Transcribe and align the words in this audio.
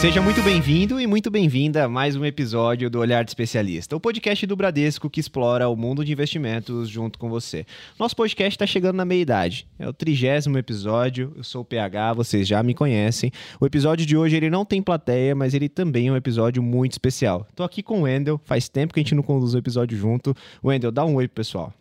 Seja 0.00 0.22
muito 0.22 0.40
bem-vindo 0.44 1.00
e 1.00 1.08
muito 1.08 1.28
bem-vinda 1.28 1.84
a 1.84 1.88
mais 1.88 2.14
um 2.14 2.24
episódio 2.24 2.88
do 2.88 3.00
Olhar 3.00 3.24
de 3.24 3.30
Especialista, 3.30 3.96
o 3.96 4.00
podcast 4.00 4.46
do 4.46 4.54
Bradesco 4.54 5.10
que 5.10 5.18
explora 5.18 5.68
o 5.68 5.74
mundo 5.74 6.04
de 6.04 6.12
investimentos 6.12 6.88
junto 6.88 7.18
com 7.18 7.28
você. 7.28 7.66
Nosso 7.98 8.14
podcast 8.14 8.54
está 8.54 8.64
chegando 8.64 8.94
na 8.94 9.04
meia-idade, 9.04 9.66
é 9.76 9.88
o 9.88 9.92
trigésimo 9.92 10.56
episódio, 10.56 11.32
eu 11.36 11.42
sou 11.42 11.62
o 11.62 11.64
PH, 11.64 12.12
vocês 12.12 12.46
já 12.46 12.62
me 12.62 12.74
conhecem. 12.74 13.32
O 13.60 13.66
episódio 13.66 14.06
de 14.06 14.16
hoje 14.16 14.36
ele 14.36 14.48
não 14.48 14.64
tem 14.64 14.80
plateia, 14.80 15.34
mas 15.34 15.52
ele 15.52 15.68
também 15.68 16.06
é 16.06 16.12
um 16.12 16.16
episódio 16.16 16.62
muito 16.62 16.92
especial. 16.92 17.44
Estou 17.50 17.66
aqui 17.66 17.82
com 17.82 17.98
o 17.98 18.02
Wendel, 18.02 18.40
faz 18.44 18.68
tempo 18.68 18.94
que 18.94 19.00
a 19.00 19.02
gente 19.02 19.16
não 19.16 19.22
conduz 19.24 19.52
o 19.54 19.58
episódio 19.58 19.98
junto. 19.98 20.32
Wendel, 20.64 20.92
dá 20.92 21.04
um 21.04 21.16
oi 21.16 21.26
pro 21.26 21.34
pessoal. 21.34 21.74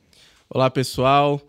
Olá, 0.49 0.71
pessoal. 0.71 1.40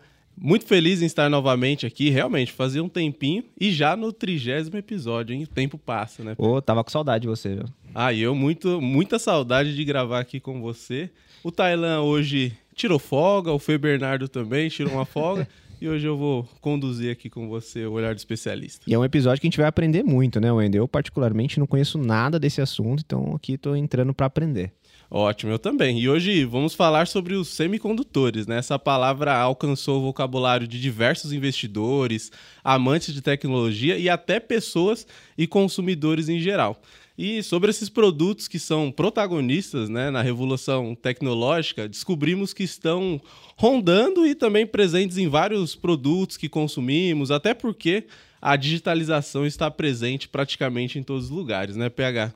Muito 0.41 0.65
feliz 0.65 1.01
em 1.01 1.05
estar 1.05 1.29
novamente 1.29 1.85
aqui, 1.85 2.09
realmente, 2.09 2.51
fazia 2.53 2.81
um 2.81 2.87
tempinho 2.87 3.43
e 3.59 3.71
já 3.71 3.95
no 3.95 4.13
trigésimo 4.13 4.77
episódio, 4.77 5.35
hein? 5.35 5.43
O 5.43 5.47
tempo 5.47 5.77
passa, 5.77 6.23
né? 6.23 6.35
Ô, 6.37 6.61
tava 6.61 6.83
com 6.83 6.89
saudade 6.89 7.23
de 7.23 7.27
você, 7.27 7.55
viu? 7.55 7.65
Ah, 7.93 8.13
eu 8.13 8.33
muito, 8.33 8.79
muita 8.79 9.19
saudade 9.19 9.75
de 9.75 9.83
gravar 9.83 10.19
aqui 10.19 10.39
com 10.39 10.61
você. 10.61 11.09
O 11.43 11.51
Tailan 11.51 12.01
hoje 12.01 12.53
tirou 12.73 12.99
folga, 12.99 13.51
o 13.51 13.59
Fê 13.59 13.77
Bernardo 13.77 14.29
também 14.29 14.69
tirou 14.69 14.93
uma 14.93 15.05
folga. 15.05 15.47
E 15.81 15.87
hoje 15.87 16.05
eu 16.05 16.17
vou 16.17 16.45
conduzir 16.59 17.09
aqui 17.09 17.29
com 17.29 17.47
você 17.47 17.85
o 17.85 17.93
olhar 17.93 18.13
do 18.13 18.17
especialista. 18.17 18.83
E 18.85 18.93
é 18.93 18.99
um 18.99 19.05
episódio 19.05 19.39
que 19.39 19.47
a 19.47 19.49
gente 19.49 19.57
vai 19.57 19.65
aprender 19.65 20.03
muito, 20.03 20.37
né, 20.41 20.51
Wendel? 20.51 20.83
Eu, 20.83 20.87
particularmente, 20.89 21.57
não 21.57 21.65
conheço 21.65 21.97
nada 21.97 22.37
desse 22.37 22.59
assunto, 22.59 23.01
então 23.05 23.33
aqui 23.33 23.53
estou 23.53 23.77
entrando 23.77 24.13
para 24.13 24.25
aprender. 24.25 24.73
Ótimo, 25.11 25.51
eu 25.51 25.57
também. 25.57 25.99
E 25.99 26.07
hoje 26.07 26.45
vamos 26.45 26.75
falar 26.75 27.07
sobre 27.07 27.33
os 27.33 27.47
semicondutores, 27.47 28.45
né? 28.45 28.59
Essa 28.59 28.77
palavra 28.77 29.35
alcançou 29.35 29.97
o 29.97 30.03
vocabulário 30.03 30.67
de 30.67 30.79
diversos 30.79 31.33
investidores, 31.33 32.31
amantes 32.63 33.11
de 33.11 33.19
tecnologia 33.19 33.97
e 33.97 34.07
até 34.07 34.39
pessoas 34.39 35.07
e 35.35 35.47
consumidores 35.47 36.29
em 36.29 36.39
geral. 36.39 36.79
E 37.17 37.41
sobre 37.41 37.71
esses 37.71 37.89
produtos 37.89 38.47
que 38.47 38.59
são 38.59 38.91
protagonistas 38.91 39.89
né, 39.89 40.11
na 40.11 40.21
revolução 40.21 40.95
tecnológica, 40.95 41.89
descobrimos 41.89 42.53
que 42.53 42.63
estão 42.63 43.19
rondando 43.57 44.25
e 44.25 44.35
também 44.35 44.65
presentes 44.65 45.17
em 45.17 45.27
vários 45.27 45.75
produtos 45.75 46.37
que 46.37 46.47
consumimos, 46.47 47.29
até 47.31 47.53
porque 47.53 48.05
a 48.41 48.55
digitalização 48.55 49.45
está 49.45 49.69
presente 49.69 50.29
praticamente 50.29 50.97
em 50.97 51.03
todos 51.03 51.25
os 51.25 51.29
lugares, 51.29 51.75
né, 51.75 51.89
PH? 51.89 52.31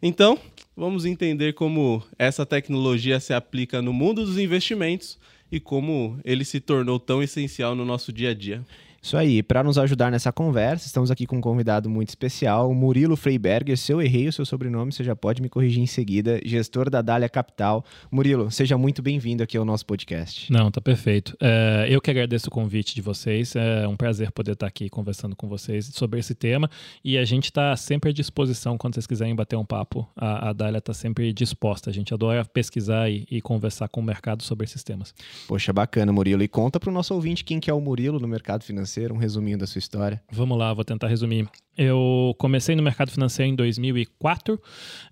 Então, 0.00 0.38
vamos 0.80 1.04
entender 1.04 1.52
como 1.52 2.02
essa 2.18 2.46
tecnologia 2.46 3.20
se 3.20 3.34
aplica 3.34 3.82
no 3.82 3.92
mundo 3.92 4.24
dos 4.24 4.38
investimentos 4.38 5.18
e 5.52 5.60
como 5.60 6.18
ele 6.24 6.42
se 6.42 6.58
tornou 6.58 6.98
tão 6.98 7.22
essencial 7.22 7.74
no 7.74 7.84
nosso 7.84 8.10
dia 8.10 8.30
a 8.30 8.34
dia. 8.34 8.64
Isso 9.02 9.16
aí, 9.16 9.42
para 9.42 9.64
nos 9.64 9.78
ajudar 9.78 10.10
nessa 10.10 10.30
conversa, 10.30 10.86
estamos 10.86 11.10
aqui 11.10 11.26
com 11.26 11.38
um 11.38 11.40
convidado 11.40 11.88
muito 11.88 12.10
especial, 12.10 12.70
o 12.70 12.74
Murilo 12.74 13.16
Freiberger. 13.16 13.76
Se 13.78 13.90
eu 13.92 14.02
errei 14.02 14.28
o 14.28 14.32
seu 14.32 14.44
sobrenome, 14.44 14.92
você 14.92 15.02
já 15.02 15.16
pode 15.16 15.40
me 15.40 15.48
corrigir 15.48 15.82
em 15.82 15.86
seguida, 15.86 16.38
gestor 16.44 16.90
da 16.90 17.00
Dália 17.00 17.26
Capital. 17.26 17.82
Murilo, 18.10 18.50
seja 18.50 18.76
muito 18.76 19.00
bem-vindo 19.00 19.42
aqui 19.42 19.56
ao 19.56 19.64
nosso 19.64 19.86
podcast. 19.86 20.52
Não, 20.52 20.70
tá 20.70 20.82
perfeito. 20.82 21.34
É, 21.40 21.86
eu 21.88 21.98
que 21.98 22.10
agradeço 22.10 22.48
o 22.48 22.50
convite 22.50 22.94
de 22.94 23.00
vocês, 23.00 23.56
é 23.56 23.88
um 23.88 23.96
prazer 23.96 24.30
poder 24.32 24.52
estar 24.52 24.66
aqui 24.66 24.90
conversando 24.90 25.34
com 25.34 25.48
vocês 25.48 25.86
sobre 25.94 26.20
esse 26.20 26.34
tema 26.34 26.70
e 27.02 27.16
a 27.16 27.24
gente 27.24 27.44
está 27.44 27.74
sempre 27.76 28.10
à 28.10 28.12
disposição 28.12 28.76
quando 28.76 28.94
vocês 28.94 29.06
quiserem 29.06 29.34
bater 29.34 29.56
um 29.56 29.64
papo. 29.64 30.06
A, 30.14 30.50
a 30.50 30.52
Dália 30.52 30.76
está 30.76 30.92
sempre 30.92 31.32
disposta, 31.32 31.88
a 31.88 31.92
gente 31.92 32.12
adora 32.12 32.44
pesquisar 32.44 33.08
e, 33.08 33.26
e, 33.30 33.40
conversar 33.40 33.88
com 33.88 34.00
o 34.00 34.04
mercado 34.04 34.42
sobre 34.42 34.66
esses 34.66 34.84
temas. 34.84 35.14
Poxa, 35.48 35.72
bacana, 35.72 36.12
Murilo. 36.12 36.42
E 36.42 36.48
conta 36.48 36.78
para 36.78 36.90
o 36.90 36.92
nosso 36.92 37.14
ouvinte 37.14 37.42
quem 37.42 37.58
que 37.58 37.70
é 37.70 37.74
o 37.74 37.80
Murilo 37.80 38.20
no 38.20 38.28
mercado 38.28 38.62
financeiro 38.62 38.89
financeiro, 38.90 39.14
um 39.14 39.18
resuminho 39.18 39.56
da 39.56 39.66
sua 39.66 39.78
história. 39.78 40.20
Vamos 40.30 40.58
lá, 40.58 40.74
vou 40.74 40.84
tentar 40.84 41.06
resumir. 41.06 41.48
Eu 41.78 42.34
comecei 42.38 42.74
no 42.74 42.82
mercado 42.82 43.10
financeiro 43.10 43.52
em 43.52 43.54
2004, 43.54 44.60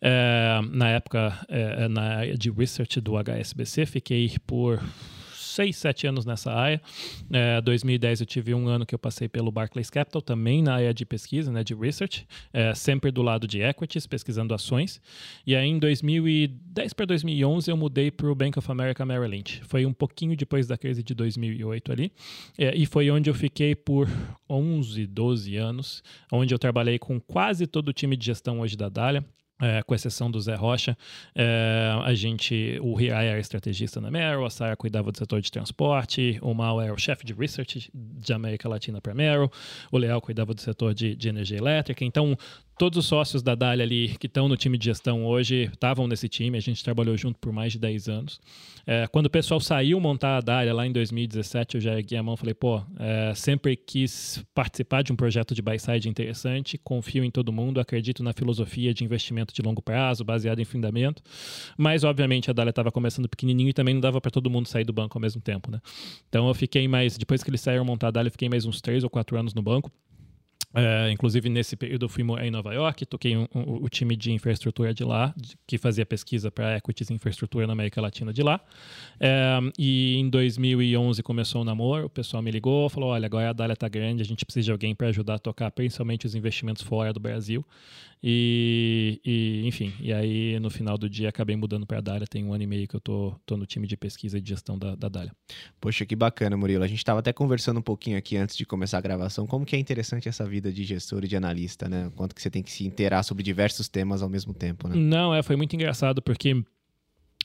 é, 0.03 0.61
na 0.71 0.89
época 0.91 1.39
é, 1.49 1.88
na 1.88 2.27
de 2.27 2.50
research 2.50 3.00
do 3.00 3.17
HSBC, 3.17 3.87
fiquei 3.87 4.34
por 4.47 4.83
seis, 5.59 5.77
sete 5.77 6.07
anos 6.07 6.25
nessa 6.25 6.53
área. 6.53 6.81
É, 7.33 7.61
2010 7.61 8.21
eu 8.21 8.27
tive 8.27 8.55
um 8.55 8.69
ano 8.69 8.87
que 8.87 8.95
eu 8.95 8.99
passei 8.99 9.29
pelo 9.29 9.51
Barclays 9.51 9.91
Capital, 9.91 10.23
também 10.23 10.63
na 10.63 10.75
área 10.75 10.95
de 10.95 11.05
pesquisa, 11.05 11.51
né, 11.51 11.65
de 11.65 11.75
research, 11.75 12.29
é, 12.53 12.73
sempre 12.77 13.11
do 13.11 13.23
lado 13.23 13.45
de 13.49 13.61
equities, 13.61 14.07
pesquisando 14.07 14.55
ações. 14.55 15.01
E 15.45 15.57
aí 15.57 15.69
em 15.69 15.81
2010 15.81 16.93
para 16.93 17.07
2011 17.07 17.69
eu 17.69 17.77
mudei 17.77 18.09
para 18.09 18.31
o 18.31 18.35
Bank 18.37 18.57
of 18.57 18.71
America 18.71 19.05
Merrill 19.05 19.29
Lynch. 19.29 19.61
Foi 19.65 19.85
um 19.85 19.93
pouquinho 19.93 20.37
depois 20.37 20.69
da 20.69 20.79
crise 20.79 21.03
de 21.03 21.13
2008 21.13 21.91
ali. 21.91 22.13
É, 22.57 22.77
e 22.77 22.87
foi 22.87 23.11
onde 23.11 23.29
eu 23.29 23.35
fiquei 23.35 23.75
por 23.75 24.09
11, 24.49 25.09
12 25.09 25.57
anos, 25.57 26.05
onde 26.31 26.55
eu 26.55 26.59
trabalhei 26.59 27.01
com 27.01 27.19
quase 27.21 27.67
todo 27.67 27.89
o 27.89 27.93
time 27.93 28.17
de 28.17 28.27
gestão 28.27 28.61
hoje 28.61 28.77
da 28.77 28.89
Dália. 28.89 29.25
É, 29.61 29.83
com 29.83 29.93
exceção 29.93 30.31
do 30.31 30.41
Zé 30.41 30.55
Rocha, 30.55 30.97
é, 31.35 31.93
a 32.05 32.15
gente, 32.15 32.79
o 32.81 32.95
Riai 32.95 33.27
era 33.27 33.41
estrategista 33.41 34.01
na 34.01 34.09
Merrill, 34.09 34.45
a 34.47 34.51
Sara 34.51 34.77
cuidava 34.77 35.11
do 35.11 35.19
setor 35.19 35.41
de 35.41 35.51
transporte, 35.51 36.39
o 36.41 36.55
Mal 36.55 36.81
era 36.81 36.95
o 36.95 36.97
chefe 36.97 37.27
de 37.27 37.33
research 37.33 37.91
de 37.93 38.33
América 38.33 38.69
Latina 38.69 39.01
para 39.01 39.13
Merrill, 39.13 39.51
o 39.91 39.99
Leal 39.99 40.21
cuidava 40.21 40.55
do 40.55 40.61
setor 40.61 40.95
de, 40.95 41.17
de 41.17 41.29
energia 41.29 41.59
elétrica. 41.59 42.05
Então, 42.05 42.39
todos 42.78 42.97
os 42.97 43.06
sócios 43.06 43.43
da 43.43 43.56
Dália 43.56 43.84
ali 43.84 44.16
que 44.21 44.28
estão 44.28 44.49
no 44.49 44.56
time 44.56 44.78
de 44.78 44.84
gestão 44.84 45.27
hoje 45.27 45.69
estavam 45.72 46.06
nesse 46.06 46.28
time, 46.28 46.56
a 46.56 46.61
gente 46.61 46.83
trabalhou 46.84 47.16
junto 47.16 47.37
por 47.39 47.53
mais 47.53 47.72
de 47.72 47.78
10 47.78 48.09
anos. 48.09 48.41
É, 48.87 49.06
quando 49.09 49.27
o 49.27 49.31
pessoal 49.31 49.61
saiu 49.61 49.99
montar 49.99 50.37
a 50.37 50.41
Dália 50.41 50.72
lá 50.72 50.87
em 50.87 50.93
2017, 50.93 51.75
eu 51.75 51.81
já 51.81 51.99
ergui 51.99 52.17
a 52.17 52.22
mão 52.22 52.34
e 52.34 52.37
falei, 52.37 52.55
pô, 52.55 52.81
é, 52.99 53.34
sempre 53.34 53.77
quis 53.77 54.44
participar 54.55 55.03
de 55.03 55.12
um 55.12 55.17
projeto 55.17 55.55
de 55.55 55.61
buy-side 55.61 56.09
interessante, 56.09 56.78
confio 56.78 57.25
em 57.25 57.31
todo 57.31 57.53
mundo, 57.53 57.81
acredito 57.81 58.22
na 58.22 58.33
filosofia 58.33 58.94
de 58.94 59.05
investimento 59.05 59.53
de 59.53 59.61
longo 59.61 59.83
prazo, 59.83 60.25
baseado 60.25 60.61
em 60.61 60.65
fundamento, 60.65 61.21
mas 61.77 62.05
obviamente 62.05 62.49
a 62.49 62.53
Dália 62.53 62.71
estava 62.71 62.93
começando 62.93 63.28
pequenininho 63.28 63.71
e 63.71 63.72
também 63.72 63.93
não 63.93 64.00
dava 64.00 64.21
para 64.21 64.31
todo 64.31 64.49
mundo 64.49 64.69
sair 64.69 64.84
do 64.84 64.93
banco 64.93 65.19
ao 65.19 65.21
mesmo 65.21 65.43
tempo, 65.43 65.71
né? 65.71 65.81
Então 66.28 66.47
eu 66.47 66.55
fiquei 66.55 66.87
mais, 66.87 67.19
depois 67.19 67.43
que 67.43 67.50
eles 67.50 67.61
saíram 67.61 67.84
montar 67.84 68.09
a 68.09 68.11
Dália, 68.12 68.28
eu 68.28 68.33
fiquei 68.33 68.49
mais 68.49 68.65
uns 68.65 68.81
3 68.81 69.03
ou 69.03 69.11
4 69.11 69.37
anos 69.37 69.53
no 69.53 69.62
banco, 69.62 69.91
é, 70.75 71.11
inclusive, 71.11 71.49
nesse 71.49 71.77
período, 71.77 72.05
eu 72.05 72.09
fui 72.09 72.23
em 72.43 72.51
Nova 72.51 72.75
York, 72.75 73.06
toquei 73.06 73.37
um, 73.37 73.47
um, 73.55 73.84
o 73.84 73.89
time 73.89 74.15
de 74.15 74.33
infraestrutura 74.33 74.93
de 74.93 75.03
lá, 75.03 75.33
de, 75.37 75.56
que 75.67 75.79
fazia 75.79 76.05
pesquisa 76.05 76.51
para 76.51 76.77
equities 76.77 77.09
e 77.09 77.15
infraestrutura 77.15 77.67
na 77.67 77.73
América 77.73 78.01
Latina 78.01 78.33
de 78.33 78.43
lá. 78.43 78.61
É, 79.19 79.59
e 79.79 80.17
em 80.17 80.29
2011 80.29 81.23
começou 81.23 81.62
o 81.62 81.65
namoro, 81.65 82.06
o 82.06 82.11
pessoal 82.11 82.43
me 82.43 82.51
ligou, 82.51 82.89
falou: 82.91 83.11
olha, 83.11 83.27
agora 83.27 83.51
a 83.51 83.53
Dália 83.53 83.73
está 83.73 83.89
grande, 83.89 84.21
a 84.21 84.25
gente 84.27 84.45
precisa 84.45 84.67
de 84.67 84.73
alguém 84.73 84.95
para 84.95 85.09
ajudar 85.09 85.34
a 85.34 85.39
tocar 85.39 85.71
principalmente 85.71 86.27
os 86.27 86.34
investimentos 86.34 86.83
fora 86.83 87.12
do 87.12 87.21
Brasil. 87.21 87.65
E, 88.23 89.21
e, 89.25 89.67
enfim, 89.67 89.93
e 90.01 90.12
aí 90.12 90.59
no 90.59 90.71
final 90.71 90.99
do 90.99 91.09
dia 91.09 91.29
acabei 91.29 91.55
mudando 91.56 91.87
para 91.87 91.99
a 91.99 92.01
Dália. 92.01 92.27
Tem 92.27 92.45
um 92.45 92.53
ano 92.53 92.65
e 92.65 92.67
meio 92.67 92.89
que 92.89 92.97
eu 92.97 93.01
tô, 93.01 93.34
tô 93.47 93.56
no 93.56 93.65
time 93.65 93.87
de 93.87 93.97
pesquisa 93.97 94.39
e 94.39 94.41
de 94.41 94.49
gestão 94.49 94.79
da, 94.79 94.95
da 94.95 95.09
Dália. 95.09 95.33
Poxa, 95.81 96.05
que 96.05 96.17
bacana, 96.17 96.56
Murilo. 96.56 96.83
A 96.83 96.89
gente 96.89 96.99
estava 96.99 97.21
até 97.21 97.33
conversando 97.33 97.79
um 97.79 97.83
pouquinho 97.83 98.19
aqui 98.19 98.37
antes 98.37 98.56
de 98.56 98.67
começar 98.67 98.99
a 98.99 99.01
gravação, 99.01 99.47
como 99.47 99.65
que 99.65 99.77
é 99.77 99.79
interessante 99.79 100.29
essa 100.29 100.45
vida 100.45 100.73
de 100.73 100.84
gestor 100.84 101.25
e 101.25 101.29
de 101.29 101.37
analista, 101.37 101.89
né? 101.89 102.11
Quanto 102.17 102.34
que 102.34 102.43
você 102.43 102.51
tem 102.51 102.62
que 102.62 102.71
se 102.71 102.84
inteirar 102.84 103.23
sobre 103.23 103.43
diversos 103.43 103.89
temas 103.89 104.23
ao 104.23 104.29
mesmo 104.29 104.53
tempo, 104.53 104.89
né? 104.89 104.97
Não, 104.97 105.33
é, 105.33 105.43
foi 105.43 105.55
muito 105.55 105.75
engraçado 105.77 106.21
porque 106.21 106.62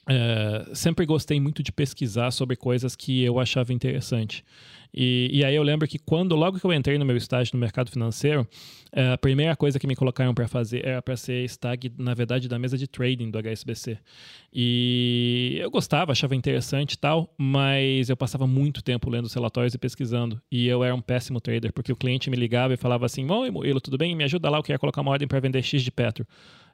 é, 0.10 0.66
sempre 0.74 1.06
gostei 1.06 1.40
muito 1.40 1.64
de 1.64 1.72
pesquisar 1.72 2.32
sobre 2.32 2.56
coisas 2.56 2.96
que 2.96 3.24
eu 3.24 3.40
achava 3.40 3.72
interessante. 3.72 4.44
E, 4.94 5.30
e, 5.34 5.44
aí 5.44 5.56
eu 5.56 5.64
lembro 5.64 5.88
que 5.88 5.98
quando, 5.98 6.36
logo 6.36 6.60
que 6.60 6.66
eu 6.66 6.72
entrei 6.72 6.98
no 7.00 7.06
meu 7.06 7.18
estágio 7.18 7.56
no 7.56 7.60
mercado 7.60 7.90
financeiro, 7.90 8.48
é, 8.92 9.12
a 9.14 9.18
primeira 9.18 9.56
coisa 9.56 9.80
que 9.80 9.88
me 9.88 9.96
colocaram 9.96 10.36
para 10.36 10.48
fazer 10.48 10.86
era 10.86 11.02
para 11.02 11.18
ser 11.18 11.44
stag, 11.50 11.92
na 11.98 12.14
verdade, 12.14 12.48
da 12.48 12.60
mesa 12.60 12.78
de 12.78 12.88
trading 12.88 13.32
do 13.32 13.40
HSBC. 13.40 13.98
E 14.54 15.58
eu 15.60 15.72
gostava, 15.72 16.12
achava 16.12 16.36
interessante 16.36 16.94
e 16.94 16.98
tal, 16.98 17.34
mas 17.38 18.10
eu 18.10 18.16
passava 18.16 18.46
muito 18.46 18.84
tempo 18.84 19.10
lendo 19.10 19.26
os 19.26 19.34
relatórios 19.34 19.74
e 19.74 19.80
pesquisando. 19.80 20.40
E 20.52 20.68
eu 20.68 20.84
era 20.84 20.94
um 20.94 21.02
péssimo 21.02 21.42
trader, 21.42 21.74
porque 21.74 21.92
o 21.92 21.96
cliente 21.96 22.30
me 22.30 22.38
ligava 22.38 22.76
e 22.76 22.78
falava 22.78 23.08
assim: 23.08 23.30
Oi, 23.30 23.50
Murilo, 23.50 23.82
tudo 23.82 23.98
bem? 23.98 24.16
Me 24.16 24.24
ajuda 24.24 24.48
lá, 24.50 24.60
eu 24.60 24.64
quero 24.64 24.80
colocar 24.80 25.02
uma 25.02 25.12
ordem 25.12 25.28
para 25.28 25.40
vender 25.40 25.64
X 25.64 25.82
de 25.82 25.92
Petro. 25.92 26.28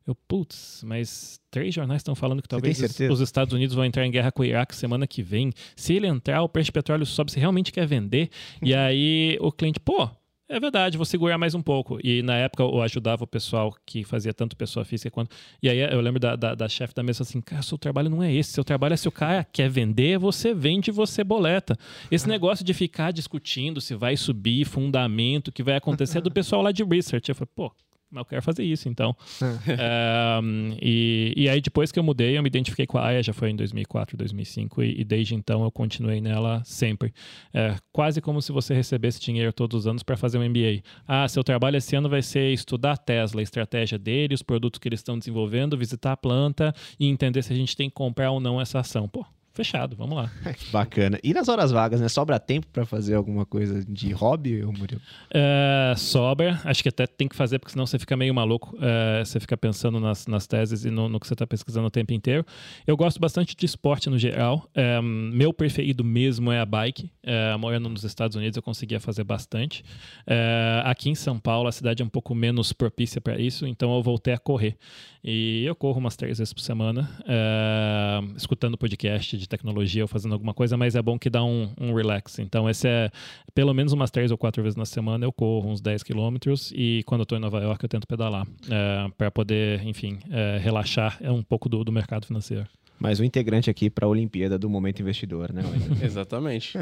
Eu, 0.09 0.15
putz, 0.15 0.83
mas 0.83 1.39
três 1.51 1.71
jornais 1.71 1.99
estão 1.99 2.15
falando 2.15 2.41
que 2.41 2.47
talvez 2.47 2.81
os, 2.81 2.99
os, 2.99 3.19
Estados 3.21 3.53
Unidos 3.53 3.75
vão 3.75 3.85
entrar 3.85 4.07
em 4.07 4.09
guerra 4.09 4.31
com 4.31 4.41
o 4.41 4.45
Iraque 4.45 4.75
semana 4.75 5.05
que 5.05 5.21
vem. 5.21 5.53
Se 5.75 5.93
ele 5.93 6.07
entrar, 6.07 6.41
o 6.41 6.49
preço 6.49 6.65
de 6.65 6.71
petróleo 6.71 7.05
sobe, 7.05 7.31
você 7.31 7.39
realmente 7.39 7.71
quer 7.71 7.85
vender? 7.85 8.31
e 8.59 8.73
aí 8.73 9.37
o 9.39 9.51
cliente, 9.51 9.79
pô, 9.79 10.09
é 10.49 10.59
verdade, 10.59 10.97
vou 10.97 11.05
segurar 11.05 11.37
mais 11.37 11.53
um 11.53 11.61
pouco. 11.61 11.99
E 12.03 12.23
na 12.23 12.35
época 12.35 12.63
eu 12.63 12.81
ajudava 12.81 13.23
o 13.23 13.27
pessoal 13.27 13.71
que 13.85 14.03
fazia 14.03 14.33
tanto 14.33 14.57
pessoa 14.57 14.83
física 14.83 15.11
quanto. 15.11 15.29
E 15.61 15.69
aí 15.69 15.77
eu 15.77 16.01
lembro 16.01 16.19
da, 16.19 16.35
da, 16.35 16.55
da 16.55 16.67
chefe 16.67 16.95
da 16.95 17.03
mesa 17.03 17.21
assim: 17.21 17.39
cara, 17.39 17.61
seu 17.61 17.77
trabalho 17.77 18.09
não 18.09 18.23
é 18.23 18.33
esse. 18.33 18.53
Seu 18.53 18.63
trabalho 18.63 18.95
é 18.95 18.97
se 18.97 19.07
o 19.07 19.11
cara 19.11 19.43
quer 19.43 19.69
vender, 19.69 20.17
você 20.17 20.51
vende, 20.55 20.89
você 20.89 21.23
boleta. 21.23 21.77
Esse 22.09 22.27
negócio 22.27 22.65
de 22.65 22.73
ficar 22.73 23.11
discutindo 23.11 23.79
se 23.79 23.93
vai 23.93 24.17
subir, 24.17 24.65
fundamento, 24.65 25.49
o 25.49 25.51
que 25.51 25.61
vai 25.61 25.75
acontecer 25.75 26.17
é 26.17 26.21
do 26.21 26.31
pessoal 26.33 26.63
lá 26.63 26.71
de 26.71 26.83
research. 26.83 27.29
Eu 27.29 27.35
falei, 27.35 27.51
pô, 27.55 27.71
mas 28.11 28.21
eu 28.21 28.25
quero 28.25 28.41
fazer 28.41 28.63
isso, 28.63 28.89
então. 28.89 29.15
é, 29.67 30.39
e, 30.81 31.33
e 31.35 31.49
aí, 31.49 31.61
depois 31.61 31.91
que 31.91 31.99
eu 31.99 32.03
mudei, 32.03 32.37
eu 32.37 32.41
me 32.41 32.47
identifiquei 32.47 32.87
com 32.87 32.97
a 32.97 33.05
AIA, 33.05 33.23
já 33.23 33.33
foi 33.33 33.51
em 33.51 33.55
2004, 33.55 34.17
2005, 34.17 34.83
e, 34.83 35.01
e 35.01 35.03
desde 35.03 35.35
então 35.35 35.63
eu 35.63 35.71
continuei 35.71 36.19
nela 36.19 36.61
sempre. 36.63 37.13
É, 37.53 37.75
quase 37.91 38.21
como 38.21 38.41
se 38.41 38.51
você 38.51 38.73
recebesse 38.73 39.19
dinheiro 39.19 39.53
todos 39.53 39.79
os 39.79 39.87
anos 39.87 40.03
para 40.03 40.17
fazer 40.17 40.37
um 40.37 40.49
MBA. 40.49 40.81
Ah, 41.07 41.27
seu 41.27 41.43
trabalho 41.43 41.77
esse 41.77 41.95
ano 41.95 42.09
vai 42.09 42.21
ser 42.21 42.51
estudar 42.51 42.93
a 42.93 42.97
Tesla, 42.97 43.41
a 43.41 43.43
estratégia 43.43 43.97
dele, 43.97 44.33
os 44.33 44.43
produtos 44.43 44.79
que 44.79 44.87
eles 44.87 44.99
estão 44.99 45.17
desenvolvendo, 45.17 45.77
visitar 45.77 46.13
a 46.13 46.17
planta 46.17 46.73
e 46.99 47.07
entender 47.07 47.43
se 47.43 47.53
a 47.53 47.55
gente 47.55 47.75
tem 47.75 47.89
que 47.89 47.95
comprar 47.95 48.31
ou 48.31 48.39
não 48.39 48.59
essa 48.59 48.79
ação. 48.79 49.07
Pô, 49.07 49.25
fechado, 49.59 49.93
vamos 49.93 50.15
lá. 50.15 50.31
Bacana. 50.71 51.19
E 51.21 51.33
nas 51.33 51.49
horas 51.49 51.69
vagas, 51.69 51.99
né? 51.99 52.07
Sobra 52.07 52.39
tempo 52.39 52.67
para 52.71 52.85
fazer 52.85 53.15
alguma 53.15 53.45
coisa 53.45 53.83
de 53.83 54.13
hobby, 54.13 54.63
Murilo? 54.63 55.01
É, 55.29 55.93
sobra. 55.97 56.61
Acho 56.63 56.81
que 56.81 56.87
até 56.87 57.05
tem 57.05 57.27
que 57.27 57.35
fazer, 57.35 57.59
porque 57.59 57.73
senão 57.73 57.85
você 57.85 57.99
fica 57.99 58.15
meio 58.15 58.33
maluco. 58.33 58.77
É, 58.81 59.23
você 59.25 59.37
fica 59.37 59.57
pensando 59.57 59.99
nas, 59.99 60.27
nas 60.27 60.47
teses 60.47 60.85
e 60.85 60.89
no, 60.89 61.09
no 61.09 61.19
que 61.19 61.27
você 61.27 61.33
está 61.33 61.45
pesquisando 61.45 61.87
o 61.87 61.91
tempo 61.91 62.13
inteiro. 62.13 62.45
Eu 62.87 62.95
gosto 62.95 63.19
bastante 63.19 63.53
de 63.53 63.65
esporte 63.65 64.09
no 64.09 64.17
geral. 64.17 64.69
É, 64.73 65.01
meu 65.01 65.51
preferido 65.51 66.05
mesmo 66.05 66.53
é 66.53 66.61
a 66.61 66.65
bike. 66.65 67.11
É, 67.21 67.57
morando 67.57 67.89
nos 67.89 68.05
Estados 68.05 68.37
Unidos, 68.37 68.55
eu 68.55 68.63
conseguia 68.63 68.99
fazer 68.99 69.25
bastante. 69.25 69.83
É, 70.25 70.81
aqui 70.85 71.09
em 71.09 71.15
São 71.15 71.37
Paulo, 71.37 71.67
a 71.67 71.71
cidade 71.71 72.01
é 72.01 72.05
um 72.05 72.09
pouco 72.09 72.33
menos 72.33 72.71
propícia 72.71 73.19
para 73.19 73.37
isso, 73.39 73.67
então 73.67 73.93
eu 73.93 74.01
voltei 74.01 74.33
a 74.33 74.37
correr. 74.37 74.77
E 75.21 75.65
eu 75.65 75.75
corro 75.75 75.99
umas 75.99 76.15
três 76.15 76.37
vezes 76.37 76.53
por 76.53 76.61
semana, 76.61 77.09
é, 77.27 78.19
escutando 78.37 78.77
podcast 78.77 79.37
de 79.37 79.48
tecnologia 79.49 80.03
ou 80.03 80.07
fazendo 80.07 80.33
alguma 80.33 80.53
coisa, 80.53 80.77
mas 80.77 80.95
é 80.95 81.01
bom 81.01 81.17
que 81.17 81.29
dá 81.29 81.43
um, 81.43 81.69
um, 81.79 81.93
relax. 81.93 82.39
Então, 82.39 82.69
esse 82.69 82.87
é 82.87 83.11
pelo 83.53 83.73
menos 83.73 83.91
umas 83.91 84.11
três 84.11 84.31
ou 84.31 84.37
quatro 84.37 84.63
vezes 84.63 84.75
na 84.75 84.85
semana 84.85 85.25
eu 85.25 85.31
corro 85.33 85.69
uns 85.69 85.81
10 85.81 86.03
quilômetros 86.03 86.71
e 86.75 87.03
quando 87.05 87.21
eu 87.21 87.23
estou 87.23 87.37
em 87.37 87.41
Nova 87.41 87.59
York 87.59 87.83
eu 87.83 87.89
tento 87.89 88.07
pedalar 88.07 88.47
é, 88.69 89.11
para 89.17 89.31
poder, 89.31 89.85
enfim, 89.85 90.19
é, 90.29 90.57
relaxar 90.61 91.17
um 91.23 91.43
pouco 91.43 91.67
do, 91.67 91.83
do 91.83 91.91
mercado 91.91 92.25
financeiro 92.25 92.67
mais 92.99 93.19
um 93.21 93.23
integrante 93.23 93.69
aqui 93.69 93.89
para 93.89 94.05
a 94.05 94.09
Olimpíada 94.09 94.59
do 94.59 94.69
Momento 94.69 95.01
Investidor, 95.01 95.53
né? 95.53 95.63
Exatamente. 96.03 96.77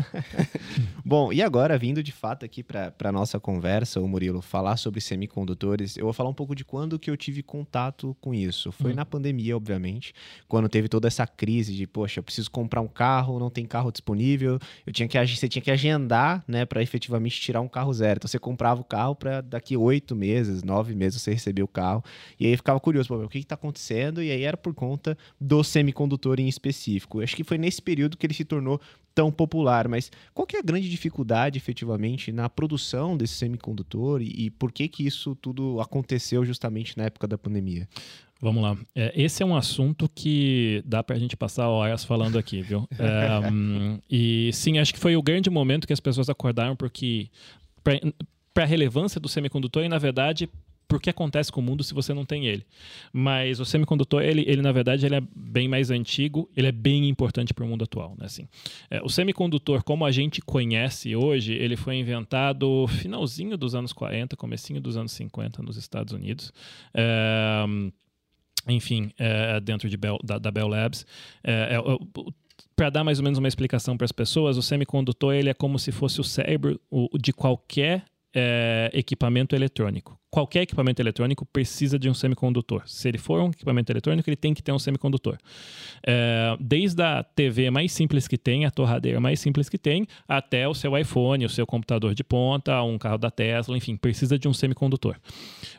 Bom, 1.06 1.32
e 1.32 1.44
agora, 1.44 1.78
vindo 1.78 2.02
de 2.02 2.12
fato 2.12 2.44
aqui 2.44 2.64
para 2.64 2.92
a 3.04 3.12
nossa 3.12 3.40
conversa, 3.40 4.02
o 4.02 4.08
Murilo, 4.08 4.42
falar 4.42 4.78
sobre 4.78 5.00
semicondutores, 5.00 5.96
eu 5.96 6.06
vou 6.06 6.14
falar 6.14 6.30
um 6.30 6.34
pouco 6.34 6.56
de 6.56 6.66
quando 6.66 6.98
que 6.98 7.12
eu 7.12 7.16
tive 7.16 7.44
contato 7.44 8.18
com 8.20 8.34
isso. 8.34 8.72
Foi 8.72 8.94
hum. 8.94 8.96
na 8.96 9.06
pandemia, 9.06 9.56
obviamente, 9.56 10.14
quando 10.48 10.68
teve 10.68 10.90
toda 10.90 11.08
essa 11.08 11.28
crise 11.28 11.76
de, 11.76 11.86
poxa, 11.86 12.20
eu 12.20 12.24
preciso 12.24 12.50
comprar 12.50 12.82
um 12.82 12.88
carro, 12.88 13.40
não 13.40 13.52
tem 13.52 13.66
carro 13.66 13.92
disponível, 13.92 14.58
eu 14.88 14.92
tinha 14.92 15.08
que, 15.08 15.24
você 15.28 15.48
tinha 15.48 15.62
que 15.62 15.70
agendar, 15.70 16.44
né, 16.48 16.66
para 16.66 16.82
efetivamente 16.82 17.40
tirar 17.40 17.62
um 17.62 17.68
carro 17.68 17.94
zero. 17.94 18.18
Então 18.18 18.28
você 18.28 18.40
comprava 18.40 18.82
o 18.82 18.84
carro 18.84 19.16
para 19.16 19.42
daqui 19.42 19.78
oito 19.78 20.16
meses, 20.16 20.64
nove 20.64 20.96
meses 20.96 21.22
você 21.22 21.32
receber 21.32 21.62
o 21.62 21.68
carro. 21.68 22.04
E 22.40 22.48
aí 22.48 22.58
ficava 22.58 22.80
curioso, 22.80 23.14
o 23.14 23.30
que 23.30 23.38
está 23.38 23.54
acontecendo? 23.54 24.24
E 24.24 24.32
aí 24.32 24.44
era 24.44 24.58
por 24.58 24.74
conta 24.74 25.16
do 25.40 25.64
semicondutores 25.64 26.07
condutor 26.08 26.40
em 26.40 26.48
específico. 26.48 27.22
Acho 27.22 27.36
que 27.36 27.44
foi 27.44 27.58
nesse 27.58 27.82
período 27.82 28.18
que 28.18 28.26
ele 28.26 28.34
se 28.34 28.46
tornou 28.46 28.80
tão 29.14 29.32
popular, 29.32 29.88
mas 29.88 30.12
qual 30.34 30.46
que 30.46 30.56
é 30.56 30.60
a 30.60 30.64
grande 30.64 30.90
dificuldade 30.90 31.58
efetivamente 31.58 32.32
na 32.32 32.48
produção 32.48 33.18
desse 33.18 33.34
semicondutor 33.34 34.22
e, 34.22 34.46
e 34.46 34.50
por 34.52 34.72
que 34.72 34.88
que 34.88 35.06
isso 35.06 35.36
tudo 35.36 35.82
aconteceu 35.82 36.46
justamente 36.46 36.98
na 36.98 37.06
época 37.06 37.28
da 37.28 37.38
pandemia? 37.38 37.88
Vamos 38.40 38.62
lá. 38.62 38.78
É, 38.96 39.12
esse 39.16 39.42
é 39.42 39.46
um 39.46 39.56
assunto 39.56 40.08
que 40.14 40.84
dá 40.86 41.02
para 41.02 41.16
a 41.16 41.20
gente 41.20 41.36
passar 41.36 41.68
horas 41.68 42.06
falando 42.06 42.38
aqui, 42.38 42.62
viu? 42.62 42.88
É, 43.00 43.50
um, 43.52 44.00
e 44.10 44.52
sim, 44.54 44.78
acho 44.78 44.94
que 44.94 45.00
foi 45.00 45.16
o 45.16 45.24
grande 45.24 45.50
momento 45.50 45.88
que 45.88 45.94
as 45.94 46.00
pessoas 46.00 46.30
acordaram 46.30 46.76
porque 46.76 47.30
para 48.54 48.64
a 48.64 48.68
relevância 48.68 49.20
do 49.20 49.28
semicondutor 49.28 49.84
e, 49.84 49.90
na 49.90 49.98
verdade, 49.98 50.50
porque 50.88 51.10
acontece 51.10 51.52
com 51.52 51.60
o 51.60 51.64
mundo 51.64 51.84
se 51.84 51.94
você 51.94 52.14
não 52.14 52.26
tem 52.26 52.46
ele. 52.48 52.66
Mas 53.12 53.60
o 53.60 53.66
semicondutor, 53.66 54.22
ele, 54.24 54.44
ele 54.48 54.62
na 54.62 54.72
verdade, 54.72 55.06
ele 55.06 55.16
é 55.16 55.22
bem 55.36 55.68
mais 55.68 55.92
antigo, 55.92 56.50
ele 56.56 56.68
é 56.68 56.72
bem 56.72 57.10
importante 57.10 57.54
para 57.54 57.66
o 57.66 57.68
mundo 57.68 57.84
atual. 57.84 58.16
Né? 58.18 58.26
Assim, 58.26 58.48
é, 58.90 59.02
o 59.02 59.10
semicondutor, 59.10 59.84
como 59.84 60.06
a 60.06 60.12
gente 60.12 60.42
conhece 60.42 61.16
hoje, 61.16 61.54
ele 61.54 61.76
foi 61.76 61.96
inventado 61.96 62.88
finalzinho 62.88 63.58
dos 63.58 63.76
anos 63.76 63.92
40, 63.92 64.36
comecinho 64.38 64.80
dos 64.80 64.96
anos 64.98 65.12
50 65.12 65.62
nos 65.62 65.78
Estados 65.78 66.14
Unidos. 66.14 66.54
É, 66.94 67.66
enfim, 68.68 69.12
é, 69.18 69.60
dentro 69.60 69.90
de 69.90 69.98
Bell, 69.98 70.18
da, 70.24 70.38
da, 70.38 70.52
Bell 70.52 70.68
Labs. 70.68 71.06
É, 71.44 71.76
é 71.76 71.82
para 72.76 72.90
dar 72.90 73.04
mais 73.04 73.18
ou 73.18 73.24
menos 73.24 73.40
uma 73.40 73.48
explicação 73.48 73.98
para 73.98 74.06
as 74.06 74.12
pessoas, 74.12 74.56
o 74.56 74.62
semicondutor 74.62 75.34
ele 75.34 75.50
é 75.50 75.54
como 75.54 75.80
se 75.80 75.92
fosse 75.92 76.22
o 76.22 76.24
cérebro 76.24 76.80
de 77.20 77.34
qualquer 77.34 78.06
é, 78.34 78.92
equipamento 78.94 79.56
eletrônico. 79.56 80.20
Qualquer 80.30 80.64
equipamento 80.64 81.02
eletrônico 81.02 81.46
precisa 81.46 81.98
de 81.98 82.10
um 82.10 82.14
semicondutor. 82.14 82.84
Se 82.86 83.08
ele 83.08 83.18
for 83.18 83.42
um 83.42 83.50
equipamento 83.50 83.92
eletrônico, 83.92 84.30
ele 84.30 84.36
tem 84.36 84.54
que 84.54 84.62
ter 84.62 84.74
um 84.74 84.80
semicondutor. 84.80 85.38
É, 86.06 86.58
desde 86.60 87.02
a 87.02 87.24
TV 87.24 87.70
mais 87.70 87.94
simples 87.94 88.28
que 88.28 88.38
tem, 88.38 88.66
a 88.66 88.72
torradeira 88.72 89.22
mais 89.22 89.40
simples 89.40 89.70
que 89.70 89.78
tem, 89.78 90.06
até 90.28 90.68
o 90.68 90.74
seu 90.74 90.98
iPhone, 90.98 91.46
o 91.46 91.50
seu 91.50 91.66
computador 91.66 92.14
de 92.14 92.26
ponta, 92.26 92.84
um 92.84 92.98
carro 92.98 93.18
da 93.18 93.32
Tesla, 93.32 93.78
enfim, 93.78 93.96
precisa 93.96 94.38
de 94.38 94.50
um 94.50 94.54
semicondutor. 94.54 95.16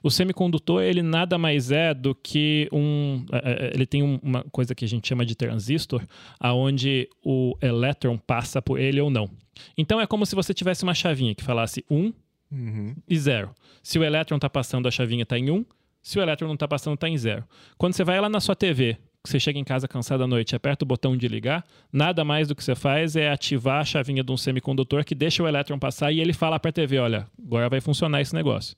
O 0.02 0.10
semicondutor, 0.10 0.82
ele 0.82 1.02
nada 1.02 1.36
mais 1.36 1.70
é 1.70 1.92
do 1.92 2.14
que 2.14 2.70
um. 2.72 3.26
É, 3.30 3.66
é, 3.66 3.70
ele 3.74 3.84
tem 3.84 4.02
uma 4.02 4.44
coisa 4.44 4.74
que 4.74 4.84
a 4.84 4.88
gente 4.88 5.06
chama 5.06 5.26
de 5.26 5.34
transistor, 5.34 6.02
aonde 6.40 7.06
o 7.22 7.54
elétron 7.60 8.16
passa 8.16 8.62
por 8.62 8.80
ele 8.80 8.98
ou 8.98 9.10
não. 9.10 9.28
Então 9.76 10.00
é 10.00 10.06
como 10.06 10.24
se 10.24 10.34
você 10.34 10.54
tivesse 10.54 10.84
uma 10.84 10.94
chavinha 10.94 11.34
que 11.34 11.42
falasse 11.44 11.84
1, 11.90 11.96
um, 11.96 12.12
Uhum. 12.50 12.94
e 13.06 13.18
zero. 13.18 13.50
Se 13.82 13.98
o 13.98 14.04
elétron 14.04 14.36
está 14.36 14.48
passando, 14.48 14.88
a 14.88 14.90
chavinha 14.90 15.22
está 15.22 15.38
em 15.38 15.50
um. 15.50 15.64
Se 16.02 16.18
o 16.18 16.22
elétron 16.22 16.46
não 16.46 16.54
está 16.54 16.66
passando, 16.66 16.94
está 16.94 17.08
em 17.08 17.18
zero. 17.18 17.44
Quando 17.76 17.94
você 17.94 18.04
vai 18.04 18.20
lá 18.20 18.28
na 18.28 18.40
sua 18.40 18.56
TV, 18.56 18.96
você 19.24 19.38
chega 19.38 19.58
em 19.58 19.64
casa 19.64 19.86
cansado 19.86 20.22
à 20.22 20.26
noite, 20.26 20.56
aperta 20.56 20.84
o 20.84 20.88
botão 20.88 21.16
de 21.16 21.28
ligar, 21.28 21.64
nada 21.92 22.24
mais 22.24 22.48
do 22.48 22.54
que 22.54 22.64
você 22.64 22.74
faz 22.74 23.16
é 23.16 23.30
ativar 23.30 23.80
a 23.80 23.84
chavinha 23.84 24.22
de 24.22 24.32
um 24.32 24.36
semicondutor 24.36 25.04
que 25.04 25.14
deixa 25.14 25.42
o 25.42 25.48
elétron 25.48 25.78
passar 25.78 26.12
e 26.12 26.20
ele 26.20 26.32
fala 26.32 26.58
para 26.58 26.70
a 26.70 26.72
TV, 26.72 26.98
olha, 26.98 27.26
agora 27.38 27.68
vai 27.68 27.80
funcionar 27.80 28.20
esse 28.20 28.34
negócio. 28.34 28.76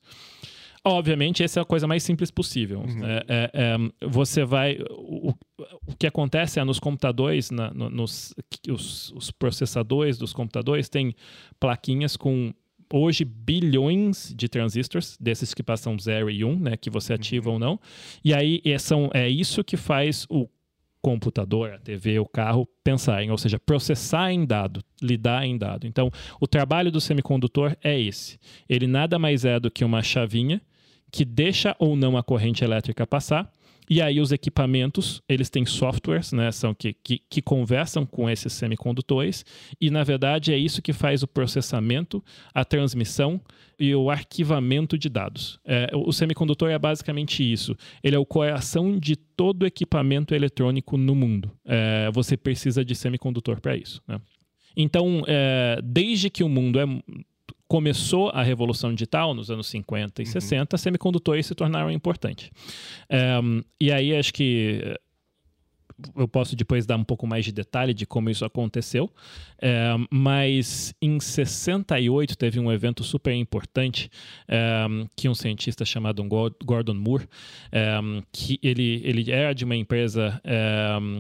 Obviamente, 0.82 1.42
essa 1.42 1.60
é 1.60 1.62
a 1.62 1.64
coisa 1.64 1.86
mais 1.86 2.02
simples 2.02 2.30
possível. 2.30 2.80
Uhum. 2.80 3.04
É, 3.04 3.24
é, 3.28 3.50
é, 3.52 4.06
você 4.08 4.46
vai. 4.46 4.78
O, 4.88 5.34
o, 5.86 5.94
que 5.98 6.06
acontece 6.06 6.58
é 6.58 6.64
nos 6.64 6.80
computadores, 6.80 7.50
na, 7.50 7.70
no, 7.74 7.90
nos 7.90 8.34
os, 8.66 9.12
os 9.12 9.30
processadores 9.30 10.16
dos 10.16 10.32
computadores 10.32 10.88
têm 10.88 11.14
plaquinhas 11.60 12.16
com 12.16 12.54
hoje 12.92 13.24
bilhões 13.24 14.34
de 14.36 14.48
transistores, 14.48 15.16
desses 15.20 15.54
que 15.54 15.62
passam 15.62 15.98
0 15.98 16.30
e 16.30 16.44
1, 16.44 16.48
um, 16.48 16.58
né, 16.58 16.76
que 16.76 16.90
você 16.90 17.12
ativa 17.12 17.48
uhum. 17.48 17.54
ou 17.54 17.58
não. 17.58 17.80
E 18.24 18.34
aí 18.34 18.60
é, 18.64 18.78
são, 18.78 19.10
é 19.12 19.28
isso 19.28 19.62
que 19.62 19.76
faz 19.76 20.26
o 20.28 20.48
computador, 21.02 21.72
a 21.72 21.78
TV, 21.78 22.18
o 22.18 22.26
carro 22.26 22.68
pensarem, 22.84 23.30
ou 23.30 23.38
seja, 23.38 23.58
processar 23.58 24.32
em 24.32 24.44
dado, 24.44 24.82
lidar 25.00 25.44
em 25.46 25.56
dado. 25.56 25.86
Então, 25.86 26.10
o 26.38 26.46
trabalho 26.46 26.90
do 26.90 27.00
semicondutor 27.00 27.76
é 27.82 27.98
esse. 27.98 28.38
Ele 28.68 28.86
nada 28.86 29.18
mais 29.18 29.44
é 29.44 29.58
do 29.58 29.70
que 29.70 29.84
uma 29.84 30.02
chavinha 30.02 30.60
que 31.10 31.24
deixa 31.24 31.74
ou 31.78 31.96
não 31.96 32.16
a 32.16 32.22
corrente 32.22 32.62
elétrica 32.62 33.06
passar 33.06 33.50
e 33.90 34.00
aí 34.00 34.20
os 34.20 34.30
equipamentos, 34.30 35.20
eles 35.28 35.50
têm 35.50 35.66
softwares, 35.66 36.32
né, 36.32 36.52
são 36.52 36.72
que, 36.72 36.92
que, 36.92 37.20
que, 37.28 37.42
conversam 37.42 38.06
com 38.06 38.30
esses 38.30 38.52
semicondutores 38.52 39.44
e, 39.80 39.90
na 39.90 40.04
verdade, 40.04 40.52
é 40.52 40.56
isso 40.56 40.80
que 40.80 40.92
faz 40.92 41.24
o 41.24 41.26
processamento, 41.26 42.22
a 42.54 42.64
transmissão 42.64 43.40
e 43.76 43.92
o 43.92 44.08
arquivamento 44.08 44.96
de 44.96 45.08
dados. 45.08 45.58
É, 45.64 45.90
o 45.92 46.12
semicondutor 46.12 46.70
é 46.70 46.78
basicamente 46.78 47.42
isso. 47.42 47.76
Ele 48.00 48.14
é 48.14 48.18
o 48.18 48.24
coração 48.24 48.96
de 48.96 49.16
todo 49.16 49.66
equipamento 49.66 50.36
eletrônico 50.36 50.96
no 50.96 51.16
mundo. 51.16 51.50
É, 51.64 52.10
você 52.12 52.36
precisa 52.36 52.84
de 52.84 52.94
semicondutor 52.94 53.60
para 53.60 53.76
isso. 53.76 54.00
Né? 54.06 54.20
Então, 54.76 55.24
é, 55.26 55.80
desde 55.82 56.30
que 56.30 56.44
o 56.44 56.48
mundo 56.48 56.78
é 56.78 56.84
começou 57.68 58.30
a 58.30 58.42
revolução 58.42 58.92
digital 58.92 59.34
nos 59.34 59.50
anos 59.50 59.68
50 59.68 60.22
e 60.22 60.24
uhum. 60.24 60.32
60, 60.32 60.78
semicondutores 60.78 61.46
se 61.46 61.54
tornaram 61.54 61.90
importantes. 61.90 62.50
Um, 63.42 63.62
e 63.80 63.92
aí 63.92 64.14
acho 64.16 64.32
que 64.32 64.96
eu 66.16 66.28
posso 66.28 66.56
depois 66.56 66.86
dar 66.86 66.96
um 66.96 67.04
pouco 67.04 67.26
mais 67.26 67.44
de 67.44 67.52
detalhe 67.52 67.94
de 67.94 68.06
como 68.06 68.30
isso 68.30 68.44
aconteceu, 68.44 69.10
é, 69.60 69.94
mas 70.10 70.94
em 71.00 71.20
68 71.20 72.36
teve 72.36 72.58
um 72.58 72.72
evento 72.72 73.04
super 73.04 73.32
importante 73.34 74.10
é, 74.48 74.86
que 75.16 75.28
um 75.28 75.34
cientista 75.34 75.84
chamado 75.84 76.22
Gordon 76.64 76.94
Moore, 76.94 77.28
é, 77.70 77.98
que 78.32 78.58
ele, 78.62 79.02
ele 79.04 79.30
era 79.30 79.52
de 79.54 79.64
uma 79.64 79.76
empresa 79.76 80.40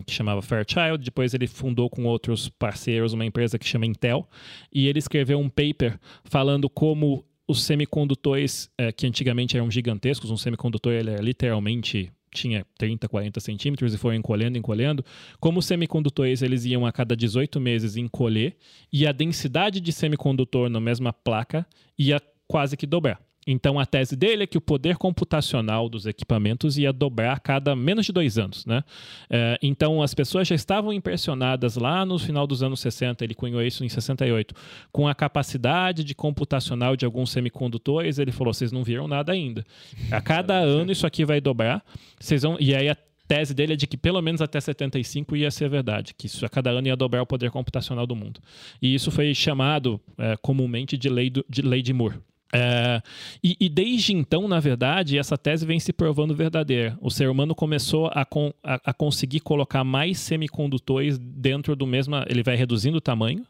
que 0.06 0.12
chamava 0.12 0.42
Fairchild, 0.42 1.04
depois 1.04 1.34
ele 1.34 1.46
fundou 1.46 1.88
com 1.88 2.04
outros 2.04 2.48
parceiros 2.48 3.12
uma 3.12 3.24
empresa 3.24 3.58
que 3.58 3.66
chama 3.66 3.86
Intel, 3.86 4.28
e 4.72 4.88
ele 4.88 4.98
escreveu 4.98 5.38
um 5.38 5.48
paper 5.48 5.98
falando 6.24 6.68
como 6.68 7.24
os 7.46 7.62
semicondutores, 7.62 8.70
que 8.96 9.06
antigamente 9.06 9.56
eram 9.56 9.70
gigantescos, 9.70 10.30
um 10.30 10.36
semicondutor 10.36 10.92
ele 10.92 11.10
é 11.10 11.16
literalmente 11.16 12.10
tinha 12.32 12.64
30, 12.78 13.08
40 13.08 13.40
centímetros 13.40 13.94
e 13.94 13.98
foi 13.98 14.16
encolhendo, 14.16 14.56
encolhendo. 14.56 15.04
Como 15.38 15.58
os 15.58 15.66
semicondutores 15.66 16.42
eles 16.42 16.64
iam 16.64 16.86
a 16.86 16.92
cada 16.92 17.16
18 17.16 17.60
meses 17.60 17.96
encolher 17.96 18.56
e 18.92 19.06
a 19.06 19.12
densidade 19.12 19.80
de 19.80 19.92
semicondutor 19.92 20.68
na 20.68 20.80
mesma 20.80 21.12
placa 21.12 21.66
ia 21.98 22.20
quase 22.46 22.76
que 22.76 22.86
dobrar. 22.86 23.20
Então, 23.46 23.80
a 23.80 23.86
tese 23.86 24.14
dele 24.14 24.42
é 24.42 24.46
que 24.46 24.58
o 24.58 24.60
poder 24.60 24.96
computacional 24.96 25.88
dos 25.88 26.04
equipamentos 26.06 26.76
ia 26.76 26.92
dobrar 26.92 27.32
a 27.32 27.40
cada 27.40 27.74
menos 27.74 28.04
de 28.04 28.12
dois 28.12 28.38
anos. 28.38 28.66
Né? 28.66 28.84
É, 29.30 29.58
então, 29.62 30.02
as 30.02 30.12
pessoas 30.12 30.46
já 30.46 30.54
estavam 30.54 30.92
impressionadas 30.92 31.76
lá 31.76 32.04
no 32.04 32.18
final 32.18 32.46
dos 32.46 32.62
anos 32.62 32.80
60, 32.80 33.24
ele 33.24 33.34
cunhou 33.34 33.62
isso 33.62 33.84
em 33.84 33.88
68, 33.88 34.54
com 34.92 35.08
a 35.08 35.14
capacidade 35.14 36.04
de 36.04 36.14
computacional 36.14 36.96
de 36.96 37.04
alguns 37.04 37.30
semicondutores. 37.30 38.18
Ele 38.18 38.30
falou: 38.30 38.52
vocês 38.52 38.72
não 38.72 38.84
viram 38.84 39.08
nada 39.08 39.32
ainda. 39.32 39.64
A 40.10 40.20
cada 40.20 40.54
ano 40.58 40.92
isso 40.92 41.06
aqui 41.06 41.24
vai 41.24 41.40
dobrar. 41.40 41.82
Vocês 42.18 42.42
vão... 42.42 42.56
E 42.60 42.74
aí 42.74 42.88
a 42.88 42.96
tese 43.26 43.54
dele 43.54 43.74
é 43.74 43.76
de 43.76 43.86
que 43.86 43.96
pelo 43.96 44.20
menos 44.20 44.42
até 44.42 44.60
75 44.60 45.36
ia 45.36 45.52
ser 45.52 45.68
verdade, 45.68 46.14
que 46.18 46.26
isso 46.26 46.44
a 46.44 46.48
cada 46.48 46.70
ano 46.70 46.88
ia 46.88 46.96
dobrar 46.96 47.22
o 47.22 47.26
poder 47.26 47.50
computacional 47.50 48.04
do 48.04 48.16
mundo. 48.16 48.40
E 48.82 48.92
isso 48.92 49.10
foi 49.10 49.32
chamado 49.34 50.00
é, 50.18 50.36
comumente 50.36 50.96
de 50.98 51.08
lei, 51.08 51.30
do, 51.30 51.44
de 51.48 51.62
lei 51.62 51.80
de 51.80 51.92
Moore. 51.92 52.18
É, 52.52 53.00
e, 53.42 53.56
e, 53.60 53.68
desde 53.68 54.12
então, 54.12 54.48
na 54.48 54.58
verdade, 54.58 55.16
essa 55.16 55.38
tese 55.38 55.64
vem 55.64 55.78
se 55.78 55.92
provando 55.92 56.34
verdadeira. 56.34 56.98
O 57.00 57.10
ser 57.10 57.28
humano 57.28 57.54
começou 57.54 58.10
a, 58.12 58.24
con, 58.24 58.52
a, 58.62 58.80
a 58.86 58.92
conseguir 58.92 59.40
colocar 59.40 59.84
mais 59.84 60.18
semicondutores 60.18 61.16
dentro 61.18 61.76
do 61.76 61.86
mesmo. 61.86 62.16
Ele 62.28 62.42
vai 62.42 62.56
reduzindo 62.56 62.98
o 62.98 63.00
tamanho 63.00 63.46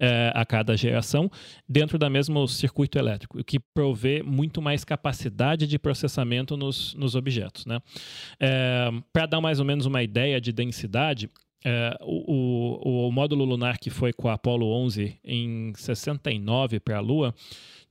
é, 0.00 0.32
a 0.34 0.44
cada 0.44 0.76
geração, 0.76 1.30
dentro 1.68 1.98
do 1.98 2.10
mesmo 2.10 2.46
circuito 2.48 2.98
elétrico, 2.98 3.38
o 3.38 3.44
que 3.44 3.60
provê 3.60 4.22
muito 4.22 4.60
mais 4.60 4.84
capacidade 4.84 5.66
de 5.66 5.78
processamento 5.78 6.56
nos, 6.56 6.94
nos 6.94 7.14
objetos. 7.14 7.66
Né? 7.66 7.80
É, 8.40 8.90
Para 9.12 9.26
dar 9.26 9.40
mais 9.40 9.60
ou 9.60 9.64
menos 9.64 9.86
uma 9.86 10.02
ideia 10.02 10.40
de 10.40 10.52
densidade, 10.52 11.30
é, 11.64 11.96
o, 12.00 12.78
o, 12.82 13.08
o 13.08 13.12
módulo 13.12 13.44
lunar 13.44 13.78
que 13.78 13.90
foi 13.90 14.12
com 14.14 14.28
a 14.28 14.32
Apollo 14.32 14.66
11 14.66 15.18
em 15.22 15.72
69 15.76 16.80
para 16.80 16.96
a 16.96 17.00
Lua 17.00 17.34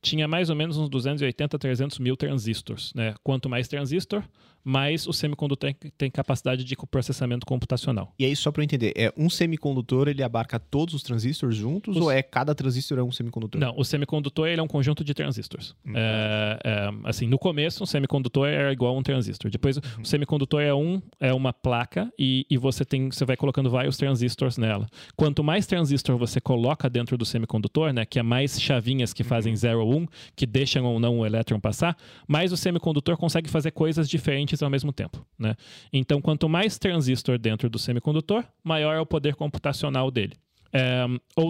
tinha 0.01 0.27
mais 0.27 0.49
ou 0.49 0.55
menos 0.55 0.77
uns 0.77 0.89
280, 0.89 1.57
300 1.57 1.99
mil 1.99 2.15
transistores. 2.15 2.93
Né? 2.93 3.13
Quanto 3.23 3.49
mais 3.49 3.67
transistor, 3.67 4.23
mais 4.63 5.07
o 5.07 5.13
semicondutor 5.13 5.73
tem 5.97 6.09
capacidade 6.09 6.63
de 6.63 6.75
processamento 6.89 7.45
computacional. 7.45 8.13
E 8.17 8.25
aí, 8.25 8.35
só 8.35 8.51
para 8.51 8.61
eu 8.61 8.65
entender, 8.65 8.93
é 8.95 9.13
um 9.17 9.29
semicondutor, 9.29 10.07
ele 10.07 10.23
abarca 10.23 10.59
todos 10.59 10.93
os 10.93 11.03
transistores 11.03 11.55
juntos 11.55 11.95
os... 11.95 12.01
ou 12.01 12.11
é 12.11 12.21
cada 12.21 12.53
transistor 12.53 12.97
é 12.99 13.03
um 13.03 13.11
semicondutor? 13.11 13.59
Não, 13.59 13.73
o 13.77 13.83
semicondutor 13.83 14.47
ele 14.47 14.59
é 14.59 14.63
um 14.63 14.67
conjunto 14.67 15.03
de 15.03 15.13
transistores. 15.13 15.75
Hum. 15.85 15.93
É, 15.95 16.59
é, 16.63 16.89
assim, 17.05 17.27
no 17.27 17.37
começo, 17.37 17.83
um 17.83 17.85
semicondutor 17.85 18.47
é 18.47 18.71
igual 18.71 18.95
a 18.95 18.99
um 18.99 19.03
transistor. 19.03 19.49
Depois, 19.51 19.77
uhum. 19.77 19.83
o 20.03 20.05
semicondutor 20.05 20.61
é, 20.61 20.73
um, 20.73 21.01
é 21.19 21.33
uma 21.33 21.53
placa 21.53 22.11
e, 22.17 22.45
e 22.49 22.57
você, 22.57 22.85
tem, 22.85 23.11
você 23.11 23.25
vai 23.25 23.37
colocando 23.37 23.69
vários 23.69 23.97
transistores 23.97 24.57
nela. 24.57 24.87
Quanto 25.15 25.43
mais 25.43 25.65
transistor 25.65 26.17
você 26.17 26.39
coloca 26.39 26.89
dentro 26.89 27.17
do 27.17 27.25
semicondutor, 27.25 27.93
né, 27.93 28.05
que 28.05 28.19
é 28.19 28.23
mais 28.23 28.61
chavinhas 28.61 29.13
que 29.13 29.23
fazem 29.23 29.55
0 29.55 29.85
ou 29.85 29.93
1, 29.93 29.97
um, 29.97 30.07
que 30.35 30.45
deixam 30.45 30.85
ou 30.85 30.99
não 30.99 31.19
o 31.19 31.25
elétron 31.25 31.59
passar, 31.59 31.97
mais 32.27 32.51
o 32.51 32.57
semicondutor 32.57 33.17
consegue 33.17 33.49
fazer 33.49 33.71
coisas 33.71 34.09
diferentes 34.09 34.58
ao 34.63 34.69
mesmo 34.69 34.91
tempo. 34.91 35.25
Né? 35.37 35.55
Então, 35.91 36.21
quanto 36.21 36.49
mais 36.49 36.77
transistor 36.77 37.37
dentro 37.37 37.69
do 37.69 37.79
semicondutor, 37.79 38.43
maior 38.63 38.93
é 38.95 38.99
o 38.99 39.05
poder 39.05 39.35
computacional 39.35 40.11
dele. 40.11 40.35
É, 40.71 41.05
ou, 41.35 41.49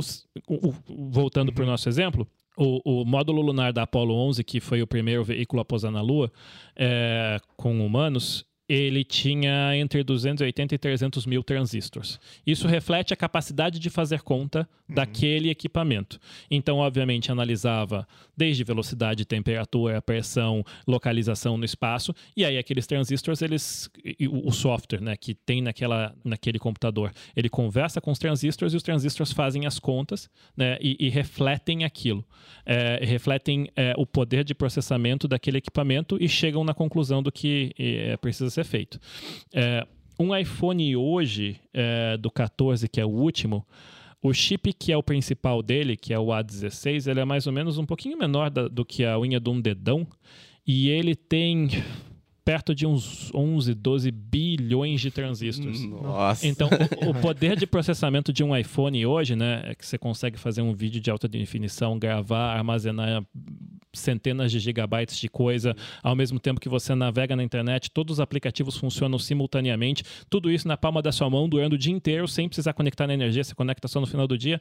voltando 0.87 1.51
para 1.51 1.63
o 1.63 1.67
nosso 1.67 1.89
exemplo, 1.89 2.27
o, 2.57 3.01
o, 3.01 3.05
módulo 3.05 3.41
lunar 3.41 3.71
da 3.71 3.83
Apollo 3.83 4.13
11, 4.13 4.43
que 4.43 4.59
foi 4.59 4.81
o 4.81 4.87
primeiro 4.87 5.23
veículo 5.23 5.61
a 5.61 5.65
pousar 5.65 5.91
na 5.91 6.01
Lua 6.01 6.31
é, 6.75 7.39
com 7.55 7.85
humanos, 7.85 8.45
ele 8.69 9.03
tinha 9.03 9.75
entre 9.75 10.03
280 10.03 10.75
e 10.75 10.77
300 10.77 11.25
mil 11.25 11.43
transistores. 11.43 12.19
Isso 12.45 12.67
reflete 12.67 13.11
a 13.11 13.17
capacidade 13.17 13.79
de 13.79 13.89
fazer 13.89 14.21
conta 14.21 14.69
uhum. 14.87 14.95
daquele 14.95 15.49
equipamento. 15.49 16.19
Então, 16.51 16.77
obviamente, 16.77 17.31
analisava 17.31 18.07
desde 18.37 18.63
velocidade, 18.63 19.25
temperatura, 19.25 20.01
pressão, 20.01 20.63
localização 20.87 21.57
no 21.57 21.65
espaço, 21.65 22.13
e 22.37 22.45
aí 22.45 22.59
aqueles 22.59 22.85
transistores, 22.85 23.41
eles, 23.41 23.89
o 24.29 24.51
software 24.51 25.01
né, 25.01 25.17
que 25.17 25.33
tem 25.33 25.61
naquela, 25.61 26.15
naquele 26.23 26.59
computador, 26.59 27.11
ele 27.35 27.49
conversa 27.49 27.99
com 27.99 28.11
os 28.11 28.19
transistores 28.19 28.73
e 28.73 28.77
os 28.77 28.83
transistores 28.83 29.33
fazem 29.33 29.65
as 29.65 29.79
contas 29.79 30.29
né, 30.55 30.77
e, 30.79 30.95
e 30.99 31.09
refletem 31.09 31.83
aquilo. 31.83 32.23
É, 32.65 33.03
refletem 33.03 33.67
é, 33.75 33.93
o 33.97 34.05
poder 34.05 34.43
de 34.43 34.53
processamento 34.53 35.27
daquele 35.27 35.57
equipamento 35.57 36.17
e 36.21 36.29
chegam 36.29 36.63
na 36.63 36.73
conclusão 36.73 37.23
do 37.23 37.31
que 37.31 37.73
é, 37.79 38.15
precisa 38.17 38.49
ser 38.49 38.58
ser 38.63 38.69
feito. 38.69 38.99
É, 39.53 39.85
um 40.19 40.35
iPhone 40.35 40.95
hoje, 40.95 41.59
é, 41.73 42.17
do 42.17 42.29
14, 42.29 42.87
que 42.89 42.99
é 42.99 43.05
o 43.05 43.09
último, 43.09 43.65
o 44.21 44.33
chip 44.33 44.73
que 44.73 44.91
é 44.91 44.97
o 44.97 45.03
principal 45.03 45.63
dele, 45.63 45.95
que 45.95 46.13
é 46.13 46.19
o 46.19 46.27
A16, 46.27 47.09
ele 47.09 47.21
é 47.21 47.25
mais 47.25 47.47
ou 47.47 47.53
menos 47.53 47.77
um 47.77 47.85
pouquinho 47.85 48.17
menor 48.17 48.49
da, 48.49 48.67
do 48.67 48.83
que 48.83 49.05
a 49.05 49.17
unha 49.17 49.39
de 49.39 49.49
um 49.49 49.61
dedão. 49.61 50.05
E 50.67 50.89
ele 50.89 51.15
tem 51.15 51.69
perto 52.49 52.73
de 52.73 52.83
uns 52.87 53.31
11, 53.31 53.75
12 53.75 54.09
bilhões 54.09 54.99
de 54.99 55.11
transistores. 55.11 55.83
Nossa. 55.85 56.47
Então, 56.47 56.67
o, 57.05 57.09
o, 57.11 57.13
poder 57.21 57.55
de 57.55 57.67
processamento 57.67 58.33
de 58.33 58.43
um 58.43 58.57
iPhone 58.57 59.05
hoje, 59.05 59.35
né, 59.35 59.61
é 59.65 59.75
que 59.75 59.85
você 59.85 59.99
consegue 59.99 60.35
fazer 60.35 60.63
um 60.63 60.73
vídeo 60.73 60.99
de 60.99 61.11
alta 61.11 61.27
definição, 61.27 61.99
gravar, 61.99 62.55
armazenar 62.55 63.23
centenas 63.93 64.51
de 64.51 64.59
gigabytes 64.59 65.19
de 65.19 65.29
coisa, 65.29 65.75
ao 66.01 66.15
mesmo 66.15 66.39
tempo 66.39 66.59
que 66.59 66.67
você 66.67 66.95
navega 66.95 67.35
na 67.35 67.43
internet, 67.43 67.91
todos 67.91 68.13
os 68.13 68.19
aplicativos 68.19 68.75
funcionam 68.75 69.19
simultaneamente, 69.19 70.03
tudo 70.27 70.49
isso 70.49 70.67
na 70.67 70.75
palma 70.75 71.03
da 71.03 71.11
sua 71.11 71.29
mão 71.29 71.47
durante 71.47 71.75
o 71.75 71.77
dia 71.77 71.93
inteiro, 71.93 72.27
sem 72.27 72.47
precisar 72.47 72.73
conectar 72.73 73.05
na 73.05 73.13
energia, 73.13 73.43
você 73.43 73.53
conecta 73.53 73.87
só 73.87 74.01
no 74.01 74.07
final 74.07 74.27
do 74.27 74.35
dia. 74.35 74.59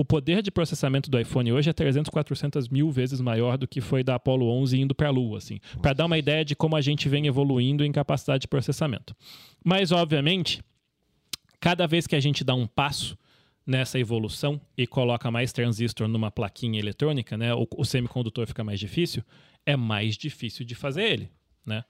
O 0.00 0.04
poder 0.04 0.42
de 0.42 0.50
processamento 0.52 1.10
do 1.10 1.18
iPhone 1.18 1.52
hoje 1.52 1.70
é 1.70 1.72
300, 1.72 2.08
400 2.08 2.68
mil 2.68 2.88
vezes 2.88 3.20
maior 3.20 3.58
do 3.58 3.66
que 3.66 3.80
foi 3.80 4.04
da 4.04 4.14
Apollo 4.14 4.48
11 4.48 4.80
indo 4.80 4.94
para 4.94 5.08
a 5.08 5.10
Lua, 5.10 5.38
assim, 5.38 5.58
para 5.82 5.92
dar 5.92 6.06
uma 6.06 6.16
ideia 6.16 6.44
de 6.44 6.54
como 6.54 6.76
a 6.76 6.80
gente 6.80 7.08
vem 7.08 7.26
evoluindo 7.26 7.84
em 7.84 7.90
capacidade 7.90 8.42
de 8.42 8.48
processamento. 8.48 9.12
Mas, 9.64 9.90
obviamente, 9.90 10.62
cada 11.58 11.84
vez 11.84 12.06
que 12.06 12.14
a 12.14 12.20
gente 12.20 12.44
dá 12.44 12.54
um 12.54 12.64
passo, 12.64 13.18
nessa 13.66 13.98
evolução 13.98 14.58
e 14.78 14.86
coloca 14.86 15.30
mais 15.30 15.52
transistor 15.52 16.08
numa 16.08 16.30
plaquinha 16.30 16.78
eletrônica, 16.78 17.36
né, 17.36 17.52
o, 17.52 17.66
o 17.76 17.84
semicondutor 17.84 18.46
fica 18.46 18.64
mais 18.64 18.80
difícil, 18.80 19.22
é 19.66 19.76
mais 19.76 20.16
difícil 20.16 20.64
de 20.64 20.74
fazer 20.74 21.02
ele. 21.02 21.30
Né? 21.66 21.84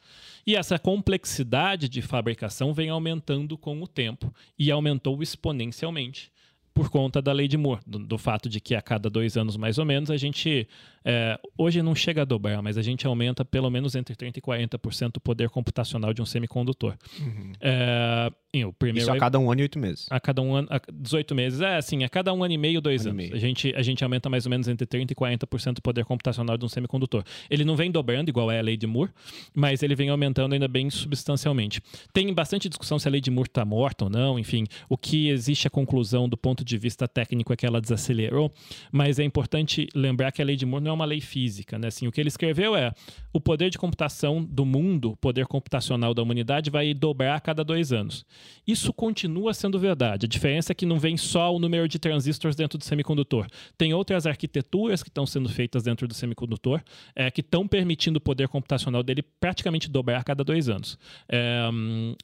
E 0.44 0.56
essa 0.56 0.76
complexidade 0.76 1.88
de 1.88 2.02
fabricação 2.02 2.74
vem 2.74 2.88
aumentando 2.88 3.56
com 3.56 3.80
o 3.80 3.86
tempo 3.86 4.34
e 4.58 4.72
aumentou 4.72 5.22
exponencialmente 5.22 6.32
por 6.78 6.90
conta 6.90 7.20
da 7.20 7.32
lei 7.32 7.48
de 7.48 7.56
Moore, 7.56 7.80
do, 7.84 7.98
do, 7.98 8.16
fato 8.16 8.48
de 8.48 8.60
que 8.60 8.72
a 8.72 8.80
cada 8.80 9.10
dois 9.10 9.36
anos 9.36 9.56
mais 9.56 9.78
ou 9.78 9.84
menos 9.84 10.12
a 10.12 10.16
gente 10.16 10.68
é, 11.04 11.36
hoje 11.56 11.82
não 11.82 11.92
chega 11.92 12.22
a 12.22 12.24
dobrar, 12.24 12.62
mas 12.62 12.78
a 12.78 12.82
gente 12.82 13.04
aumenta 13.04 13.44
pelo 13.44 13.68
menos 13.68 13.96
entre 13.96 14.14
30% 14.14 14.36
e 14.36 14.40
40% 14.40 15.16
o 15.16 15.20
poder 15.20 15.48
computacional 15.50 16.14
de 16.14 16.22
um 16.22 16.26
semicondutor. 16.26 16.94
Uhum. 17.18 17.52
É, 17.60 18.30
o 18.64 18.72
primeiro 18.72 19.08
Isso 19.08 19.10
a 19.10 19.18
cada 19.18 19.38
um 19.38 19.50
ano 19.50 19.60
e 19.60 19.62
oito 19.62 19.78
meses. 19.78 20.06
A 20.10 20.20
cada 20.20 20.42
um 20.42 20.54
ano, 20.54 20.68
a 20.70 20.80
18 20.92 21.34
meses. 21.34 21.60
É, 21.60 21.76
assim, 21.76 22.04
a 22.04 22.08
cada 22.08 22.32
um 22.32 22.42
ano 22.44 22.52
e 22.52 22.58
meio, 22.58 22.80
dois 22.80 23.06
um 23.06 23.10
anos. 23.10 23.16
Meio. 23.16 23.34
A, 23.34 23.38
gente, 23.38 23.74
a 23.74 23.82
gente 23.82 24.02
aumenta 24.04 24.28
mais 24.28 24.46
ou 24.46 24.50
menos 24.50 24.68
entre 24.68 24.86
30% 24.86 25.10
e 25.10 25.14
40% 25.14 25.78
o 25.78 25.82
poder 25.82 26.04
computacional 26.04 26.56
de 26.56 26.64
um 26.64 26.68
semicondutor. 26.68 27.24
Ele 27.48 27.64
não 27.64 27.76
vem 27.76 27.90
dobrando, 27.90 28.28
igual 28.28 28.50
é 28.50 28.58
a 28.58 28.62
lei 28.62 28.76
de 28.76 28.86
Moore, 28.86 29.10
mas 29.54 29.82
ele 29.82 29.94
vem 29.94 30.10
aumentando 30.10 30.52
ainda 30.52 30.68
bem 30.68 30.90
substancialmente. 30.90 31.80
Tem 32.12 32.32
bastante 32.32 32.68
discussão 32.68 32.98
se 32.98 33.08
a 33.08 33.10
lei 33.10 33.20
de 33.20 33.30
Moore 33.30 33.48
está 33.48 33.64
morta 33.64 34.04
ou 34.04 34.10
não, 34.10 34.38
enfim. 34.38 34.66
O 34.88 34.96
que 34.96 35.28
existe 35.28 35.66
a 35.66 35.70
conclusão 35.70 36.28
do 36.28 36.36
ponto 36.36 36.64
de 36.64 36.67
vista 36.76 37.08
técnico 37.08 37.52
é 37.52 37.56
que 37.56 37.64
ela 37.64 37.80
desacelerou, 37.80 38.52
mas 38.92 39.18
é 39.18 39.24
importante 39.24 39.86
lembrar 39.94 40.32
que 40.32 40.42
a 40.42 40.44
lei 40.44 40.56
de 40.56 40.66
Moore 40.66 40.84
não 40.84 40.90
é 40.90 40.94
uma 40.94 41.04
lei 41.04 41.20
física, 41.20 41.78
né? 41.78 41.88
Assim, 41.88 42.06
o 42.06 42.12
que 42.12 42.20
ele 42.20 42.28
escreveu 42.28 42.76
é 42.76 42.92
o 43.32 43.40
poder 43.40 43.70
de 43.70 43.78
computação 43.78 44.44
do 44.44 44.66
mundo, 44.66 45.12
o 45.12 45.16
poder 45.16 45.46
computacional 45.46 46.12
da 46.12 46.22
humanidade 46.22 46.70
vai 46.70 46.92
dobrar 46.92 47.36
a 47.36 47.40
cada 47.40 47.64
dois 47.64 47.92
anos. 47.92 48.26
Isso 48.66 48.92
continua 48.92 49.54
sendo 49.54 49.78
verdade. 49.78 50.26
A 50.26 50.28
diferença 50.28 50.72
é 50.72 50.74
que 50.74 50.84
não 50.84 50.98
vem 50.98 51.16
só 51.16 51.54
o 51.54 51.58
número 51.58 51.88
de 51.88 51.98
transistores 51.98 52.56
dentro 52.56 52.78
do 52.78 52.84
semicondutor. 52.84 53.46
Tem 53.76 53.94
outras 53.94 54.26
arquiteturas 54.26 55.02
que 55.02 55.08
estão 55.08 55.26
sendo 55.26 55.48
feitas 55.48 55.82
dentro 55.82 56.08
do 56.08 56.14
semicondutor 56.14 56.82
é, 57.14 57.30
que 57.30 57.40
estão 57.40 57.66
permitindo 57.66 58.18
o 58.18 58.20
poder 58.20 58.48
computacional 58.48 59.02
dele 59.02 59.22
praticamente 59.22 59.88
dobrar 59.88 60.20
a 60.20 60.24
cada 60.24 60.42
dois 60.42 60.68
anos. 60.68 60.98
É, 61.28 61.68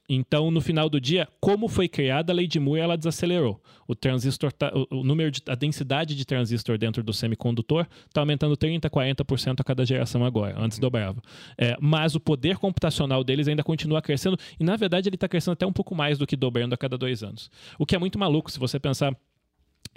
então, 0.09 0.51
no 0.51 0.61
final 0.61 0.89
do 0.89 0.99
dia, 0.99 1.27
como 1.39 1.67
foi 1.67 1.87
criada 1.87 2.33
a 2.33 2.35
lei 2.35 2.47
de 2.47 2.59
Moore, 2.59 2.81
ela 2.81 2.97
desacelerou. 2.97 3.61
O 3.87 3.95
transistor, 3.95 4.34
tá, 4.37 4.71
o, 4.73 4.99
o 4.99 5.03
número 5.03 5.31
de, 5.31 5.41
a 5.47 5.55
densidade 5.55 6.15
de 6.15 6.25
transistor 6.25 6.77
dentro 6.77 7.03
do 7.03 7.13
semicondutor 7.13 7.87
está 8.07 8.21
aumentando 8.21 8.55
30, 8.55 8.89
40% 8.89 9.59
a 9.59 9.63
cada 9.63 9.85
geração 9.85 10.23
agora. 10.23 10.55
Antes 10.57 10.79
dobrava. 10.79 11.21
É, 11.57 11.75
mas 11.79 12.15
o 12.15 12.19
poder 12.19 12.57
computacional 12.57 13.23
deles 13.23 13.47
ainda 13.47 13.63
continua 13.63 14.01
crescendo 14.01 14.37
e, 14.59 14.63
na 14.63 14.75
verdade, 14.75 15.09
ele 15.09 15.15
está 15.15 15.27
crescendo 15.27 15.53
até 15.53 15.65
um 15.65 15.73
pouco 15.73 15.95
mais 15.95 16.17
do 16.17 16.27
que 16.27 16.35
dobrando 16.35 16.73
a 16.73 16.77
cada 16.77 16.97
dois 16.97 17.23
anos. 17.23 17.49
O 17.77 17.85
que 17.85 17.95
é 17.95 17.99
muito 17.99 18.17
maluco 18.19 18.51
se 18.51 18.59
você 18.59 18.79
pensar 18.79 19.15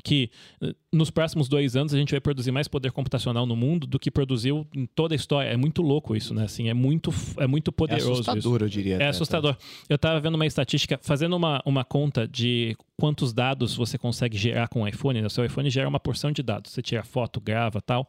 que 0.03 0.31
eh, 0.63 0.75
nos 0.93 1.11
próximos 1.11 1.49
dois 1.49 1.77
anos 1.77 1.93
a 1.93 1.99
gente 1.99 2.11
vai 2.11 2.21
produzir 2.21 2.51
mais 2.51 2.69
poder 2.69 2.93
computacional 2.93 3.47
no 3.47 3.57
mundo 3.57 3.87
do 3.87 3.99
que 3.99 4.11
produziu 4.11 4.67
em 4.75 4.87
toda 4.87 5.15
a 5.15 5.17
história. 5.17 5.49
É 5.49 5.57
muito 5.57 5.83
louco 5.83 6.15
isso, 6.17 6.35
né? 6.35 6.45
Assim, 6.45 6.69
é 6.69 6.75
muito, 6.75 7.13
é 7.37 7.47
muito 7.47 7.73
poderoso. 7.73 8.09
É 8.09 8.13
assustador, 8.13 8.57
isso. 8.57 8.65
eu 8.65 8.69
diria. 8.69 8.97
É 8.97 9.09
assustador. 9.09 9.55
Tá? 9.55 9.65
Eu 9.89 9.97
estava 9.97 10.21
vendo 10.21 10.35
uma 10.37 10.47
estatística, 10.47 10.99
fazendo 11.03 11.37
uma, 11.37 11.61
uma 11.65 11.85
conta 11.85 12.27
de 12.27 12.77
quantos 12.97 13.33
dados 13.33 13.75
você 13.75 13.99
consegue 13.99 14.37
gerar 14.37 14.69
com 14.69 14.83
o 14.83 14.89
iPhone. 14.89 15.21
Né? 15.21 15.27
O 15.27 15.31
seu 15.31 15.45
iPhone 15.45 15.69
gera 15.71 15.89
uma 15.89 16.01
porção 16.01 16.31
de 16.33 16.43
dados. 16.43 16.73
Você 16.73 16.83
tira 16.83 17.03
foto, 17.03 17.41
grava 17.41 17.81
tal. 17.81 18.09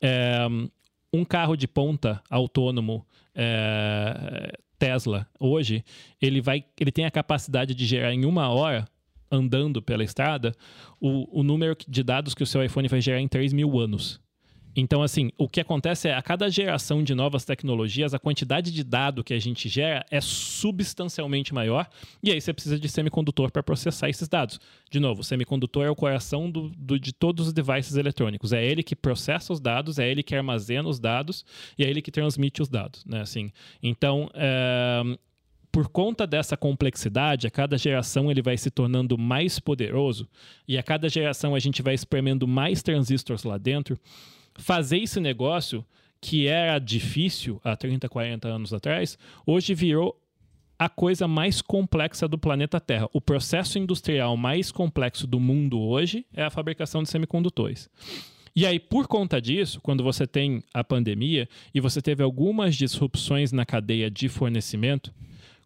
É, 0.00 0.46
um 1.12 1.24
carro 1.24 1.56
de 1.56 1.66
ponta 1.66 2.22
autônomo 2.30 3.04
é, 3.34 4.52
Tesla 4.78 5.26
hoje, 5.38 5.84
ele 6.20 6.40
vai, 6.40 6.64
ele 6.78 6.90
tem 6.90 7.04
a 7.04 7.10
capacidade 7.10 7.74
de 7.74 7.84
gerar 7.84 8.14
em 8.14 8.24
uma 8.24 8.48
hora 8.48 8.86
andando 9.30 9.80
pela 9.80 10.04
estrada 10.04 10.52
o, 11.00 11.40
o 11.40 11.42
número 11.42 11.76
de 11.86 12.02
dados 12.02 12.34
que 12.34 12.42
o 12.42 12.46
seu 12.46 12.62
iPhone 12.64 12.88
vai 12.88 13.00
gerar 13.00 13.20
em 13.20 13.28
3 13.28 13.52
mil 13.52 13.78
anos. 13.78 14.20
Então, 14.74 15.02
assim, 15.02 15.30
o 15.36 15.48
que 15.48 15.60
acontece 15.60 16.08
é 16.08 16.14
a 16.14 16.22
cada 16.22 16.48
geração 16.48 17.02
de 17.02 17.14
novas 17.14 17.44
tecnologias, 17.44 18.14
a 18.14 18.18
quantidade 18.18 18.70
de 18.70 18.84
dado 18.84 19.24
que 19.24 19.34
a 19.34 19.38
gente 19.38 19.68
gera 19.68 20.04
é 20.10 20.20
substancialmente 20.20 21.52
maior, 21.52 21.88
e 22.22 22.30
aí 22.30 22.40
você 22.40 22.52
precisa 22.52 22.78
de 22.78 22.88
semicondutor 22.88 23.50
para 23.50 23.62
processar 23.62 24.08
esses 24.08 24.28
dados. 24.28 24.60
De 24.90 25.00
novo, 25.00 25.22
o 25.22 25.24
semicondutor 25.24 25.86
é 25.86 25.90
o 25.90 25.96
coração 25.96 26.50
do, 26.50 26.70
do, 26.70 26.98
de 26.98 27.12
todos 27.12 27.48
os 27.48 27.52
devices 27.52 27.96
eletrônicos. 27.96 28.52
É 28.52 28.64
ele 28.64 28.82
que 28.82 28.94
processa 28.94 29.52
os 29.52 29.60
dados, 29.60 29.98
é 29.98 30.08
ele 30.08 30.22
que 30.22 30.34
armazena 30.34 30.88
os 30.88 31.00
dados 31.00 31.44
e 31.76 31.84
é 31.84 31.90
ele 31.90 32.00
que 32.00 32.12
transmite 32.12 32.62
os 32.62 32.68
dados. 32.68 33.04
Né? 33.04 33.20
Assim, 33.20 33.50
então, 33.82 34.30
é, 34.34 35.02
por 35.72 35.88
conta 35.88 36.26
dessa 36.26 36.56
complexidade, 36.56 37.46
a 37.46 37.50
cada 37.50 37.78
geração 37.78 38.30
ele 38.30 38.42
vai 38.42 38.56
se 38.56 38.70
tornando 38.70 39.16
mais 39.16 39.58
poderoso 39.58 40.28
e 40.66 40.76
a 40.76 40.82
cada 40.82 41.08
geração 41.08 41.54
a 41.54 41.58
gente 41.58 41.82
vai 41.82 41.94
espremendo 41.94 42.46
mais 42.46 42.82
transistores 42.82 43.44
lá 43.44 43.56
dentro 43.56 43.98
fazer 44.60 44.98
esse 44.98 45.20
negócio 45.20 45.84
que 46.20 46.46
era 46.46 46.78
difícil 46.78 47.60
há 47.64 47.74
30, 47.74 48.08
40 48.08 48.48
anos 48.48 48.74
atrás, 48.74 49.18
hoje 49.46 49.74
virou 49.74 50.20
a 50.78 50.88
coisa 50.88 51.26
mais 51.26 51.60
complexa 51.60 52.26
do 52.26 52.38
planeta 52.38 52.80
Terra. 52.80 53.08
O 53.12 53.20
processo 53.20 53.78
industrial 53.78 54.36
mais 54.36 54.70
complexo 54.70 55.26
do 55.26 55.40
mundo 55.40 55.80
hoje 55.80 56.26
é 56.34 56.42
a 56.42 56.50
fabricação 56.50 57.02
de 57.02 57.10
semicondutores. 57.10 57.88
E 58.54 58.66
aí, 58.66 58.80
por 58.80 59.06
conta 59.06 59.40
disso, 59.40 59.80
quando 59.80 60.02
você 60.02 60.26
tem 60.26 60.62
a 60.74 60.82
pandemia 60.82 61.48
e 61.72 61.80
você 61.80 62.02
teve 62.02 62.22
algumas 62.22 62.74
disrupções 62.74 63.52
na 63.52 63.64
cadeia 63.64 64.10
de 64.10 64.28
fornecimento, 64.28 65.14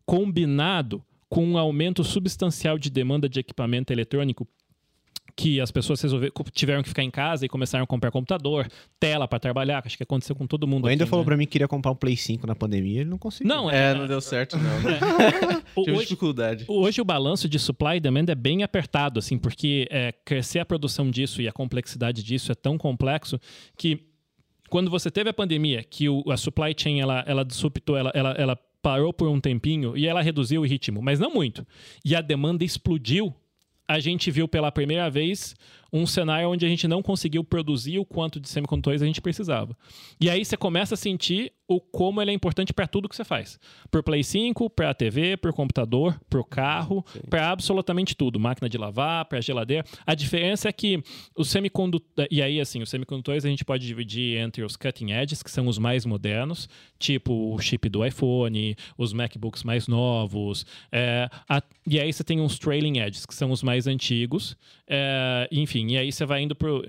combinado 0.06 1.02
com 1.28 1.44
um 1.44 1.58
aumento 1.58 2.04
substancial 2.04 2.78
de 2.78 2.90
demanda 2.90 3.28
de 3.28 3.40
equipamento 3.40 3.92
eletrônico 3.92 4.46
que 5.36 5.60
as 5.60 5.70
pessoas 5.70 6.00
resolveram, 6.00 6.32
tiveram 6.52 6.82
que 6.82 6.88
ficar 6.88 7.02
em 7.02 7.10
casa 7.10 7.44
e 7.44 7.48
começaram 7.48 7.82
a 7.84 7.86
comprar 7.86 8.10
computador, 8.10 8.68
tela 9.00 9.26
para 9.26 9.38
trabalhar, 9.40 9.82
acho 9.84 9.96
que 9.96 10.02
aconteceu 10.02 10.36
com 10.36 10.46
todo 10.46 10.66
mundo. 10.66 10.86
O 10.86 11.06
falou 11.06 11.24
né? 11.24 11.26
para 11.26 11.36
mim 11.36 11.44
que 11.44 11.52
queria 11.52 11.66
comprar 11.66 11.90
um 11.90 11.96
Play 11.96 12.16
5 12.16 12.46
na 12.46 12.54
pandemia, 12.54 13.00
ele 13.00 13.10
não 13.10 13.18
conseguiu. 13.18 13.48
Não, 13.48 13.70
É, 13.70 13.90
é, 13.90 13.94
não 13.94 14.06
deu 14.06 14.20
certo, 14.20 14.56
não. 14.56 14.80
né? 14.80 14.98
Tive 15.74 15.90
hoje, 15.90 16.00
dificuldade. 16.02 16.64
hoje 16.68 17.00
o 17.00 17.04
balanço 17.04 17.48
de 17.48 17.58
supply 17.58 17.96
e 17.96 18.00
demand 18.00 18.26
é 18.28 18.34
bem 18.34 18.62
apertado, 18.62 19.18
assim, 19.18 19.36
porque 19.36 19.88
é, 19.90 20.12
crescer 20.24 20.60
a 20.60 20.64
produção 20.64 21.10
disso 21.10 21.42
e 21.42 21.48
a 21.48 21.52
complexidade 21.52 22.22
disso 22.22 22.52
é 22.52 22.54
tão 22.54 22.78
complexo 22.78 23.40
que 23.76 24.06
quando 24.70 24.90
você 24.90 25.10
teve 25.10 25.30
a 25.30 25.34
pandemia, 25.34 25.82
que 25.82 26.08
o, 26.08 26.24
a 26.30 26.36
supply 26.36 26.74
chain 26.76 27.00
ela, 27.00 27.24
ela 27.26 27.44
disruptou, 27.44 27.96
ela, 27.96 28.10
ela, 28.14 28.30
ela 28.32 28.58
parou 28.84 29.14
por 29.14 29.30
um 29.30 29.40
tempinho 29.40 29.96
e 29.96 30.06
ela 30.06 30.20
reduziu 30.20 30.60
o 30.60 30.66
ritmo, 30.66 31.00
mas 31.00 31.18
não 31.18 31.32
muito. 31.32 31.66
E 32.04 32.14
a 32.14 32.20
demanda 32.20 32.62
explodiu. 32.62 33.34
A 33.88 33.98
gente 33.98 34.30
viu 34.30 34.46
pela 34.46 34.70
primeira 34.70 35.08
vez 35.08 35.54
um 35.90 36.06
cenário 36.06 36.50
onde 36.50 36.66
a 36.66 36.68
gente 36.68 36.86
não 36.86 37.02
conseguiu 37.02 37.42
produzir 37.42 37.98
o 37.98 38.04
quanto 38.04 38.38
de 38.38 38.48
semicondutores 38.48 39.00
a 39.00 39.06
gente 39.06 39.22
precisava. 39.22 39.74
E 40.20 40.28
aí 40.28 40.44
você 40.44 40.54
começa 40.54 40.94
a 40.94 40.98
sentir 40.98 41.50
o 41.66 41.80
como 41.80 42.20
ele 42.20 42.30
é 42.30 42.34
importante 42.34 42.72
para 42.72 42.86
tudo 42.86 43.08
que 43.08 43.16
você 43.16 43.24
faz. 43.24 43.58
Por 43.90 44.02
Play 44.02 44.22
5, 44.22 44.68
para 44.68 44.90
a 44.90 44.94
TV, 44.94 45.36
por 45.36 45.52
computador, 45.52 46.18
para 46.28 46.38
o 46.40 46.44
carro, 46.44 47.04
para 47.30 47.50
absolutamente 47.50 48.14
tudo. 48.14 48.38
Máquina 48.38 48.68
de 48.68 48.76
lavar, 48.76 49.24
para 49.24 49.40
geladeira. 49.40 49.84
A 50.06 50.14
diferença 50.14 50.68
é 50.68 50.72
que 50.72 51.02
os 51.36 51.48
semicondutores... 51.48 52.28
E 52.30 52.42
aí, 52.42 52.60
assim, 52.60 52.82
os 52.82 52.90
semicondutores 52.90 53.44
a 53.44 53.48
gente 53.48 53.64
pode 53.64 53.86
dividir 53.86 54.38
entre 54.38 54.62
os 54.62 54.76
cutting 54.76 55.12
edges, 55.12 55.42
que 55.42 55.50
são 55.50 55.66
os 55.66 55.78
mais 55.78 56.04
modernos, 56.04 56.68
tipo 56.98 57.32
o 57.54 57.58
chip 57.58 57.88
do 57.88 58.04
iPhone, 58.04 58.76
os 58.98 59.12
MacBooks 59.12 59.62
mais 59.64 59.88
novos. 59.88 60.66
é, 60.92 61.28
a- 61.48 61.62
E 61.86 61.98
aí 61.98 62.12
você 62.12 62.22
tem 62.24 62.40
uns 62.40 62.58
trailing 62.58 62.98
edges, 62.98 63.24
que 63.24 63.34
são 63.34 63.50
os 63.50 63.62
mais 63.62 63.86
antigos. 63.86 64.56
é, 64.86 65.48
Enfim, 65.50 65.92
e 65.92 65.96
aí 65.98 66.12
você 66.12 66.26
vai 66.26 66.42
indo 66.42 66.54
pro... 66.54 66.84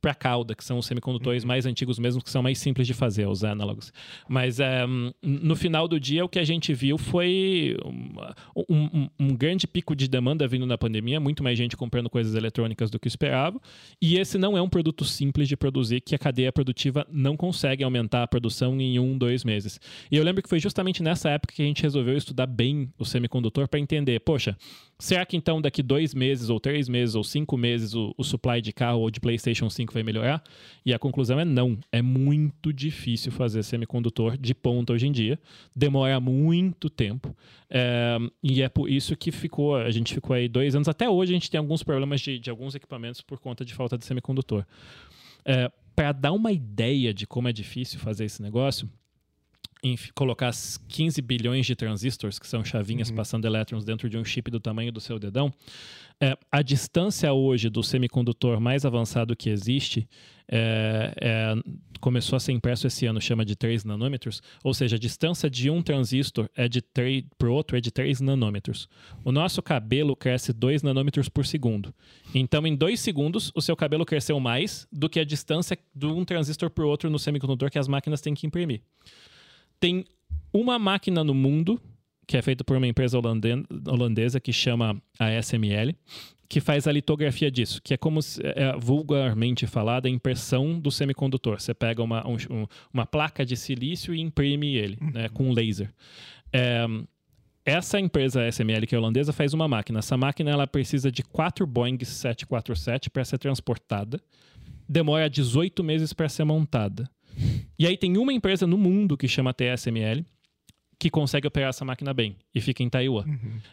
para 0.00 0.14
cauda, 0.14 0.54
que 0.54 0.64
são 0.64 0.78
os 0.78 0.86
semicondutores 0.86 1.44
mais 1.44 1.66
antigos 1.66 1.98
mesmo, 1.98 2.22
que 2.22 2.30
são 2.30 2.42
mais 2.42 2.58
simples 2.58 2.86
de 2.86 2.94
fazer, 2.94 3.26
os 3.28 3.44
análogos. 3.44 3.92
Mas 4.28 4.58
hum, 4.60 5.12
no 5.22 5.54
final 5.54 5.86
do 5.86 6.00
dia, 6.00 6.24
o 6.24 6.28
que 6.28 6.38
a 6.38 6.44
gente 6.44 6.72
viu 6.72 6.96
foi 6.96 7.76
um, 7.84 8.74
um- 8.94 9.08
um 9.18 9.36
grande 9.36 9.66
pico 9.66 9.94
de 9.94 10.08
demanda 10.08 10.46
vindo 10.48 10.66
na 10.66 10.78
pandemia, 10.78 11.20
muito 11.20 11.42
mais 11.42 11.56
gente 11.58 11.76
comprando 11.76 12.08
coisas 12.08 12.34
eletrônicas 12.34 12.90
do 12.90 12.98
que 12.98 13.08
esperava. 13.08 13.60
E 14.00 14.16
esse 14.18 14.38
não 14.38 14.56
é 14.56 14.62
um 14.62 14.68
produto 14.68 15.04
simples 15.04 15.48
de 15.48 15.56
produzir, 15.56 16.00
que 16.00 16.14
a 16.14 16.18
cadeia 16.18 16.52
produtiva 16.52 17.06
não 17.10 17.36
consegue 17.36 17.84
aumentar 17.84 18.22
a 18.22 18.26
produção 18.26 18.80
em 18.80 18.98
um, 18.98 19.16
dois 19.18 19.44
meses. 19.44 19.80
E 20.10 20.16
eu 20.16 20.24
lembro 20.24 20.42
que 20.42 20.48
foi 20.48 20.58
justamente 20.60 21.02
nessa 21.02 21.30
época 21.30 21.54
que 21.54 21.62
a 21.62 21.64
gente 21.66 21.82
resolveu 21.82 22.16
estudar 22.16 22.46
bem 22.46 22.90
o 22.98 23.04
semicondutor 23.04 23.68
para 23.68 23.78
entender, 23.80 24.20
poxa, 24.20 24.56
será 24.98 25.24
que 25.26 25.36
então 25.36 25.60
daqui 25.60 25.82
dois 25.82 26.14
meses, 26.14 26.48
ou 26.50 26.58
três 26.60 26.88
meses, 26.88 27.14
ou 27.14 27.24
cinco 27.24 27.56
meses, 27.56 27.94
o, 27.94 28.14
o 28.16 28.24
supply 28.24 28.60
de 28.60 28.72
carro 28.72 29.00
ou 29.00 29.10
de 29.10 29.20
PlayStation 29.20 29.68
5 29.68 29.89
vai 29.94 30.02
melhorar? 30.02 30.42
E 30.84 30.92
a 30.94 30.98
conclusão 30.98 31.38
é 31.38 31.44
não. 31.44 31.78
É 31.90 32.00
muito 32.02 32.72
difícil 32.72 33.32
fazer 33.32 33.62
semicondutor 33.62 34.36
de 34.36 34.54
ponta 34.54 34.92
hoje 34.92 35.06
em 35.06 35.12
dia. 35.12 35.38
Demora 35.74 36.20
muito 36.20 36.88
tempo. 36.88 37.36
É, 37.68 38.18
e 38.42 38.62
é 38.62 38.68
por 38.68 38.88
isso 38.88 39.16
que 39.16 39.30
ficou, 39.30 39.76
a 39.76 39.90
gente 39.90 40.14
ficou 40.14 40.34
aí 40.34 40.48
dois 40.48 40.74
anos. 40.74 40.88
Até 40.88 41.08
hoje 41.08 41.32
a 41.32 41.34
gente 41.34 41.50
tem 41.50 41.58
alguns 41.58 41.82
problemas 41.82 42.20
de, 42.20 42.38
de 42.38 42.50
alguns 42.50 42.74
equipamentos 42.74 43.20
por 43.20 43.38
conta 43.38 43.64
de 43.64 43.74
falta 43.74 43.96
de 43.96 44.04
semicondutor. 44.04 44.64
É, 45.44 45.70
Para 45.94 46.12
dar 46.12 46.32
uma 46.32 46.52
ideia 46.52 47.12
de 47.12 47.26
como 47.26 47.48
é 47.48 47.52
difícil 47.52 47.98
fazer 47.98 48.24
esse 48.24 48.42
negócio, 48.42 48.88
colocar 50.14 50.48
as 50.48 50.78
15 50.88 51.22
bilhões 51.22 51.66
de 51.66 51.74
transistores, 51.74 52.38
que 52.38 52.46
são 52.46 52.64
chavinhas 52.64 53.10
passando 53.10 53.46
elétrons 53.46 53.84
dentro 53.84 54.08
de 54.08 54.18
um 54.18 54.24
chip 54.24 54.50
do 54.50 54.60
tamanho 54.60 54.92
do 54.92 55.00
seu 55.00 55.18
dedão, 55.18 55.52
é, 56.22 56.36
a 56.52 56.60
distância 56.60 57.32
hoje 57.32 57.70
do 57.70 57.82
semicondutor 57.82 58.60
mais 58.60 58.84
avançado 58.84 59.34
que 59.34 59.48
existe 59.48 60.06
é, 60.52 61.14
é, 61.18 61.54
começou 61.98 62.36
a 62.36 62.40
ser 62.40 62.52
impresso 62.52 62.86
esse 62.86 63.06
ano, 63.06 63.20
chama 63.20 63.42
de 63.42 63.56
3 63.56 63.84
nanômetros, 63.84 64.42
ou 64.62 64.74
seja, 64.74 64.96
a 64.96 64.98
distância 64.98 65.48
de 65.48 65.70
um 65.70 65.80
transistor 65.80 66.48
é 66.54 66.68
de 66.68 66.82
para 67.38 67.48
o 67.48 67.52
outro 67.52 67.76
é 67.76 67.80
de 67.80 67.90
3 67.90 68.20
nanômetros. 68.20 68.86
O 69.24 69.32
nosso 69.32 69.62
cabelo 69.62 70.14
cresce 70.14 70.52
2 70.52 70.82
nanômetros 70.82 71.28
por 71.28 71.46
segundo. 71.46 71.94
Então, 72.34 72.66
em 72.66 72.76
2 72.76 73.00
segundos, 73.00 73.50
o 73.54 73.62
seu 73.62 73.74
cabelo 73.74 74.04
cresceu 74.04 74.38
mais 74.38 74.86
do 74.92 75.08
que 75.08 75.20
a 75.20 75.24
distância 75.24 75.78
de 75.94 76.06
um 76.06 76.24
transistor 76.24 76.68
para 76.68 76.84
o 76.84 76.88
outro 76.88 77.08
no 77.08 77.18
semicondutor 77.18 77.70
que 77.70 77.78
as 77.78 77.88
máquinas 77.88 78.20
têm 78.20 78.34
que 78.34 78.46
imprimir 78.46 78.82
tem 79.80 80.04
uma 80.52 80.78
máquina 80.78 81.24
no 81.24 81.34
mundo 81.34 81.80
que 82.26 82.36
é 82.36 82.42
feita 82.42 82.62
por 82.62 82.76
uma 82.76 82.86
empresa 82.86 83.18
holandesa 83.88 84.38
que 84.38 84.52
chama 84.52 85.02
ASML, 85.18 85.92
que 86.48 86.60
faz 86.60 86.86
a 86.86 86.92
litografia 86.92 87.50
disso, 87.50 87.80
que 87.82 87.92
é 87.94 87.96
como 87.96 88.22
se- 88.22 88.40
é 88.44 88.76
vulgarmente 88.78 89.66
falada 89.66 90.06
a 90.06 90.10
impressão 90.10 90.78
do 90.78 90.92
semicondutor. 90.92 91.60
Você 91.60 91.74
pega 91.74 92.00
uma, 92.02 92.24
um- 92.28 92.36
um- 92.50 92.66
uma 92.94 93.04
placa 93.04 93.44
de 93.44 93.56
silício 93.56 94.14
e 94.14 94.20
imprime 94.20 94.76
ele 94.76 94.96
né, 95.12 95.28
com 95.30 95.50
laser. 95.52 95.90
É, 96.52 96.86
essa 97.64 97.98
empresa 97.98 98.42
ASML, 98.46 98.86
que 98.86 98.94
é 98.94 98.98
holandesa, 98.98 99.32
faz 99.32 99.52
uma 99.52 99.66
máquina. 99.66 99.98
Essa 99.98 100.16
máquina 100.16 100.50
ela 100.52 100.66
precisa 100.68 101.10
de 101.10 101.22
quatro 101.24 101.66
Boeing 101.66 101.98
747 102.04 103.10
para 103.10 103.24
ser 103.24 103.38
transportada. 103.38 104.20
Demora 104.88 105.28
18 105.28 105.82
meses 105.84 106.12
para 106.12 106.28
ser 106.28 106.44
montada. 106.44 107.08
E 107.78 107.86
aí 107.86 107.96
tem 107.96 108.16
uma 108.16 108.32
empresa 108.32 108.66
no 108.66 108.76
mundo 108.76 109.16
que 109.16 109.28
chama 109.28 109.54
TSML 109.54 110.24
que 111.00 111.08
consegue 111.08 111.48
operar 111.48 111.70
essa 111.70 111.82
máquina 111.82 112.12
bem 112.12 112.36
e 112.54 112.60
fica 112.60 112.82
em 112.82 112.88
Taiwan. 112.90 113.24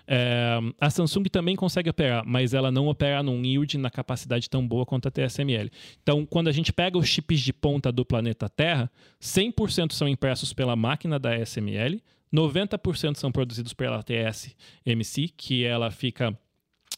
É, 0.07 0.59
a 0.79 0.89
Samsung 0.89 1.25
também 1.25 1.57
consegue 1.57 1.89
operar, 1.89 2.23
mas 2.25 2.53
ela 2.53 2.71
não 2.71 2.87
opera 2.87 3.21
num 3.21 3.43
yield 3.43 3.77
na 3.77 3.89
capacidade 3.89 4.49
tão 4.49 4.65
boa 4.65 4.85
quanto 4.85 5.09
a 5.09 5.11
TSML. 5.11 5.69
Então, 6.01 6.25
quando 6.25 6.47
a 6.47 6.53
gente 6.53 6.71
pega 6.71 6.97
os 6.97 7.05
chips 7.05 7.41
de 7.41 7.51
ponta 7.51 7.91
do 7.91 8.05
planeta 8.05 8.47
Terra, 8.47 8.89
100% 9.21 9.91
são 9.91 10.07
impressos 10.07 10.53
pela 10.53 10.73
máquina 10.73 11.19
da 11.19 11.37
SML, 11.37 12.01
90% 12.33 13.15
são 13.15 13.29
produzidos 13.29 13.73
pela 13.73 14.01
TSMC, 14.01 15.27
que 15.35 15.65
ela 15.65 15.91
fica 15.91 16.37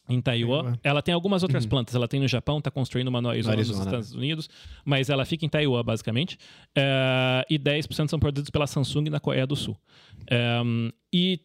em 0.10 0.20
Taiwan. 0.22 0.78
Ela 0.84 1.02
tem 1.02 1.14
algumas 1.14 1.44
outras 1.44 1.66
plantas. 1.66 1.96
Ela 1.96 2.08
tem 2.08 2.20
no 2.20 2.28
Japão, 2.28 2.58
está 2.58 2.72
construindo 2.72 3.08
uma 3.10 3.22
no 3.22 3.30
Arizona, 3.30 3.56
nos 3.58 3.68
Arizona. 3.70 3.86
Estados 3.86 4.14
Unidos, 4.16 4.50
mas 4.84 5.10
ela 5.10 5.24
fica 5.26 5.46
em 5.46 5.50
Taiwan, 5.50 5.84
basicamente. 5.84 6.38
É, 6.76 7.46
e 7.50 7.58
10% 7.60 8.10
são 8.10 8.20
produzidos 8.20 8.50
pela 8.50 8.66
Samsung 8.68 9.10
na 9.10 9.20
Coreia 9.20 9.46
do 9.48 9.56
Sul. 9.56 9.78
É, 10.30 10.60
e, 11.14 11.40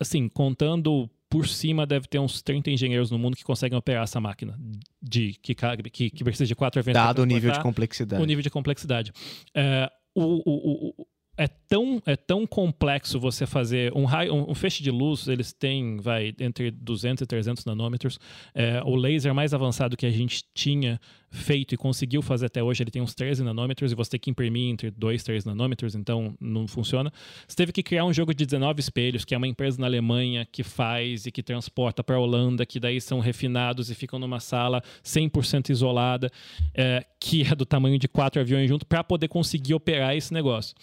assim, 0.00 0.28
contando 0.28 1.08
por 1.28 1.48
cima, 1.48 1.84
deve 1.84 2.06
ter 2.06 2.18
uns 2.20 2.40
30 2.40 2.70
engenheiros 2.70 3.10
no 3.10 3.18
mundo 3.18 3.36
que 3.36 3.42
conseguem 3.42 3.76
operar 3.76 4.04
essa 4.04 4.20
máquina, 4.20 4.56
de, 5.02 5.32
que, 5.42 5.54
que, 5.90 6.10
que 6.10 6.22
precisa 6.24 6.46
de 6.46 6.54
quatro 6.54 6.78
eventos. 6.80 7.02
Dado 7.02 7.22
o 7.22 7.24
nível 7.24 7.50
de 7.50 7.60
complexidade. 7.60 8.22
o 8.22 8.24
nível 8.26 8.42
de 8.42 8.50
complexidade. 8.50 9.12
É, 9.54 9.90
o, 10.14 10.22
o- 10.22 10.94
o- 11.00 11.06
é 11.36 11.46
tão, 11.46 12.02
é 12.06 12.16
tão 12.16 12.46
complexo 12.46 13.20
você 13.20 13.46
fazer 13.46 13.92
um, 13.94 14.04
raio, 14.04 14.34
um, 14.34 14.50
um, 14.50 14.54
feixe 14.54 14.82
de 14.82 14.90
luz, 14.90 15.28
eles 15.28 15.52
têm, 15.52 15.98
vai, 15.98 16.34
entre 16.40 16.70
200 16.70 17.22
e 17.22 17.26
300 17.26 17.64
nanômetros. 17.64 18.18
É, 18.54 18.82
o 18.84 18.96
laser 18.96 19.34
mais 19.34 19.52
avançado 19.52 19.96
que 19.96 20.06
a 20.06 20.10
gente 20.10 20.44
tinha 20.54 20.98
feito 21.36 21.74
e 21.74 21.76
conseguiu 21.76 22.22
fazer 22.22 22.46
até 22.46 22.62
hoje, 22.62 22.82
ele 22.82 22.90
tem 22.90 23.02
uns 23.02 23.14
13 23.14 23.44
nanômetros 23.44 23.92
e 23.92 23.94
você 23.94 24.12
tem 24.12 24.20
que 24.20 24.30
imprimir 24.30 24.70
entre 24.70 24.90
2 24.90 25.20
e 25.20 25.24
3 25.24 25.44
nanômetros, 25.44 25.94
então 25.94 26.34
não 26.40 26.66
funciona. 26.66 27.12
Você 27.46 27.56
teve 27.56 27.72
que 27.72 27.82
criar 27.82 28.04
um 28.04 28.12
jogo 28.12 28.34
de 28.34 28.44
19 28.44 28.80
espelhos, 28.80 29.24
que 29.24 29.34
é 29.34 29.38
uma 29.38 29.46
empresa 29.46 29.80
na 29.80 29.86
Alemanha 29.86 30.46
que 30.50 30.62
faz 30.62 31.26
e 31.26 31.30
que 31.30 31.42
transporta 31.42 32.02
para 32.02 32.16
a 32.16 32.18
Holanda, 32.18 32.66
que 32.66 32.80
daí 32.80 33.00
são 33.00 33.20
refinados 33.20 33.90
e 33.90 33.94
ficam 33.94 34.18
numa 34.18 34.40
sala 34.40 34.82
100% 35.04 35.70
isolada, 35.70 36.30
é, 36.74 37.04
que 37.20 37.42
é 37.42 37.54
do 37.54 37.66
tamanho 37.66 37.98
de 37.98 38.08
quatro 38.08 38.40
aviões 38.40 38.68
junto, 38.68 38.86
para 38.86 39.04
poder 39.04 39.28
conseguir 39.28 39.74
operar 39.74 40.16
esse 40.16 40.32
negócio. 40.32 40.74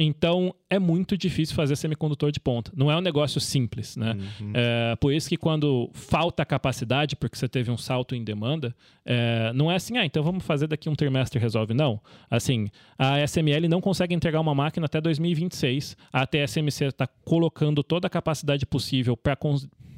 Então, 0.00 0.54
é 0.70 0.78
muito 0.78 1.18
difícil 1.18 1.56
fazer 1.56 1.74
semicondutor 1.74 2.30
de 2.30 2.38
ponta. 2.38 2.70
Não 2.76 2.88
é 2.88 2.96
um 2.96 3.00
negócio 3.00 3.40
simples, 3.40 3.96
né? 3.96 4.16
Uhum. 4.40 4.52
É, 4.54 4.94
por 4.94 5.12
isso 5.12 5.28
que 5.28 5.36
quando 5.36 5.90
falta 5.92 6.44
capacidade, 6.44 7.16
porque 7.16 7.36
você 7.36 7.48
teve 7.48 7.68
um 7.68 7.76
salto 7.76 8.14
em 8.14 8.22
demanda, 8.22 8.72
é, 9.04 9.52
não 9.52 9.72
é 9.72 9.74
assim, 9.74 9.97
ah, 9.98 10.06
então 10.06 10.22
vamos 10.22 10.44
fazer 10.44 10.66
daqui 10.66 10.88
um 10.88 10.94
trimestre 10.94 11.38
resolve. 11.38 11.74
Não. 11.74 12.00
Assim, 12.30 12.68
a 12.98 13.20
SML 13.26 13.68
não 13.68 13.80
consegue 13.80 14.14
entregar 14.14 14.40
uma 14.40 14.54
máquina 14.54 14.86
até 14.86 15.00
2026. 15.00 15.96
A 16.12 16.26
TSMC 16.26 16.86
está 16.86 17.06
colocando 17.06 17.82
toda 17.82 18.06
a 18.06 18.10
capacidade 18.10 18.64
possível 18.64 19.16
para 19.16 19.36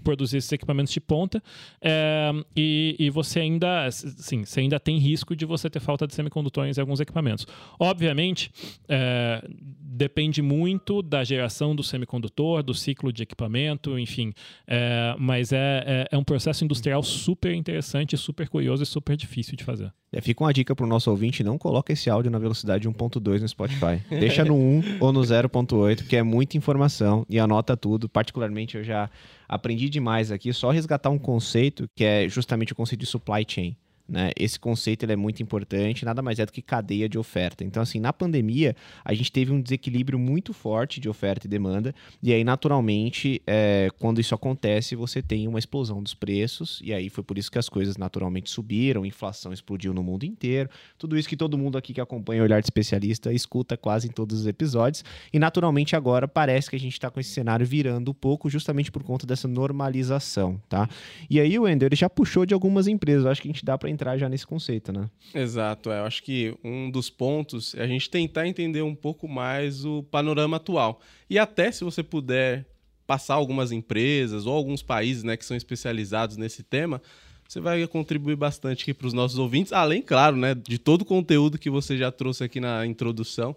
produzir 0.00 0.38
esses 0.38 0.50
equipamentos 0.52 0.92
de 0.92 1.00
ponta 1.00 1.42
é, 1.80 2.32
e, 2.56 2.96
e, 2.98 3.10
você 3.10 3.40
ainda 3.40 3.90
sim, 3.90 4.44
você 4.44 4.60
ainda 4.60 4.80
tem 4.80 4.98
risco 4.98 5.36
de 5.36 5.44
você 5.44 5.68
ter 5.70 5.80
falta 5.80 6.06
de 6.06 6.14
semicondutores 6.14 6.76
em 6.76 6.80
alguns 6.80 7.00
equipamentos. 7.00 7.46
Obviamente, 7.78 8.50
é, 8.88 9.42
depende 9.48 10.40
muito 10.40 11.02
da 11.02 11.22
geração 11.24 11.74
do 11.74 11.82
semicondutor, 11.82 12.62
do 12.62 12.72
ciclo 12.72 13.12
de 13.12 13.22
equipamento, 13.22 13.98
enfim, 13.98 14.32
é, 14.66 15.14
mas 15.18 15.52
é, 15.52 15.84
é, 15.86 16.08
é 16.12 16.18
um 16.18 16.24
processo 16.24 16.64
industrial 16.64 17.02
super 17.02 17.52
interessante, 17.54 18.16
super 18.16 18.48
curioso 18.48 18.82
e 18.82 18.86
super 18.86 19.16
difícil 19.16 19.56
de 19.56 19.64
fazer. 19.64 19.92
É, 20.12 20.20
fica 20.20 20.42
uma 20.42 20.52
dica 20.52 20.74
para 20.74 20.84
o 20.84 20.88
nosso 20.88 21.10
ouvinte: 21.10 21.44
não 21.44 21.56
coloque 21.56 21.92
esse 21.92 22.10
áudio 22.10 22.30
na 22.30 22.38
velocidade 22.38 22.88
1.2 22.88 23.40
no 23.40 23.48
Spotify. 23.48 24.02
Deixa 24.08 24.44
no 24.44 24.56
1 24.56 24.98
ou 25.00 25.12
no 25.12 25.20
0.8, 25.20 25.98
porque 25.98 26.16
é 26.16 26.22
muita 26.22 26.56
informação 26.56 27.24
e 27.28 27.38
anota 27.38 27.76
tudo. 27.76 28.08
Particularmente, 28.08 28.76
eu 28.76 28.82
já 28.82 29.08
aprendi 29.50 29.88
demais 29.88 30.30
aqui, 30.30 30.52
só 30.52 30.70
resgatar 30.70 31.10
um 31.10 31.18
conceito 31.18 31.88
que 31.96 32.04
é 32.04 32.28
justamente 32.28 32.72
o 32.72 32.76
conceito 32.76 33.00
de 33.00 33.06
supply 33.06 33.44
chain. 33.46 33.76
Né? 34.11 34.33
Esse 34.37 34.59
conceito 34.59 35.05
ele 35.05 35.12
é 35.12 35.16
muito 35.16 35.40
importante, 35.40 36.05
nada 36.05 36.20
mais 36.20 36.40
é 36.40 36.44
do 36.44 36.51
que 36.51 36.61
cadeia 36.61 37.09
de 37.09 37.16
oferta. 37.16 37.62
Então, 37.62 37.81
assim, 37.81 38.01
na 38.01 38.12
pandemia, 38.12 38.75
a 39.05 39.14
gente 39.14 39.31
teve 39.31 39.53
um 39.53 39.61
desequilíbrio 39.61 40.18
muito 40.18 40.53
forte 40.53 40.99
de 40.99 41.09
oferta 41.09 41.46
e 41.46 41.51
demanda, 41.51 41.94
e 42.20 42.33
aí, 42.33 42.42
naturalmente, 42.42 43.40
é, 43.46 43.88
quando 44.01 44.20
isso 44.20 44.35
acontece, 44.35 44.96
você 44.96 45.23
tem 45.23 45.46
uma 45.46 45.61
explosão 45.61 46.03
dos 46.03 46.12
preços, 46.12 46.81
e 46.83 46.92
aí 46.92 47.09
foi 47.09 47.23
por 47.23 47.38
isso 47.38 47.51
que 47.51 47.59
as 47.59 47.68
coisas 47.68 47.96
naturalmente 47.96 48.51
subiram, 48.51 49.07
inflação 49.07 49.53
explodiu 49.53 49.94
no 49.94 50.03
mundo 50.03 50.25
inteiro, 50.25 50.68
tudo 50.99 51.16
isso 51.16 51.29
que 51.29 51.37
todo 51.37 51.57
mundo 51.57 51.79
aqui 51.79 51.94
que 51.94 52.01
acompanha 52.01 52.42
o 52.42 52.44
Olhar 52.44 52.61
de 52.61 52.66
Especialista 52.66 53.33
escuta 53.33 53.77
quase 53.77 54.09
em 54.09 54.11
todos 54.11 54.40
os 54.40 54.46
episódios, 54.46 55.05
e 55.33 55.38
naturalmente 55.38 55.94
agora 55.94 56.27
parece 56.27 56.68
que 56.68 56.75
a 56.75 56.81
gente 56.81 56.94
está 56.94 57.09
com 57.11 57.20
esse 57.20 57.31
cenário 57.31 57.64
virando 57.64 58.11
um 58.11 58.14
pouco, 58.14 58.51
justamente 58.51 58.90
por 58.90 59.05
conta 59.05 59.25
dessa 59.25 59.46
normalização, 59.46 60.61
tá? 60.68 60.88
E 61.29 61.38
aí 61.38 61.57
o 61.57 61.68
Ender 61.68 61.94
já 61.94 62.11
puxou 62.11 62.44
de 62.44 62.55
algumas 62.55 62.88
empresas, 62.88 63.25
acho 63.25 63.40
que 63.40 63.49
a 63.49 63.53
gente 63.53 63.64
dá 63.64 63.79
para 63.79 63.88
entrar 64.00 64.16
já 64.16 64.28
nesse 64.30 64.46
conceito, 64.46 64.92
né? 64.92 65.10
Exato, 65.34 65.90
é. 65.92 66.00
Eu 66.00 66.04
acho 66.04 66.22
que 66.22 66.56
um 66.64 66.90
dos 66.90 67.10
pontos 67.10 67.74
é 67.74 67.82
a 67.82 67.86
gente 67.86 68.08
tentar 68.08 68.46
entender 68.46 68.80
um 68.80 68.94
pouco 68.94 69.28
mais 69.28 69.84
o 69.84 70.02
panorama 70.04 70.56
atual. 70.56 71.00
E 71.28 71.38
até 71.38 71.70
se 71.70 71.84
você 71.84 72.02
puder 72.02 72.66
passar 73.06 73.34
algumas 73.34 73.72
empresas 73.72 74.46
ou 74.46 74.54
alguns 74.54 74.82
países 74.82 75.22
né, 75.22 75.36
que 75.36 75.44
são 75.44 75.56
especializados 75.56 76.38
nesse 76.38 76.62
tema, 76.62 77.02
você 77.46 77.60
vai 77.60 77.86
contribuir 77.86 78.36
bastante 78.36 78.84
aqui 78.84 78.94
para 78.94 79.06
os 79.06 79.12
nossos 79.12 79.38
ouvintes, 79.38 79.72
além, 79.72 80.00
claro, 80.00 80.36
né, 80.36 80.54
de 80.54 80.78
todo 80.78 81.02
o 81.02 81.04
conteúdo 81.04 81.58
que 81.58 81.68
você 81.68 81.98
já 81.98 82.10
trouxe 82.10 82.44
aqui 82.44 82.60
na 82.60 82.86
introdução. 82.86 83.54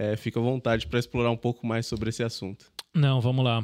É, 0.00 0.16
fica 0.16 0.40
à 0.40 0.42
vontade 0.42 0.86
para 0.86 0.98
explorar 0.98 1.30
um 1.30 1.36
pouco 1.36 1.66
mais 1.66 1.84
sobre 1.84 2.08
esse 2.08 2.22
assunto. 2.22 2.72
Não, 2.94 3.20
vamos 3.20 3.44
lá. 3.44 3.62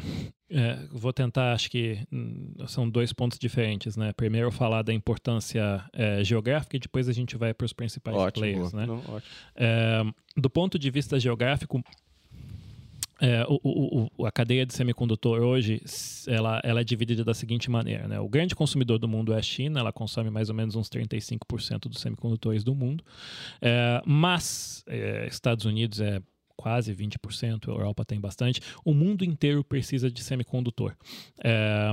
É, 0.51 0.87
vou 0.93 1.11
tentar, 1.11 1.55
acho 1.55 1.71
que 1.71 1.99
hum, 2.13 2.53
são 2.67 2.89
dois 2.89 3.11
pontos 3.11 3.39
diferentes, 3.39 3.97
né? 3.97 4.13
Primeiro 4.13 4.53
falar 4.53 4.83
da 4.83 4.93
importância 4.93 5.83
é, 5.95 6.23
geográfica 6.23 6.77
e 6.77 6.79
depois 6.79 7.09
a 7.09 7.13
gente 7.13 7.39
vai 7.39 7.55
para 7.55 7.65
os 7.65 7.73
principais 7.73 8.15
ótimo, 8.15 8.43
players, 8.43 8.73
né? 8.75 8.85
Não, 8.85 9.03
é, 9.57 10.03
do 10.37 10.51
ponto 10.51 10.79
de 10.79 10.91
vista 10.91 11.19
geográfico, 11.19 11.83
é, 13.21 13.45
o, 13.49 14.11
o, 14.19 14.27
a 14.27 14.31
cadeia 14.31 14.67
de 14.67 14.75
semicondutor 14.75 15.41
hoje 15.41 15.83
ela, 16.27 16.61
ela 16.63 16.81
é 16.83 16.85
dividida 16.85 17.25
da 17.25 17.33
seguinte 17.33 17.71
maneira: 17.71 18.07
né? 18.07 18.21
o 18.21 18.29
grande 18.29 18.55
consumidor 18.55 18.99
do 18.99 19.09
mundo 19.09 19.33
é 19.33 19.39
a 19.39 19.43
China, 19.43 19.81
ela 19.81 19.93
consome 19.93 20.31
mais 20.31 20.51
ou 20.51 20.55
menos 20.55 20.77
uns 20.77 20.89
35% 20.91 21.89
dos 21.89 22.01
semicondutores 22.01 22.63
do 22.63 22.75
mundo, 22.75 23.03
é, 23.61 24.03
mas 24.05 24.85
é, 24.87 25.27
Estados 25.27 25.65
Unidos 25.65 26.01
é 26.01 26.21
quase 26.57 26.95
20%, 26.95 27.69
a 27.69 27.73
Europa 27.73 28.05
tem 28.05 28.21
bastante. 28.21 28.61
O 28.85 28.93
mundo 28.93 29.25
inteiro 29.25 29.63
precisa 29.63 30.11
de 30.11 30.23
semicondutor. 30.23 30.95
É, 31.43 31.93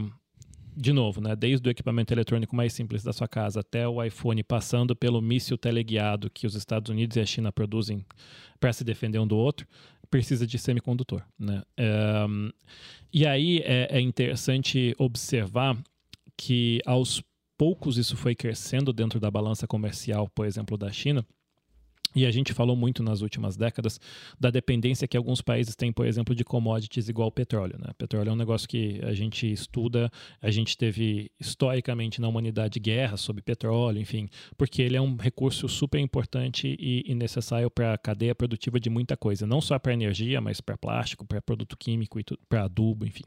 de 0.76 0.92
novo, 0.92 1.22
né, 1.22 1.36
desde 1.36 1.68
o 1.68 1.72
equipamento 1.72 2.14
eletrônico 2.14 2.56
mais 2.56 2.74
simples 2.74 3.04
da 3.04 3.14
sua 3.14 3.28
casa 3.28 3.60
até 3.60 3.88
o 3.88 4.04
iPhone, 4.04 4.44
passando 4.44 4.96
pelo 4.96 5.22
míssil 5.22 5.58
teleguiado 5.58 6.30
que 6.30 6.48
os 6.48 6.56
Estados 6.56 6.90
Unidos 6.90 7.16
e 7.16 7.20
a 7.20 7.26
China 7.26 7.52
produzem 7.52 8.04
para 8.60 8.74
se 8.74 8.84
defender 8.84 9.20
um 9.20 9.28
do 9.28 9.38
outro, 9.38 9.68
precisa 10.14 10.46
de 10.46 10.60
semicondutor. 10.60 11.24
Né? 11.40 11.64
É, 11.76 12.26
e 13.12 13.26
aí 13.26 13.64
é, 13.66 13.98
é 13.98 14.00
interessante 14.00 14.94
observar 15.00 15.76
que 16.38 16.80
aos 16.86 17.24
poucos 17.58 17.98
isso 17.98 18.16
foi 18.16 18.36
crescendo 18.36 18.94
dentro 18.94 19.20
da 19.20 19.32
balança 19.32 19.66
comercial, 19.66 20.30
por 20.36 20.46
exemplo, 20.46 20.78
da 20.78 20.92
China 20.92 21.26
e 22.16 22.26
a 22.26 22.32
gente 22.32 22.54
falou 22.54 22.76
muito 22.76 23.02
nas 23.02 23.22
últimas 23.22 23.58
décadas 23.58 24.00
da 24.40 24.50
dependência 24.50 25.08
que 25.08 25.18
alguns 25.18 25.42
países 25.42 25.76
têm, 25.76 25.92
por 25.92 26.06
exemplo, 26.06 26.36
de 26.36 26.44
commodities 26.44 27.10
igual 27.10 27.32
petróleo. 27.32 27.78
Né? 27.80 27.92
Petróleo 27.98 28.30
é 28.30 28.34
um 28.34 28.38
negócio 28.38 28.68
que 28.68 29.00
a 29.04 29.14
gente 29.14 29.52
estuda, 29.52 30.12
a 30.42 30.52
gente 30.52 30.78
teve 30.78 31.32
historicamente 31.40 32.22
na 32.22 32.28
humanidade 32.28 32.80
guerras 32.80 33.22
sobre 33.22 33.42
petróleo, 33.42 34.00
enfim, 34.00 34.28
porque 34.58 34.82
ele 34.82 34.96
é 34.96 35.02
um 35.02 35.16
recurso 35.16 35.68
super 35.68 36.00
importante 36.00 36.76
e, 36.80 37.14
necessário 37.14 37.70
para 37.70 37.94
a 37.94 37.98
cadeia 37.98 38.34
produtiva 38.34 38.80
de 38.80 38.90
muita 38.90 39.16
coisa, 39.16 39.46
não 39.46 39.62
só 39.62 39.78
para 39.78 39.94
energia, 39.94 40.42
mas 40.42 40.60
para 40.60 40.78
plástico, 40.78 41.26
para 41.26 41.42
produto 41.42 41.78
químico 41.78 42.20
para 42.50 42.64
adubo, 42.64 43.06
enfim. 43.06 43.24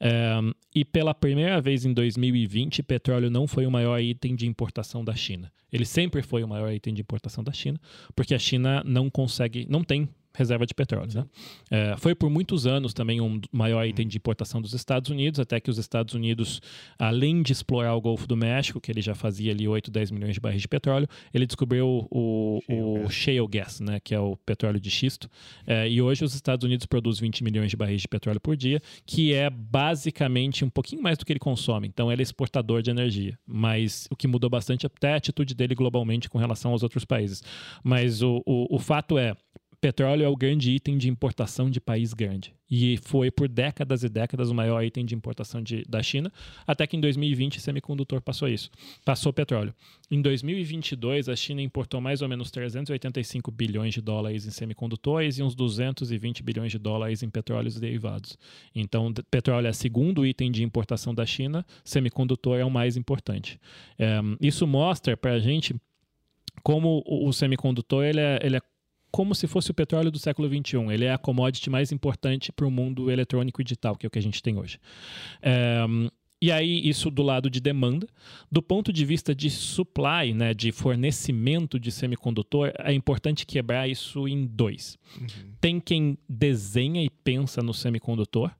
É, 0.00 0.38
e 0.74 0.84
pela 0.84 1.14
primeira 1.14 1.60
vez 1.60 1.84
em 1.84 1.92
2020, 1.92 2.82
petróleo 2.82 3.30
não 3.30 3.46
foi 3.46 3.66
o 3.66 3.70
maior 3.70 3.98
item 4.00 4.34
de 4.34 4.46
importação 4.46 5.04
da 5.04 5.14
China. 5.14 5.52
Ele 5.72 5.84
sempre 5.84 6.22
foi 6.22 6.42
o 6.42 6.48
maior 6.48 6.72
item 6.72 6.94
de 6.94 7.00
importação 7.02 7.42
da 7.42 7.52
China, 7.52 7.80
porque 8.14 8.34
a 8.34 8.38
China 8.38 8.82
não 8.84 9.08
consegue, 9.08 9.66
não 9.68 9.82
tem 9.82 10.08
reserva 10.34 10.66
de 10.66 10.74
petróleo. 10.74 11.10
Né? 11.14 11.24
É, 11.70 11.96
foi 11.98 12.14
por 12.14 12.30
muitos 12.30 12.66
anos 12.66 12.92
também 12.92 13.20
um 13.20 13.40
maior 13.52 13.84
item 13.86 14.06
de 14.06 14.16
importação 14.16 14.60
dos 14.60 14.74
Estados 14.74 15.10
Unidos, 15.10 15.40
até 15.40 15.60
que 15.60 15.70
os 15.70 15.78
Estados 15.78 16.14
Unidos, 16.14 16.60
além 16.98 17.42
de 17.42 17.52
explorar 17.52 17.94
o 17.94 18.00
Golfo 18.00 18.26
do 18.26 18.36
México, 18.36 18.80
que 18.80 18.90
ele 18.90 19.00
já 19.00 19.14
fazia 19.14 19.52
ali 19.52 19.66
8, 19.66 19.90
10 19.90 20.10
milhões 20.10 20.34
de 20.34 20.40
barris 20.40 20.62
de 20.62 20.68
petróleo, 20.68 21.08
ele 21.32 21.46
descobriu 21.46 22.06
o, 22.10 22.60
shale, 22.68 22.80
o 22.80 22.94
gas. 23.02 23.14
shale 23.14 23.46
gas, 23.48 23.80
né, 23.80 24.00
que 24.00 24.14
é 24.14 24.20
o 24.20 24.36
petróleo 24.36 24.80
de 24.80 24.90
xisto. 24.90 25.28
É, 25.66 25.88
e 25.88 26.00
hoje 26.00 26.24
os 26.24 26.34
Estados 26.34 26.64
Unidos 26.64 26.86
produzem 26.86 27.22
20 27.22 27.44
milhões 27.44 27.70
de 27.70 27.76
barris 27.76 28.02
de 28.02 28.08
petróleo 28.08 28.40
por 28.40 28.56
dia, 28.56 28.80
que 29.06 29.32
é 29.32 29.50
basicamente 29.50 30.64
um 30.64 30.70
pouquinho 30.70 31.02
mais 31.02 31.18
do 31.18 31.24
que 31.24 31.32
ele 31.32 31.40
consome. 31.40 31.88
Então 31.88 32.10
ele 32.10 32.22
é 32.22 32.24
exportador 32.24 32.82
de 32.82 32.90
energia. 32.90 33.38
Mas 33.46 34.06
o 34.10 34.16
que 34.16 34.26
mudou 34.26 34.48
bastante 34.50 34.86
é 34.86 34.88
até 34.88 35.12
a 35.14 35.16
atitude 35.16 35.54
dele 35.54 35.74
globalmente 35.74 36.28
com 36.28 36.38
relação 36.38 36.72
aos 36.72 36.82
outros 36.82 37.04
países. 37.04 37.42
Mas 37.82 38.22
o, 38.22 38.42
o, 38.46 38.76
o 38.76 38.78
fato 38.78 39.18
é, 39.18 39.34
petróleo 39.80 40.24
é 40.24 40.28
o 40.28 40.36
grande 40.36 40.70
item 40.70 40.98
de 40.98 41.08
importação 41.08 41.70
de 41.70 41.80
país 41.80 42.12
grande. 42.12 42.54
E 42.70 42.98
foi 42.98 43.30
por 43.30 43.48
décadas 43.48 44.04
e 44.04 44.08
décadas 44.08 44.50
o 44.50 44.54
maior 44.54 44.82
item 44.84 45.04
de 45.04 45.14
importação 45.14 45.62
de, 45.62 45.82
da 45.88 46.02
China, 46.02 46.30
até 46.66 46.86
que 46.86 46.96
em 46.96 47.00
2020 47.00 47.60
semicondutor 47.60 48.20
passou 48.20 48.46
isso, 48.46 48.70
passou 49.04 49.32
petróleo. 49.32 49.74
Em 50.10 50.20
2022, 50.20 51.28
a 51.28 51.34
China 51.34 51.62
importou 51.62 52.00
mais 52.00 52.22
ou 52.22 52.28
menos 52.28 52.50
385 52.50 53.50
bilhões 53.50 53.94
de 53.94 54.00
dólares 54.00 54.46
em 54.46 54.50
semicondutores 54.50 55.38
e 55.38 55.42
uns 55.42 55.54
220 55.54 56.42
bilhões 56.42 56.70
de 56.70 56.78
dólares 56.78 57.22
em 57.22 57.30
petróleos 57.30 57.80
derivados. 57.80 58.38
Então, 58.74 59.12
petróleo 59.30 59.66
é 59.66 59.70
o 59.70 59.74
segundo 59.74 60.24
item 60.26 60.52
de 60.52 60.62
importação 60.62 61.14
da 61.14 61.24
China, 61.24 61.64
semicondutor 61.82 62.58
é 62.58 62.64
o 62.64 62.70
mais 62.70 62.96
importante. 62.96 63.58
É, 63.98 64.20
isso 64.40 64.66
mostra 64.66 65.16
para 65.16 65.32
a 65.32 65.38
gente 65.40 65.74
como 66.62 67.02
o 67.06 67.32
semicondutor 67.32 68.04
ele 68.04 68.20
é, 68.20 68.38
ele 68.42 68.56
é 68.56 68.60
como 69.10 69.34
se 69.34 69.46
fosse 69.46 69.70
o 69.70 69.74
petróleo 69.74 70.10
do 70.10 70.18
século 70.18 70.48
XXI. 70.48 70.92
Ele 70.92 71.04
é 71.04 71.12
a 71.12 71.18
commodity 71.18 71.68
mais 71.70 71.92
importante 71.92 72.52
para 72.52 72.66
o 72.66 72.70
mundo 72.70 73.10
eletrônico 73.10 73.60
e 73.60 73.64
digital, 73.64 73.96
que 73.96 74.06
é 74.06 74.08
o 74.08 74.10
que 74.10 74.18
a 74.18 74.22
gente 74.22 74.42
tem 74.42 74.58
hoje. 74.58 74.78
É, 75.42 75.84
e 76.42 76.50
aí, 76.50 76.88
isso 76.88 77.10
do 77.10 77.22
lado 77.22 77.50
de 77.50 77.60
demanda. 77.60 78.06
Do 78.50 78.62
ponto 78.62 78.90
de 78.90 79.04
vista 79.04 79.34
de 79.34 79.50
supply, 79.50 80.32
né, 80.32 80.54
de 80.54 80.72
fornecimento 80.72 81.78
de 81.78 81.92
semicondutor, 81.92 82.72
é 82.78 82.94
importante 82.94 83.44
quebrar 83.44 83.86
isso 83.88 84.26
em 84.26 84.46
dois. 84.46 84.98
Uhum. 85.20 85.52
Tem 85.60 85.78
quem 85.78 86.16
desenha 86.26 87.02
e 87.02 87.10
pensa 87.10 87.62
no 87.62 87.74
semicondutor, 87.74 88.50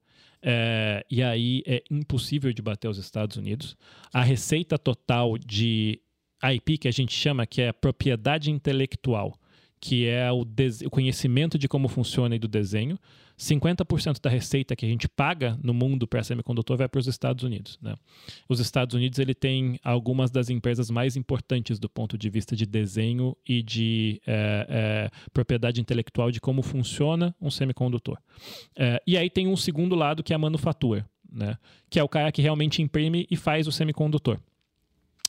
é, 0.43 1.05
e 1.11 1.23
aí 1.23 1.63
é 1.67 1.83
impossível 1.91 2.53
de 2.53 2.61
bater 2.61 2.89
os 2.89 2.99
Estados 2.99 3.39
Unidos. 3.39 3.75
A 4.13 4.23
receita 4.23 4.79
total 4.79 5.39
de 5.39 6.01
IP, 6.43 6.79
que 6.79 6.89
a 6.89 6.93
gente 6.93 7.15
chama, 7.15 7.47
que 7.47 7.63
é 7.63 7.73
propriedade 7.73 8.51
intelectual, 8.51 9.35
que 9.81 10.07
é 10.07 10.31
o, 10.31 10.43
o 10.85 10.91
conhecimento 10.91 11.59
de 11.59 11.67
como 11.67 11.89
funciona 11.89 12.37
e 12.37 12.39
do 12.39 12.47
desenho, 12.47 12.99
50% 13.39 14.21
da 14.21 14.29
receita 14.29 14.77
que 14.77 14.85
a 14.85 14.89
gente 14.89 15.09
paga 15.09 15.59
no 15.63 15.73
mundo 15.73 16.07
para 16.07 16.23
semicondutor 16.23 16.77
vai 16.77 16.89
para 16.89 16.99
os 16.99 17.07
Estados 17.07 17.43
Unidos. 17.43 17.79
Né? 17.81 17.95
Os 18.47 18.61
Estados 18.61 18.95
Unidos 18.95 19.19
ele 19.19 19.35
tem 19.35 19.81
algumas 19.83 20.31
das 20.31 20.51
empresas 20.51 20.91
mais 20.91 21.17
importantes 21.17 21.79
do 21.79 21.89
ponto 21.89 22.19
de 22.19 22.29
vista 22.29 22.55
de 22.55 22.67
desenho 22.67 23.35
e 23.49 23.63
de 23.63 24.21
é, 24.27 24.67
é, 24.69 25.11
propriedade 25.33 25.81
intelectual 25.81 26.31
de 26.31 26.39
como 26.39 26.61
funciona 26.61 27.35
um 27.41 27.51
semicondutor. 27.51 28.19
É, 28.77 29.03
e 29.07 29.17
aí 29.17 29.31
tem 29.31 29.49
um 29.49 29.57
segundo 29.57 29.95
lado 29.95 30.23
que 30.23 30.35
é 30.35 30.37
a 30.37 30.39
manufatura, 30.39 31.09
né? 31.33 31.57
que 31.89 31.99
é 31.99 32.03
o 32.03 32.09
cara 32.09 32.31
que 32.31 32.43
realmente 32.43 32.83
imprime 32.83 33.27
e 33.31 33.37
faz 33.37 33.67
o 33.67 33.73
semicondutor 33.73 34.39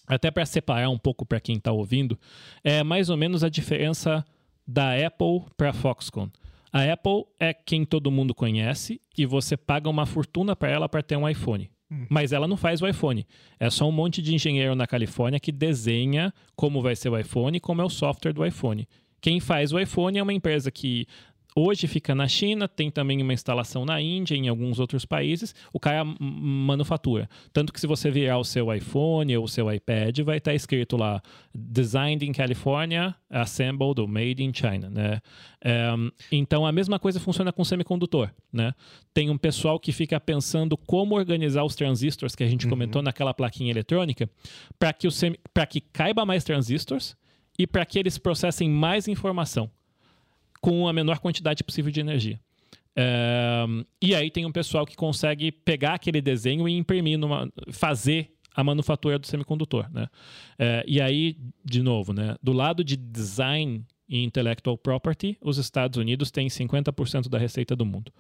até 0.08 0.30
para 0.30 0.46
separar 0.46 0.90
um 0.90 0.98
pouco 0.98 1.26
para 1.26 1.40
quem 1.40 1.56
está 1.56 1.72
ouvindo, 1.72 2.20
é 2.64 2.84
mais 2.84 3.10
ou 3.10 3.16
menos 3.16 3.46
a 3.46 3.50
diferença 3.50 4.26
da 4.72 4.94
Apple 5.06 5.44
para 5.58 5.72
a 5.72 5.74
Foxconn. 5.74 6.30
A 6.72 6.84
Apple 6.84 7.26
é 7.38 7.54
quem 7.54 7.84
todo 7.84 8.10
mundo 8.10 8.34
conhece 8.34 9.02
e 9.18 9.26
você 9.26 9.58
paga 9.58 9.90
uma 9.90 10.06
fortuna 10.06 10.56
para 10.56 10.70
ela 10.70 10.88
para 10.88 11.04
ter 11.04 11.18
um 11.18 11.28
iPhone. 11.28 11.70
Hum. 11.92 12.06
Mas 12.10 12.32
ela 12.32 12.48
não 12.48 12.56
faz 12.56 12.82
o 12.82 12.88
iPhone. 12.88 13.28
É 13.60 13.70
só 13.70 13.88
um 13.88 13.92
monte 13.92 14.22
de 14.22 14.34
engenheiro 14.34 14.74
na 14.74 14.88
Califórnia 14.88 15.40
que 15.40 15.52
desenha 15.52 16.34
como 16.56 16.82
vai 16.82 16.96
ser 16.96 17.10
o 17.10 17.20
iPhone 17.20 17.58
e 17.58 17.60
como 17.60 17.82
é 17.82 17.86
o 17.86 17.90
software 17.90 18.32
do 18.32 18.46
iPhone. 18.46 18.88
Quem 19.20 19.42
faz 19.42 19.74
o 19.74 19.80
iPhone 19.80 20.18
é 20.18 20.24
uma 20.24 20.34
empresa 20.34 20.72
que 20.72 21.06
Hoje 21.54 21.86
fica 21.86 22.16
na 22.16 22.30
China, 22.30 22.66
tem 22.66 22.90
também 22.90 23.22
uma 23.22 23.34
instalação 23.34 23.84
na 23.84 24.00
Índia, 24.02 24.36
em 24.36 24.48
alguns 24.48 24.80
outros 24.80 25.06
países. 25.06 25.54
O 25.74 25.80
cara 25.80 26.06
manufatura. 26.06 27.30
Tanto 27.52 27.74
que 27.74 27.80
se 27.80 27.86
você 27.86 28.10
virar 28.10 28.38
o 28.38 28.44
seu 28.44 28.74
iPhone 28.74 29.36
ou 29.36 29.44
o 29.44 29.48
seu 29.48 29.72
iPad, 29.72 30.18
vai 30.20 30.38
estar 30.38 30.54
escrito 30.54 30.96
lá 30.96 31.22
Designed 31.54 32.26
in 32.26 32.32
California, 32.32 33.14
Assembled 33.30 34.00
ou 34.00 34.08
Made 34.08 34.42
in 34.42 34.54
China. 34.54 34.90
Né? 34.90 35.20
É, 35.62 35.90
então 36.32 36.66
a 36.66 36.72
mesma 36.72 36.98
coisa 36.98 37.20
funciona 37.20 37.52
com 37.52 37.66
semicondutor. 37.66 38.32
Né? 38.52 38.74
Tem 39.14 39.30
um 39.30 39.38
pessoal 39.38 39.78
que 39.78 39.92
fica 39.92 40.20
pensando 40.22 40.78
como 40.78 41.16
organizar 41.16 41.66
os 41.66 41.76
transistores 41.76 42.34
que 42.34 42.44
a 42.44 42.48
gente 42.48 42.66
uhum. 42.66 42.72
comentou 42.72 43.02
naquela 43.02 43.34
plaquinha 43.34 43.72
eletrônica 43.72 44.30
para 44.80 44.94
que, 44.94 45.10
que 45.70 45.82
caiba 45.82 46.26
mais 46.26 46.46
transistores 46.46 47.16
e 47.60 47.68
para 47.68 47.86
que 47.86 48.00
eles 48.00 48.18
processem 48.18 48.70
mais 48.70 49.10
informação 49.10 49.70
com 50.62 50.88
a 50.88 50.94
menor 50.94 51.20
quantidade 51.20 51.64
possível 51.64 51.92
de 51.92 52.00
energia. 52.00 52.40
É, 52.96 53.66
e 54.02 54.14
aí 54.14 54.30
tem 54.30 54.46
um 54.46 54.52
pessoal 54.52 54.86
que 54.86 54.96
consegue 54.96 55.52
pegar 55.52 55.96
aquele 55.96 56.22
desenho 56.22 56.68
e 56.68 56.78
imprimir, 56.78 57.18
numa, 57.18 57.52
fazer 57.72 58.34
a 58.56 58.64
manufatura 58.64 59.18
do 59.18 59.28
semicondutor. 59.28 59.90
Né? 59.92 60.08
É, 60.60 60.84
e 60.88 61.02
aí, 61.02 61.38
de 61.64 61.82
novo, 61.82 62.14
né, 62.14 62.36
do 62.42 62.52
lado 62.52 62.84
de 62.84 62.96
design 62.96 63.86
e 64.08 64.24
intellectual 64.24 64.78
property, 64.78 65.38
os 65.42 65.58
Estados 65.58 65.98
Unidos 65.98 66.32
têm 66.32 66.48
50% 66.48 67.30
da 67.30 67.38
receita 67.38 67.76
do 67.76 67.86
mundo. 67.86 68.12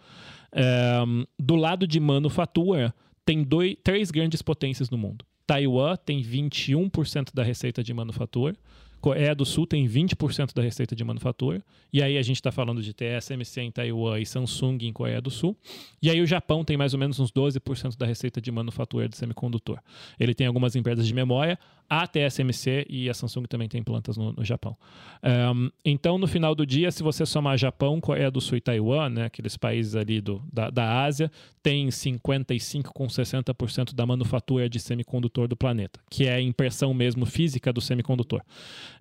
É, 0.53 0.99
do 1.37 1.55
lado 1.55 1.85
de 1.85 1.99
manufatura, 1.99 2.93
tem 3.25 3.43
dois, 3.43 3.75
três 3.83 4.09
grandes 4.09 4.41
potências 4.41 4.89
no 4.89 4.97
mundo. 4.97 5.25
Taiwan 5.45 5.97
tem 5.97 6.21
21% 6.21 7.33
da 7.33 7.43
receita 7.43 7.83
de 7.83 7.93
manufatura. 7.93 8.55
Coreia 9.01 9.33
do 9.33 9.43
Sul 9.43 9.65
tem 9.65 9.87
20% 9.87 10.53
da 10.53 10.61
receita 10.61 10.95
de 10.95 11.03
manufatura. 11.03 11.63
E 11.91 12.01
aí 12.01 12.17
a 12.17 12.21
gente 12.21 12.37
está 12.37 12.51
falando 12.51 12.81
de 12.81 12.93
TSMC 12.93 13.61
em 13.61 13.71
Taiwan 13.71 14.19
e 14.19 14.25
Samsung 14.25 14.77
em 14.83 14.93
Coreia 14.93 15.19
do 15.19 15.31
Sul. 15.31 15.57
E 16.01 16.09
aí 16.09 16.21
o 16.21 16.25
Japão 16.27 16.63
tem 16.63 16.77
mais 16.77 16.93
ou 16.93 16.99
menos 16.99 17.19
uns 17.19 17.31
12% 17.31 17.97
da 17.97 18.05
receita 18.05 18.39
de 18.39 18.51
manufatura 18.51 19.09
de 19.09 19.17
semicondutor. 19.17 19.79
Ele 20.19 20.35
tem 20.35 20.45
algumas 20.45 20.75
empresas 20.75 21.05
de 21.07 21.13
memória, 21.13 21.57
a 21.91 22.07
TSMC 22.07 22.85
e 22.89 23.09
a 23.09 23.13
Samsung 23.13 23.43
também 23.43 23.67
tem 23.67 23.83
plantas 23.83 24.15
no, 24.15 24.31
no 24.31 24.45
Japão. 24.45 24.77
Um, 25.53 25.69
então, 25.83 26.17
no 26.17 26.25
final 26.25 26.55
do 26.55 26.65
dia, 26.65 26.89
se 26.89 27.03
você 27.03 27.25
somar 27.25 27.57
Japão, 27.57 27.99
Coreia 27.99 28.31
do 28.31 28.39
Sul 28.39 28.59
e 28.59 28.61
Taiwan, 28.61 29.09
né, 29.09 29.25
aqueles 29.25 29.57
países 29.57 29.93
ali 29.93 30.21
do, 30.21 30.41
da, 30.53 30.69
da 30.69 31.03
Ásia, 31.03 31.29
tem 31.61 31.89
55% 31.89 32.83
com 32.93 33.07
60% 33.07 33.93
da 33.93 34.05
manufatura 34.05 34.69
de 34.69 34.79
semicondutor 34.79 35.49
do 35.49 35.57
planeta, 35.57 35.99
que 36.09 36.25
é 36.25 36.35
a 36.35 36.41
impressão 36.41 36.93
mesmo 36.93 37.25
física 37.25 37.73
do 37.73 37.81
semicondutor. 37.81 38.41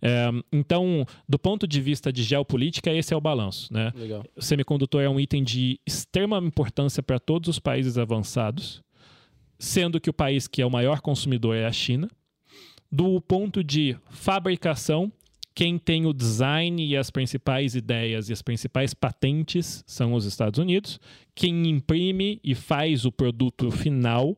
Um, 0.03 0.43
então, 0.53 1.07
do 1.29 1.39
ponto 1.39 1.69
de 1.69 1.81
vista 1.81 2.13
de 2.13 2.25
geopolítica, 2.25 2.93
esse 2.93 3.15
é 3.15 3.17
o 3.17 3.21
balanço. 3.21 3.73
Né? 3.73 3.93
Legal. 3.95 4.25
O 4.35 4.43
semicondutor 4.43 5.01
é 5.01 5.09
um 5.09 5.21
item 5.21 5.45
de 5.45 5.79
extrema 5.87 6.39
importância 6.39 7.05
para 7.05 7.21
todos 7.21 7.51
os 7.51 7.61
países 7.61 7.97
avançados, 7.97 8.83
sendo 9.61 10.01
que 10.01 10.11
o 10.11 10.13
país 10.13 10.49
que 10.49 10.61
é 10.61 10.67
o 10.67 10.71
maior 10.71 11.01
consumidor 11.01 11.55
é 11.55 11.67
a 11.67 11.73
China 11.73 12.11
do 12.91 13.21
ponto 13.21 13.63
de 13.63 13.97
fabricação, 14.11 15.13
quem 15.55 15.79
tem 15.79 16.07
o 16.07 16.13
design 16.13 16.85
e 16.85 16.97
as 16.97 17.11
principais 17.11 17.75
ideias 17.75 18.29
e 18.29 18.33
as 18.33 18.43
principais 18.43 18.95
patentes 18.95 19.85
são 19.87 20.15
os 20.15 20.25
Estados 20.25 20.59
Unidos. 20.59 20.99
Quem 21.35 21.69
imprime 21.69 22.41
e 22.43 22.55
faz 22.55 23.05
o 23.05 23.13
produto 23.13 23.71
final, 23.71 24.37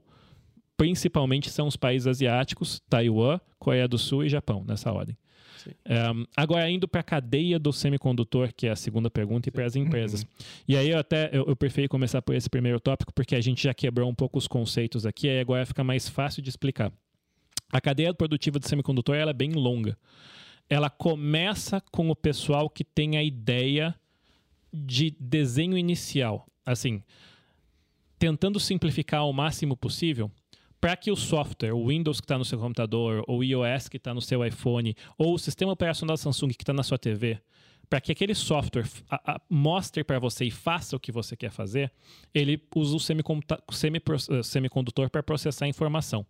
principalmente, 0.77 1.51
são 1.51 1.67
os 1.67 1.77
países 1.77 2.07
asiáticos, 2.07 2.83
Taiwan, 2.89 3.39
Coreia 3.59 3.87
do 3.87 3.99
Sul 3.99 4.25
e 4.25 4.29
Japão, 4.29 4.65
nessa 4.67 4.93
ordem. 4.93 5.17
Um, 5.89 6.25
agora, 6.37 6.69
indo 6.69 6.89
para 6.89 7.03
a 7.03 7.05
cadeia 7.05 7.57
do 7.57 7.73
semicondutor, 7.73 8.53
que 8.57 8.67
é 8.67 8.71
a 8.71 8.77
segunda 8.77 9.09
pergunta, 9.09 9.49
e 9.49 9.53
para 9.53 9.65
as 9.65 9.77
empresas. 9.77 10.23
Uhum. 10.23 10.29
E 10.67 10.77
aí, 10.77 10.91
eu 10.91 10.99
até 10.99 11.31
eu, 11.33 11.45
eu 11.47 11.55
prefiro 11.55 11.89
começar 11.89 12.21
por 12.21 12.35
esse 12.35 12.51
primeiro 12.51 12.81
tópico, 12.81 13.13
porque 13.15 13.37
a 13.37 13.41
gente 13.41 13.63
já 13.63 13.73
quebrou 13.73 14.11
um 14.11 14.15
pouco 14.15 14.39
os 14.39 14.49
conceitos 14.49 15.07
aqui, 15.07 15.29
aí 15.29 15.39
agora 15.39 15.65
fica 15.65 15.85
mais 15.85 16.09
fácil 16.09 16.43
de 16.43 16.49
explicar. 16.49 16.93
A 17.73 17.81
cadeia 17.81 18.13
produtiva 18.13 18.61
de 18.61 18.69
semicondutor 18.69 19.17
ela 19.17 19.31
é 19.31 19.35
bem 19.35 19.53
longa. 19.53 19.99
Ela 20.69 20.91
começa 20.91 21.81
com 21.91 22.11
o 22.11 22.15
pessoal 22.15 22.69
que 22.69 22.85
tem 22.85 23.17
a 23.17 23.25
ideia 23.25 23.95
de 24.73 25.17
desenho 25.19 25.77
inicial. 25.79 26.47
Assim, 26.65 27.03
tentando 28.19 28.61
simplificar 28.61 29.21
ao 29.21 29.33
máximo 29.33 29.77
possível, 29.77 30.31
para 30.81 30.97
que 30.97 31.11
o 31.11 31.17
software, 31.17 31.73
o 31.73 31.87
Windows 31.89 32.21
que 32.21 32.25
está 32.25 32.37
no 32.37 32.45
seu 32.45 32.59
computador, 32.59 33.25
ou 33.27 33.39
o 33.39 33.45
iOS 33.45 33.89
que 33.89 33.97
está 33.97 34.13
no 34.13 34.21
seu 34.21 34.45
iPhone, 34.45 34.95
ou 35.17 35.35
o 35.35 35.39
sistema 35.39 35.73
operacional 35.73 36.15
da 36.15 36.23
Samsung 36.23 36.49
que 36.51 36.63
está 36.63 36.73
na 36.73 36.83
sua 36.83 36.99
TV, 36.99 37.41
para 37.93 38.01
que 38.01 38.11
aquele 38.11 38.35
software 38.35 38.89
a, 39.11 39.35
a, 39.35 39.41
mostre 39.51 40.03
para 40.03 40.19
você 40.19 40.47
e 40.47 40.51
faça 40.51 40.97
o 40.97 40.99
que 40.99 41.13
você 41.13 41.37
quer 41.37 41.51
fazer, 41.51 41.93
ele 42.33 42.59
usa 42.75 42.97
o 42.97 44.39
eh, 44.39 44.43
semicondutor 44.43 45.11
para 45.11 45.23
processar 45.23 45.67
a 45.67 45.69
informação. 45.69 46.25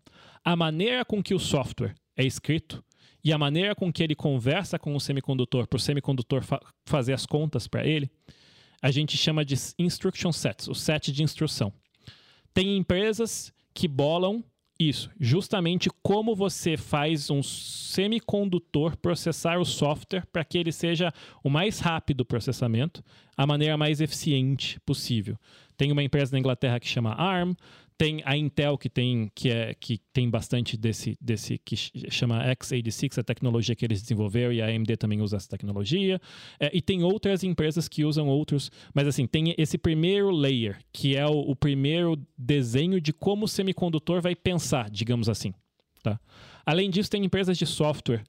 A 0.44 0.56
maneira 0.56 1.04
com 1.04 1.22
que 1.22 1.32
o 1.32 1.38
software 1.38 1.94
é 2.16 2.24
escrito 2.24 2.84
e 3.22 3.32
a 3.32 3.38
maneira 3.38 3.76
com 3.76 3.92
que 3.92 4.02
ele 4.02 4.16
conversa 4.16 4.76
com 4.76 4.96
o 4.96 5.00
semicondutor 5.00 5.68
para 5.68 5.76
o 5.76 5.80
semicondutor 5.80 6.42
fa 6.42 6.60
fazer 6.84 7.12
as 7.12 7.26
contas 7.26 7.68
para 7.68 7.86
ele, 7.86 8.10
a 8.82 8.90
gente 8.90 9.16
chama 9.16 9.44
de 9.44 9.54
instruction 9.78 10.32
sets, 10.32 10.66
o 10.66 10.74
set 10.74 11.12
de 11.12 11.22
instrução. 11.22 11.72
Tem 12.52 12.76
empresas 12.76 13.52
que 13.72 13.86
bolam 13.86 14.42
isso, 14.88 15.10
justamente 15.18 15.88
como 16.02 16.34
você 16.34 16.76
faz 16.76 17.30
um 17.30 17.42
semicondutor 17.42 18.96
processar 18.96 19.58
o 19.58 19.64
software 19.64 20.26
para 20.32 20.44
que 20.44 20.58
ele 20.58 20.72
seja 20.72 21.12
o 21.42 21.50
mais 21.50 21.78
rápido 21.80 22.24
processamento, 22.24 23.02
a 23.36 23.46
maneira 23.46 23.76
mais 23.76 24.00
eficiente 24.00 24.78
possível. 24.80 25.36
Tem 25.76 25.90
uma 25.90 26.02
empresa 26.02 26.32
na 26.32 26.38
Inglaterra 26.38 26.78
que 26.78 26.86
chama 26.86 27.14
ARM, 27.14 27.54
tem 27.96 28.22
a 28.24 28.36
Intel 28.36 28.76
que 28.76 28.88
tem, 28.88 29.30
que 29.34 29.50
é, 29.50 29.74
que 29.74 29.98
tem 30.12 30.28
bastante 30.28 30.76
desse, 30.76 31.16
desse 31.20 31.58
que 31.58 31.76
chama 32.10 32.42
x86, 32.54 33.18
a 33.18 33.22
tecnologia 33.22 33.74
que 33.74 33.84
eles 33.84 34.02
desenvolveram, 34.02 34.52
e 34.52 34.60
a 34.60 34.66
AMD 34.66 34.96
também 34.96 35.20
usa 35.20 35.36
essa 35.36 35.48
tecnologia. 35.48 36.20
É, 36.58 36.70
e 36.76 36.80
tem 36.80 37.02
outras 37.02 37.42
empresas 37.44 37.88
que 37.88 38.04
usam 38.04 38.28
outros, 38.28 38.70
mas 38.94 39.06
assim, 39.06 39.26
tem 39.26 39.54
esse 39.58 39.78
primeiro 39.78 40.30
layer, 40.30 40.78
que 40.92 41.16
é 41.16 41.26
o, 41.26 41.38
o 41.38 41.56
primeiro 41.56 42.18
desenho 42.36 43.00
de 43.00 43.12
como 43.12 43.44
o 43.44 43.48
semicondutor 43.48 44.20
vai 44.20 44.34
pensar, 44.34 44.90
digamos 44.90 45.28
assim. 45.28 45.52
Tá? 46.02 46.18
Além 46.66 46.90
disso, 46.90 47.10
tem 47.10 47.24
empresas 47.24 47.56
de 47.56 47.66
software 47.66 48.24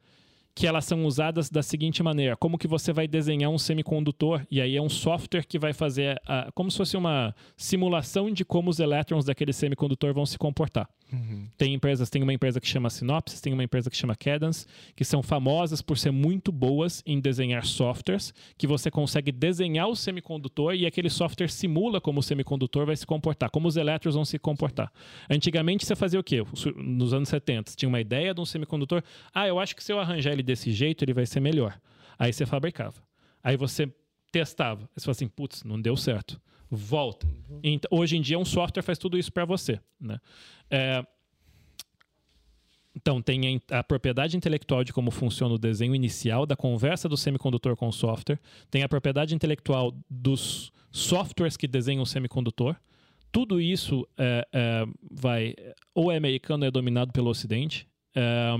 que 0.55 0.67
elas 0.67 0.85
são 0.85 1.05
usadas 1.05 1.49
da 1.49 1.63
seguinte 1.63 2.03
maneira: 2.03 2.37
como 2.37 2.57
que 2.57 2.67
você 2.67 2.93
vai 2.93 3.07
desenhar 3.07 3.49
um 3.49 3.57
semicondutor 3.57 4.45
e 4.49 4.61
aí 4.61 4.75
é 4.75 4.81
um 4.81 4.89
software 4.89 5.45
que 5.45 5.59
vai 5.59 5.73
fazer 5.73 6.21
a, 6.27 6.49
como 6.53 6.69
se 6.69 6.77
fosse 6.77 6.97
uma 6.97 7.35
simulação 7.57 8.31
de 8.31 8.45
como 8.45 8.69
os 8.69 8.79
elétrons 8.79 9.25
daquele 9.25 9.53
semicondutor 9.53 10.13
vão 10.13 10.25
se 10.25 10.37
comportar. 10.37 10.87
Uhum. 11.13 11.47
Tem 11.56 11.76
empresas, 11.76 12.10
tem 12.10 12.23
uma 12.23 12.34
empresa 12.34 12.60
que 12.60 12.67
chama 12.67 12.89
Synopsys, 12.89 13.39
tem 13.39 13.54
uma 13.54 13.63
empresa 13.63 13.88
que 13.88 13.95
chama 13.95 14.15
Cadence, 14.15 14.65
que 14.95 15.06
são 15.06 15.21
famosas 15.21 15.80
por 15.80 15.95
ser 15.95 16.10
muito 16.10 16.52
boas 16.52 17.04
em 17.06 17.19
desenhar 17.19 17.63
softwares, 17.65 18.34
que 18.58 18.65
você 18.65 18.89
consegue 18.89 19.32
desenhar 19.32 19.88
o 19.88 19.95
semicondutor 19.95 20.73
e 20.73 20.88
aquele 20.88 21.12
software 21.12 21.49
simula 21.49 22.02
como 22.02 22.19
o 22.19 22.23
semicondutor 22.23 22.88
vai 22.88 22.95
se 22.95 23.06
comportar, 23.06 23.52
como 23.52 23.67
os 23.67 23.78
elétrons 23.78 24.15
vão 24.15 24.26
se 24.26 24.39
comportar. 24.39 24.91
Antigamente 25.30 25.86
você 25.86 25.95
fazia 25.95 26.19
o 26.19 26.23
quê? 26.23 26.43
Nos 26.76 27.13
anos 27.13 27.30
70, 27.30 27.73
tinha 27.76 27.88
uma 27.88 28.02
ideia 28.02 28.34
de 28.34 28.41
um 28.41 28.45
semicondutor, 28.45 29.04
ah, 29.32 29.47
eu 29.47 29.60
acho 29.60 29.76
que 29.76 29.84
se 29.84 29.93
eu 29.93 29.99
arranjar 29.99 30.34
ele 30.34 30.43
desse 30.43 30.71
jeito, 30.71 31.06
ele 31.06 31.13
vai 31.13 31.28
ser 31.28 31.39
melhor. 31.39 31.80
Aí 32.17 32.34
você 32.34 32.45
fabricava. 32.45 32.95
Aí 33.43 33.56
você 33.56 33.88
testava. 34.32 34.82
Aí 34.82 34.88
você 34.95 35.06
fala 35.06 35.12
assim, 35.12 35.28
putz, 35.28 35.63
não 35.63 35.80
deu 35.80 35.95
certo 35.95 36.41
volta. 36.75 37.27
Então, 37.62 37.89
hoje 37.91 38.17
em 38.17 38.21
dia, 38.21 38.38
um 38.38 38.45
software 38.45 38.83
faz 38.83 38.97
tudo 38.97 39.17
isso 39.17 39.31
para 39.31 39.45
você. 39.45 39.79
Né? 39.99 40.19
É, 40.69 41.05
então, 42.95 43.21
tem 43.21 43.59
a 43.71 43.83
propriedade 43.83 44.38
intelectual 44.38 44.83
de 44.83 44.93
como 44.93 45.09
funciona 45.12 45.55
o 45.55 45.57
desenho 45.57 45.95
inicial 45.95 46.45
da 46.45 46.55
conversa 46.55 47.09
do 47.09 47.17
semicondutor 47.17 47.75
com 47.75 47.88
o 47.88 47.93
software, 47.93 48.39
tem 48.69 48.83
a 48.83 48.89
propriedade 48.89 49.33
intelectual 49.33 49.93
dos 50.09 50.71
softwares 50.91 51.57
que 51.57 51.67
desenham 51.67 52.03
o 52.03 52.05
semicondutor. 52.05 52.75
Tudo 53.31 53.59
isso 53.59 54.07
é, 54.15 54.47
é, 54.53 54.86
vai 55.12 55.55
ou 55.93 56.12
é 56.12 56.17
americano 56.17 56.63
ou 56.63 56.67
é 56.67 56.71
dominado 56.71 57.12
pelo 57.12 57.31
Ocidente. 57.31 57.88
É, 58.15 58.55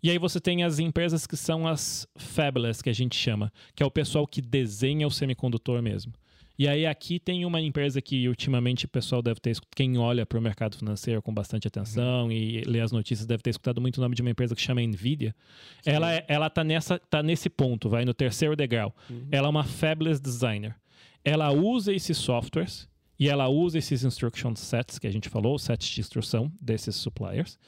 e 0.00 0.10
aí 0.10 0.18
você 0.18 0.40
tem 0.40 0.62
as 0.62 0.78
empresas 0.78 1.26
que 1.26 1.36
são 1.36 1.66
as 1.66 2.06
fabless, 2.16 2.80
que 2.82 2.90
a 2.90 2.94
gente 2.94 3.16
chama, 3.16 3.52
que 3.74 3.82
é 3.82 3.86
o 3.86 3.90
pessoal 3.90 4.24
que 4.28 4.40
desenha 4.40 5.08
o 5.08 5.10
semicondutor 5.10 5.82
mesmo. 5.82 6.12
E 6.58 6.66
aí 6.66 6.86
aqui 6.86 7.18
tem 7.18 7.44
uma 7.44 7.60
empresa 7.60 8.00
que 8.00 8.26
ultimamente 8.28 8.86
o 8.86 8.88
pessoal 8.88 9.20
deve 9.20 9.40
ter, 9.40 9.56
quem 9.74 9.98
olha 9.98 10.24
para 10.24 10.38
o 10.38 10.42
mercado 10.42 10.76
financeiro 10.76 11.20
com 11.20 11.32
bastante 11.32 11.68
atenção 11.68 12.24
uhum. 12.24 12.32
e 12.32 12.62
lê 12.62 12.80
as 12.80 12.92
notícias 12.92 13.26
deve 13.26 13.42
ter 13.42 13.50
escutado 13.50 13.80
muito 13.80 13.98
o 13.98 14.00
nome 14.00 14.14
de 14.14 14.22
uma 14.22 14.30
empresa 14.30 14.54
que 14.54 14.62
chama 14.62 14.80
Nvidia. 14.80 15.34
Sim. 15.82 15.90
Ela 15.90 16.14
é, 16.14 16.24
ela 16.28 16.48
tá 16.48 16.64
nessa 16.64 16.98
tá 16.98 17.22
nesse 17.22 17.50
ponto, 17.50 17.90
vai 17.90 18.04
no 18.04 18.14
terceiro 18.14 18.56
degrau. 18.56 18.94
Uhum. 19.10 19.28
Ela 19.30 19.48
é 19.48 19.50
uma 19.50 19.64
fabless 19.64 20.20
designer. 20.20 20.74
Ela 21.22 21.52
usa 21.52 21.92
esses 21.92 22.16
softwares 22.16 22.88
e 23.18 23.28
ela 23.28 23.48
usa 23.48 23.78
esses 23.78 24.02
instruction 24.04 24.54
sets 24.56 24.98
que 24.98 25.06
a 25.06 25.12
gente 25.12 25.28
falou, 25.28 25.58
sets 25.58 25.88
de 25.88 26.00
instrução 26.00 26.50
desses 26.60 26.96
suppliers, 26.96 27.58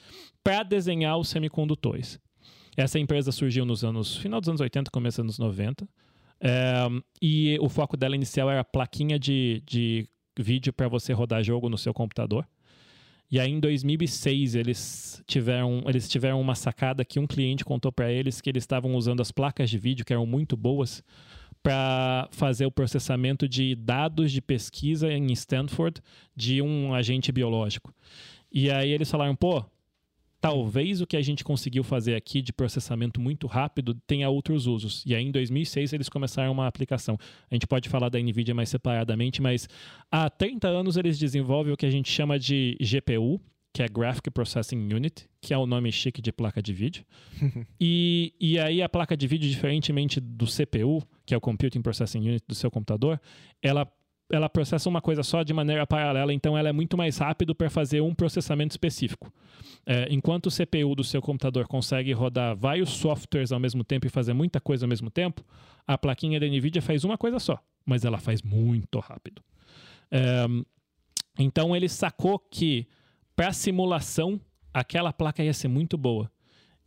para 0.43 0.63
desenhar 0.63 1.17
os 1.17 1.29
semicondutores. 1.29 2.19
Essa 2.75 2.97
empresa 2.97 3.31
surgiu 3.31 3.65
nos 3.65 3.83
anos 3.83 4.17
final 4.17 4.39
dos 4.39 4.49
anos 4.49 4.61
80, 4.61 4.89
começo 4.89 5.21
dos 5.21 5.39
anos 5.39 5.39
90 5.39 5.87
é, 6.41 6.87
e 7.21 7.57
o 7.61 7.69
foco 7.69 7.97
dela 7.97 8.15
inicial 8.15 8.49
era 8.49 8.63
plaquinha 8.63 9.19
de, 9.19 9.61
de 9.65 10.07
vídeo 10.37 10.71
para 10.71 10.87
você 10.87 11.13
rodar 11.13 11.43
jogo 11.43 11.69
no 11.69 11.77
seu 11.77 11.93
computador. 11.93 12.47
E 13.31 13.39
aí 13.39 13.51
em 13.51 13.59
2006 13.59 14.55
eles 14.55 15.23
tiveram, 15.27 15.83
eles 15.85 16.09
tiveram 16.09 16.41
uma 16.41 16.55
sacada 16.55 17.05
que 17.05 17.19
um 17.19 17.27
cliente 17.27 17.63
contou 17.63 17.91
para 17.91 18.11
eles 18.11 18.41
que 18.41 18.49
eles 18.49 18.63
estavam 18.63 18.95
usando 18.95 19.21
as 19.21 19.31
placas 19.31 19.69
de 19.69 19.77
vídeo 19.77 20.03
que 20.03 20.13
eram 20.13 20.25
muito 20.25 20.57
boas 20.57 21.03
para 21.61 22.27
fazer 22.31 22.65
o 22.65 22.71
processamento 22.71 23.47
de 23.47 23.75
dados 23.75 24.31
de 24.31 24.41
pesquisa 24.41 25.11
em 25.11 25.31
Stanford 25.33 26.01
de 26.35 26.61
um 26.61 26.93
agente 26.93 27.31
biológico. 27.31 27.93
E 28.51 28.71
aí 28.71 28.89
eles 28.89 29.11
falaram, 29.11 29.35
pô, 29.35 29.63
talvez 30.41 31.01
o 31.01 31.07
que 31.07 31.17
a 31.17 31.21
gente 31.21 31.43
conseguiu 31.43 31.83
fazer 31.83 32.15
aqui 32.15 32.41
de 32.41 32.53
processamento 32.53 33.19
muito 33.19 33.47
rápido 33.47 33.93
tenha 34.07 34.29
outros 34.29 34.67
usos. 34.67 35.03
E 35.05 35.13
aí, 35.13 35.23
em 35.23 35.31
2006, 35.31 35.93
eles 35.93 36.09
começaram 36.09 36.51
uma 36.51 36.67
aplicação. 36.67 37.17
A 37.49 37.55
gente 37.55 37.67
pode 37.67 37.89
falar 37.89 38.09
da 38.09 38.19
NVIDIA 38.19 38.53
mais 38.53 38.69
separadamente, 38.69 39.41
mas 39.41 39.67
há 40.11 40.29
30 40.29 40.67
anos 40.67 40.97
eles 40.97 41.17
desenvolvem 41.19 41.73
o 41.73 41.77
que 41.77 41.85
a 41.85 41.91
gente 41.91 42.09
chama 42.09 42.39
de 42.39 42.77
GPU, 42.79 43.39
que 43.73 43.83
é 43.83 43.87
Graphic 43.87 44.31
Processing 44.31 44.93
Unit, 44.93 45.29
que 45.41 45.53
é 45.53 45.57
o 45.57 45.65
nome 45.65 45.91
chique 45.91 46.21
de 46.21 46.31
placa 46.31 46.61
de 46.61 46.73
vídeo. 46.73 47.05
e, 47.79 48.33
e 48.39 48.57
aí 48.57 48.81
a 48.81 48.89
placa 48.89 49.15
de 49.15 49.27
vídeo, 49.27 49.49
diferentemente 49.49 50.19
do 50.19 50.45
CPU, 50.45 51.03
que 51.25 51.33
é 51.33 51.37
o 51.37 51.41
Computing 51.41 51.81
Processing 51.81 52.19
Unit 52.19 52.43
do 52.47 52.55
seu 52.55 52.71
computador, 52.71 53.19
ela 53.61 53.85
ela 54.31 54.47
processa 54.47 54.87
uma 54.87 55.01
coisa 55.01 55.23
só 55.23 55.43
de 55.43 55.53
maneira 55.53 55.85
paralela, 55.87 56.33
então 56.33 56.57
ela 56.57 56.69
é 56.69 56.71
muito 56.71 56.95
mais 56.97 57.17
rápido 57.17 57.55
para 57.55 57.69
fazer 57.69 58.01
um 58.01 58.13
processamento 58.13 58.71
específico. 58.71 59.31
É, 59.85 60.07
enquanto 60.09 60.47
o 60.47 60.51
CPU 60.51 60.93
do 60.95 61.03
seu 61.03 61.21
computador 61.21 61.67
consegue 61.67 62.11
rodar 62.13 62.55
vários 62.55 62.89
softwares 62.89 63.51
ao 63.51 63.59
mesmo 63.59 63.83
tempo 63.83 64.05
e 64.05 64.09
fazer 64.09 64.33
muita 64.33 64.59
coisa 64.59 64.85
ao 64.85 64.89
mesmo 64.89 65.09
tempo, 65.09 65.43
a 65.87 65.97
plaquinha 65.97 66.39
da 66.39 66.45
NVIDIA 66.45 66.81
faz 66.81 67.03
uma 67.03 67.17
coisa 67.17 67.39
só, 67.39 67.59
mas 67.85 68.05
ela 68.05 68.19
faz 68.19 68.41
muito 68.41 68.99
rápido. 68.99 69.41
É, 70.11 70.45
então 71.37 71.75
ele 71.75 71.89
sacou 71.89 72.37
que 72.37 72.87
para 73.35 73.51
simulação 73.53 74.39
aquela 74.73 75.11
placa 75.11 75.43
ia 75.43 75.53
ser 75.53 75.67
muito 75.67 75.97
boa 75.97 76.29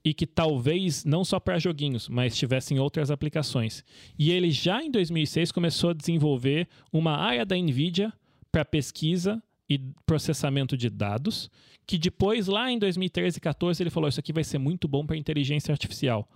e 0.04 0.12
que 0.12 0.26
talvez 0.26 1.04
não 1.04 1.24
só 1.24 1.38
para 1.38 1.58
joguinhos, 1.58 2.08
mas 2.08 2.36
tivessem 2.36 2.78
outras 2.78 3.10
aplicações. 3.10 3.84
E 4.18 4.32
ele 4.32 4.50
já 4.50 4.82
em 4.82 4.90
2006 4.90 5.52
começou 5.52 5.90
a 5.90 5.94
desenvolver 5.94 6.68
uma 6.92 7.16
área 7.16 7.46
da 7.46 7.56
Nvidia 7.56 8.12
para 8.50 8.64
pesquisa 8.64 9.42
e 9.68 9.78
processamento 10.04 10.76
de 10.76 10.90
dados, 10.90 11.50
que 11.86 11.96
depois 11.96 12.46
lá 12.46 12.70
em 12.70 12.78
2013 12.78 13.38
e 13.38 13.40
2014 13.40 13.82
ele 13.82 13.90
falou 13.90 14.08
isso 14.08 14.20
aqui 14.20 14.32
vai 14.32 14.44
ser 14.44 14.58
muito 14.58 14.88
bom 14.88 15.06
para 15.06 15.16
inteligência 15.16 15.72
artificial, 15.72 16.28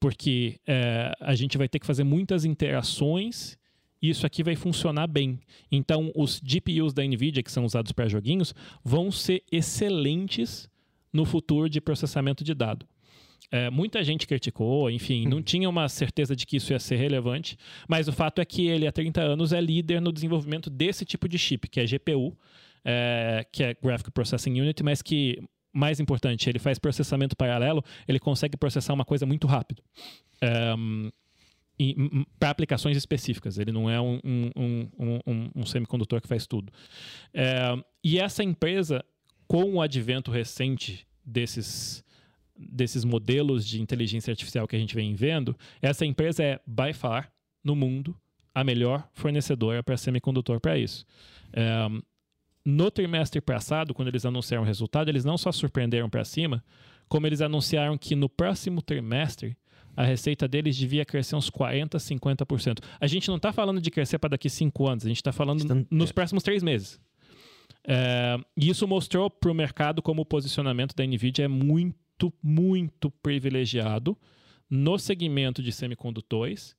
porque 0.00 0.60
é, 0.66 1.12
a 1.20 1.34
gente 1.34 1.56
vai 1.56 1.68
ter 1.68 1.78
que 1.78 1.86
fazer 1.86 2.04
muitas 2.04 2.44
interações 2.44 3.56
e 4.00 4.10
isso 4.10 4.26
aqui 4.26 4.42
vai 4.42 4.56
funcionar 4.56 5.06
bem. 5.06 5.38
Então, 5.70 6.10
os 6.16 6.40
GPUs 6.40 6.92
da 6.92 7.04
NVIDIA, 7.04 7.42
que 7.42 7.52
são 7.52 7.64
usados 7.64 7.92
para 7.92 8.08
joguinhos, 8.08 8.52
vão 8.84 9.12
ser 9.12 9.44
excelentes 9.50 10.68
no 11.12 11.24
futuro 11.24 11.70
de 11.70 11.80
processamento 11.80 12.42
de 12.42 12.52
dado. 12.52 12.84
É, 13.52 13.68
muita 13.68 14.02
gente 14.02 14.26
criticou, 14.26 14.90
enfim, 14.90 15.26
não 15.28 15.42
tinha 15.42 15.68
uma 15.68 15.86
certeza 15.86 16.34
de 16.34 16.46
que 16.46 16.56
isso 16.56 16.72
ia 16.72 16.78
ser 16.78 16.96
relevante, 16.96 17.58
mas 17.86 18.08
o 18.08 18.12
fato 18.12 18.40
é 18.40 18.46
que 18.46 18.66
ele, 18.66 18.86
há 18.86 18.92
30 18.92 19.20
anos, 19.20 19.52
é 19.52 19.60
líder 19.60 20.00
no 20.00 20.10
desenvolvimento 20.10 20.70
desse 20.70 21.04
tipo 21.04 21.28
de 21.28 21.38
chip, 21.38 21.68
que 21.68 21.78
é 21.78 21.84
GPU, 21.84 22.34
é, 22.82 23.46
que 23.52 23.62
é 23.62 23.74
Graphic 23.74 24.10
Processing 24.10 24.58
Unit, 24.58 24.82
mas 24.82 25.02
que, 25.02 25.38
mais 25.70 26.00
importante, 26.00 26.48
ele 26.48 26.58
faz 26.58 26.78
processamento 26.78 27.36
paralelo, 27.36 27.84
ele 28.08 28.18
consegue 28.18 28.56
processar 28.56 28.94
uma 28.94 29.04
coisa 29.04 29.26
muito 29.26 29.46
rápido. 29.46 29.82
É, 30.40 30.74
para 32.38 32.50
aplicações 32.50 32.96
específicas. 32.96 33.58
Ele 33.58 33.72
não 33.72 33.90
é 33.90 34.00
um, 34.00 34.18
um, 34.24 34.88
um, 35.26 35.50
um 35.56 35.66
semicondutor 35.66 36.20
que 36.20 36.28
faz 36.28 36.46
tudo. 36.46 36.72
É, 37.34 37.76
e 38.04 38.18
essa 38.18 38.42
empresa, 38.42 39.04
com 39.46 39.74
o 39.74 39.80
advento 39.82 40.30
recente 40.30 41.06
desses 41.24 42.04
desses 42.70 43.04
modelos 43.04 43.66
de 43.66 43.80
inteligência 43.80 44.30
artificial 44.30 44.66
que 44.66 44.76
a 44.76 44.78
gente 44.78 44.94
vem 44.94 45.14
vendo, 45.14 45.56
essa 45.80 46.04
empresa 46.04 46.42
é, 46.42 46.60
by 46.66 46.92
far, 46.92 47.32
no 47.64 47.76
mundo, 47.76 48.16
a 48.54 48.64
melhor 48.64 49.08
fornecedora 49.14 49.82
para 49.82 49.96
semicondutor 49.96 50.60
para 50.60 50.76
isso. 50.78 51.04
É, 51.52 51.88
no 52.64 52.90
trimestre 52.90 53.40
passado, 53.40 53.94
quando 53.94 54.08
eles 54.08 54.24
anunciaram 54.24 54.62
o 54.62 54.66
resultado, 54.66 55.08
eles 55.08 55.24
não 55.24 55.36
só 55.36 55.50
surpreenderam 55.50 56.08
para 56.08 56.24
cima, 56.24 56.64
como 57.08 57.26
eles 57.26 57.40
anunciaram 57.40 57.98
que 57.98 58.14
no 58.14 58.28
próximo 58.28 58.80
trimestre 58.80 59.56
a 59.96 60.04
receita 60.04 60.48
deles 60.48 60.76
devia 60.76 61.04
crescer 61.04 61.36
uns 61.36 61.50
40%, 61.50 61.96
50%. 61.96 62.78
A 63.00 63.06
gente 63.06 63.28
não 63.28 63.36
está 63.36 63.52
falando 63.52 63.80
de 63.80 63.90
crescer 63.90 64.18
para 64.18 64.30
daqui 64.30 64.48
cinco 64.48 64.88
anos, 64.88 65.04
a 65.04 65.08
gente 65.08 65.18
está 65.18 65.32
falando 65.32 65.60
Estão... 65.60 65.86
nos 65.90 66.10
é. 66.10 66.12
próximos 66.12 66.42
três 66.42 66.62
meses. 66.62 67.00
É, 67.86 68.38
e 68.56 68.70
isso 68.70 68.86
mostrou 68.86 69.28
para 69.28 69.50
o 69.50 69.54
mercado 69.54 70.00
como 70.00 70.22
o 70.22 70.24
posicionamento 70.24 70.94
da 70.94 71.04
NVIDIA 71.04 71.46
é 71.46 71.48
muito 71.48 71.96
muito, 72.22 72.32
muito 72.42 73.10
privilegiado 73.10 74.16
no 74.68 74.98
segmento 74.98 75.62
de 75.62 75.72
semicondutores 75.72 76.76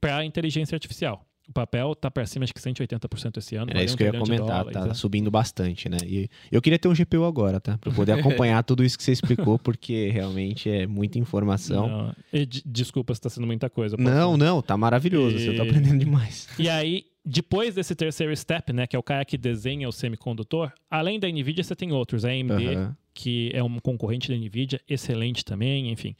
para 0.00 0.24
inteligência 0.24 0.74
artificial. 0.76 1.26
O 1.48 1.52
papel 1.52 1.92
está 1.92 2.10
para 2.10 2.24
cima, 2.24 2.44
acho 2.44 2.54
que 2.54 2.60
180% 2.60 3.36
esse 3.38 3.56
ano. 3.56 3.72
É 3.74 3.84
isso 3.84 3.96
que 3.96 4.04
eu 4.04 4.12
ia 4.12 4.18
comentar, 4.18 4.66
está 4.66 4.86
tá 4.86 4.94
subindo 4.94 5.30
bastante, 5.30 5.88
né? 5.88 5.98
E 6.06 6.28
eu 6.52 6.62
queria 6.62 6.78
ter 6.78 6.88
um 6.88 6.94
GPU 6.94 7.24
agora, 7.24 7.60
tá? 7.60 7.76
Para 7.78 7.92
poder 7.92 8.12
acompanhar 8.18 8.62
tudo 8.62 8.84
isso 8.84 8.96
que 8.96 9.02
você 9.02 9.12
explicou, 9.12 9.58
porque 9.58 10.08
realmente 10.10 10.70
é 10.70 10.86
muita 10.86 11.18
informação. 11.18 11.88
Não, 11.88 12.16
e, 12.32 12.46
desculpa 12.46 13.12
se 13.12 13.18
está 13.18 13.28
sendo 13.28 13.46
muita 13.46 13.68
coisa. 13.68 13.96
Não, 13.98 14.36
não, 14.36 14.62
tá 14.62 14.76
maravilhoso, 14.76 15.36
e... 15.36 15.40
você 15.40 15.50
está 15.50 15.64
aprendendo 15.64 15.98
demais. 15.98 16.48
E 16.58 16.68
aí, 16.68 17.06
depois 17.24 17.74
desse 17.74 17.94
terceiro 17.94 18.36
step, 18.36 18.72
né, 18.72 18.86
que 18.86 18.96
é 18.96 18.98
o 18.98 19.02
cara 19.02 19.24
que 19.24 19.38
desenha 19.38 19.88
o 19.88 19.92
semicondutor, 19.92 20.72
além 20.90 21.20
da 21.20 21.28
NVIDIA, 21.28 21.62
você 21.62 21.76
tem 21.76 21.92
outros. 21.92 22.24
A 22.24 22.30
AMD, 22.30 22.76
uhum. 22.76 22.94
que 23.14 23.50
é 23.54 23.62
um 23.62 23.78
concorrente 23.78 24.28
da 24.28 24.36
NVIDIA, 24.36 24.80
excelente 24.88 25.44
também, 25.44 25.90
enfim. 25.90 26.16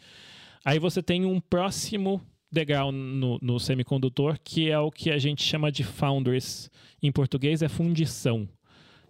Aí 0.65 0.79
você 0.79 1.03
tem 1.03 1.25
um 1.25 1.41
próximo 1.41 2.21
degrau 2.51 2.93
no, 2.93 3.39
no 3.43 3.59
semicondutor, 3.59 4.39
que 4.45 4.71
é 4.71 4.79
o 4.79 4.91
que 4.91 5.11
a 5.11 5.19
gente 5.19 5.43
chama 5.43 5.73
de 5.73 5.83
foundries. 5.83 6.71
Em 7.03 7.11
português 7.11 7.63
é 7.63 7.69
fundição. 7.69 8.49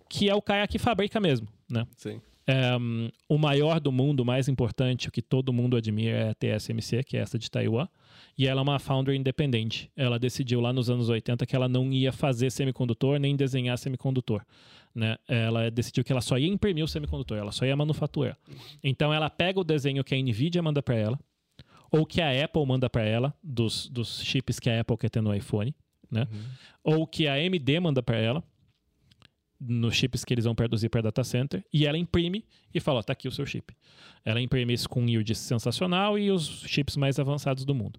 Que 0.09 0.31
é 0.31 0.35
o 0.35 0.40
cara 0.40 0.66
que 0.66 0.78
fabrica 0.78 1.20
mesmo, 1.20 1.48
né? 1.68 1.87
Sim. 1.96 2.20
Um, 2.48 3.09
o 3.28 3.38
maior 3.38 3.78
do 3.78 3.92
mundo, 3.92 4.20
o 4.20 4.24
mais 4.24 4.48
importante, 4.48 5.09
o 5.09 5.12
que 5.12 5.22
todo 5.22 5.52
mundo 5.52 5.76
admira 5.76 6.16
é 6.16 6.31
a 6.31 6.35
TSMC, 6.35 7.05
que 7.05 7.16
é 7.16 7.20
essa 7.20 7.38
de 7.38 7.50
Taiwan. 7.50 7.87
E 8.37 8.46
ela 8.46 8.61
é 8.61 8.62
uma 8.62 8.78
founder 8.78 9.14
independente. 9.14 9.90
Ela 9.96 10.18
decidiu 10.18 10.61
lá 10.61 10.72
nos 10.72 10.90
anos 10.90 11.09
80 11.09 11.46
que 11.46 11.55
ela 11.55 11.68
não 11.68 11.92
ia 11.92 12.12
fazer 12.12 12.50
semicondutor 12.50 13.19
nem 13.19 13.37
desenhar 13.37 13.79
semicondutor. 13.79 14.42
né, 14.94 15.16
ela 15.27 15.71
decidiu 15.71 16.04
que 16.04 16.12
ela 16.12 16.21
só 16.21 16.37
ia 16.37 16.48
imprimir 16.48 16.85
o 16.85 16.88
semicondutor, 16.88 17.38
ela 17.38 17.52
só 17.52 17.64
ia 17.64 17.77
manufaturar. 17.77 18.37
Então 18.83 19.12
ela 19.12 19.31
pega 19.31 19.60
o 19.60 19.64
desenho 19.64 20.04
que 20.04 20.14
a 20.14 20.19
Nvidia 20.19 20.62
manda 20.62 20.83
para 20.83 20.96
ela, 20.96 21.19
ou 21.90 22.04
que 22.06 22.21
a 22.21 22.44
Apple 22.44 22.66
manda 22.66 22.88
para 22.88 23.02
ela, 23.02 23.35
dos, 23.42 23.88
dos 23.88 24.23
chips 24.23 24.58
que 24.58 24.69
a 24.69 24.81
Apple 24.81 24.96
quer 24.96 25.10
ter 25.10 25.21
no 25.21 25.35
iPhone, 25.35 25.75
né? 26.10 26.27
Uhum. 26.31 26.40
Ou 26.85 27.06
que 27.06 27.27
a 27.27 27.35
AMD 27.35 27.81
manda 27.81 28.02
para 28.02 28.19
ela, 28.19 28.42
nos 29.67 29.94
chips 29.94 30.25
que 30.25 30.35
eles 30.35 30.44
vão 30.44 30.54
produzir 30.54 30.88
para 30.88 31.02
data 31.02 31.23
center, 31.23 31.65
e 31.73 31.87
ela 31.87 31.96
imprime 31.96 32.44
e 32.75 32.81
fala: 32.81 33.00
ó, 33.00 33.02
tá 33.02 33.13
aqui 33.13 33.29
o 33.29 33.33
seu 33.33 33.46
chip. 33.46 33.75
Ela 34.25 34.40
imprime 34.40 34.73
isso 34.73 34.88
com 34.88 35.02
um 35.02 35.08
yield 35.08 35.35
sensacional 35.35 36.19
e 36.19 36.31
os 36.31 36.65
chips 36.67 36.96
mais 36.96 37.19
avançados 37.19 37.65
do 37.65 37.75
mundo. 37.75 37.98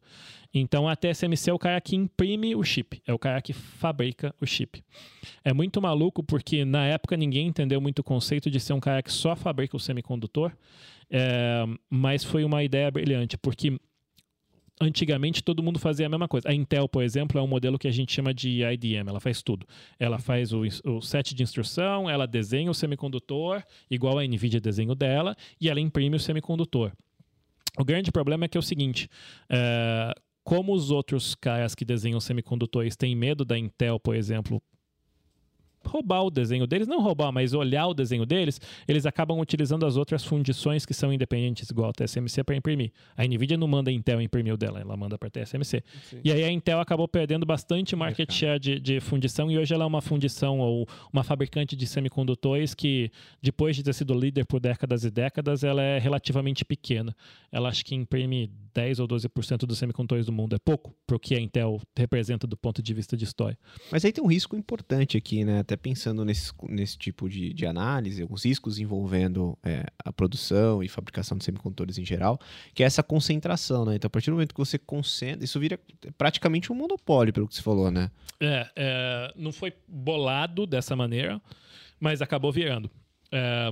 Então 0.53 0.87
a 0.87 0.95
TSMC 0.95 1.49
é 1.49 1.53
o 1.53 1.59
cara 1.59 1.81
que 1.81 1.95
imprime 1.95 2.55
o 2.55 2.63
chip, 2.63 3.01
é 3.05 3.13
o 3.13 3.19
cara 3.19 3.41
que 3.41 3.53
fabrica 3.53 4.33
o 4.39 4.45
chip. 4.45 4.83
É 5.43 5.51
muito 5.51 5.81
maluco 5.81 6.23
porque 6.23 6.63
na 6.63 6.85
época 6.85 7.17
ninguém 7.17 7.47
entendeu 7.47 7.81
muito 7.81 7.99
o 7.99 8.03
conceito 8.03 8.51
de 8.51 8.59
ser 8.59 8.73
um 8.73 8.79
cara 8.79 9.01
que 9.01 9.11
só 9.11 9.35
fabrica 9.35 9.75
o 9.75 9.79
semicondutor, 9.79 10.51
é, 11.09 11.65
mas 11.89 12.23
foi 12.23 12.43
uma 12.43 12.63
ideia 12.63 12.89
brilhante, 12.89 13.37
porque 13.37 13.77
antigamente 14.79 15.43
todo 15.43 15.63
mundo 15.63 15.79
fazia 15.79 16.05
a 16.05 16.09
mesma 16.09 16.27
coisa. 16.27 16.49
A 16.49 16.53
Intel, 16.53 16.87
por 16.87 17.03
exemplo, 17.03 17.39
é 17.39 17.41
um 17.41 17.47
modelo 17.47 17.77
que 17.77 17.87
a 17.87 17.91
gente 17.91 18.13
chama 18.13 18.33
de 18.33 18.63
IDM, 18.63 19.07
ela 19.07 19.19
faz 19.19 19.41
tudo. 19.41 19.65
Ela 19.99 20.19
faz 20.19 20.51
o, 20.53 20.61
o 20.85 21.01
set 21.01 21.33
de 21.35 21.43
instrução, 21.43 22.09
ela 22.09 22.25
desenha 22.25 22.71
o 22.71 22.73
semicondutor, 22.73 23.63
igual 23.89 24.19
a 24.19 24.23
NVIDIA 24.23 24.59
desenha 24.59 24.91
o 24.91 24.95
dela, 24.95 25.35
e 25.59 25.69
ela 25.69 25.79
imprime 25.79 26.15
o 26.15 26.19
semicondutor. 26.19 26.91
O 27.77 27.83
grande 27.83 28.11
problema 28.11 28.45
é 28.45 28.47
que 28.47 28.57
é 28.57 28.59
o 28.59 28.63
seguinte: 28.63 29.09
é, 29.49 30.13
como 30.43 30.73
os 30.73 30.91
outros 30.91 31.35
caras 31.35 31.73
que 31.73 31.85
desenham 31.85 32.19
semicondutores 32.19 32.95
têm 32.95 33.15
medo 33.15 33.45
da 33.45 33.57
Intel, 33.57 33.99
por 33.99 34.15
exemplo, 34.15 34.61
roubar 35.85 36.23
o 36.23 36.29
desenho 36.29 36.65
deles, 36.65 36.87
não 36.87 37.01
roubar, 37.01 37.31
mas 37.31 37.53
olhar 37.53 37.87
o 37.87 37.93
desenho 37.93 38.25
deles, 38.25 38.59
eles 38.87 39.05
acabam 39.05 39.39
utilizando 39.39 39.85
as 39.85 39.97
outras 39.97 40.23
fundições 40.23 40.85
que 40.85 40.93
são 40.93 41.11
independentes, 41.11 41.69
igual 41.69 41.89
a 41.89 41.93
TSMC, 41.93 42.43
para 42.43 42.55
imprimir. 42.55 42.91
A 43.15 43.25
NVIDIA 43.25 43.57
não 43.57 43.67
manda 43.67 43.89
a 43.89 43.93
Intel 43.93 44.21
imprimir 44.21 44.53
o 44.53 44.57
dela, 44.57 44.79
ela 44.79 44.95
manda 44.97 45.17
para 45.17 45.27
a 45.27 45.31
TSMC. 45.31 45.83
Sim. 46.03 46.19
E 46.23 46.31
aí 46.31 46.43
a 46.43 46.51
Intel 46.51 46.79
acabou 46.79 47.07
perdendo 47.07 47.45
bastante 47.45 47.95
market 47.95 48.31
share 48.31 48.59
de, 48.59 48.79
de, 48.79 48.99
fundição 48.99 49.51
e 49.51 49.57
hoje 49.57 49.73
ela 49.73 49.83
é 49.83 49.87
uma 49.87 50.01
fundição 50.01 50.59
ou 50.59 50.87
uma 51.11 51.23
fabricante 51.23 51.75
de 51.75 51.85
semicondutores 51.85 52.73
que, 52.73 53.11
depois 53.41 53.75
de 53.75 53.83
ter 53.83 53.93
sido 53.93 54.13
líder 54.13 54.45
por 54.45 54.59
décadas 54.59 55.03
e 55.03 55.11
décadas, 55.11 55.63
ela 55.63 55.81
é 55.81 55.99
relativamente 55.99 56.63
pequena. 56.63 57.15
Ela 57.51 57.69
acho 57.69 57.83
que 57.85 57.95
imprime 57.95 58.51
10 58.73 58.99
ou 58.99 59.07
12% 59.07 59.59
dos 59.59 59.77
semicondutores 59.77 60.25
do 60.25 60.31
mundo. 60.31 60.55
É 60.55 60.59
pouco 60.59 60.95
para 61.05 61.15
o 61.15 61.19
que 61.19 61.35
a 61.35 61.39
Intel 61.39 61.79
representa 61.97 62.47
do 62.47 62.57
ponto 62.57 62.81
de 62.81 62.93
vista 62.93 63.15
de 63.15 63.23
história. 63.23 63.57
Mas 63.91 64.03
aí 64.03 64.11
tem 64.11 64.23
um 64.23 64.27
risco 64.27 64.55
importante 64.55 65.15
aqui, 65.17 65.45
né? 65.45 65.59
Até 65.59 65.77
pensando 65.77 66.25
nesse, 66.25 66.51
nesse 66.67 66.97
tipo 66.97 67.29
de, 67.29 67.53
de 67.53 67.65
análise, 67.65 68.21
alguns 68.21 68.45
riscos 68.45 68.79
envolvendo 68.79 69.57
é, 69.63 69.85
a 70.03 70.11
produção 70.11 70.81
e 70.83 70.89
fabricação 70.89 71.37
de 71.37 71.43
semicondutores 71.43 71.97
em 71.97 72.05
geral, 72.05 72.39
que 72.73 72.83
é 72.83 72.85
essa 72.85 73.03
concentração, 73.03 73.85
né? 73.85 73.95
Então, 73.95 74.07
a 74.07 74.11
partir 74.11 74.29
do 74.29 74.33
momento 74.33 74.53
que 74.53 74.59
você 74.59 74.77
concentra, 74.77 75.43
isso 75.43 75.59
vira 75.59 75.79
praticamente 76.17 76.71
um 76.71 76.75
monopólio, 76.75 77.33
pelo 77.33 77.47
que 77.47 77.55
você 77.55 77.61
falou, 77.61 77.91
né? 77.91 78.09
É, 78.39 78.69
é 78.75 79.33
não 79.35 79.51
foi 79.51 79.73
bolado 79.87 80.65
dessa 80.65 80.95
maneira, 80.95 81.41
mas 81.99 82.21
acabou 82.21 82.51
virando. 82.51 82.89
É, 83.31 83.69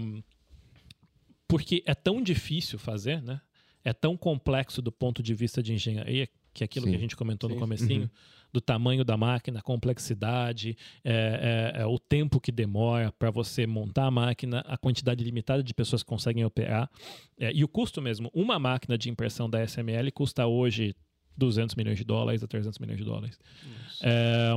porque 1.48 1.84
é 1.86 1.94
tão 1.94 2.22
difícil 2.22 2.80
fazer, 2.80 3.22
né? 3.22 3.42
É 3.84 3.94
tão 3.94 4.16
complexo 4.18 4.82
do 4.82 4.92
ponto 4.92 5.22
de 5.22 5.34
vista 5.34 5.62
de 5.62 5.74
engenharia, 5.74 6.28
que 6.54 6.64
é 6.64 6.66
aquilo 6.66 6.86
sim. 6.86 6.92
que 6.92 6.98
a 6.98 7.00
gente 7.00 7.16
comentou 7.16 7.50
sim. 7.50 7.56
no 7.56 7.60
comecinho, 7.62 8.04
uhum. 8.04 8.10
do 8.52 8.62
tamanho 8.62 9.04
da 9.04 9.16
máquina, 9.16 9.60
a 9.60 9.62
complexidade, 9.62 10.78
é, 11.04 11.74
é, 11.76 11.82
é 11.82 11.86
o 11.86 11.98
tempo 11.98 12.40
que 12.40 12.52
demora 12.52 13.12
para 13.12 13.32
você 13.32 13.66
montar 13.66 14.06
a 14.06 14.12
máquina, 14.12 14.60
a 14.68 14.78
quantidade 14.78 15.24
limitada 15.24 15.64
de 15.64 15.74
pessoas 15.74 16.04
que 16.04 16.10
conseguem 16.10 16.44
operar, 16.44 16.90
é, 17.40 17.52
e 17.54 17.64
o 17.64 17.68
custo 17.68 18.02
mesmo. 18.02 18.30
Uma 18.34 18.60
máquina 18.60 18.98
de 18.98 19.10
impressão 19.10 19.50
da 19.50 19.66
SML 19.66 20.12
custa 20.12 20.46
hoje 20.46 20.96
200 21.38 21.76
milhões 21.76 21.98
de 21.98 22.04
dólares 22.04 22.44
a 22.44 22.48
300 22.48 22.78
milhões 22.80 23.00
de 23.00 23.06
dólares. 23.06 23.40
É, 24.04 24.52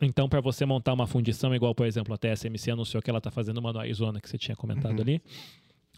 então, 0.00 0.28
para 0.28 0.40
você 0.40 0.66
montar 0.66 0.92
uma 0.92 1.06
fundição, 1.06 1.54
igual, 1.54 1.74
por 1.74 1.86
exemplo, 1.86 2.12
a 2.14 2.18
TSMC 2.18 2.70
anunciou 2.70 3.02
que 3.02 3.08
ela 3.08 3.18
está 3.18 3.30
fazendo 3.30 3.58
uma 3.58 3.72
no 3.72 3.78
Arizona, 3.78 4.20
que 4.20 4.28
você 4.28 4.36
tinha 4.36 4.56
comentado 4.56 4.96
uhum. 4.96 5.02
ali, 5.02 5.22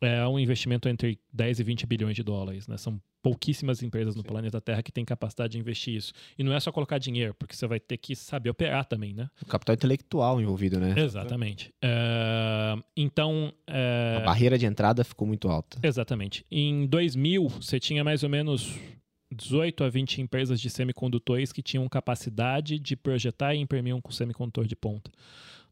é 0.00 0.26
um 0.26 0.38
investimento 0.38 0.88
entre 0.88 1.18
10 1.32 1.60
e 1.60 1.64
20 1.64 1.86
bilhões 1.86 2.14
de 2.14 2.22
dólares. 2.22 2.68
Né? 2.68 2.76
São 2.76 3.00
pouquíssimas 3.22 3.82
empresas 3.82 4.14
no 4.14 4.22
Sim. 4.22 4.28
planeta 4.28 4.60
Terra 4.60 4.82
que 4.82 4.92
têm 4.92 5.04
capacidade 5.04 5.52
de 5.52 5.58
investir 5.58 5.94
isso. 5.94 6.12
E 6.38 6.44
não 6.44 6.52
é 6.52 6.60
só 6.60 6.70
colocar 6.70 6.98
dinheiro, 6.98 7.34
porque 7.34 7.56
você 7.56 7.66
vai 7.66 7.80
ter 7.80 7.96
que 7.96 8.14
saber 8.14 8.50
operar 8.50 8.84
também, 8.84 9.14
né? 9.14 9.28
O 9.42 9.46
capital 9.46 9.74
intelectual 9.74 10.40
envolvido, 10.40 10.78
né? 10.78 10.94
Exatamente. 10.96 11.74
É... 11.82 12.76
Então... 12.96 13.52
É... 13.66 14.18
A 14.18 14.24
barreira 14.24 14.56
de 14.56 14.66
entrada 14.66 15.02
ficou 15.02 15.26
muito 15.26 15.48
alta. 15.48 15.78
Exatamente. 15.82 16.44
Em 16.50 16.86
2000, 16.86 17.48
você 17.48 17.80
tinha 17.80 18.04
mais 18.04 18.22
ou 18.22 18.28
menos 18.28 18.78
18 19.34 19.84
a 19.84 19.88
20 19.88 20.20
empresas 20.20 20.60
de 20.60 20.70
semicondutores 20.70 21.52
que 21.52 21.62
tinham 21.62 21.88
capacidade 21.88 22.78
de 22.78 22.94
projetar 22.94 23.54
e 23.54 23.58
imprimir 23.58 23.94
um 23.94 24.00
semicondutor 24.10 24.66
de 24.66 24.76
ponta. 24.76 25.10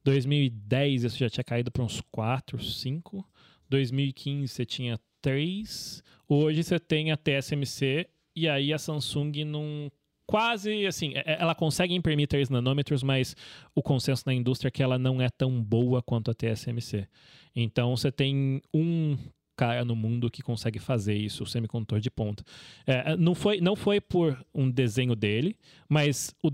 2010, 0.05 1.05
isso 1.05 1.19
já 1.19 1.31
tinha 1.31 1.45
caído 1.45 1.71
para 1.71 1.83
uns 1.83 2.01
4, 2.11 2.63
5. 2.63 3.27
2015 3.69 4.49
você 4.49 4.65
tinha 4.65 4.99
três, 5.21 6.03
hoje 6.29 6.63
você 6.63 6.79
tem 6.79 7.13
a 7.13 7.17
TSMC 7.17 8.07
e 8.37 8.49
aí 8.49 8.73
a 8.73 8.79
Samsung 8.79 9.45
não 9.45 9.91
quase 10.27 10.87
assim, 10.87 11.13
é, 11.15 11.23
é, 11.27 11.37
ela 11.41 11.55
consegue 11.55 11.95
imprimir 11.95 12.29
3 12.29 12.49
nanômetros, 12.49 13.03
mas 13.03 13.37
o 13.75 13.83
consenso 13.83 14.25
na 14.27 14.35
indústria 14.35 14.69
é 14.69 14.71
que 14.71 14.83
ela 14.83 14.99
não 14.99 15.21
é 15.21 15.29
tão 15.29 15.63
boa 15.63 16.03
quanto 16.03 16.31
a 16.31 16.35
TSMC. 16.35 17.07
Então 17.55 17.97
você 17.97 18.11
tem 18.11 18.61
um 18.73 19.17
cara 19.57 19.85
no 19.85 19.95
mundo 19.95 20.31
que 20.31 20.43
consegue 20.43 20.79
fazer 20.79 21.15
isso, 21.15 21.45
o 21.45 21.47
semicondutor 21.47 22.01
de 22.01 22.11
ponta. 22.11 22.45
É, 22.87 23.17
não, 23.17 23.35
foi, 23.35 23.61
não 23.61 23.77
foi 23.77 24.01
por 24.01 24.45
um 24.53 24.69
desenho 24.69 25.15
dele, 25.15 25.57
mas 25.89 26.35
o, 26.43 26.51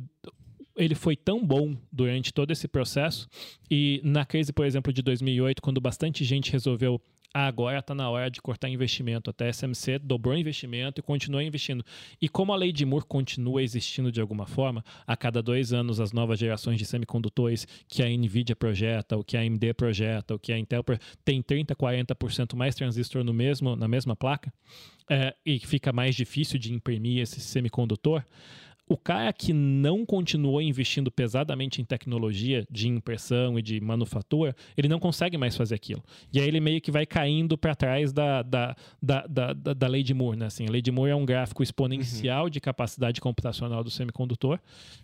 ele 0.77 0.95
foi 0.95 1.17
tão 1.17 1.45
bom 1.45 1.77
durante 1.93 2.33
todo 2.33 2.51
esse 2.51 2.69
processo 2.69 3.29
e 3.71 4.01
na 4.05 4.25
crise, 4.25 4.53
por 4.53 4.65
exemplo, 4.65 4.93
de 4.93 5.03
2008, 5.03 5.61
quando 5.63 5.81
bastante 5.81 6.25
gente 6.25 6.53
resolveu 6.53 7.01
ah, 7.33 7.47
agora 7.47 7.79
está 7.79 7.95
na 7.95 8.11
hora 8.11 8.29
de 8.29 8.43
cortar 8.43 8.69
investimento. 8.69 9.31
Até 9.31 9.47
a 9.47 9.53
SMC 9.53 10.01
dobrou 10.01 10.37
investimento 10.37 11.01
e 11.01 11.03
continua 11.03 11.43
investindo. 11.45 11.85
E 12.21 12.29
como 12.29 12.53
a 12.53 12.57
lei 12.57 12.73
de 12.73 12.85
Moore 12.85 13.07
continua 13.07 13.63
existindo 13.63 14.11
de 14.11 14.21
alguma 14.21 14.47
forma, 14.47 14.85
a 15.07 15.17
cada 15.17 15.41
dois 15.41 15.73
anos 15.73 16.01
as 16.01 16.13
novas 16.13 16.41
gerações 16.41 16.77
de 16.77 16.85
semicondutores 16.85 17.69
que 17.89 18.03
a 18.03 18.09
NVIDIA 18.09 18.57
projeta, 18.57 19.17
o 19.17 19.23
que 19.23 19.37
a 19.37 19.41
AMD 19.41 19.75
projeta, 19.75 20.35
o 20.35 20.39
que 20.39 20.53
a 20.53 20.59
Intel 20.59 20.83
tem 21.25 21.41
30%, 21.41 21.77
40% 21.77 22.57
mais 22.57 22.75
transistor 22.75 23.23
no 23.23 23.33
mesmo, 23.33 23.77
na 23.77 23.87
mesma 23.87 24.17
placa, 24.17 24.53
é, 25.09 25.35
e 25.47 25.59
fica 25.61 25.93
mais 25.93 26.17
difícil 26.17 26.59
de 26.59 26.73
imprimir 26.73 27.23
esse 27.23 27.41
semicondutor, 27.41 28.25
o 28.91 28.97
cara 28.97 29.33
que 29.33 29.53
não 29.53 30.05
continuou 30.05 30.61
investindo 30.61 31.13
pesadamente 31.13 31.81
em 31.81 31.85
tecnologia 31.85 32.67
de 32.69 32.89
impressão 32.89 33.57
e 33.57 33.63
de 33.63 33.81
manufatura, 33.81 34.53
ele 34.77 34.89
não 34.89 34.99
consegue 34.99 35.39
mais 35.39 35.57
fazer 35.57 35.77
aquilo. 35.77 36.03
E 36.33 36.41
aí 36.41 36.49
ele 36.49 36.59
meio 36.59 36.81
que 36.81 36.91
vai 36.91 37.07
caindo 37.07 37.57
para 37.57 37.77
trás 37.77 38.13
da, 38.13 38.43
da, 38.43 38.75
da, 39.01 39.25
da, 39.29 39.53
da 39.53 39.87
lei 39.87 40.03
de 40.03 40.13
Moore. 40.13 40.37
Né? 40.37 40.47
Assim, 40.47 40.67
a 40.67 40.71
lei 40.73 40.83
de 40.83 40.91
Moore 40.91 41.13
é 41.13 41.15
um 41.15 41.25
gráfico 41.25 41.63
exponencial 41.63 42.45
uhum. 42.45 42.51
de 42.51 42.61
capacidade 42.61 43.21
computacional 43.21 43.85
do 43.85 43.91
semicondutor 43.91 44.59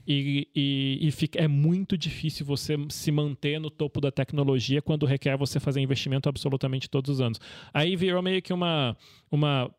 e, 0.05 0.49
e, 0.53 0.99
e 1.01 1.11
fica, 1.13 1.39
é 1.39 1.47
muito 1.47 1.97
difícil 1.97 2.45
você 2.45 2.77
se 2.89 3.13
manter 3.13 3.61
no 3.61 3.71
topo 3.71 4.01
da 4.01 4.11
tecnologia 4.11 4.83
quando 4.83 5.07
requer 5.07 5.37
você 5.37 5.61
fazer 5.61 5.81
investimento 5.81 6.29
absolutamente 6.29 6.91
todos 6.91 7.09
os 7.09 7.21
anos. 7.21 7.39
Aí 7.73 7.95
virou 7.95 8.21
meio 8.21 8.43
que 8.43 8.53
uma, 8.53 8.97
uma 9.31 9.71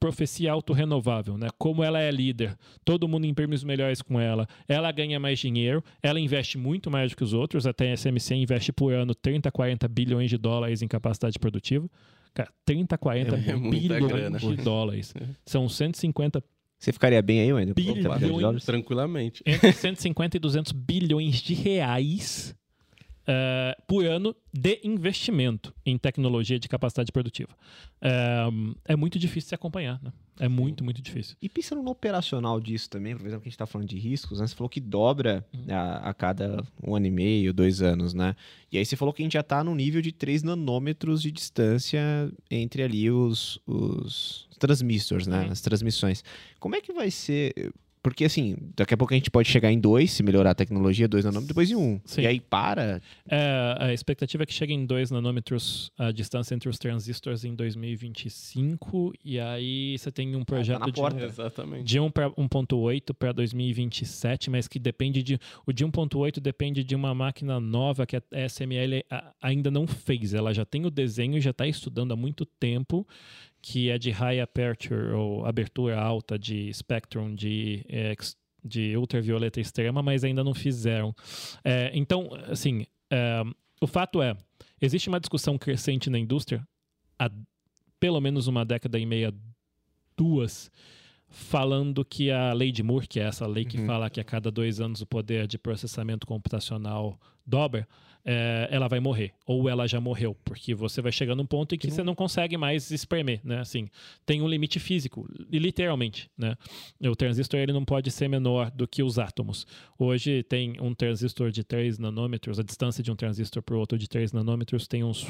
profecia 0.00 0.50
autorrenovável, 0.50 1.36
né? 1.36 1.48
Como 1.58 1.84
ela 1.84 2.00
é 2.00 2.10
líder, 2.10 2.56
todo 2.84 3.06
mundo 3.06 3.26
imprime 3.26 3.54
os 3.54 3.62
melhores 3.62 4.00
com 4.00 4.18
ela, 4.18 4.48
ela 4.66 4.90
ganha 4.90 5.20
mais 5.20 5.38
dinheiro, 5.38 5.84
ela 6.02 6.18
investe 6.18 6.56
muito 6.56 6.90
mais 6.90 7.10
do 7.10 7.16
que 7.16 7.22
os 7.22 7.34
outros, 7.34 7.66
até 7.66 7.92
a 7.92 7.96
SMC 7.96 8.34
investe 8.34 8.72
por 8.72 8.94
ano 8.94 9.14
30, 9.14 9.50
40 9.52 9.86
bilhões 9.86 10.30
de 10.30 10.38
dólares 10.38 10.80
em 10.80 10.88
capacidade 10.88 11.38
produtiva. 11.38 11.88
Cara, 12.32 12.50
30, 12.64 12.96
40 12.96 13.36
é, 13.36 13.56
bilhões 13.56 14.06
grana. 14.06 14.38
de 14.38 14.56
dólares. 14.56 15.12
É. 15.20 15.26
São 15.44 15.68
150 15.68 16.42
você 16.78 16.94
ficaria 16.94 17.20
bem 17.20 17.42
aí, 17.42 17.52
Wendel? 17.52 17.74
Bilhões, 17.74 18.64
tranquilamente. 18.64 19.42
Entre 19.44 19.70
150 19.70 20.38
e 20.38 20.40
200 20.40 20.72
bilhões 20.72 21.36
de 21.36 21.52
reais 21.52 22.56
uh, 23.22 23.82
por 23.86 24.04
ano 24.04 24.34
de 24.52 24.80
investimento 24.84 25.74
em 25.84 25.96
tecnologia 25.96 26.58
de 26.58 26.68
capacidade 26.68 27.12
produtiva. 27.12 27.50
Uh, 28.02 28.76
é 28.84 28.96
muito 28.96 29.18
difícil 29.18 29.48
se 29.48 29.54
acompanhar, 29.54 30.00
né? 30.02 30.12
É 30.38 30.48
muito, 30.48 30.82
muito 30.82 31.02
difícil. 31.02 31.36
E 31.42 31.50
pensando 31.50 31.82
no 31.82 31.90
operacional 31.90 32.58
disso 32.58 32.88
também, 32.88 33.14
por 33.14 33.26
exemplo, 33.26 33.42
que 33.42 33.48
a 33.48 33.50
gente 33.50 33.56
está 33.56 33.66
falando 33.66 33.88
de 33.88 33.98
riscos, 33.98 34.40
né? 34.40 34.46
Você 34.46 34.54
falou 34.54 34.70
que 34.70 34.80
dobra 34.80 35.44
uhum. 35.52 35.66
a, 35.68 35.96
a, 36.10 36.14
cada 36.14 36.64
um 36.82 36.96
ano 36.96 37.06
e 37.06 37.10
meio, 37.10 37.52
dois 37.52 37.82
anos, 37.82 38.14
né? 38.14 38.34
E 38.72 38.78
aí 38.78 38.86
você 38.86 38.96
falou 38.96 39.12
que 39.12 39.22
a 39.22 39.24
gente 39.24 39.34
já 39.34 39.40
está 39.40 39.62
no 39.62 39.74
nível 39.74 40.00
de 40.00 40.12
3 40.12 40.42
nanômetros 40.42 41.20
de 41.20 41.30
distância 41.30 42.00
entre 42.50 42.82
ali 42.82 43.10
os, 43.10 43.60
os 43.66 44.48
transmissors, 44.58 45.26
né? 45.26 45.44
Uhum. 45.44 45.52
As 45.52 45.60
transmissões. 45.60 46.24
Como 46.58 46.74
é 46.74 46.80
que 46.80 46.92
vai 46.92 47.10
ser 47.10 47.72
Porque 48.02 48.24
assim, 48.24 48.56
daqui 48.74 48.94
a 48.94 48.96
pouco 48.96 49.12
a 49.12 49.16
gente 49.16 49.30
pode 49.30 49.48
chegar 49.48 49.70
em 49.70 49.78
dois, 49.78 50.10
se 50.10 50.22
melhorar 50.22 50.52
a 50.52 50.54
tecnologia, 50.54 51.06
dois 51.06 51.24
nanômetros, 51.24 51.48
depois 51.48 51.70
em 51.70 51.76
um. 51.76 52.00
Sim. 52.04 52.22
E 52.22 52.26
aí 52.26 52.40
para. 52.40 53.02
É, 53.28 53.76
a 53.78 53.92
expectativa 53.92 54.42
é 54.42 54.46
que 54.46 54.54
chegue 54.54 54.72
em 54.72 54.86
2 54.86 55.10
nanômetros 55.10 55.90
a 55.98 56.10
distância 56.10 56.54
entre 56.54 56.68
os 56.68 56.78
transistores 56.78 57.44
em 57.44 57.54
2025, 57.54 59.12
e 59.24 59.38
aí 59.38 59.98
você 59.98 60.10
tem 60.10 60.34
um 60.34 60.44
projeto 60.44 60.80
na 60.80 60.86
de, 60.86 60.92
porta. 60.92 61.24
Exatamente. 61.24 61.84
de 61.84 62.00
1 62.00 62.10
para 62.10 62.30
1.8 62.30 63.14
para 63.14 63.32
2027, 63.32 64.50
mas 64.50 64.66
que 64.66 64.78
depende 64.78 65.22
de. 65.22 65.38
O 65.66 65.72
de 65.72 65.84
1.8 65.84 66.40
depende 66.40 66.82
de 66.82 66.94
uma 66.94 67.14
máquina 67.14 67.60
nova 67.60 68.06
que 68.06 68.16
a 68.16 68.22
SML 68.48 69.04
ainda 69.40 69.70
não 69.70 69.86
fez. 69.86 70.34
Ela 70.34 70.54
já 70.54 70.64
tem 70.64 70.86
o 70.86 70.90
desenho 70.90 71.36
e 71.36 71.40
já 71.40 71.50
está 71.50 71.66
estudando 71.66 72.12
há 72.12 72.16
muito 72.16 72.44
tempo, 72.44 73.06
que 73.62 73.90
é 73.90 73.98
de 73.98 74.10
high 74.10 74.40
aperture, 74.40 75.12
ou 75.12 75.44
abertura 75.46 75.98
alta 76.00 76.38
de 76.38 76.72
spectrum 76.72 77.34
de. 77.34 77.84
ex- 77.88 78.36
de 78.62 78.94
ultravioleta 78.96 79.58
extrema, 79.58 80.02
mas 80.02 80.22
ainda 80.22 80.44
não 80.44 80.52
fizeram. 80.52 81.14
É, 81.64 81.90
então, 81.94 82.28
assim, 82.46 82.84
é, 83.10 83.42
o 83.80 83.86
fato 83.86 84.20
é, 84.20 84.36
existe 84.82 85.08
uma 85.08 85.18
discussão 85.18 85.56
crescente 85.56 86.10
na 86.10 86.18
indústria 86.18 86.62
há 87.18 87.30
pelo 87.98 88.20
menos 88.20 88.46
uma 88.48 88.62
década 88.64 88.98
e 88.98 89.06
meia, 89.06 89.32
duas, 90.14 90.70
falando 91.28 92.04
que 92.04 92.30
a 92.30 92.52
lei 92.52 92.72
de 92.72 92.82
Moore, 92.82 93.06
que 93.06 93.20
é 93.20 93.24
essa 93.24 93.46
lei 93.46 93.64
que 93.64 93.78
Uhum. 93.78 93.86
fala 93.86 94.10
que 94.10 94.20
a 94.20 94.24
cada 94.24 94.50
dois 94.50 94.80
anos 94.80 95.00
o 95.00 95.06
poder 95.06 95.46
de 95.46 95.58
processamento 95.58 96.26
computacional 96.26 97.18
dobra, 97.46 97.88
é, 98.24 98.68
ela 98.70 98.88
vai 98.88 99.00
morrer. 99.00 99.32
Ou 99.46 99.68
ela 99.68 99.86
já 99.86 100.00
morreu, 100.00 100.36
porque 100.44 100.74
você 100.74 101.00
vai 101.00 101.10
chegar 101.12 101.34
num 101.34 101.46
ponto 101.46 101.74
em 101.74 101.78
que 101.78 101.90
você 101.90 102.02
não 102.02 102.14
consegue 102.14 102.56
mais 102.56 102.90
espremer, 102.90 103.40
né? 103.44 103.58
Assim, 103.60 103.88
tem 104.26 104.42
um 104.42 104.48
limite 104.48 104.78
físico, 104.78 105.26
li- 105.50 105.58
literalmente, 105.58 106.30
né? 106.36 106.56
O 107.02 107.16
transistor 107.16 107.60
ele 107.60 107.72
não 107.72 107.84
pode 107.84 108.10
ser 108.10 108.28
menor 108.28 108.70
do 108.70 108.86
que 108.86 109.02
os 109.02 109.18
átomos. 109.18 109.66
Hoje 109.98 110.42
tem 110.42 110.76
um 110.80 110.94
transistor 110.94 111.50
de 111.50 111.64
3 111.64 111.98
nanômetros, 111.98 112.58
a 112.58 112.62
distância 112.62 113.02
de 113.02 113.10
um 113.10 113.16
transistor 113.16 113.62
para 113.62 113.74
o 113.74 113.78
outro 113.78 113.98
de 113.98 114.08
3 114.08 114.32
nanômetros 114.32 114.86
tem 114.86 115.02
uns 115.04 115.26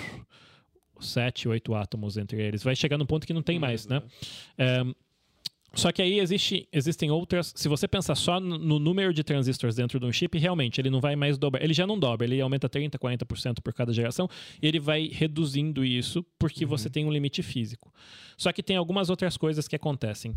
7, 1.01 1.49
8 1.49 1.75
átomos 1.75 2.17
entre 2.17 2.43
eles. 2.43 2.63
Vai 2.63 2.77
chegar 2.77 2.99
num 2.99 3.07
ponto 3.07 3.27
que 3.27 3.33
não 3.33 3.43
tem 3.43 3.59
mais, 3.59 3.87
né? 3.87 4.03
É, 4.59 4.83
só 5.73 5.93
que 5.93 6.03
aí 6.03 6.19
existe, 6.19 6.69
existem 6.73 7.11
outras. 7.11 7.53
Se 7.55 7.69
você 7.69 7.87
pensar 7.87 8.15
só 8.15 8.41
no, 8.41 8.79
número 8.79 9.15
de 9.15 9.23
transistores 9.23 9.77
dentro 9.77 10.01
de 10.01 10.07
um 10.07 10.13
chip, 10.13 10.37
realmente 10.39 10.81
ele 10.81 10.91
não 10.91 11.01
vai 11.01 11.15
mais 11.15 11.39
dobrar. 11.39 11.63
Ele 11.63 11.73
já 11.73 11.87
não 11.87 11.99
dobra, 11.99 12.27
ele 12.27 12.41
aumenta 12.41 12.69
30%, 12.69 12.99
40% 12.99 13.61
por 13.63 13.73
cada 13.73 13.93
geração 13.93 14.29
e 14.61 14.67
ele 14.67 14.81
vai 14.81 15.09
reduzindo 15.13 15.85
isso 15.85 16.25
porque 16.39 16.67
você 16.67 16.91
tem 16.91 17.05
um 17.05 17.13
limite 17.13 17.43
físico. 17.43 17.93
Só 18.37 18.53
que 18.53 18.63
tem 18.63 18.77
algumas 18.77 19.11
outras 19.11 19.37
coisas 19.37 19.69
que 19.69 19.77
acontecem. 19.77 20.37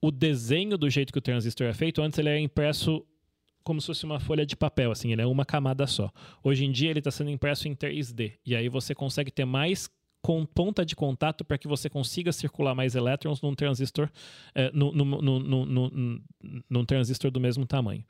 O 0.00 0.10
desenho 0.10 0.78
do 0.78 0.88
jeito 0.88 1.12
que 1.12 1.18
o 1.18 1.22
transistor 1.22 1.66
é 1.66 1.72
feito, 1.72 2.00
antes 2.00 2.18
ele 2.18 2.28
era 2.28 2.40
impresso 2.40 3.04
como 3.62 3.80
se 3.80 3.88
fosse 3.88 4.04
uma 4.04 4.18
folha 4.18 4.46
de 4.46 4.56
papel, 4.56 4.90
assim, 4.90 5.12
ele 5.12 5.20
é 5.20 5.26
uma 5.26 5.44
camada 5.44 5.86
só. 5.86 6.10
Hoje 6.42 6.64
em 6.64 6.72
dia 6.72 6.88
ele 6.88 7.00
está 7.00 7.10
sendo 7.10 7.30
impresso 7.30 7.68
em 7.68 7.74
3D 7.74 8.38
e 8.44 8.56
aí 8.56 8.68
você 8.68 8.94
consegue 8.94 9.30
ter 9.30 9.44
mais 9.44 9.90
com 10.22 10.44
ponta 10.44 10.84
de 10.84 10.94
contato 10.94 11.44
para 11.44 11.56
que 11.56 11.66
você 11.66 11.88
consiga 11.88 12.30
circular 12.32 12.74
mais 12.74 12.94
elétrons 12.94 13.40
num 13.40 13.54
transistor, 13.54 14.10
eh, 14.54 14.70
num, 14.74 14.92
num- 16.68 16.84
transistor 16.84 17.30
do 17.30 17.40
mesmo 17.40 17.64
tamanho. 17.66 18.04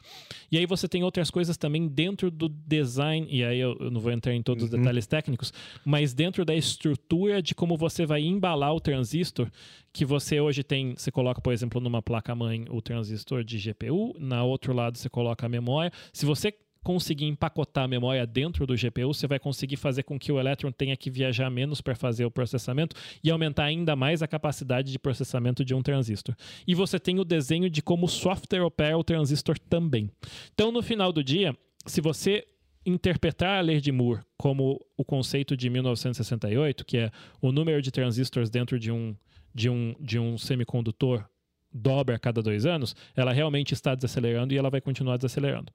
E 0.50 0.58
aí 0.58 0.66
você 0.66 0.88
tem 0.88 1.04
outras 1.04 1.30
coisas 1.30 1.56
também 1.56 1.86
dentro 1.86 2.30
do 2.30 2.48
design, 2.48 3.26
e 3.30 3.44
aí 3.44 3.60
eu, 3.60 3.76
eu 3.78 3.90
não 3.90 4.00
vou 4.00 4.10
entrar 4.10 4.34
em 4.34 4.42
todos 4.42 4.64
os 4.64 4.70
Uhum. 4.72 4.78
detalhes 4.78 5.06
técnicos, 5.06 5.52
mas 5.84 6.12
dentro 6.12 6.44
da 6.44 6.54
estrutura 6.54 7.40
de 7.42 7.54
como 7.54 7.76
você 7.76 8.04
vai 8.04 8.22
embalar 8.22 8.74
o 8.74 8.80
transistor, 8.80 9.48
que 9.92 10.04
você 10.04 10.40
hoje 10.40 10.62
tem, 10.64 10.94
você 10.96 11.10
coloca, 11.10 11.40
por 11.40 11.52
exemplo, 11.52 11.80
numa 11.80 12.02
placa-mãe 12.02 12.64
o 12.70 12.80
transistor 12.82 13.44
de 13.44 13.58
GPU, 13.58 14.14
na 14.18 14.42
outro 14.42 14.72
lado 14.72 14.98
você 14.98 15.08
coloca 15.08 15.46
a 15.46 15.48
memória. 15.48 15.92
Se 16.12 16.24
você 16.26 16.52
conseguir 16.82 17.26
empacotar 17.26 17.84
a 17.84 17.88
memória 17.88 18.26
dentro 18.26 18.66
do 18.66 18.74
GPU, 18.74 19.12
você 19.12 19.26
vai 19.26 19.38
conseguir 19.38 19.76
fazer 19.76 20.02
com 20.02 20.18
que 20.18 20.32
o 20.32 20.38
elétron 20.38 20.72
tenha 20.72 20.96
que 20.96 21.10
viajar 21.10 21.50
menos 21.50 21.80
para 21.80 21.94
fazer 21.94 22.24
o 22.24 22.30
processamento 22.30 22.96
e 23.22 23.30
aumentar 23.30 23.64
ainda 23.64 23.94
mais 23.94 24.22
a 24.22 24.28
capacidade 24.28 24.90
de 24.90 24.98
processamento 24.98 25.64
de 25.64 25.74
um 25.74 25.82
transistor. 25.82 26.34
E 26.66 26.74
você 26.74 26.98
tem 26.98 27.18
o 27.18 27.24
desenho 27.24 27.68
de 27.68 27.82
como 27.82 28.06
o 28.06 28.08
software 28.08 28.62
opera 28.62 28.96
o 28.96 29.04
transistor 29.04 29.58
também. 29.58 30.10
Então, 30.54 30.72
no 30.72 30.82
final 30.82 31.12
do 31.12 31.22
dia, 31.22 31.56
se 31.86 32.00
você 32.00 32.46
interpretar 32.84 33.58
a 33.58 33.60
lei 33.60 33.80
de 33.80 33.92
Moore 33.92 34.22
como 34.36 34.80
o 34.96 35.04
conceito 35.04 35.56
de 35.56 35.68
1968, 35.68 36.84
que 36.84 36.96
é 36.96 37.10
o 37.40 37.52
número 37.52 37.82
de 37.82 37.90
transistores 37.90 38.48
dentro 38.48 38.78
de 38.78 38.90
um, 38.90 39.14
de 39.54 39.68
um, 39.68 39.94
de 40.00 40.18
um 40.18 40.38
semicondutor 40.38 41.24
dobra 41.72 42.16
a 42.16 42.18
cada 42.18 42.42
dois 42.42 42.66
anos, 42.66 42.94
ela 43.14 43.32
realmente 43.32 43.74
está 43.74 43.94
desacelerando 43.94 44.52
e 44.52 44.58
ela 44.58 44.70
vai 44.70 44.80
continuar 44.80 45.16
desacelerando. 45.16 45.72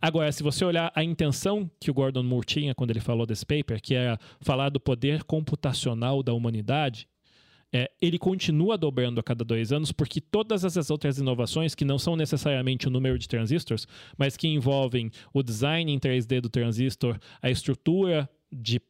Agora, 0.00 0.30
se 0.32 0.42
você 0.42 0.64
olhar 0.64 0.92
a 0.94 1.04
intenção 1.04 1.70
que 1.80 1.90
o 1.90 1.94
Gordon 1.94 2.22
Moore 2.22 2.46
tinha 2.46 2.74
quando 2.74 2.90
ele 2.90 3.00
falou 3.00 3.26
desse 3.26 3.46
paper, 3.46 3.80
que 3.80 3.94
era 3.94 4.18
falar 4.40 4.68
do 4.68 4.80
poder 4.80 5.24
computacional 5.24 6.22
da 6.22 6.32
humanidade, 6.32 7.08
é, 7.72 7.90
ele 8.00 8.18
continua 8.18 8.78
dobrando 8.78 9.20
a 9.20 9.22
cada 9.22 9.44
dois 9.44 9.72
anos, 9.72 9.92
porque 9.92 10.20
todas 10.20 10.64
essas 10.64 10.90
outras 10.90 11.18
inovações, 11.18 11.74
que 11.74 11.84
não 11.84 11.98
são 11.98 12.16
necessariamente 12.16 12.86
o 12.86 12.90
número 12.90 13.18
de 13.18 13.28
transistores, 13.28 13.86
mas 14.16 14.36
que 14.36 14.48
envolvem 14.48 15.10
o 15.32 15.42
design 15.42 15.92
em 15.92 15.98
3D 15.98 16.40
do 16.40 16.48
transistor, 16.48 17.18
a 17.42 17.50
estrutura 17.50 18.28
de, 18.50 18.80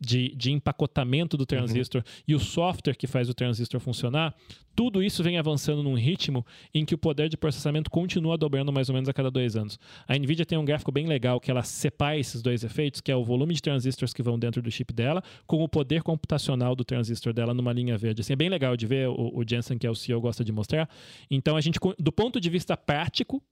de, 0.00 0.34
de 0.34 0.52
empacotamento 0.52 1.36
do 1.36 1.44
transistor 1.44 2.02
e 2.26 2.34
o 2.34 2.38
software 2.38 2.94
que 2.94 3.06
faz 3.06 3.28
o 3.28 3.34
transistor 3.34 3.80
funcionar, 3.80 4.34
tudo 4.78 5.02
isso 5.02 5.24
vem 5.24 5.38
avançando 5.38 5.82
num 5.82 5.94
ritmo 5.94 6.46
em 6.72 6.84
que 6.84 6.94
o 6.94 6.98
poder 6.98 7.28
de 7.28 7.36
processamento 7.36 7.90
continua 7.90 8.38
dobrando 8.38 8.72
mais 8.72 8.88
ou 8.88 8.94
menos 8.94 9.08
a 9.08 9.12
cada 9.12 9.28
dois 9.28 9.56
anos. 9.56 9.76
A 10.06 10.16
NVIDIA 10.16 10.46
tem 10.46 10.56
um 10.56 10.64
gráfico 10.64 10.92
bem 10.92 11.04
legal 11.04 11.40
que 11.40 11.50
ela 11.50 11.64
separa 11.64 12.16
esses 12.16 12.40
dois 12.40 12.62
efeitos, 12.62 13.00
que 13.00 13.10
é 13.10 13.16
o 13.16 13.24
volume 13.24 13.54
de 13.54 13.60
transistores 13.60 14.14
que 14.14 14.22
vão 14.22 14.38
dentro 14.38 14.62
do 14.62 14.70
chip 14.70 14.92
dela, 14.92 15.20
com 15.48 15.64
o 15.64 15.68
poder 15.68 16.04
computacional 16.04 16.76
do 16.76 16.84
transistor 16.84 17.32
dela 17.32 17.52
numa 17.52 17.72
linha 17.72 17.98
verde. 17.98 18.20
Assim, 18.20 18.34
é 18.34 18.36
bem 18.36 18.48
legal 18.48 18.76
de 18.76 18.86
ver, 18.86 19.08
o, 19.08 19.32
o 19.34 19.44
Jensen, 19.44 19.76
que 19.76 19.86
é 19.86 19.90
o 19.90 19.96
CEO, 19.96 20.20
gosta 20.20 20.44
de 20.44 20.52
mostrar. 20.52 20.88
Então, 21.28 21.56
a 21.56 21.60
gente, 21.60 21.80
do 21.98 22.12
ponto 22.12 22.40
de 22.40 22.48
vista 22.48 22.76
prático, 22.76 23.42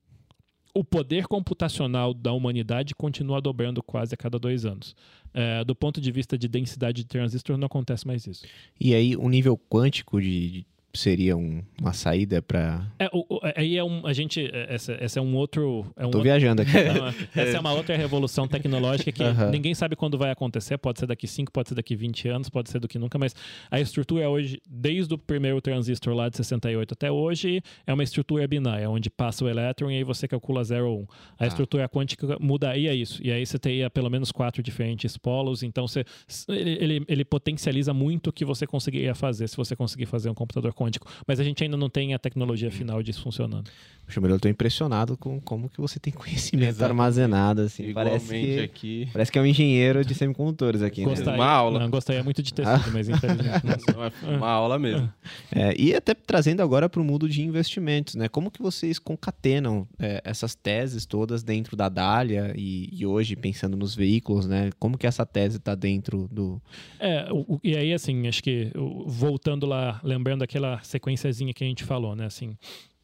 o 0.79 0.85
poder 0.85 1.27
computacional 1.27 2.13
da 2.13 2.33
humanidade 2.33 2.95
continua 2.95 3.41
dobrando 3.41 3.83
quase 3.83 4.13
a 4.15 4.17
cada 4.17 4.39
dois 4.39 4.67
anos. 4.67 4.95
É, 5.33 5.65
do 5.65 5.75
ponto 5.75 6.01
de 6.01 6.13
vista 6.13 6.37
de 6.37 6.49
densidade 6.49 7.03
de 7.03 7.09
transistor, 7.09 7.57
não 7.57 7.67
acontece 7.67 8.07
mais 8.07 8.27
isso. 8.27 8.45
E 8.79 8.95
aí, 8.95 9.17
um 9.17 9.29
nível 9.29 9.59
quântico 9.71 10.21
de, 10.21 10.51
de- 10.51 10.67
seria 10.97 11.37
um- 11.37 11.63
uma 11.81 11.93
saída 11.93 12.41
para. 12.43 12.85
É, 12.99 13.09
o- 13.13 13.27
aí 13.55 13.77
é 13.77 13.85
um. 13.85 14.07
A 14.07 14.13
gente. 14.13 14.41
é, 14.53 14.75
Essa, 14.75 14.93
essa 15.01 15.19
é 15.19 15.23
um 15.23 15.35
outro. 15.37 15.87
É 15.97 16.01
um 16.07 16.11
Tô 16.11 16.19
outro- 16.19 16.23
viajando 16.23 16.63
aqui. 16.63 16.73
Não, 16.73 17.07
essa 17.43 17.57
é 17.57 17.61
uma 17.61 17.73
outra 17.73 17.97
revolução 17.97 18.49
tecnológica 18.49 19.13
que 19.13 19.23
Aham. 19.23 19.51
ninguém 19.51 19.75
sabe 19.75 19.95
quando 19.97 20.19
vai 20.19 20.31
acontecer. 20.31 20.77
Pode 20.79 20.99
ser 20.99 21.07
daqui 21.07 21.27
5, 21.27 21.53
pode 21.53 21.69
ser 21.69 21.75
daqui 21.75 21.95
20 21.95 22.29
anos, 22.29 22.49
pode 22.49 22.71
ser 22.71 22.79
do 22.81 22.89
que 22.89 22.99
nunca, 22.99 23.19
mas 23.19 23.35
a 23.71 23.81
estrutura 23.81 24.29
hoje, 24.29 24.61
desde 24.69 25.13
o 25.15 25.19
primeiro 25.19 25.61
transistor 25.61 26.15
lá 26.15 26.29
de 26.29 26.37
68 26.37 26.93
até 26.93 27.11
hoje, 27.11 27.61
é 27.87 27.93
uma 27.93 28.03
estrutura 28.03 28.47
binária, 28.49 28.89
onde 28.91 29.09
passa 29.11 29.45
o 29.45 29.49
elétron 29.49 29.91
e 29.91 29.97
aí 29.97 30.05
você 30.05 30.27
calcula 30.27 30.63
0 30.65 30.89
ou 30.91 31.01
1. 31.01 31.07
A 31.35 31.37
Tá. 31.39 31.47
estrutura 31.47 31.89
quântica 31.89 32.37
mudaria 32.41 32.95
isso. 32.95 33.21
E 33.25 33.31
aí 33.31 33.45
você 33.45 33.59
teria 33.59 33.89
pelo 33.91 34.11
menos 34.11 34.33
quatro 34.33 34.63
diferentes 34.63 35.17
polos, 35.17 35.63
então 35.63 35.87
você, 35.87 36.05
ele, 36.49 36.71
ele, 36.81 37.05
ele 37.09 37.25
potencializa 37.25 37.93
muito 37.95 38.31
o 38.31 38.33
que 38.33 38.45
você 38.45 38.67
conseguiria 38.67 39.15
fazer 39.15 39.49
se 39.49 39.57
você 39.57 39.75
conseguir 39.77 40.07
fazer 40.07 40.31
um 40.31 40.35
computador 40.35 40.73
quântico. 40.73 40.86
Mas 41.27 41.41
a 41.41 41.45
gente 41.45 41.63
ainda 41.65 41.77
não 41.77 41.89
tem 41.89 42.15
a 42.15 42.19
tecnologia 42.19 42.71
final 42.71 43.03
disso 43.03 43.23
funcionando. 43.23 43.71
Poxa, 44.07 44.21
eu 44.21 44.39
tô 44.39 44.49
impressionado 44.49 45.17
com 45.17 45.41
como 45.41 45.69
que 45.69 45.81
você 45.81 45.99
tem 45.99 46.13
conhecimento 46.15 46.69
Exatamente. 46.69 46.91
armazenado, 46.93 47.63
assim. 47.63 47.89
Igualmente 47.89 48.25
Parece 48.27 48.41
que, 48.47 48.61
aqui. 48.61 49.09
parece 49.13 49.33
que 49.33 49.39
é 49.39 49.43
um 49.43 49.47
engenheiro 49.47 50.05
de 50.05 50.15
semicondutores 50.15 50.81
aqui, 50.81 51.01
né? 51.01 51.09
Gostaria, 51.09 51.41
Uma 51.41 51.51
aula. 51.51 51.81
Não, 51.81 51.91
gostaria 51.91 52.23
muito 52.23 52.41
de 52.41 52.55
ter 52.55 52.65
sido, 52.65 52.93
mas 52.93 53.09
infelizmente 53.09 53.65
não 53.67 53.79
sou. 53.81 54.07
Então 54.07 54.31
é 54.33 54.37
uma 54.37 54.49
aula 54.49 54.79
mesmo. 54.79 55.13
É, 55.53 55.75
e 55.81 55.95
até 55.95 56.15
trazendo 56.15 56.61
agora 56.63 56.89
para 56.89 57.01
o 57.01 57.05
mundo 57.05 57.29
de 57.29 57.43
investimentos, 57.43 58.15
né? 58.15 58.29
Como 58.29 58.51
que 58.51 58.61
vocês 58.63 58.99
concatenam 58.99 59.87
é, 59.99 60.21
essas 60.25 60.55
teses 60.55 61.05
todas 61.07 61.43
dentro 61.43 61.77
da 61.77 61.89
Dália 61.89 62.53
e, 62.57 62.89
e 62.93 63.05
hoje 63.07 63.35
pensando 63.37 63.77
nos 63.77 63.95
veículos, 63.95 64.47
né? 64.47 64.71
Como 64.79 64.97
que 64.99 65.07
essa 65.07 65.25
tese 65.27 65.57
está 65.57 65.75
dentro 65.75 66.29
do... 66.31 66.61
É, 67.01 67.27
o- 67.33 67.55
o- 67.55 67.61
e 67.63 67.77
aí, 67.77 67.93
assim, 67.93 68.27
acho 68.29 68.43
que 68.43 68.71
o- 68.77 69.09
voltando 69.09 69.67
lá, 69.67 70.01
lembrando 70.05 70.43
aquela 70.43 70.76
sequenciazinha 70.83 71.53
que 71.53 71.65
a 71.65 71.67
gente 71.67 71.85
falou, 71.85 72.15
né? 72.17 72.27
Assim, 72.27 72.57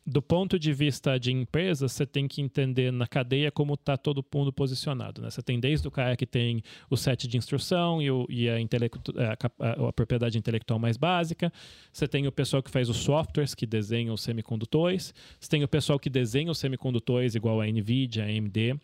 do 0.04 0.20
ponto 0.20 0.58
de 0.58 0.72
vista 0.72 1.16
de 1.16 1.30
empresa, 1.30 1.86
você 1.86 2.04
tem 2.04 2.26
que 2.26 2.42
entender 2.42 2.90
na 2.92 3.06
cadeia 3.06 3.52
como 3.52 3.74
está 3.74 3.96
todo 3.96 4.24
mundo 4.34 4.52
posicionado. 4.52 5.22
Né? 5.22 5.30
Você 5.30 5.40
tem 5.40 5.60
desde 5.60 5.86
o 5.86 5.92
cara 5.92 6.16
que 6.16 6.26
tem 6.26 6.60
o 6.90 6.96
set 6.96 7.28
de 7.28 7.36
instrução 7.36 8.02
e, 8.02 8.10
o- 8.10 8.26
e 8.28 8.48
a, 8.48 8.54
a- 8.56 9.88
a 9.88 9.92
propriedade 9.92 10.36
intelectual 10.36 10.78
mais 10.80 10.96
básica. 10.96 11.52
Você 11.92 12.08
tem 12.08 12.26
o 12.26 12.32
pessoal 12.32 12.60
que 12.62 12.70
faz 12.70 12.88
os 12.88 12.96
softwares, 12.96 13.54
que 13.54 13.64
desenham 13.64 14.12
os 14.14 14.22
semicondutores. 14.22 15.14
Você 15.38 15.48
tem 15.48 15.62
o 15.62 15.68
pessoal 15.68 16.00
que 16.00 16.10
desenha 16.10 16.50
os 16.50 16.58
semicondutores, 16.58 17.36
igual 17.36 17.60
a 17.60 17.66
NVIDIA, 17.66 18.24
a 18.24 18.26
AMD. 18.26 18.74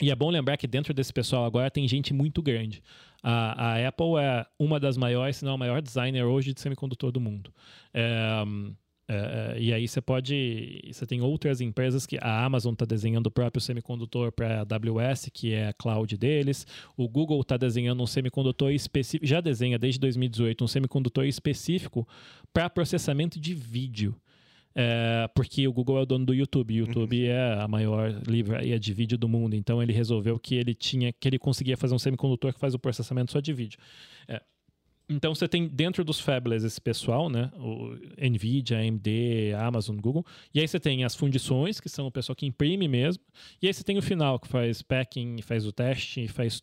E 0.00 0.10
é 0.10 0.16
bom 0.16 0.28
lembrar 0.30 0.56
que 0.56 0.66
dentro 0.66 0.92
desse 0.92 1.12
pessoal 1.12 1.44
agora 1.44 1.70
tem 1.70 1.86
gente 1.86 2.12
muito 2.12 2.42
grande. 2.42 2.82
A, 3.22 3.74
a 3.74 3.88
Apple 3.88 4.16
é 4.18 4.44
uma 4.58 4.80
das 4.80 4.96
maiores, 4.96 5.36
se 5.36 5.44
não 5.44 5.54
a 5.54 5.58
maior 5.58 5.80
designer 5.80 6.24
hoje 6.24 6.52
de 6.52 6.60
semicondutor 6.60 7.12
do 7.12 7.20
mundo. 7.20 7.52
É, 7.94 8.42
É, 9.08 9.54
é, 9.56 9.60
e 9.60 9.72
aí 9.74 9.86
você 9.86 10.00
pode. 10.00 10.80
Você 10.90 11.04
tem 11.06 11.20
outras 11.20 11.60
empresas 11.60 12.06
que 12.06 12.18
a 12.20 12.44
Amazon 12.44 12.72
está 12.72 12.86
desenhando 12.86 13.26
o 13.26 13.30
próprio 13.30 13.60
semicondutor 13.60 14.32
para 14.32 14.60
a 14.60 14.60
AWS, 14.60 15.28
que 15.32 15.52
é 15.52 15.68
a 15.68 15.72
cloud 15.72 16.16
deles. 16.16 16.66
O 16.96 17.08
Google 17.08 17.40
está 17.40 17.56
desenhando 17.56 18.02
um 18.02 18.06
semicondutor 18.06 18.72
específico, 18.72 19.26
já 19.26 19.40
desenha 19.40 19.78
desde 19.78 20.00
2018 20.00 20.64
um 20.64 20.68
semicondutor 20.68 21.26
específico 21.26 22.08
para 22.52 22.70
processamento 22.70 23.38
de 23.38 23.54
vídeo. 23.54 24.14
É, 24.74 25.28
porque 25.34 25.66
o 25.68 25.72
Google 25.72 25.98
é 25.98 26.02
o 26.02 26.06
dono 26.06 26.24
do 26.24 26.34
YouTube. 26.34 26.74
O 26.74 26.86
YouTube 26.86 27.22
uhum. 27.22 27.30
é 27.30 27.60
a 27.60 27.68
maior 27.68 28.10
livraria 28.26 28.78
de 28.78 28.92
vídeo 28.92 29.18
do 29.18 29.28
mundo. 29.28 29.54
Então 29.54 29.82
ele 29.82 29.92
resolveu 29.92 30.38
que 30.38 30.54
ele 30.54 30.74
tinha, 30.74 31.12
que 31.12 31.28
ele 31.28 31.38
conseguia 31.38 31.76
fazer 31.76 31.94
um 31.94 31.98
semicondutor 31.98 32.52
que 32.52 32.60
faz 32.60 32.74
o 32.74 32.78
processamento 32.78 33.32
só 33.32 33.40
de 33.40 33.52
vídeo. 33.52 33.78
É, 34.26 34.40
então 35.08 35.34
você 35.34 35.46
tem 35.46 35.68
dentro 35.68 36.04
dos 36.04 36.20
fabless 36.20 36.64
esse 36.64 36.80
pessoal, 36.80 37.28
né? 37.28 37.50
O 37.56 37.96
Nvidia, 38.18 38.78
AMD, 38.78 39.54
Amazon, 39.58 39.96
Google. 39.96 40.24
E 40.54 40.60
aí 40.60 40.66
você 40.66 40.80
tem 40.80 41.04
as 41.04 41.14
fundições, 41.14 41.80
que 41.80 41.88
são 41.88 42.06
o 42.06 42.10
pessoal 42.10 42.34
que 42.34 42.46
imprime 42.46 42.88
mesmo. 42.88 43.22
E 43.60 43.66
aí 43.66 43.74
você 43.74 43.84
tem 43.84 43.98
o 43.98 44.02
final, 44.02 44.38
que 44.38 44.48
faz 44.48 44.82
packing, 44.82 45.42
faz 45.42 45.66
o 45.66 45.72
teste, 45.72 46.26
faz 46.28 46.62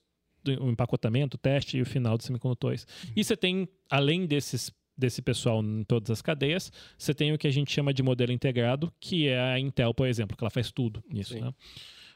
o 0.60 0.70
empacotamento, 0.70 1.36
o 1.36 1.40
teste 1.40 1.78
e 1.78 1.82
o 1.82 1.86
final 1.86 2.18
dos 2.18 2.26
semicondutores. 2.26 2.84
Uhum. 2.84 3.12
E 3.16 3.24
você 3.24 3.36
tem, 3.36 3.68
além 3.90 4.26
desses 4.26 4.72
desse 5.00 5.22
pessoal 5.22 5.64
em 5.64 5.84
todas 5.84 6.12
as 6.12 6.22
cadeias, 6.22 6.72
você 6.98 7.14
tem 7.14 7.34
o 7.34 7.38
que 7.38 7.48
a 7.48 7.52
gente 7.52 7.72
chama 7.72 7.94
de 7.94 8.04
modelo 8.04 8.32
integrado, 8.32 8.92
que 9.00 9.28
é 9.28 9.40
a 9.40 9.60
Intel, 9.60 9.94
por 9.94 10.08
exemplo, 10.08 10.36
que 10.36 10.44
ela 10.44 10.52
faz 10.52 10.72
tudo 10.72 11.04
nisso. 11.10 11.40
Né? 11.40 11.54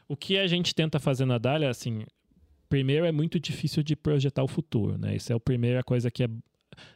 O 0.06 0.16
que 0.16 0.36
a 0.36 0.46
gente 0.46 0.74
tenta 0.74 1.00
fazer 1.00 1.24
na 1.24 1.38
Dália, 1.38 1.70
assim, 1.70 2.04
primeiro 2.68 3.06
é 3.06 3.12
muito 3.12 3.40
difícil 3.40 3.82
de 3.82 3.96
projetar 3.96 4.42
o 4.42 4.48
futuro, 4.48 4.98
né? 4.98 5.16
Isso 5.16 5.32
é 5.32 5.36
a 5.36 5.40
primeira 5.40 5.82
coisa 5.82 6.10
que 6.10 6.24
é, 6.24 6.28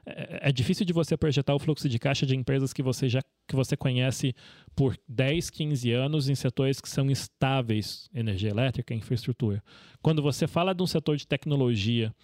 é, 0.04 0.48
é 0.48 0.52
difícil 0.52 0.84
de 0.84 0.92
você 0.92 1.16
projetar 1.16 1.54
o 1.54 1.58
fluxo 1.58 1.88
de 1.88 1.98
caixa 1.98 2.26
de 2.26 2.36
empresas 2.36 2.72
que 2.72 2.82
você 2.82 3.08
já 3.08 3.22
que 3.46 3.56
você 3.56 3.76
conhece 3.76 4.34
por 4.76 4.94
10, 5.08 5.48
15 5.48 5.90
anos 5.92 6.28
em 6.28 6.34
setores 6.34 6.80
que 6.80 6.88
são 6.88 7.10
estáveis, 7.10 8.10
energia 8.14 8.50
elétrica, 8.50 8.92
infraestrutura. 8.92 9.62
Quando 10.02 10.20
você 10.20 10.46
fala 10.46 10.74
de 10.74 10.82
um 10.82 10.86
setor 10.86 11.16
de 11.16 11.26
tecnologia 11.26 12.14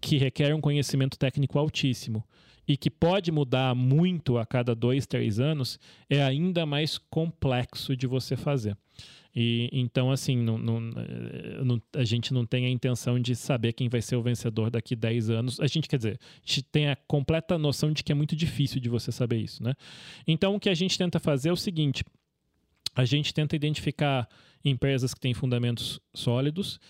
que 0.00 0.16
requer 0.16 0.54
um 0.54 0.60
conhecimento 0.60 1.18
técnico 1.18 1.58
altíssimo 1.58 2.24
e 2.68 2.76
que 2.76 2.90
pode 2.90 3.30
mudar 3.30 3.74
muito 3.74 4.38
a 4.38 4.44
cada 4.44 4.74
dois, 4.74 5.06
três 5.06 5.38
anos, 5.38 5.78
é 6.10 6.22
ainda 6.22 6.66
mais 6.66 6.98
complexo 6.98 7.96
de 7.96 8.06
você 8.06 8.36
fazer. 8.36 8.76
E 9.38 9.68
então, 9.70 10.10
assim, 10.10 10.36
não, 10.38 10.56
não, 10.56 10.80
não, 10.80 11.82
a 11.94 12.04
gente 12.04 12.32
não 12.32 12.46
tem 12.46 12.64
a 12.64 12.70
intenção 12.70 13.20
de 13.20 13.36
saber 13.36 13.74
quem 13.74 13.86
vai 13.86 14.00
ser 14.00 14.16
o 14.16 14.22
vencedor 14.22 14.70
daqui 14.70 14.96
10 14.96 15.28
anos. 15.28 15.60
A 15.60 15.66
gente, 15.66 15.88
quer 15.88 15.98
dizer, 15.98 16.18
a 16.18 16.46
gente 16.46 16.62
tem 16.62 16.88
a 16.88 16.96
completa 16.96 17.58
noção 17.58 17.92
de 17.92 18.02
que 18.02 18.10
é 18.10 18.14
muito 18.14 18.34
difícil 18.34 18.80
de 18.80 18.88
você 18.88 19.12
saber 19.12 19.36
isso, 19.36 19.62
né? 19.62 19.74
Então, 20.26 20.54
o 20.54 20.60
que 20.60 20.70
a 20.70 20.74
gente 20.74 20.96
tenta 20.96 21.20
fazer 21.20 21.50
é 21.50 21.52
o 21.52 21.56
seguinte: 21.56 22.02
a 22.94 23.04
gente 23.04 23.34
tenta 23.34 23.54
identificar 23.54 24.26
empresas 24.64 25.12
que 25.12 25.20
têm 25.20 25.34
fundamentos 25.34 26.00
sólidos, 26.14 26.80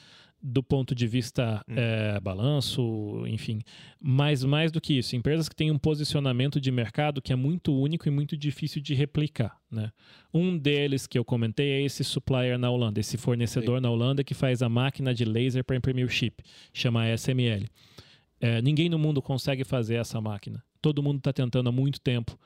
do 0.49 0.63
ponto 0.63 0.95
de 0.95 1.09
vista 1.09 1.61
hum. 1.69 1.75
é, 1.77 2.21
balanço, 2.21 3.25
enfim. 3.27 3.59
Mas 4.01 4.45
mais 4.45 4.71
do 4.71 4.81
que 4.81 4.97
isso, 4.97 5.17
empresas 5.17 5.49
que 5.49 5.57
têm 5.57 5.73
um 5.73 5.79
posicionamento 5.79 6.61
de 6.61 6.71
mercado 6.71 7.21
que 7.21 7.33
é 7.33 7.37
muito 7.37 7.77
único 7.77 8.07
e 8.07 8.11
muito 8.13 8.37
difícil 8.37 8.81
de 8.81 8.95
replicar. 8.95 9.59
Né? 9.69 9.91
Um 10.33 10.57
deles 10.57 11.05
que 11.05 11.19
eu 11.19 11.25
comentei 11.25 11.71
é 11.71 11.83
esse 11.83 12.05
supplier 12.05 12.57
na 12.59 12.71
Holanda, 12.71 13.01
esse 13.01 13.17
fornecedor 13.17 13.79
Sim. 13.79 13.83
na 13.83 13.91
Holanda 13.91 14.23
que 14.23 14.35
faz 14.35 14.63
a 14.63 14.69
máquina 14.69 15.13
de 15.13 15.25
laser 15.25 15.65
para 15.65 15.75
imprimir 15.75 16.07
o 16.07 16.09
chip, 16.09 16.45
chama 16.73 17.09
SML. 17.17 17.67
É, 18.41 18.63
ninguém 18.63 18.89
no 18.89 18.99
mundo 18.99 19.21
consegue 19.21 19.65
fazer 19.65 19.97
essa 19.97 20.21
máquina. 20.21 20.63
Todo 20.81 21.03
mundo 21.03 21.19
está 21.19 21.33
tentando 21.33 21.69
há 21.69 21.73
muito 21.73 22.01
tempo. 22.01 22.39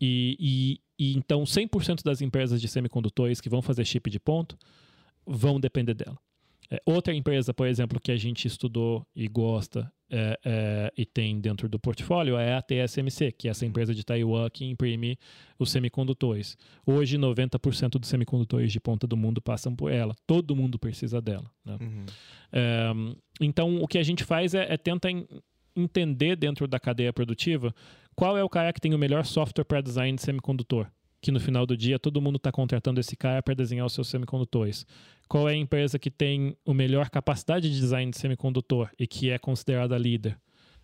E, 0.00 0.36
e, 0.38 1.06
e 1.12 1.18
então 1.18 1.42
100% 1.42 2.04
das 2.04 2.20
empresas 2.20 2.60
de 2.60 2.68
semicondutores 2.68 3.40
que 3.40 3.48
vão 3.48 3.60
fazer 3.60 3.84
chip 3.84 4.08
de 4.08 4.20
ponto 4.20 4.56
vão 5.26 5.58
depender 5.58 5.94
dela. 5.94 6.16
É, 6.70 6.82
outra 6.84 7.14
empresa, 7.14 7.54
por 7.54 7.66
exemplo, 7.66 8.00
que 8.00 8.12
a 8.12 8.16
gente 8.16 8.46
estudou 8.46 9.06
e 9.16 9.26
gosta 9.26 9.90
é, 10.10 10.38
é, 10.44 10.92
e 10.96 11.04
tem 11.06 11.40
dentro 11.40 11.68
do 11.68 11.78
portfólio 11.78 12.36
é 12.36 12.54
a 12.54 12.62
TSMC, 12.62 13.32
que 13.32 13.48
é 13.48 13.50
essa 13.50 13.64
empresa 13.64 13.94
de 13.94 14.04
Taiwan 14.04 14.48
que 14.50 14.64
imprime 14.64 15.18
os 15.58 15.70
semicondutores. 15.70 16.56
Hoje, 16.86 17.16
90% 17.18 17.98
dos 17.98 18.08
semicondutores 18.08 18.72
de 18.72 18.80
ponta 18.80 19.06
do 19.06 19.16
mundo 19.16 19.40
passam 19.40 19.74
por 19.74 19.90
ela. 19.90 20.14
Todo 20.26 20.56
mundo 20.56 20.78
precisa 20.78 21.20
dela. 21.20 21.50
Né? 21.64 21.78
Uhum. 21.80 22.06
É, 22.52 22.92
então, 23.40 23.82
o 23.82 23.88
que 23.88 23.98
a 23.98 24.02
gente 24.02 24.24
faz 24.24 24.54
é, 24.54 24.72
é 24.72 24.76
tentar 24.76 25.10
entender 25.74 26.36
dentro 26.36 26.66
da 26.66 26.78
cadeia 26.78 27.12
produtiva 27.12 27.74
qual 28.14 28.36
é 28.36 28.42
o 28.42 28.48
cara 28.48 28.72
que 28.72 28.80
tem 28.80 28.94
o 28.94 28.98
melhor 28.98 29.24
software 29.24 29.64
para 29.64 29.80
design 29.80 30.16
de 30.16 30.22
semicondutor 30.22 30.90
que 31.28 31.32
no 31.32 31.38
final 31.38 31.66
do 31.66 31.76
dia 31.76 31.98
todo 31.98 32.22
mundo 32.22 32.36
está 32.36 32.50
contratando 32.50 32.98
esse 32.98 33.14
cara 33.14 33.42
para 33.42 33.52
desenhar 33.52 33.84
os 33.84 33.92
seus 33.92 34.08
semicondutores? 34.08 34.86
Qual 35.28 35.46
é 35.46 35.52
a 35.52 35.56
empresa 35.56 35.98
que 35.98 36.10
tem 36.10 36.56
o 36.64 36.72
melhor 36.72 37.10
capacidade 37.10 37.70
de 37.70 37.78
design 37.78 38.10
de 38.10 38.16
semicondutor 38.16 38.88
e 38.98 39.06
que 39.06 39.28
é 39.28 39.38
considerada 39.38 39.98
líder? 39.98 40.38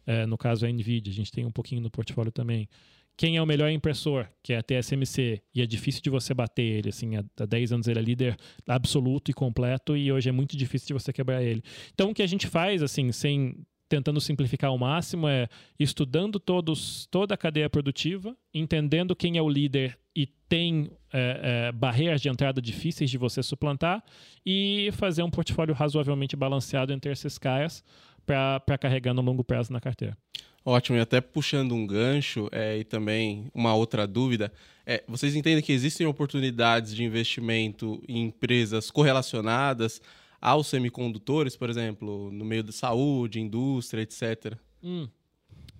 É, 0.06 0.26
no 0.26 0.36
caso, 0.36 0.66
a 0.66 0.68
NVIDIA, 0.68 1.10
a 1.10 1.16
gente 1.16 1.32
tem 1.32 1.46
um 1.46 1.50
pouquinho 1.50 1.80
no 1.80 1.90
portfólio 1.90 2.30
também. 2.30 2.68
Quem 3.16 3.38
é 3.38 3.42
o 3.42 3.46
melhor 3.46 3.70
impressor? 3.70 4.28
Que 4.42 4.52
é 4.52 4.58
a 4.58 4.62
TSMC. 4.62 5.40
E 5.54 5.62
é 5.62 5.66
difícil 5.66 6.02
de 6.02 6.10
você 6.10 6.34
bater 6.34 6.62
ele. 6.62 6.90
Assim, 6.90 7.12
há 7.16 7.46
10 7.46 7.72
anos 7.72 7.88
ele 7.88 8.00
é 8.00 8.02
líder 8.02 8.36
absoluto 8.68 9.30
e 9.30 9.34
completo 9.34 9.96
e 9.96 10.12
hoje 10.12 10.28
é 10.28 10.32
muito 10.32 10.58
difícil 10.58 10.88
de 10.88 10.92
você 10.92 11.10
quebrar 11.10 11.42
ele. 11.42 11.62
Então, 11.94 12.10
o 12.10 12.14
que 12.14 12.22
a 12.22 12.26
gente 12.26 12.46
faz, 12.48 12.82
assim, 12.82 13.10
sem 13.12 13.64
tentando 13.88 14.20
simplificar 14.20 14.68
ao 14.68 14.76
máximo 14.76 15.26
é 15.26 15.48
estudando 15.78 16.38
todos, 16.38 17.06
toda 17.10 17.32
a 17.34 17.38
cadeia 17.38 17.70
produtiva, 17.70 18.36
entendendo 18.52 19.16
quem 19.16 19.38
é 19.38 19.42
o 19.42 19.48
líder 19.48 19.98
e 20.14 20.26
tem 20.48 20.90
é, 21.12 21.68
é, 21.68 21.72
barreiras 21.72 22.20
de 22.20 22.28
entrada 22.28 22.60
difíceis 22.60 23.10
de 23.10 23.18
você 23.18 23.42
suplantar 23.42 24.02
e 24.44 24.90
fazer 24.92 25.22
um 25.22 25.30
portfólio 25.30 25.74
razoavelmente 25.74 26.36
balanceado 26.36 26.92
entre 26.92 27.10
esses 27.10 27.38
caras 27.38 27.82
para 28.24 28.78
carregar 28.78 29.12
no 29.12 29.22
longo 29.22 29.44
prazo 29.44 29.72
na 29.72 29.80
carteira. 29.80 30.16
Ótimo, 30.64 30.96
e 30.96 31.00
até 31.00 31.20
puxando 31.20 31.74
um 31.74 31.86
gancho 31.86 32.48
é, 32.50 32.78
e 32.78 32.84
também 32.84 33.50
uma 33.52 33.74
outra 33.74 34.06
dúvida, 34.06 34.50
é, 34.86 35.04
vocês 35.06 35.36
entendem 35.36 35.62
que 35.62 35.72
existem 35.72 36.06
oportunidades 36.06 36.94
de 36.94 37.04
investimento 37.04 38.02
em 38.08 38.22
empresas 38.22 38.90
correlacionadas 38.90 40.00
aos 40.40 40.66
semicondutores, 40.66 41.54
por 41.54 41.68
exemplo, 41.68 42.30
no 42.32 42.44
meio 42.44 42.62
da 42.62 42.72
saúde, 42.72 43.40
indústria, 43.40 44.02
etc. 44.02 44.56
Hum. 44.82 45.06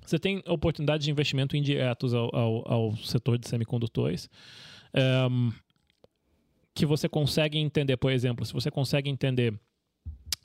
Você 0.05 0.19
tem 0.19 0.43
oportunidades 0.47 1.05
de 1.05 1.11
investimento 1.11 1.57
indiretos 1.57 2.13
ao, 2.13 2.35
ao, 2.35 2.73
ao 2.73 2.97
setor 2.99 3.39
de 3.39 3.49
semicondutores. 3.49 4.29
Um, 4.95 5.51
que 6.75 6.85
você 6.85 7.09
consegue 7.09 7.57
entender, 7.59 7.97
por 7.97 8.11
exemplo, 8.11 8.45
se 8.45 8.53
você 8.53 8.71
consegue 8.71 9.09
entender, 9.09 9.55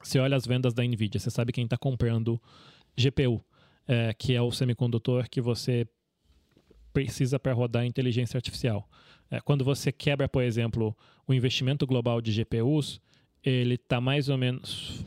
você 0.02 0.20
olha 0.20 0.38
as 0.38 0.46
vendas 0.46 0.74
da 0.74 0.84
Nvidia, 0.84 1.20
você 1.20 1.32
sabe 1.32 1.52
quem 1.52 1.64
está 1.64 1.76
comprando 1.76 2.40
GPU, 2.96 3.44
é, 3.88 4.14
que 4.14 4.36
é 4.36 4.42
o 4.42 4.52
semicondutor 4.52 5.28
que 5.28 5.42
você 5.42 5.88
precisa 6.94 7.40
para 7.40 7.54
rodar 7.54 7.86
inteligência 7.86 8.38
artificial. 8.38 8.88
É, 9.32 9.40
quando 9.40 9.66
você 9.66 9.92
quebra, 9.92 10.30
por 10.30 10.44
exemplo, 10.44 10.96
o 11.28 11.34
investimento 11.34 11.86
global 11.88 12.22
de 12.22 12.32
GPUs, 12.32 13.02
ele 13.44 13.76
está 13.76 14.02
mais 14.02 14.28
ou 14.28 14.38
menos 14.38 15.06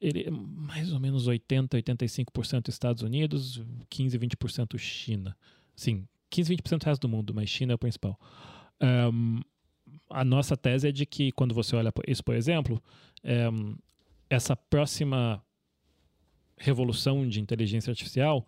ele 0.00 0.30
mais 0.30 0.92
ou 0.92 1.00
menos 1.00 1.26
80, 1.26 1.78
85% 1.78 2.68
Estados 2.68 3.02
Unidos, 3.02 3.62
15, 3.88 4.18
20% 4.18 4.78
China. 4.78 5.36
Sim, 5.74 6.06
15, 6.30 6.56
20% 6.56 6.84
resto 6.84 7.02
do 7.02 7.08
mundo, 7.08 7.32
mas 7.34 7.48
China 7.48 7.72
é 7.72 7.74
o 7.74 7.78
principal. 7.78 8.18
Um, 8.80 9.40
a 10.10 10.24
nossa 10.24 10.56
tese 10.56 10.88
é 10.88 10.92
de 10.92 11.06
que 11.06 11.32
quando 11.32 11.54
você 11.54 11.74
olha 11.76 11.92
isso, 12.06 12.22
por 12.22 12.34
exemplo, 12.34 12.82
um, 13.52 13.76
essa 14.28 14.54
próxima 14.54 15.42
revolução 16.56 17.26
de 17.28 17.40
inteligência 17.40 17.90
artificial 17.90 18.46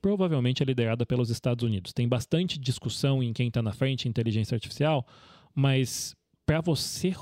provavelmente 0.00 0.62
é 0.62 0.66
liderada 0.66 1.04
pelos 1.04 1.30
Estados 1.30 1.64
Unidos. 1.64 1.92
Tem 1.92 2.08
bastante 2.08 2.58
discussão 2.58 3.22
em 3.22 3.32
quem 3.32 3.48
está 3.48 3.60
na 3.60 3.72
frente 3.72 4.06
em 4.06 4.10
inteligência 4.10 4.54
artificial, 4.54 5.06
mas 5.54 6.14
para 6.46 6.60
você 6.60 7.12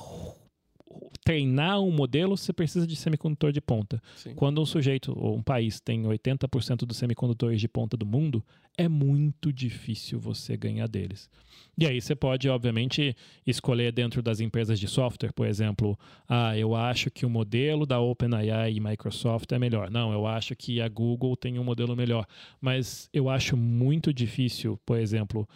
treinar 1.27 1.81
um 1.81 1.91
modelo, 1.91 2.37
você 2.37 2.53
precisa 2.53 2.87
de 2.87 2.95
semicondutor 2.95 3.51
de 3.51 3.61
ponta. 3.61 4.01
Sim. 4.15 4.33
Quando 4.37 4.63
um 4.63 4.65
sujeito 4.65 5.13
ou 5.19 5.37
um 5.37 5.43
país 5.43 5.81
tem 5.81 6.05
80% 6.05 6.87
dos 6.87 6.97
semicondutores 6.97 7.61
de 7.61 7.67
ponta 7.67 7.97
do 7.97 8.07
mundo, 8.07 8.45
é 8.79 8.89
muito 8.89 9.53
difícil 9.53 10.21
você 10.21 10.57
ganhar 10.57 10.87
deles. 10.87 11.29
E 11.77 11.85
aí 11.85 12.01
você 12.01 12.15
pode, 12.15 12.49
obviamente, 12.49 13.17
escolher 13.45 13.91
dentro 13.91 14.23
das 14.23 14.39
empresas 14.39 14.79
de 14.79 14.87
software, 14.87 15.33
por 15.33 15.49
exemplo, 15.49 15.99
ah, 16.29 16.57
eu 16.57 16.77
acho 16.77 17.11
que 17.11 17.27
o 17.27 17.31
modelo 17.31 17.85
da 17.85 17.99
OpenAI 17.99 18.75
e 18.75 18.79
Microsoft 18.79 19.51
é 19.51 19.59
melhor. 19.59 19.91
Não, 19.91 20.13
eu 20.13 20.29
acho 20.29 20.55
que 20.55 20.81
a 20.81 20.89
Google 20.89 21.37
tem 21.37 21.59
um 21.59 21.65
modelo 21.65 21.97
melhor. 21.97 22.25
Mas 22.61 23.11
eu 23.13 23.29
acho 23.29 23.57
muito 23.57 24.15
difícil, 24.15 24.79
por 24.87 24.97
exemplo, 24.97 25.49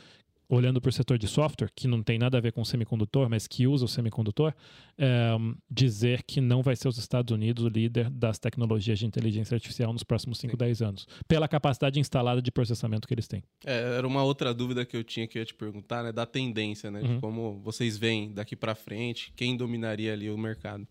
olhando 0.51 0.81
para 0.81 0.89
o 0.89 0.93
setor 0.93 1.17
de 1.17 1.29
software, 1.29 1.71
que 1.75 1.87
não 1.87 2.03
tem 2.03 2.19
nada 2.19 2.37
a 2.37 2.41
ver 2.41 2.53
com 2.53 2.65
semicondutor, 2.65 3.31
mas 3.31 3.47
que 3.47 3.67
usa 3.67 3.85
o 3.85 3.89
semicondutor, 3.89 4.53
é, 4.99 5.37
dizer 5.71 6.25
que 6.25 6.41
não 6.41 6.61
vai 6.61 6.75
ser 6.75 6.89
os 6.89 6.99
Estados 6.99 7.33
Unidos 7.33 7.65
o 7.65 7.69
líder 7.69 8.11
das 8.11 8.39
tecnologias 8.39 8.99
de 8.99 9.07
inteligência 9.07 9.55
artificial 9.55 9.93
nos 9.93 10.03
próximos 10.03 10.39
5, 10.39 10.57
10 10.57 10.83
anos, 10.83 11.07
pela 11.29 11.47
capacidade 11.47 12.01
instalada 12.01 12.43
de 12.43 12.51
processamento 12.51 13.07
que 13.07 13.15
eles 13.15 13.29
têm. 13.29 13.45
É, 13.65 13.97
era 13.97 14.07
uma 14.07 14.25
outra 14.25 14.53
dúvida 14.53 14.85
que 14.85 14.97
eu 14.97 15.05
tinha 15.05 15.27
que 15.29 15.39
eu 15.39 15.41
ia 15.41 15.47
te 15.47 15.55
perguntar, 15.55 16.03
né, 16.03 16.11
da 16.13 16.27
tendência, 16.27 16.91
né, 16.91 17.01
uhum. 17.01 17.15
de 17.15 17.21
como 17.21 17.61
vocês 17.61 17.97
veem 17.97 18.33
daqui 18.33 18.57
para 18.57 18.75
frente, 18.75 19.33
quem 19.37 19.57
dominaria 19.57 20.13
ali 20.13 20.29
o 20.29 20.37
mercado. 20.37 20.87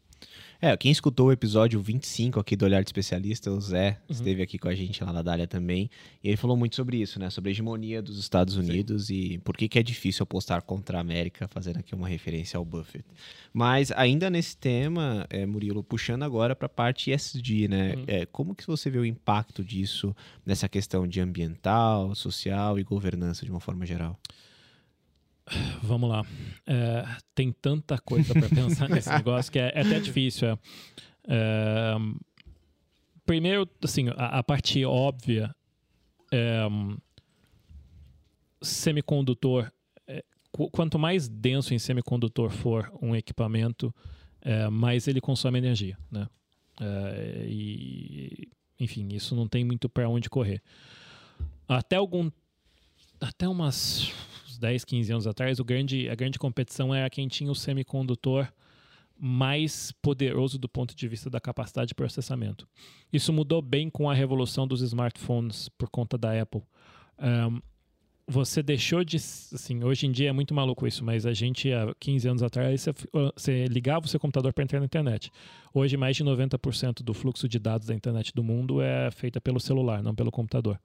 É, 0.61 0.75
quem 0.75 0.91
escutou 0.91 1.27
o 1.27 1.31
episódio 1.31 1.79
25 1.79 2.37
aqui 2.37 2.53
do 2.53 2.65
Olhar 2.65 2.83
de 2.83 2.89
Especialista, 2.89 3.49
o 3.49 3.61
Zé, 3.61 3.91
uhum. 3.91 4.15
esteve 4.15 4.41
aqui 4.41 4.57
com 4.57 4.67
a 4.67 4.75
gente 4.75 5.01
lá 5.01 5.13
na 5.13 5.21
Dália 5.21 5.47
também, 5.47 5.89
e 6.21 6.27
ele 6.27 6.35
falou 6.35 6.57
muito 6.57 6.75
sobre 6.75 6.97
isso, 6.97 7.17
né? 7.17 7.29
Sobre 7.29 7.49
a 7.49 7.51
hegemonia 7.51 8.01
dos 8.01 8.19
Estados 8.19 8.57
Unidos 8.57 9.07
Sim. 9.07 9.13
e 9.13 9.37
por 9.37 9.55
que, 9.55 9.69
que 9.69 9.79
é 9.79 9.83
difícil 9.83 10.23
apostar 10.23 10.61
contra 10.63 10.97
a 10.97 11.01
América, 11.01 11.47
fazendo 11.47 11.77
aqui 11.77 11.95
uma 11.95 12.09
referência 12.09 12.57
ao 12.57 12.65
Buffett. 12.65 13.05
Mas 13.53 13.89
ainda 13.91 14.29
nesse 14.29 14.57
tema, 14.57 15.25
é, 15.29 15.45
Murilo, 15.45 15.81
puxando 15.81 16.23
agora 16.23 16.53
para 16.53 16.65
a 16.65 16.69
parte 16.69 17.09
ESG, 17.09 17.69
né? 17.69 17.95
Uhum. 17.95 18.03
É, 18.07 18.25
como 18.25 18.53
que 18.53 18.67
você 18.67 18.89
vê 18.89 18.99
o 18.99 19.05
impacto 19.05 19.63
disso 19.63 20.13
nessa 20.45 20.67
questão 20.67 21.07
de 21.07 21.21
ambiental, 21.21 22.13
social 22.15 22.77
e 22.77 22.83
governança 22.83 23.45
de 23.45 23.51
uma 23.51 23.61
forma 23.61 23.85
geral? 23.85 24.19
Vamos 25.81 26.09
lá. 26.09 26.25
É, 26.65 27.05
tem 27.33 27.51
tanta 27.51 27.97
coisa 27.97 28.33
para 28.33 28.49
pensar 28.49 28.87
nesse 28.89 29.09
negócio 29.09 29.51
que 29.51 29.59
é, 29.59 29.71
é 29.73 29.81
até 29.81 29.99
difícil. 29.99 30.49
É. 30.49 30.57
é 31.27 31.95
primeiro, 33.25 33.69
assim, 33.83 34.09
a, 34.09 34.39
a 34.39 34.43
parte 34.43 34.83
óbvia 34.85 35.53
é, 36.31 36.67
semicondutor. 38.61 39.71
É, 40.07 40.23
quanto 40.71 40.97
mais 40.97 41.27
denso 41.27 41.73
em 41.73 41.79
semicondutor 41.79 42.49
for 42.49 42.91
um 43.01 43.15
equipamento, 43.15 43.93
mais 44.71 45.07
ele 45.07 45.19
consome 45.19 45.59
energia, 45.59 45.97
né? 46.09 46.27
e, 47.45 48.47
enfim, 48.79 49.09
isso 49.11 49.35
não 49.35 49.47
tem 49.47 49.63
muito 49.65 49.89
para 49.89 50.07
onde 50.07 50.29
correr. 50.29 50.61
Até 51.67 51.97
algum, 51.97 52.31
até 53.19 53.47
umas 53.47 54.11
10, 54.59 54.83
15 54.85 55.11
anos 55.11 55.27
atrás, 55.27 55.59
o 55.59 55.63
grande, 55.63 56.09
a 56.09 56.15
grande 56.15 56.37
competição 56.37 56.93
era 56.93 57.09
quem 57.09 57.27
tinha 57.27 57.51
o 57.51 57.55
semicondutor 57.55 58.47
mais 59.17 59.91
poderoso 60.01 60.57
do 60.57 60.69
ponto 60.69 60.95
de 60.95 61.07
vista 61.07 61.29
da 61.29 61.41
capacidade 61.41 61.89
de 61.89 61.95
processamento. 61.95 62.67
Isso 63.11 63.33
mudou 63.33 63.61
bem 63.61 63.89
com 63.89 64.09
a 64.09 64.13
revolução 64.13 64.65
dos 64.65 64.81
smartphones 64.81 65.67
por 65.69 65.89
conta 65.89 66.17
da 66.17 66.39
Apple. 66.41 66.61
Um, 67.19 67.61
você 68.29 68.61
deixou 68.61 69.03
de. 69.03 69.17
Assim, 69.17 69.83
hoje 69.83 70.05
em 70.05 70.11
dia 70.11 70.29
é 70.29 70.31
muito 70.31 70.53
maluco 70.53 70.85
isso, 70.85 71.03
mas 71.03 71.25
a 71.25 71.33
gente, 71.33 71.73
há 71.73 71.93
15 71.99 72.27
anos 72.27 72.43
atrás, 72.43 72.81
você, 72.81 72.93
você 73.35 73.65
ligava 73.65 74.05
o 74.05 74.07
seu 74.07 74.19
computador 74.19 74.53
para 74.53 74.63
entrar 74.63 74.79
na 74.79 74.85
internet. 74.85 75.31
Hoje, 75.73 75.97
mais 75.97 76.15
de 76.15 76.23
90% 76.23 77.03
do 77.03 77.13
fluxo 77.13 77.47
de 77.47 77.59
dados 77.59 77.87
da 77.87 77.93
internet 77.93 78.31
do 78.33 78.43
mundo 78.43 78.81
é 78.81 79.11
feita 79.11 79.39
pelo 79.39 79.59
celular, 79.59 80.01
não 80.01 80.15
pelo 80.15 80.31
computador. 80.31 80.79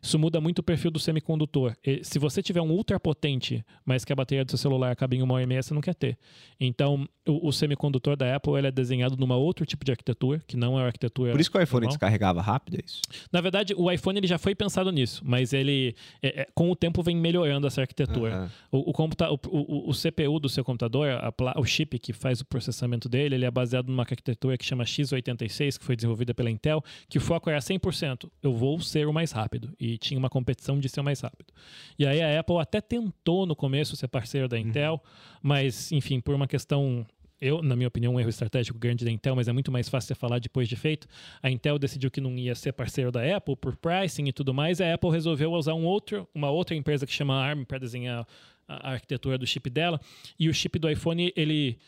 Isso 0.00 0.18
muda 0.18 0.40
muito 0.40 0.60
o 0.60 0.62
perfil 0.62 0.90
do 0.90 0.98
semicondutor. 0.98 1.76
E, 1.84 2.02
se 2.04 2.18
você 2.18 2.42
tiver 2.42 2.60
um 2.60 2.70
ultra 2.70 2.98
potente, 2.98 3.64
mas 3.84 4.04
que 4.04 4.12
a 4.12 4.16
bateria 4.16 4.44
do 4.44 4.50
seu 4.50 4.58
celular 4.58 4.92
acabe 4.92 5.16
em 5.16 5.22
uma 5.22 5.34
hora 5.34 5.42
e 5.42 5.46
meia, 5.46 5.62
você 5.62 5.74
não 5.74 5.80
quer 5.80 5.94
ter. 5.94 6.18
Então, 6.60 7.08
o, 7.26 7.48
o 7.48 7.52
semicondutor 7.52 8.16
da 8.16 8.34
Apple 8.34 8.54
ele 8.54 8.68
é 8.68 8.70
desenhado 8.70 9.16
numa 9.16 9.36
outro 9.36 9.66
tipo 9.66 9.84
de 9.84 9.90
arquitetura, 9.90 10.42
que 10.46 10.56
não 10.56 10.78
é 10.78 10.82
a 10.82 10.86
arquitetura. 10.86 11.32
Por 11.32 11.40
isso 11.40 11.50
que 11.50 11.58
o 11.58 11.62
iPhone 11.62 11.82
normal. 11.82 11.96
descarregava 11.96 12.40
rápido, 12.40 12.76
é 12.76 12.84
isso? 12.84 13.00
Na 13.32 13.40
verdade, 13.40 13.74
o 13.76 13.90
iPhone 13.90 14.18
ele 14.18 14.26
já 14.26 14.38
foi 14.38 14.54
pensado 14.54 14.90
nisso, 14.92 15.22
mas 15.24 15.52
ele, 15.52 15.94
é, 16.22 16.42
é, 16.42 16.48
com 16.54 16.70
o 16.70 16.76
tempo, 16.80 17.02
vem 17.02 17.16
melhorando 17.16 17.66
essa 17.66 17.82
arquitetura. 17.82 18.50
Uhum. 18.72 18.80
O, 18.80 18.90
o, 18.90 18.92
computa 18.92 19.30
o, 19.30 19.38
o, 19.48 19.90
o, 19.90 19.92
CPU 19.92 20.40
do 20.40 20.48
seu 20.48 20.64
computador, 20.64 21.08
o 21.56 21.64
chip 21.64 21.98
que 21.98 22.12
faz 22.12 22.40
o 22.40 22.44
processamento 22.44 23.08
dele, 23.08 23.34
ele 23.34 23.44
é 23.44 23.50
baseado 23.50 23.88
numa 23.88 24.02
arquitetura 24.02 24.56
que 24.56 24.64
chama 24.64 24.84
x86, 24.84 25.78
que 25.78 25.84
foi 25.84 25.94
desenvolvida 25.94 26.34
pela 26.34 26.50
Intel, 26.50 26.82
que 27.08 27.18
o 27.18 27.20
foco 27.20 27.50
era 27.50 27.58
100%. 27.58 28.30
Eu 28.42 28.54
vou 28.54 28.80
ser 28.80 29.06
o 29.06 29.12
mais 29.12 29.30
rápido. 29.30 29.72
E 29.78 29.98
tinha 29.98 30.18
uma 30.18 30.30
competição 30.30 30.80
de 30.80 30.88
ser 30.88 31.00
o 31.00 31.04
mais 31.04 31.20
rápido. 31.20 31.52
E 31.98 32.06
aí 32.06 32.20
a 32.20 32.40
Apple 32.40 32.58
até 32.58 32.80
tentou 32.80 33.46
no 33.46 33.54
começo 33.54 33.94
ser 33.94 34.08
parceiro 34.08 34.48
da 34.48 34.58
Intel, 34.58 34.94
uhum. 34.94 35.00
mas, 35.42 35.92
enfim, 35.92 36.20
por 36.20 36.34
uma 36.34 36.46
questão 36.46 37.06
eu, 37.40 37.62
na 37.62 37.74
minha 37.74 37.88
opinião, 37.88 38.14
um 38.14 38.20
erro 38.20 38.28
estratégico 38.28 38.78
grande 38.78 39.04
da 39.04 39.10
Intel, 39.10 39.34
mas 39.34 39.48
é 39.48 39.52
muito 39.52 39.72
mais 39.72 39.88
fácil 39.88 40.08
você 40.08 40.14
falar 40.14 40.38
depois 40.38 40.68
de 40.68 40.76
feito. 40.76 41.06
A 41.42 41.50
Intel 41.50 41.78
decidiu 41.78 42.10
que 42.10 42.20
não 42.20 42.36
ia 42.36 42.54
ser 42.54 42.72
parceiro 42.72 43.10
da 43.10 43.36
Apple 43.36 43.56
por 43.56 43.76
pricing 43.76 44.28
e 44.28 44.32
tudo 44.32 44.52
mais. 44.52 44.80
A 44.80 44.94
Apple 44.94 45.10
resolveu 45.10 45.52
usar 45.52 45.74
um 45.74 45.84
outro, 45.84 46.28
uma 46.34 46.50
outra 46.50 46.74
empresa 46.74 47.06
que 47.06 47.12
chama 47.12 47.34
ARM 47.34 47.64
para 47.64 47.78
desenhar 47.78 48.26
a 48.68 48.92
arquitetura 48.92 49.38
do 49.38 49.46
chip 49.46 49.68
dela. 49.70 50.00
E 50.38 50.48
o 50.48 50.54
chip 50.54 50.78
do 50.78 50.88
iPhone, 50.88 51.32
ele 51.34 51.78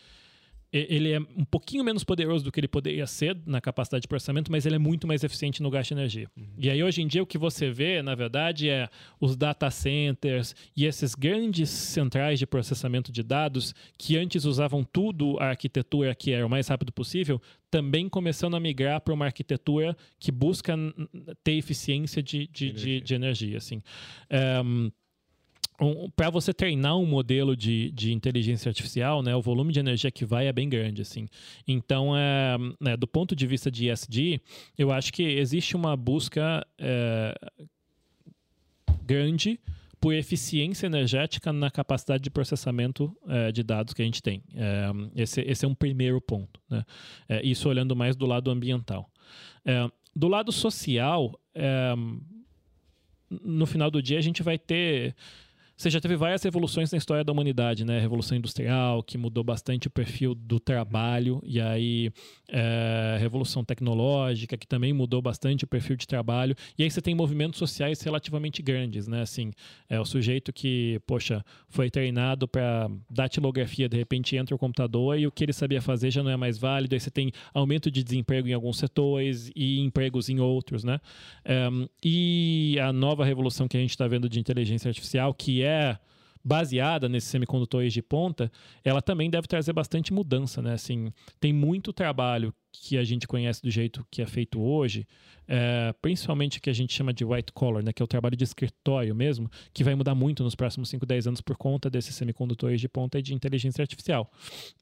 ele 0.72 1.12
é 1.12 1.20
um 1.20 1.44
pouquinho 1.44 1.84
menos 1.84 2.02
poderoso 2.02 2.44
do 2.44 2.50
que 2.50 2.58
ele 2.58 2.68
poderia 2.68 3.06
ser 3.06 3.36
na 3.44 3.60
capacidade 3.60 4.02
de 4.02 4.08
processamento, 4.08 4.50
mas 4.50 4.64
ele 4.64 4.76
é 4.76 4.78
muito 4.78 5.06
mais 5.06 5.22
eficiente 5.22 5.62
no 5.62 5.70
gasto 5.70 5.88
de 5.88 5.94
energia. 5.94 6.28
Uhum. 6.36 6.46
E 6.56 6.70
aí, 6.70 6.82
hoje 6.82 7.02
em 7.02 7.06
dia, 7.06 7.22
o 7.22 7.26
que 7.26 7.36
você 7.36 7.70
vê, 7.70 8.00
na 8.00 8.14
verdade, 8.14 8.70
é 8.70 8.88
os 9.20 9.36
data 9.36 9.70
centers 9.70 10.54
e 10.74 10.86
esses 10.86 11.14
grandes 11.14 11.68
centrais 11.68 12.38
de 12.38 12.46
processamento 12.46 13.12
de 13.12 13.22
dados 13.22 13.74
que 13.98 14.16
antes 14.16 14.46
usavam 14.46 14.82
tudo 14.82 15.38
a 15.38 15.50
arquitetura 15.50 16.14
que 16.14 16.32
era 16.32 16.46
o 16.46 16.50
mais 16.50 16.68
rápido 16.68 16.90
possível, 16.90 17.40
também 17.70 18.08
começando 18.08 18.54
a 18.54 18.60
migrar 18.60 19.00
para 19.00 19.12
uma 19.12 19.26
arquitetura 19.26 19.96
que 20.18 20.32
busca 20.32 20.74
ter 21.44 21.52
eficiência 21.52 22.22
de, 22.22 22.46
de, 22.46 22.66
energia. 22.66 23.00
de, 23.00 23.00
de 23.00 23.14
energia 23.14 23.58
assim. 23.58 23.82
Um, 24.64 24.90
um, 25.80 26.10
para 26.10 26.30
você 26.30 26.52
treinar 26.52 26.96
um 26.96 27.06
modelo 27.06 27.56
de, 27.56 27.90
de 27.92 28.12
inteligência 28.12 28.68
artificial, 28.68 29.22
né, 29.22 29.34
o 29.34 29.42
volume 29.42 29.72
de 29.72 29.80
energia 29.80 30.10
que 30.10 30.24
vai 30.24 30.46
é 30.46 30.52
bem 30.52 30.68
grande, 30.68 31.02
assim. 31.02 31.28
Então, 31.66 32.16
é, 32.16 32.56
né, 32.80 32.96
do 32.96 33.06
ponto 33.06 33.34
de 33.34 33.46
vista 33.46 33.70
de 33.70 33.90
ESG, 33.90 34.40
eu 34.78 34.92
acho 34.92 35.12
que 35.12 35.22
existe 35.22 35.76
uma 35.76 35.96
busca 35.96 36.66
é, 36.78 37.34
grande 39.04 39.58
por 40.00 40.12
eficiência 40.12 40.86
energética 40.86 41.52
na 41.52 41.70
capacidade 41.70 42.24
de 42.24 42.30
processamento 42.30 43.16
é, 43.28 43.52
de 43.52 43.62
dados 43.62 43.94
que 43.94 44.02
a 44.02 44.04
gente 44.04 44.20
tem. 44.20 44.42
É, 44.54 44.90
esse, 45.14 45.40
esse, 45.42 45.64
é 45.64 45.68
um 45.68 45.74
primeiro 45.76 46.20
ponto. 46.20 46.60
Né? 46.68 46.84
É, 47.28 47.46
isso 47.46 47.68
olhando 47.68 47.94
mais 47.94 48.16
do 48.16 48.26
lado 48.26 48.50
ambiental. 48.50 49.08
É, 49.64 49.88
do 50.14 50.26
lado 50.26 50.50
social, 50.50 51.38
é, 51.54 51.94
no 53.30 53.64
final 53.64 53.92
do 53.92 54.02
dia, 54.02 54.18
a 54.18 54.20
gente 54.20 54.42
vai 54.42 54.58
ter 54.58 55.14
você 55.82 55.90
já 55.90 56.00
teve 56.00 56.14
várias 56.14 56.40
revoluções 56.44 56.92
na 56.92 56.98
história 56.98 57.24
da 57.24 57.32
humanidade, 57.32 57.84
né? 57.84 57.98
Revolução 57.98 58.38
Industrial, 58.38 59.02
que 59.02 59.18
mudou 59.18 59.42
bastante 59.42 59.88
o 59.88 59.90
perfil 59.90 60.32
do 60.32 60.60
trabalho, 60.60 61.42
e 61.44 61.60
aí 61.60 62.12
é, 62.48 63.16
Revolução 63.18 63.64
Tecnológica, 63.64 64.56
que 64.56 64.66
também 64.66 64.92
mudou 64.92 65.20
bastante 65.20 65.64
o 65.64 65.66
perfil 65.66 65.96
de 65.96 66.06
trabalho, 66.06 66.54
e 66.78 66.84
aí 66.84 66.90
você 66.90 67.02
tem 67.02 67.16
movimentos 67.16 67.58
sociais 67.58 68.00
relativamente 68.00 68.62
grandes, 68.62 69.08
né? 69.08 69.22
Assim, 69.22 69.50
é 69.88 69.98
o 69.98 70.04
sujeito 70.04 70.52
que, 70.52 71.00
poxa, 71.04 71.44
foi 71.68 71.90
treinado 71.90 72.46
para 72.46 72.88
datilografia, 73.10 73.88
de 73.88 73.96
repente 73.96 74.36
entra 74.36 74.54
o 74.54 74.58
computador 74.58 75.18
e 75.18 75.26
o 75.26 75.32
que 75.32 75.42
ele 75.42 75.52
sabia 75.52 75.82
fazer 75.82 76.12
já 76.12 76.22
não 76.22 76.30
é 76.30 76.36
mais 76.36 76.58
válido, 76.58 76.94
aí 76.94 77.00
você 77.00 77.10
tem 77.10 77.32
aumento 77.52 77.90
de 77.90 78.04
desemprego 78.04 78.46
em 78.46 78.52
alguns 78.52 78.78
setores 78.78 79.50
e 79.56 79.80
empregos 79.80 80.28
em 80.28 80.38
outros, 80.38 80.84
né? 80.84 81.00
É, 81.44 81.68
e 82.04 82.78
a 82.80 82.92
nova 82.92 83.24
revolução 83.24 83.66
que 83.66 83.76
a 83.76 83.80
gente 83.80 83.90
está 83.90 84.06
vendo 84.06 84.28
de 84.28 84.38
inteligência 84.38 84.88
artificial, 84.88 85.34
que 85.34 85.60
é 85.60 85.71
é 85.72 85.98
baseada 86.44 87.08
nesses 87.08 87.30
semicondutores 87.30 87.92
de 87.92 88.02
ponta, 88.02 88.50
ela 88.84 89.00
também 89.00 89.30
deve 89.30 89.46
trazer 89.46 89.72
bastante 89.72 90.12
mudança, 90.12 90.60
né? 90.60 90.74
Assim, 90.74 91.12
tem 91.38 91.52
muito 91.52 91.92
trabalho 91.92 92.52
que 92.72 92.96
a 92.96 93.04
gente 93.04 93.28
conhece 93.28 93.62
do 93.62 93.70
jeito 93.70 94.04
que 94.10 94.22
é 94.22 94.26
feito 94.26 94.60
hoje, 94.60 95.06
é, 95.46 95.94
principalmente 96.00 96.58
o 96.58 96.62
que 96.62 96.70
a 96.70 96.72
gente 96.72 96.92
chama 96.92 97.12
de 97.12 97.24
white 97.24 97.52
collar, 97.52 97.82
né, 97.84 97.92
que 97.92 98.02
é 98.02 98.04
o 98.04 98.08
trabalho 98.08 98.36
de 98.36 98.44
escritório 98.44 99.14
mesmo, 99.14 99.50
que 99.72 99.84
vai 99.84 99.94
mudar 99.94 100.14
muito 100.14 100.42
nos 100.42 100.54
próximos 100.54 100.88
5, 100.88 101.04
10 101.04 101.26
anos 101.26 101.40
por 101.40 101.56
conta 101.56 101.90
desses 101.90 102.14
semicondutores 102.14 102.80
de 102.80 102.88
ponta 102.88 103.18
e 103.18 103.22
de 103.22 103.34
inteligência 103.34 103.82
artificial. 103.82 104.30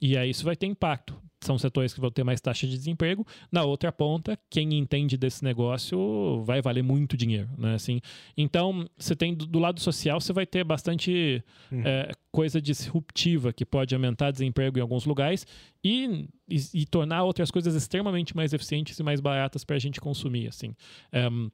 E 0.00 0.16
aí 0.16 0.30
isso 0.30 0.44
vai 0.44 0.54
ter 0.54 0.66
impacto. 0.66 1.20
São 1.40 1.58
setores 1.58 1.94
que 1.94 2.00
vão 2.00 2.10
ter 2.10 2.22
mais 2.22 2.40
taxa 2.40 2.66
de 2.66 2.76
desemprego. 2.76 3.26
Na 3.50 3.64
outra 3.64 3.90
ponta, 3.90 4.38
quem 4.50 4.74
entende 4.74 5.16
desse 5.16 5.42
negócio 5.42 6.42
vai 6.44 6.60
valer 6.60 6.82
muito 6.82 7.16
dinheiro, 7.16 7.48
né? 7.56 7.74
Assim, 7.74 8.00
então, 8.36 8.86
você 8.98 9.16
tem 9.16 9.34
do, 9.34 9.46
do 9.46 9.58
lado 9.58 9.80
social, 9.80 10.20
você 10.20 10.32
vai 10.32 10.46
ter 10.46 10.64
bastante 10.64 11.42
uhum. 11.72 11.82
é, 11.84 12.12
coisa 12.30 12.60
disruptiva 12.60 13.52
que 13.52 13.64
pode 13.64 13.94
aumentar 13.94 14.30
desemprego 14.30 14.78
em 14.78 14.82
alguns 14.82 15.04
lugares 15.04 15.46
e, 15.82 16.28
e, 16.48 16.58
e 16.74 16.86
tornar 16.86 17.24
outras 17.24 17.50
coisas 17.50 17.74
extremamente 17.74 18.36
mais 18.36 18.52
eficientes 18.52 18.98
e 18.98 19.02
mais 19.02 19.20
baratas 19.20 19.64
para 19.64 19.76
a 19.76 19.78
gente 19.78 20.00
consumir. 20.00 20.48
Assim. 20.48 20.74
Um, 21.12 21.50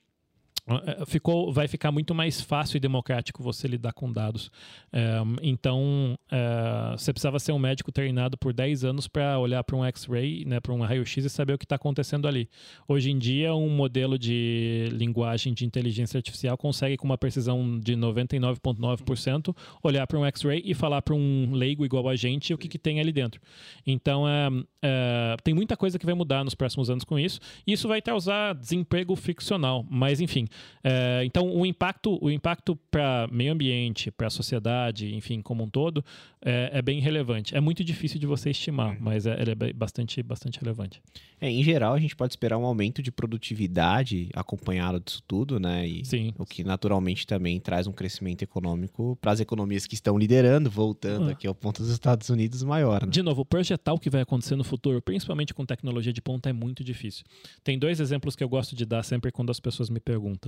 ficou, 1.06 1.52
vai 1.52 1.68
ficar 1.68 1.92
muito 1.92 2.14
mais 2.14 2.40
fácil 2.40 2.76
e 2.76 2.80
democrático 2.80 3.42
você 3.42 3.68
lidar 3.68 3.92
com 3.92 4.10
dados. 4.10 4.50
É, 4.92 5.20
então, 5.42 6.18
é, 6.30 6.92
você 6.96 7.12
precisava 7.12 7.38
ser 7.38 7.52
um 7.52 7.58
médico 7.58 7.92
treinado 7.92 8.36
por 8.36 8.52
10 8.52 8.84
anos 8.84 9.06
para 9.06 9.38
olhar 9.38 9.62
para 9.62 9.76
um 9.76 9.84
X-ray, 9.84 10.44
né, 10.44 10.58
para 10.58 10.72
um 10.72 10.80
raio-x 10.80 11.24
e 11.24 11.30
saber 11.30 11.54
o 11.54 11.58
que 11.58 11.64
está 11.64 11.76
acontecendo 11.76 12.26
ali. 12.26 12.48
Hoje 12.88 13.10
em 13.10 13.18
dia, 13.18 13.54
um 13.54 13.70
modelo 13.70 14.18
de 14.18 14.88
linguagem 14.92 15.54
de 15.54 15.64
inteligência 15.64 16.18
artificial 16.18 16.56
consegue, 16.56 16.96
com 16.96 17.04
uma 17.04 17.18
precisão 17.18 17.78
de 17.78 17.94
99,9%, 17.94 19.56
olhar 19.82 20.06
para 20.06 20.18
um 20.18 20.24
X-ray 20.24 20.62
e 20.64 20.74
falar 20.74 21.00
para 21.02 21.14
um 21.14 21.52
leigo 21.52 21.84
igual 21.84 22.08
a 22.08 22.16
gente 22.16 22.52
o 22.52 22.58
que, 22.58 22.68
que 22.68 22.78
tem 22.78 22.98
ali 22.98 23.12
dentro. 23.12 23.40
Então, 23.86 24.28
é, 24.28 24.48
é, 24.82 25.36
tem 25.44 25.54
muita 25.54 25.76
coisa 25.76 25.98
que 25.98 26.06
vai 26.06 26.14
mudar 26.14 26.42
nos 26.44 26.54
próximos 26.54 26.90
anos 26.90 27.04
com 27.04 27.18
isso. 27.18 27.38
E 27.66 27.72
isso 27.72 27.86
vai 27.86 28.02
causar 28.02 28.54
desemprego 28.54 29.14
ficcional, 29.14 29.86
mas 29.88 30.20
enfim. 30.20 30.48
É, 30.82 31.24
então, 31.24 31.50
o 31.50 31.66
impacto, 31.66 32.16
o 32.22 32.30
impacto 32.30 32.76
para 32.90 33.28
meio 33.32 33.52
ambiente, 33.52 34.10
para 34.10 34.28
a 34.28 34.30
sociedade, 34.30 35.12
enfim, 35.14 35.42
como 35.42 35.64
um 35.64 35.68
todo, 35.68 36.04
é, 36.40 36.70
é, 36.74 36.82
bem 36.82 37.00
relevante. 37.00 37.56
É 37.56 37.60
muito 37.60 37.82
difícil 37.82 38.20
de 38.20 38.26
você 38.26 38.50
estimar, 38.50 38.90
uhum. 38.90 38.98
mas 39.00 39.26
é, 39.26 39.40
ele 39.40 39.50
é 39.50 39.72
bastante, 39.72 40.22
bastante 40.22 40.60
relevante. 40.60 41.02
É, 41.40 41.50
em 41.50 41.62
geral, 41.62 41.92
a 41.92 41.98
gente 41.98 42.14
pode 42.14 42.32
esperar 42.32 42.56
um 42.56 42.64
aumento 42.64 43.02
de 43.02 43.10
produtividade 43.10 44.30
acompanhado 44.32 45.00
disso 45.00 45.22
tudo, 45.26 45.58
né? 45.58 45.86
E 45.86 46.04
Sim. 46.04 46.32
O 46.38 46.46
que 46.46 46.62
naturalmente 46.62 47.26
também 47.26 47.58
traz 47.58 47.88
um 47.88 47.92
crescimento 47.92 48.42
econômico 48.42 49.18
para 49.20 49.32
as 49.32 49.40
economias 49.40 49.86
que 49.86 49.94
estão 49.94 50.16
liderando, 50.16 50.70
voltando 50.70 51.28
ah. 51.28 51.32
aqui 51.32 51.48
ao 51.48 51.54
ponto 51.54 51.82
dos 51.82 51.90
Estados 51.90 52.30
Unidos 52.30 52.62
maior. 52.62 53.02
Né? 53.02 53.10
De 53.10 53.22
novo, 53.22 53.44
projetar 53.44 53.92
o 53.92 53.98
que 53.98 54.08
vai 54.08 54.22
acontecer 54.22 54.54
no 54.54 54.64
futuro, 54.64 55.02
principalmente 55.02 55.52
com 55.52 55.66
tecnologia 55.66 56.12
de 56.12 56.22
ponta, 56.22 56.48
é 56.48 56.52
muito 56.52 56.84
difícil. 56.84 57.24
Tem 57.64 57.76
dois 57.76 57.98
exemplos 57.98 58.36
que 58.36 58.44
eu 58.44 58.48
gosto 58.48 58.76
de 58.76 58.86
dar 58.86 59.02
sempre 59.02 59.32
quando 59.32 59.50
as 59.50 59.58
pessoas 59.58 59.90
me 59.90 59.98
perguntam. 59.98 60.45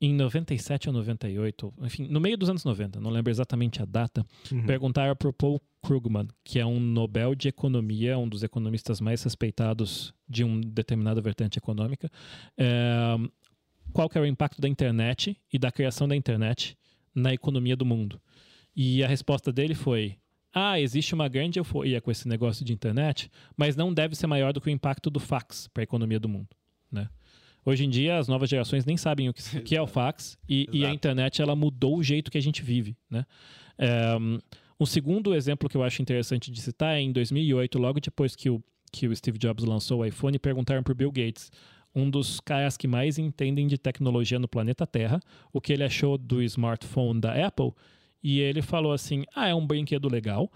Em 0.00 0.12
97 0.12 0.88
ou 0.88 0.92
98, 0.92 1.72
enfim, 1.82 2.06
no 2.08 2.20
meio 2.20 2.36
dos 2.36 2.50
anos 2.50 2.64
90, 2.64 3.00
não 3.00 3.10
lembro 3.10 3.30
exatamente 3.30 3.80
a 3.80 3.84
data, 3.84 4.26
uhum. 4.50 4.66
perguntaram 4.66 5.14
para 5.14 5.28
o 5.28 5.32
Paul 5.32 5.60
Krugman, 5.80 6.28
que 6.42 6.58
é 6.58 6.66
um 6.66 6.80
Nobel 6.80 7.34
de 7.34 7.48
Economia, 7.48 8.18
um 8.18 8.28
dos 8.28 8.42
economistas 8.42 9.00
mais 9.00 9.22
respeitados 9.22 10.12
de 10.28 10.42
uma 10.42 10.60
determinada 10.60 11.20
vertente 11.20 11.58
econômica, 11.58 12.10
é, 12.58 13.16
qual 13.92 14.08
que 14.08 14.18
era 14.18 14.24
o 14.24 14.28
impacto 14.28 14.60
da 14.60 14.68
internet 14.68 15.38
e 15.52 15.58
da 15.58 15.70
criação 15.70 16.08
da 16.08 16.16
internet 16.16 16.76
na 17.14 17.32
economia 17.32 17.76
do 17.76 17.86
mundo. 17.86 18.20
E 18.74 19.04
a 19.04 19.06
resposta 19.06 19.52
dele 19.52 19.74
foi: 19.74 20.18
ah, 20.52 20.80
existe 20.80 21.14
uma 21.14 21.28
grande 21.28 21.58
euforia 21.58 22.00
com 22.00 22.10
esse 22.10 22.28
negócio 22.28 22.64
de 22.64 22.72
internet, 22.72 23.30
mas 23.56 23.76
não 23.76 23.92
deve 23.92 24.14
ser 24.14 24.26
maior 24.26 24.52
do 24.52 24.60
que 24.60 24.68
o 24.68 24.70
impacto 24.70 25.10
do 25.10 25.20
fax 25.20 25.68
para 25.68 25.82
a 25.82 25.84
economia 25.84 26.18
do 26.18 26.28
mundo, 26.28 26.48
né? 26.90 27.08
Hoje 27.64 27.84
em 27.84 27.88
dia, 27.88 28.18
as 28.18 28.28
novas 28.28 28.50
gerações 28.50 28.84
nem 28.84 28.96
sabem 28.96 29.28
o 29.28 29.34
que, 29.34 29.60
que 29.62 29.76
é 29.76 29.80
o 29.80 29.86
fax 29.86 30.36
e, 30.48 30.68
e, 30.72 30.84
a 30.84 30.92
internet 30.92 31.40
ela 31.40 31.56
mudou 31.56 31.96
o 31.96 32.02
jeito 32.02 32.30
que 32.30 32.38
a 32.38 32.42
gente 32.42 32.62
vive. 32.62 32.96
Né? 33.10 33.24
É, 33.78 34.16
um 34.78 34.84
segundo 34.84 35.34
exemplo 35.34 35.68
que 35.68 35.76
eu 35.76 35.82
acho 35.82 36.02
interessante 36.02 36.50
de 36.50 36.60
citar 36.60 36.94
é 36.94 37.00
em 37.00 37.12
2008, 37.12 37.78
logo 37.78 38.00
depois 38.00 38.36
que 38.36 38.50
o, 38.50 38.62
que 38.92 39.08
o 39.08 39.16
Steve 39.16 39.38
Jobs 39.38 39.64
lançou 39.64 40.00
o 40.00 40.04
iPhone, 40.04 40.38
perguntaram 40.38 40.82
para 40.82 40.92
o 40.92 40.94
Bill 40.94 41.10
Gates, 41.10 41.50
um 41.94 42.10
dos 42.10 42.40
caras 42.40 42.76
que 42.76 42.88
mais 42.88 43.18
entendem 43.18 43.66
de 43.66 43.78
tecnologia 43.78 44.38
no 44.38 44.48
planeta 44.48 44.86
Terra, 44.86 45.20
o 45.52 45.60
que 45.60 45.72
ele 45.72 45.84
achou 45.84 46.18
do 46.18 46.42
smartphone 46.42 47.20
da 47.20 47.46
Apple. 47.46 47.72
E 48.22 48.40
ele 48.40 48.62
falou 48.62 48.92
assim: 48.92 49.24
ah, 49.34 49.46
é 49.46 49.54
um 49.54 49.66
brinquedo 49.66 50.08
legal, 50.08 50.50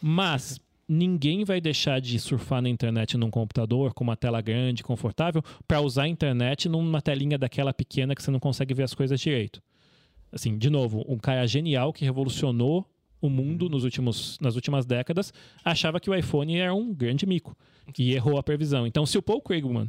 mas 0.00 0.60
ninguém 0.88 1.44
vai 1.44 1.60
deixar 1.60 2.00
de 2.00 2.18
surfar 2.18 2.62
na 2.62 2.68
internet 2.68 3.16
num 3.16 3.30
computador 3.30 3.92
com 3.94 4.04
uma 4.04 4.16
tela 4.16 4.40
grande, 4.40 4.82
confortável, 4.82 5.42
para 5.66 5.80
usar 5.80 6.04
a 6.04 6.08
internet 6.08 6.68
numa 6.68 7.00
telinha 7.00 7.38
daquela 7.38 7.72
pequena 7.72 8.14
que 8.14 8.22
você 8.22 8.30
não 8.30 8.40
consegue 8.40 8.74
ver 8.74 8.82
as 8.84 8.94
coisas 8.94 9.20
direito. 9.20 9.62
Assim, 10.32 10.58
de 10.58 10.68
novo, 10.68 11.04
um 11.08 11.16
cara 11.16 11.46
genial 11.46 11.92
que 11.92 12.04
revolucionou 12.04 12.86
o 13.20 13.30
mundo 13.30 13.70
nos 13.70 13.84
últimos, 13.84 14.38
nas 14.40 14.54
últimas 14.54 14.84
décadas 14.84 15.32
achava 15.64 15.98
que 15.98 16.10
o 16.10 16.14
iPhone 16.14 16.58
era 16.58 16.74
um 16.74 16.92
grande 16.92 17.24
mico 17.24 17.56
e 17.98 18.12
errou 18.12 18.38
a 18.38 18.42
previsão. 18.42 18.86
Então, 18.86 19.06
se 19.06 19.16
o 19.16 19.22
Paul 19.22 19.40
Krugman, 19.40 19.88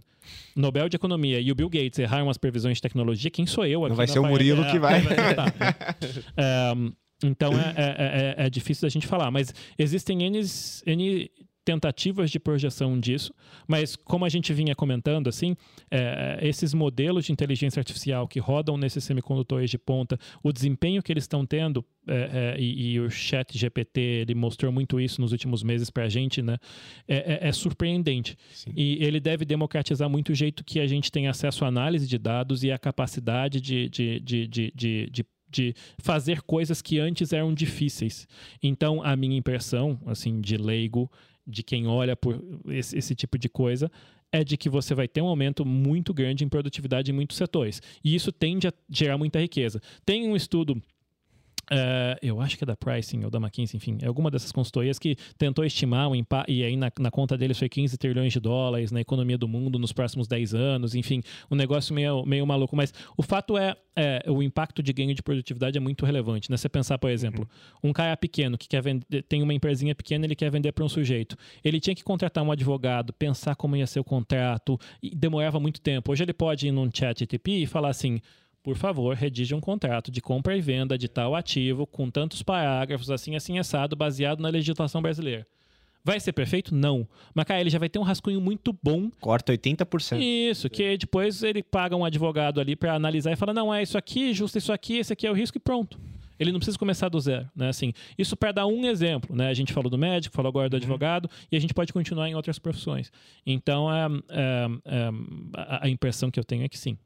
Nobel 0.56 0.88
de 0.88 0.96
Economia, 0.96 1.40
e 1.40 1.52
o 1.52 1.56
Bill 1.56 1.70
Gates 1.70 2.00
erraram 2.00 2.30
as 2.30 2.38
previsões 2.38 2.78
de 2.78 2.82
tecnologia, 2.82 3.30
quem 3.30 3.46
sou 3.46 3.66
eu 3.66 3.84
aqui? 3.84 3.90
Não 3.90 3.96
vai 3.96 4.08
ser 4.08 4.20
o 4.20 4.26
Murilo 4.26 4.66
que 4.66 4.80
vai. 4.80 5.02
vai 5.02 5.16
é, 6.38 6.74
então 7.24 7.54
é, 7.54 7.74
é, 7.78 8.36
é, 8.38 8.46
é, 8.46 8.50
difícil 8.50 8.82
da 8.82 8.90
gente 8.90 9.08
falar, 9.08 9.32
mas 9.32 9.54
existem 9.78 10.24
N, 10.24 10.42
N 10.86 11.32
tentativas 11.66 12.30
de 12.30 12.40
projeção 12.40 12.98
disso, 12.98 13.34
mas 13.68 13.96
como 13.96 14.24
a 14.24 14.30
gente 14.30 14.54
vinha 14.54 14.76
comentando, 14.76 15.28
assim, 15.28 15.58
é, 15.90 16.38
esses 16.44 16.76
modelos 16.76 17.26
de 17.26 17.32
inteligência 17.32 17.80
artificial 17.80 18.28
que 18.28 18.40
rodam 18.40 18.78
nesses 18.78 19.04
semicondutores 19.04 19.72
de 19.72 19.80
ponta, 19.80 20.18
o 20.44 20.54
desempenho 20.54 21.02
que 21.02 21.12
eles 21.12 21.24
estão 21.24 21.44
tendo, 21.44 21.84
é, 22.08 22.54
é, 22.56 22.62
e, 22.62 22.94
e, 22.94 23.00
o 23.00 23.10
chat 23.10 23.58
GPT, 23.58 24.00
ele 24.00 24.36
mostrou 24.36 24.72
muito 24.72 25.00
isso 25.00 25.20
nos 25.20 25.32
últimos 25.32 25.64
meses 25.64 25.90
para 25.90 26.04
a 26.04 26.10
gente, 26.10 26.40
né, 26.44 26.58
é, 27.08 27.46
é, 27.46 27.48
é 27.48 27.52
surpreendente. 27.52 28.38
Sim. 28.54 28.72
E 28.76 29.04
ele 29.04 29.20
deve 29.20 29.44
democratizar 29.44 30.08
muito 30.08 30.30
o 30.32 30.36
jeito 30.36 30.64
que 30.64 30.80
a 30.80 30.86
gente 30.86 31.12
tem 31.12 31.28
acesso 31.28 31.66
à 31.66 31.68
análise 31.68 32.06
de 32.08 32.20
dados 32.20 32.64
e 32.64 32.72
a 32.72 32.78
capacidade 32.78 33.60
de, 33.60 33.90
de, 33.90 34.20
de, 34.20 34.48
de, 34.48 34.72
de, 35.10 35.26
de 35.56 35.74
fazer 35.98 36.42
coisas 36.42 36.82
que 36.82 37.00
antes 37.00 37.32
eram 37.32 37.54
difíceis. 37.54 38.28
Então, 38.62 39.02
a 39.02 39.16
minha 39.16 39.38
impressão, 39.38 40.00
assim, 40.06 40.42
de 40.42 40.58
leigo, 40.58 41.10
de 41.48 41.64
quem 41.64 41.88
olha 41.88 42.16
por 42.16 42.44
esse, 42.68 42.98
esse 42.98 43.16
tipo 43.16 43.38
de 43.38 43.48
coisa, 43.48 43.90
é 44.32 44.44
de 44.44 44.58
que 44.58 44.70
você 44.70 44.94
vai 44.94 45.08
ter 45.08 45.22
um 45.22 45.28
aumento 45.28 45.66
muito 45.66 46.14
grande 46.14 46.44
em 46.44 46.50
produtividade 46.50 47.10
em 47.10 47.14
muitos 47.14 47.38
setores. 47.38 47.82
E 48.04 48.14
isso 48.14 48.32
tende 48.32 48.68
a 48.68 48.74
gerar 48.90 49.18
muita 49.18 49.40
riqueza. 49.40 49.82
Tem 50.06 50.28
um 50.28 50.36
estudo 50.36 50.82
Uh, 51.72 52.18
eu 52.22 52.40
acho 52.40 52.58
que 52.58 52.64
é 52.64 52.68
da 52.68 52.76
Pricing 52.76 53.24
ou 53.24 53.32
da 53.32 53.40
McKinsey, 53.40 53.78
enfim, 53.78 53.98
é 54.02 54.08
alguma 54.08 54.30
dessas 54.30 54.52
consultorias 54.52 55.00
que 55.00 55.16
tentou 55.38 55.66
estimar 55.66 56.08
um 56.08 56.16
impacto, 56.16 56.52
e 56.52 56.64
aí 56.64 56.76
na, 56.76 56.92
na, 57.00 57.10
conta 57.10 57.36
deles 57.36 57.58
foi 57.58 57.68
15 57.68 57.98
trilhões 57.98 58.32
de 58.32 58.40
dólares 58.40 58.92
na 58.92 59.02
economia 59.02 59.38
do 59.38 59.48
mundo 59.48 59.80
nos 59.80 59.92
próximos 59.92 60.28
10 60.28 60.54
anos, 60.54 60.94
enfim, 60.94 61.24
um 61.50 61.56
negócio 61.56 61.94
meio, 61.96 62.24
meio 62.26 62.46
maluco. 62.46 62.76
Mas 62.76 62.94
o 63.18 63.24
fato 63.24 63.58
é, 63.58 63.76
é 63.96 64.24
o 64.28 64.44
impacto 64.44 64.84
de 64.84 64.94
ganho 64.94 65.16
de 65.16 65.24
produtividade 65.24 65.78
é 65.78 65.82
muito 65.82 66.06
relevante. 66.06 66.52
Né? 66.52 66.58
Você 66.58 66.70
pensar, 66.70 67.00
por 67.00 67.10
exemplo, 67.10 67.48
uhum. 67.84 67.90
um 67.90 67.94
cara 67.94 68.16
pequeno 68.16 68.58
que 68.58 68.68
quer 68.68 68.82
vender, 68.82 69.24
tem 69.24 69.42
uma 69.42 69.54
empresinha 69.54 69.96
pequena, 69.96 70.26
ele 70.26 70.36
quer 70.36 70.52
vender 70.52 70.72
para 70.72 70.86
um 70.86 70.90
sujeito. 70.90 71.36
Ele 71.64 71.80
tinha 71.80 71.96
que 71.96 72.04
contratar 72.04 72.44
um 72.44 72.52
advogado, 72.52 73.12
pensar 73.12 73.56
como 73.56 73.76
ia 73.76 73.88
ser 73.88 74.00
o 74.00 74.04
contrato, 74.04 74.80
e 75.02 75.16
demorava 75.16 75.60
muito 75.60 75.82
tempo. 75.82 76.12
Hoje 76.12 76.24
ele 76.24 76.34
pode 76.34 76.68
ir 76.68 76.72
num 76.72 76.90
chat 76.94 77.24
ATP 77.24 77.64
e 77.64 77.66
falar 77.66 77.90
assim 77.90 78.22
por 78.66 78.76
favor, 78.76 79.16
redija 79.16 79.56
um 79.56 79.62
contrato 79.62 80.10
de 80.10 80.20
compra 80.20 80.58
e 80.58 80.60
venda 80.60 80.98
de 80.98 81.08
tal 81.08 81.36
ativo 81.36 81.86
com 81.86 82.10
tantos 82.10 82.42
parágrafos, 82.42 83.12
assim, 83.12 83.36
assim, 83.36 83.60
assado, 83.60 83.96
baseado 83.96 84.42
na 84.42 84.50
legislação 84.50 85.04
brasileira. 85.04 85.46
Vai 86.04 86.20
ser 86.20 86.34
perfeito? 86.34 86.74
Não. 86.74 87.08
Mas, 87.32 87.46
cara, 87.46 87.62
ele 87.62 87.70
já 87.70 87.78
vai 87.78 87.90
ter 87.90 88.00
um 88.00 88.02
rascunho 88.04 88.42
muito 88.42 88.76
bom. 88.82 89.12
Corta 89.22 89.54
80%. 89.54 90.20
Isso, 90.20 90.68
que 90.68 90.98
depois 90.98 91.44
ele 91.44 91.62
paga 91.62 91.96
um 91.96 92.04
advogado 92.04 92.60
ali 92.60 92.76
para 92.76 92.96
analisar 92.96 93.32
e 93.32 93.36
fala: 93.36 93.54
não, 93.54 93.72
é 93.72 93.84
isso 93.84 94.00
aqui, 94.00 94.34
justo 94.34 94.58
isso 94.58 94.74
aqui, 94.74 94.98
esse 94.98 95.14
aqui 95.14 95.28
é 95.28 95.32
o 95.32 95.36
risco 95.36 95.58
e 95.58 95.62
pronto. 95.62 96.00
Ele 96.40 96.52
não 96.52 96.58
precisa 96.58 96.78
começar 96.78 97.08
do 97.08 97.20
zero, 97.20 97.48
né? 97.56 97.70
Assim, 97.70 97.94
isso 98.18 98.36
para 98.36 98.52
dar 98.52 98.66
um 98.66 98.84
exemplo, 98.86 99.36
né? 99.36 99.48
A 99.48 99.54
gente 99.54 99.72
falou 99.72 99.92
do 99.92 99.98
médico, 99.98 100.36
falou 100.36 100.50
agora 100.50 100.68
do 100.68 100.74
uhum. 100.74 100.80
advogado 100.80 101.30
e 101.52 101.56
a 101.56 101.60
gente 101.60 101.74
pode 101.74 101.94
continuar 101.94 102.28
em 102.28 102.34
outras 102.34 102.58
profissões. 102.58 103.12
Então, 103.46 103.94
é, 103.94 104.08
é, 104.30 104.68
é 104.86 105.10
a 105.82 105.88
impressão 105.88 106.32
que 106.32 106.40
eu 106.40 106.44
tenho 106.44 106.64
é 106.64 106.68
que 106.68 106.80
sim. 106.80 106.98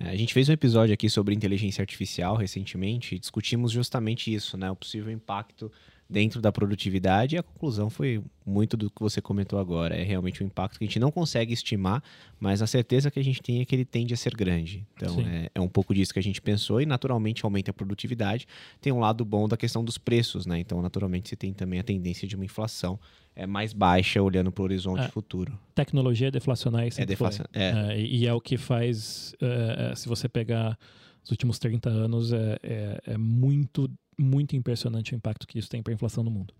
É, 0.00 0.08
a 0.08 0.16
gente 0.16 0.32
fez 0.32 0.48
um 0.48 0.52
episódio 0.52 0.94
aqui 0.94 1.10
sobre 1.10 1.34
inteligência 1.34 1.82
artificial 1.82 2.34
recentemente 2.34 3.14
e 3.14 3.18
discutimos 3.18 3.70
justamente 3.70 4.32
isso, 4.32 4.56
né? 4.56 4.70
O 4.70 4.76
possível 4.76 5.12
impacto 5.12 5.70
dentro 6.10 6.40
da 6.40 6.50
produtividade 6.50 7.36
e 7.36 7.38
a 7.38 7.42
conclusão 7.42 7.88
foi 7.88 8.20
muito 8.44 8.76
do 8.76 8.90
que 8.90 9.00
você 9.00 9.22
comentou 9.22 9.60
agora. 9.60 9.94
É 9.94 10.02
realmente 10.02 10.42
um 10.42 10.46
impacto 10.46 10.76
que 10.76 10.84
a 10.84 10.86
gente 10.86 10.98
não 10.98 11.12
consegue 11.12 11.52
estimar, 11.52 12.02
mas 12.38 12.60
a 12.60 12.66
certeza 12.66 13.10
que 13.10 13.20
a 13.20 13.22
gente 13.24 13.40
tem 13.40 13.60
é 13.60 13.64
que 13.64 13.74
ele 13.74 13.84
tende 13.84 14.12
a 14.12 14.16
ser 14.16 14.34
grande. 14.34 14.84
Então 14.96 15.20
é, 15.20 15.48
é, 15.54 15.60
um 15.60 15.68
pouco 15.68 15.94
disso 15.94 16.12
que 16.12 16.18
a 16.18 16.22
gente 16.22 16.42
pensou 16.42 16.80
e 16.80 16.86
naturalmente 16.86 17.44
aumenta 17.44 17.70
a 17.70 17.74
produtividade. 17.74 18.46
Tem 18.80 18.92
um 18.92 18.98
lado 18.98 19.24
bom 19.24 19.46
da 19.46 19.56
questão 19.56 19.84
dos 19.84 19.96
preços, 19.96 20.46
né? 20.46 20.58
Então 20.58 20.82
naturalmente 20.82 21.28
você 21.28 21.36
tem 21.36 21.52
também 21.52 21.78
a 21.78 21.84
tendência 21.84 22.26
de 22.26 22.34
uma 22.34 22.44
inflação 22.44 22.98
é 23.36 23.46
mais 23.46 23.72
baixa 23.72 24.20
olhando 24.20 24.50
para 24.50 24.62
o 24.62 24.64
horizonte 24.64 25.04
é, 25.04 25.08
futuro. 25.08 25.58
Tecnologia 25.74 26.28
é 26.28 26.30
deflacionária. 26.30 26.90
É 26.96 27.06
deflacionária. 27.06 27.50
É. 27.54 27.94
é. 27.94 28.00
e 28.00 28.26
é 28.26 28.34
o 28.34 28.40
que 28.40 28.56
faz, 28.56 29.34
é, 29.40 29.90
é, 29.92 29.94
se 29.94 30.08
você 30.08 30.28
pegar 30.28 30.76
os 31.22 31.30
últimos 31.30 31.58
30 31.58 31.88
anos, 31.88 32.32
é, 32.32 32.58
é, 32.62 33.00
é 33.06 33.18
muito 33.18 33.90
muito 34.20 34.54
impressionante 34.54 35.14
o 35.14 35.16
impacto 35.16 35.46
que 35.46 35.58
isso 35.58 35.68
tem 35.68 35.82
para 35.82 35.92
a 35.92 35.94
inflação 35.94 36.22
no 36.22 36.30
mundo. 36.30 36.52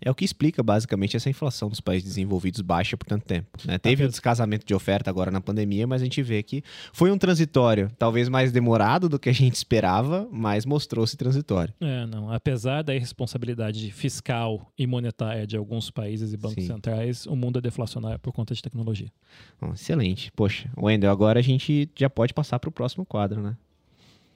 É 0.00 0.10
o 0.10 0.14
que 0.14 0.24
explica 0.24 0.62
basicamente 0.62 1.16
essa 1.16 1.28
inflação 1.28 1.68
dos 1.68 1.80
países 1.80 2.08
desenvolvidos 2.08 2.60
baixa 2.60 2.96
por 2.96 3.06
tanto 3.06 3.24
tempo. 3.24 3.58
Né? 3.64 3.78
Teve 3.78 4.02
o 4.02 4.06
um 4.06 4.10
descasamento 4.10 4.66
de 4.66 4.74
oferta 4.74 5.10
agora 5.10 5.30
na 5.30 5.40
pandemia, 5.40 5.86
mas 5.86 6.00
a 6.00 6.04
gente 6.04 6.22
vê 6.22 6.42
que 6.42 6.62
foi 6.92 7.10
um 7.10 7.18
transitório, 7.18 7.90
talvez 7.98 8.28
mais 8.28 8.50
demorado 8.50 9.08
do 9.08 9.18
que 9.18 9.28
a 9.28 9.32
gente 9.32 9.54
esperava, 9.54 10.28
mas 10.32 10.64
mostrou-se 10.64 11.16
transitório. 11.16 11.74
É, 11.80 12.06
não. 12.06 12.32
Apesar 12.32 12.82
da 12.82 12.94
irresponsabilidade 12.94 13.90
fiscal 13.90 14.72
e 14.78 14.86
monetária 14.86 15.46
de 15.46 15.56
alguns 15.56 15.90
países 15.90 16.32
e 16.32 16.36
bancos 16.36 16.64
Sim. 16.64 16.72
centrais, 16.72 17.26
o 17.26 17.36
mundo 17.36 17.58
é 17.58 17.62
deflacionário 17.62 18.18
por 18.18 18.32
conta 18.32 18.54
de 18.54 18.62
tecnologia. 18.62 19.12
Bom, 19.60 19.72
excelente. 19.72 20.32
Poxa, 20.32 20.70
Wendel, 20.76 21.10
agora 21.10 21.38
a 21.38 21.42
gente 21.42 21.88
já 21.96 22.08
pode 22.08 22.32
passar 22.32 22.58
para 22.58 22.68
o 22.68 22.72
próximo 22.72 23.04
quadro, 23.04 23.42
né? 23.42 23.56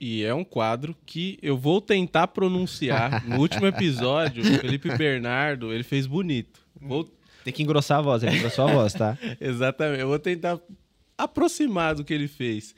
E 0.05 0.25
é 0.25 0.35
um 0.35 0.43
quadro 0.43 0.97
que 1.07 1.39
eu 1.41 1.57
vou 1.57 1.81
tentar 1.81 2.27
pronunciar. 2.27 3.25
No 3.25 3.39
último 3.39 3.69
episódio, 3.69 4.43
o 4.43 4.47
Felipe 4.59 4.89
Bernardo, 4.97 5.73
ele 5.73 5.85
fez 5.85 6.09
bonito. 6.09 6.61
Vou... 6.81 7.09
Tem 7.45 7.53
que 7.53 7.63
engrossar 7.63 8.01
a 8.01 8.03
voz, 8.03 8.25
ele 8.25 8.37
engrossou 8.37 8.67
a 8.67 8.73
voz, 8.73 8.95
tá? 8.95 9.17
Exatamente. 9.41 10.01
Eu 10.01 10.09
vou 10.09 10.19
tentar 10.19 10.59
aproximar 11.17 11.95
do 11.95 12.03
que 12.03 12.13
ele 12.13 12.27
fez. 12.27 12.75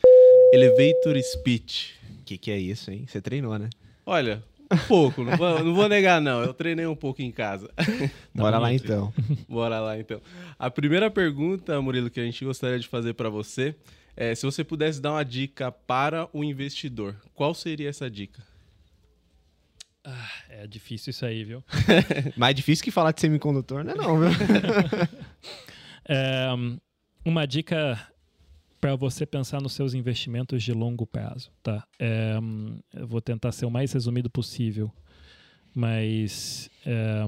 Elevator 0.52 1.18
Speech. 1.32 1.94
O 2.20 2.24
que, 2.26 2.36
que 2.36 2.50
é 2.50 2.58
isso, 2.58 2.90
hein? 2.90 3.06
Você 3.08 3.22
treinou, 3.22 3.58
né? 3.58 3.70
Olha, 4.04 4.44
um 4.70 4.76
pouco. 4.86 5.24
Não 5.24 5.34
vou, 5.34 5.64
não 5.64 5.74
vou 5.74 5.88
negar, 5.88 6.20
não. 6.20 6.42
Eu 6.42 6.52
treinei 6.52 6.84
um 6.84 6.94
pouco 6.94 7.22
em 7.22 7.30
casa. 7.30 7.70
Bora 8.34 8.58
lá, 8.58 8.70
então. 8.70 9.10
Bora 9.48 9.80
lá, 9.80 9.98
então. 9.98 10.20
A 10.58 10.70
primeira 10.70 11.10
pergunta, 11.10 11.80
Murilo, 11.80 12.10
que 12.10 12.20
a 12.20 12.24
gente 12.24 12.44
gostaria 12.44 12.78
de 12.78 12.86
fazer 12.86 13.14
para 13.14 13.30
você 13.30 13.74
é, 14.16 14.34
se 14.34 14.44
você 14.46 14.62
pudesse 14.62 15.00
dar 15.00 15.12
uma 15.12 15.24
dica 15.24 15.72
para 15.72 16.28
o 16.32 16.44
investidor, 16.44 17.16
qual 17.34 17.54
seria 17.54 17.88
essa 17.88 18.10
dica? 18.10 18.42
Ah, 20.04 20.30
é 20.50 20.66
difícil 20.66 21.10
isso 21.10 21.24
aí, 21.24 21.44
viu? 21.44 21.64
Mais 22.36 22.54
difícil 22.54 22.84
que 22.84 22.90
falar 22.90 23.12
de 23.12 23.20
semicondutor, 23.20 23.82
não 23.82 23.92
é 23.92 23.94
não, 23.96 24.20
viu? 24.20 24.28
é, 26.06 26.48
uma 27.24 27.46
dica 27.46 27.98
para 28.80 28.94
você 28.96 29.24
pensar 29.24 29.62
nos 29.62 29.72
seus 29.72 29.94
investimentos 29.94 30.62
de 30.62 30.72
longo 30.72 31.06
prazo, 31.06 31.50
tá? 31.62 31.86
É, 31.98 32.34
eu 32.92 33.06
vou 33.06 33.22
tentar 33.22 33.50
ser 33.50 33.64
o 33.64 33.70
mais 33.70 33.92
resumido 33.92 34.28
possível 34.28 34.92
mas 35.74 36.70
é, 36.86 37.24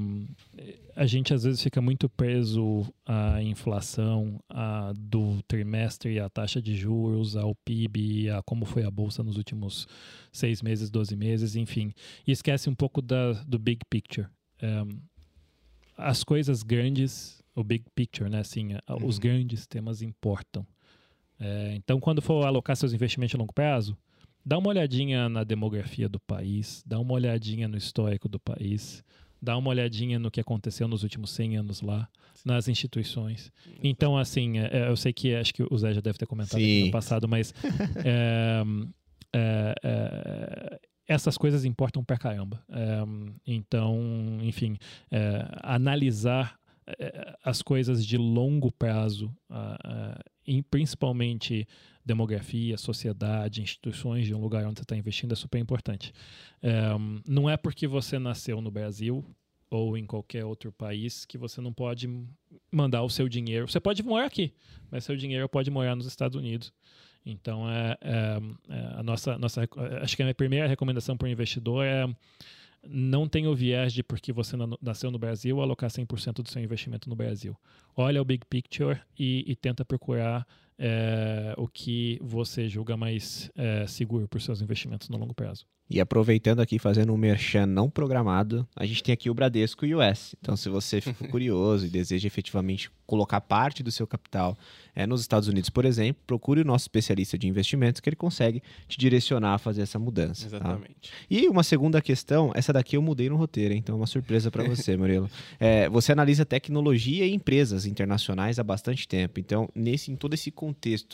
a 0.94 1.04
gente 1.04 1.34
às 1.34 1.42
vezes 1.42 1.62
fica 1.62 1.80
muito 1.80 2.08
preso 2.08 2.86
à 3.04 3.42
inflação 3.42 4.40
à, 4.48 4.92
do 4.96 5.42
trimestre, 5.48 6.20
à 6.20 6.28
taxa 6.28 6.62
de 6.62 6.76
juros, 6.76 7.36
ao 7.36 7.54
PIB, 7.54 8.30
a 8.30 8.42
como 8.42 8.64
foi 8.64 8.84
a 8.84 8.90
bolsa 8.90 9.22
nos 9.22 9.36
últimos 9.36 9.88
seis 10.32 10.62
meses, 10.62 10.88
12 10.88 11.16
meses, 11.16 11.56
enfim, 11.56 11.92
e 12.26 12.30
esquece 12.30 12.70
um 12.70 12.74
pouco 12.74 13.02
da, 13.02 13.32
do 13.44 13.58
big 13.58 13.80
picture. 13.90 14.28
É, 14.62 14.84
as 15.96 16.22
coisas 16.22 16.62
grandes, 16.62 17.42
o 17.54 17.64
big 17.64 17.84
picture, 17.94 18.30
né? 18.30 18.40
Assim, 18.40 18.74
uhum. 18.74 19.06
os 19.06 19.18
grandes 19.18 19.66
temas 19.66 20.02
importam. 20.02 20.66
É, 21.40 21.74
então, 21.74 21.98
quando 21.98 22.22
for 22.22 22.46
alocar 22.46 22.76
seus 22.76 22.92
investimentos 22.92 23.34
a 23.34 23.38
longo 23.38 23.52
prazo, 23.52 23.96
dá 24.46 24.56
uma 24.56 24.68
olhadinha 24.68 25.28
na 25.28 25.42
demografia 25.42 26.08
do 26.08 26.20
país, 26.20 26.84
dá 26.86 27.00
uma 27.00 27.14
olhadinha 27.14 27.66
no 27.66 27.76
histórico 27.76 28.28
do 28.28 28.38
país, 28.38 29.02
dá 29.42 29.56
uma 29.56 29.70
olhadinha 29.70 30.20
no 30.20 30.30
que 30.30 30.40
aconteceu 30.40 30.86
nos 30.86 31.02
últimos 31.02 31.32
100 31.32 31.56
anos 31.56 31.82
lá, 31.82 32.08
nas 32.44 32.68
instituições. 32.68 33.50
Então, 33.82 34.16
assim, 34.16 34.58
é, 34.58 34.70
é, 34.72 34.88
eu 34.88 34.96
sei 34.96 35.12
que 35.12 35.34
acho 35.34 35.52
que 35.52 35.64
o 35.68 35.76
Zé 35.76 35.92
já 35.92 36.00
deve 36.00 36.16
ter 36.16 36.26
comentado 36.26 36.60
no 36.60 36.90
passado, 36.92 37.26
mas 37.26 37.52
é, 38.04 38.62
é, 39.32 39.74
é, 39.82 40.80
essas 41.08 41.36
coisas 41.36 41.64
importam 41.64 42.04
pra 42.04 42.16
caramba. 42.16 42.62
É, 42.68 43.02
então, 43.44 44.38
enfim, 44.42 44.78
analisar 45.60 46.56
as 47.42 47.62
coisas 47.62 48.06
de 48.06 48.16
longo 48.16 48.70
prazo, 48.70 49.34
principalmente 50.70 51.66
demografia, 52.06 52.78
sociedade, 52.78 53.60
instituições 53.60 54.26
de 54.26 54.34
um 54.34 54.40
lugar 54.40 54.64
onde 54.64 54.78
você 54.78 54.84
está 54.84 54.96
investindo 54.96 55.32
é 55.32 55.36
super 55.36 55.58
importante. 55.58 56.12
É, 56.62 56.90
não 57.28 57.50
é 57.50 57.56
porque 57.56 57.88
você 57.88 58.16
nasceu 58.16 58.60
no 58.60 58.70
Brasil 58.70 59.24
ou 59.68 59.98
em 59.98 60.06
qualquer 60.06 60.44
outro 60.44 60.70
país 60.70 61.24
que 61.24 61.36
você 61.36 61.60
não 61.60 61.72
pode 61.72 62.08
mandar 62.70 63.02
o 63.02 63.10
seu 63.10 63.28
dinheiro. 63.28 63.68
Você 63.68 63.80
pode 63.80 64.04
morar 64.04 64.26
aqui, 64.26 64.54
mas 64.88 65.02
seu 65.02 65.16
dinheiro 65.16 65.48
pode 65.48 65.68
morar 65.68 65.96
nos 65.96 66.06
Estados 66.06 66.36
Unidos. 66.36 66.72
Então, 67.24 67.68
é, 67.68 67.98
é, 68.00 68.40
é 68.68 69.00
a 69.00 69.02
nossa, 69.02 69.36
nossa, 69.36 69.68
acho 70.00 70.14
que 70.14 70.22
a 70.22 70.26
minha 70.26 70.34
primeira 70.34 70.68
recomendação 70.68 71.16
para 71.16 71.26
o 71.26 71.28
investidor 71.28 71.84
é 71.84 72.06
não 72.88 73.28
tenha 73.28 73.50
o 73.50 73.54
viés 73.54 73.92
de 73.92 74.04
porque 74.04 74.32
você 74.32 74.56
nasceu 74.80 75.10
no 75.10 75.18
Brasil 75.18 75.60
alocar 75.60 75.90
100% 75.90 76.42
do 76.42 76.48
seu 76.48 76.62
investimento 76.62 77.08
no 77.08 77.16
Brasil. 77.16 77.56
Olha 77.96 78.22
o 78.22 78.24
big 78.24 78.46
picture 78.46 79.00
e, 79.18 79.44
e 79.44 79.56
tenta 79.56 79.84
procurar 79.84 80.46
é, 80.78 81.54
o 81.56 81.66
que 81.66 82.18
você 82.22 82.68
julga 82.68 82.96
mais 82.96 83.50
é, 83.56 83.86
seguro 83.86 84.28
para 84.28 84.38
os 84.38 84.44
seus 84.44 84.60
investimentos 84.60 85.08
no 85.08 85.16
longo 85.16 85.34
prazo. 85.34 85.66
E 85.88 86.00
aproveitando 86.00 86.58
aqui, 86.58 86.80
fazendo 86.80 87.12
um 87.12 87.16
merchan 87.16 87.64
não 87.64 87.88
programado, 87.88 88.66
a 88.74 88.84
gente 88.84 89.04
tem 89.04 89.12
aqui 89.12 89.30
o 89.30 89.34
Bradesco 89.34 89.86
US. 89.86 90.34
Então, 90.40 90.56
se 90.56 90.68
você 90.68 91.00
ficou 91.00 91.28
curioso 91.30 91.86
e 91.86 91.88
deseja 91.88 92.26
efetivamente 92.26 92.90
colocar 93.06 93.40
parte 93.40 93.84
do 93.84 93.92
seu 93.92 94.04
capital 94.04 94.58
é, 94.96 95.06
nos 95.06 95.20
Estados 95.20 95.48
Unidos, 95.48 95.70
por 95.70 95.84
exemplo, 95.84 96.20
procure 96.26 96.60
o 96.60 96.64
nosso 96.64 96.84
especialista 96.84 97.38
de 97.38 97.46
investimentos 97.46 98.00
que 98.00 98.08
ele 98.08 98.16
consegue 98.16 98.60
te 98.88 98.98
direcionar 98.98 99.54
a 99.54 99.58
fazer 99.58 99.82
essa 99.82 99.96
mudança. 99.96 100.50
Tá? 100.50 100.56
Exatamente. 100.56 101.10
Tá? 101.10 101.16
E 101.30 101.48
uma 101.48 101.62
segunda 101.62 102.02
questão, 102.02 102.50
essa 102.56 102.72
daqui 102.72 102.96
eu 102.96 103.02
mudei 103.02 103.28
no 103.28 103.36
roteiro, 103.36 103.72
então 103.72 103.94
é 103.94 103.98
uma 103.98 104.08
surpresa 104.08 104.50
para 104.50 104.64
você, 104.64 104.96
Murilo. 104.98 105.30
É, 105.60 105.88
você 105.88 106.10
analisa 106.10 106.44
tecnologia 106.44 107.24
e 107.24 107.32
empresas 107.32 107.86
internacionais 107.86 108.58
há 108.58 108.64
bastante 108.64 109.06
tempo. 109.06 109.38
Então, 109.38 109.68
nesse, 109.72 110.10
em 110.10 110.16
todo 110.16 110.34
esse 110.34 110.50
contexto, 110.50 110.65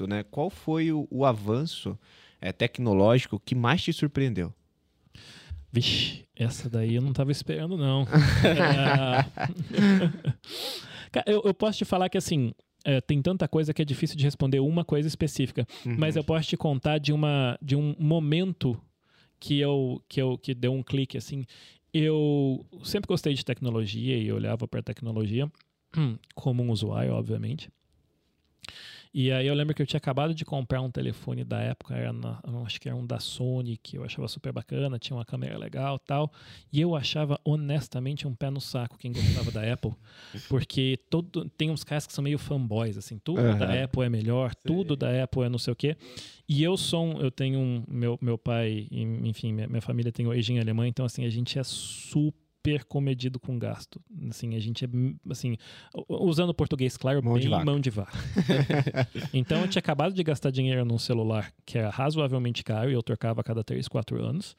né, 0.07 0.23
qual 0.23 0.51
foi 0.51 0.93
o, 0.93 1.07
o 1.11 1.25
avanço 1.25 1.99
é, 2.41 2.53
tecnológico 2.53 3.41
que 3.41 3.55
mais 3.55 3.83
te 3.83 3.93
surpreendeu? 3.93 4.53
Vixe, 5.73 6.27
essa 6.37 6.69
daí 6.69 6.95
eu 6.97 7.03
não 7.03 7.11
estava 7.11 7.33
esperando, 7.33 7.77
não. 7.79 8.07
é... 11.15 11.23
eu, 11.27 11.43
eu, 11.45 11.55
posso 11.55 11.79
te 11.79 11.85
falar 11.85 12.09
que, 12.09 12.19
assim, 12.19 12.53
é, 12.85 13.01
tem 13.01 13.23
tanta 13.23 13.49
coisa 13.49 13.73
que 13.73 13.81
é 13.81 13.85
difícil 13.85 14.17
de 14.17 14.25
responder 14.25 14.61
uma 14.61 14.85
coisa 14.85 15.09
específica. 15.09 15.67
Uhum. 15.87 15.97
Mas 15.99 16.17
eu 16.17 16.25
posso 16.25 16.49
te 16.49 16.57
contar 16.57 16.99
de, 16.99 17.13
uma, 17.13 17.59
de 17.63 17.75
um 17.75 17.95
momento 17.99 18.79
que 19.41 19.59
eu, 19.59 20.03
que 20.09 20.21
eu 20.21 20.37
que 20.37 20.55
deu 20.55 20.73
um 20.73 20.83
clique, 20.83 21.17
assim. 21.17 21.45
Eu 21.93 22.65
sempre 22.85 23.09
gostei 23.09 23.35
de 23.35 23.45
tecnologia 23.45 24.17
e 24.17 24.33
olhava 24.33 24.67
para 24.69 24.83
tecnologia 24.83 25.51
como 26.35 26.63
um 26.63 26.71
usuário, 26.71 27.13
obviamente. 27.13 27.71
E 29.15 29.31
aí 29.31 29.47
eu 29.47 29.55
lembro 29.55 29.75
que 29.75 29.83
eu 29.83 29.87
tinha 29.87 29.99
acabado 29.99 30.35
de 30.35 30.43
comprar 30.45 30.81
um 30.81 30.91
telefone 30.91 31.45
da 31.45 31.61
época, 31.61 31.95
era 31.95 32.13
na, 32.13 32.41
acho 32.65 32.81
que 32.81 32.89
era 32.89 32.97
um 32.97 33.07
da 33.07 33.19
Sony, 33.19 33.77
que 33.77 33.99
eu 33.99 34.05
achava 34.05 34.27
super 34.27 34.53
bacana, 34.53 34.99
tinha 34.99 35.15
uma 35.15 35.25
câmera 35.25 35.59
legal 35.59 35.99
tal. 35.99 36.33
E 36.73 36.81
eu 36.81 36.97
achava, 36.97 37.39
honestamente, 37.45 38.27
um 38.27 38.35
pé 38.35 38.49
no 38.49 38.61
saco 38.61 38.97
quem 38.97 39.13
gostava 39.13 39.51
da 39.51 39.71
Apple. 39.71 39.93
Porque 40.49 40.99
todo, 41.11 41.49
tem 41.51 41.71
uns 41.71 41.85
caras 41.85 42.07
que 42.07 42.13
são 42.13 42.25
meio 42.25 42.39
fanboys, 42.39 42.97
assim, 42.97 43.19
tudo 43.19 43.43
uhum. 43.43 43.59
da 43.59 43.85
Apple 43.85 44.03
é 44.03 44.09
melhor, 44.09 44.53
Sim. 44.55 44.61
tudo 44.65 44.97
da 44.97 45.23
Apple 45.23 45.43
é 45.43 45.49
não 45.49 45.59
sei 45.59 45.73
o 45.73 45.77
quê. 45.77 45.95
E 46.49 46.63
eu 46.63 46.77
sou 46.77 47.05
um, 47.05 47.21
eu 47.21 47.31
tenho 47.31 47.59
um, 47.59 47.85
meu, 47.89 48.19
meu 48.21 48.39
pai, 48.39 48.89
enfim, 48.91 49.53
minha, 49.53 49.69
minha 49.69 49.83
família 49.83 50.11
tem 50.11 50.27
origem 50.27 50.59
alemã, 50.59 50.87
então 50.89 51.05
assim, 51.05 51.25
a 51.27 51.31
gente 51.31 51.59
é 51.59 51.63
super 51.65 52.42
super 52.63 52.85
comedido 52.85 53.41
com 53.41 53.59
gasto. 53.59 54.01
Assim, 54.31 54.55
a 54.55 54.61
gente 54.61 54.85
é, 54.85 54.89
assim, 55.29 55.57
usando 56.09 56.51
o 56.51 56.55
português 56.55 56.97
claro, 56.97 57.23
mão 57.23 57.35
bem 57.35 57.43
de 57.43 57.49
mão 57.49 57.81
de 57.81 57.91
vaca. 57.91 58.17
então, 59.35 59.63
eu 59.63 59.69
tinha 59.69 59.81
acabado 59.81 60.15
de 60.15 60.23
gastar 60.23 60.51
dinheiro 60.51 60.85
num 60.85 60.99
celular 60.99 61.53
que 61.67 61.77
era 61.77 61.91
razoavelmente 61.91 62.63
caro 62.63 62.89
e 62.89 62.95
eu 62.95 63.03
trocava 63.03 63.41
a 63.41 63.45
cada 63.45 63.65
3, 63.65 63.89
4 63.89 64.25
anos. 64.25 64.57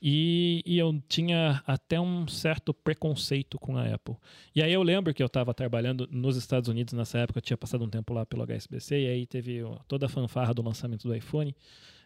E, 0.00 0.62
e, 0.66 0.78
eu 0.78 1.02
tinha 1.08 1.62
até 1.66 1.98
um 1.98 2.28
certo 2.28 2.74
preconceito 2.74 3.58
com 3.58 3.78
a 3.78 3.94
Apple. 3.94 4.14
E 4.54 4.62
aí 4.62 4.70
eu 4.70 4.82
lembro 4.82 5.14
que 5.14 5.22
eu 5.22 5.26
estava 5.26 5.54
trabalhando 5.54 6.06
nos 6.12 6.36
Estados 6.36 6.68
Unidos 6.68 6.92
nessa 6.92 7.18
época, 7.20 7.38
eu 7.38 7.42
tinha 7.42 7.56
passado 7.56 7.82
um 7.82 7.88
tempo 7.88 8.12
lá 8.12 8.26
pelo 8.26 8.44
HSBC, 8.44 8.94
e 9.00 9.06
aí 9.06 9.26
teve 9.26 9.62
toda 9.88 10.04
a 10.04 10.08
fanfarra 10.08 10.52
do 10.52 10.60
lançamento 10.60 11.08
do 11.08 11.14
iPhone. 11.14 11.56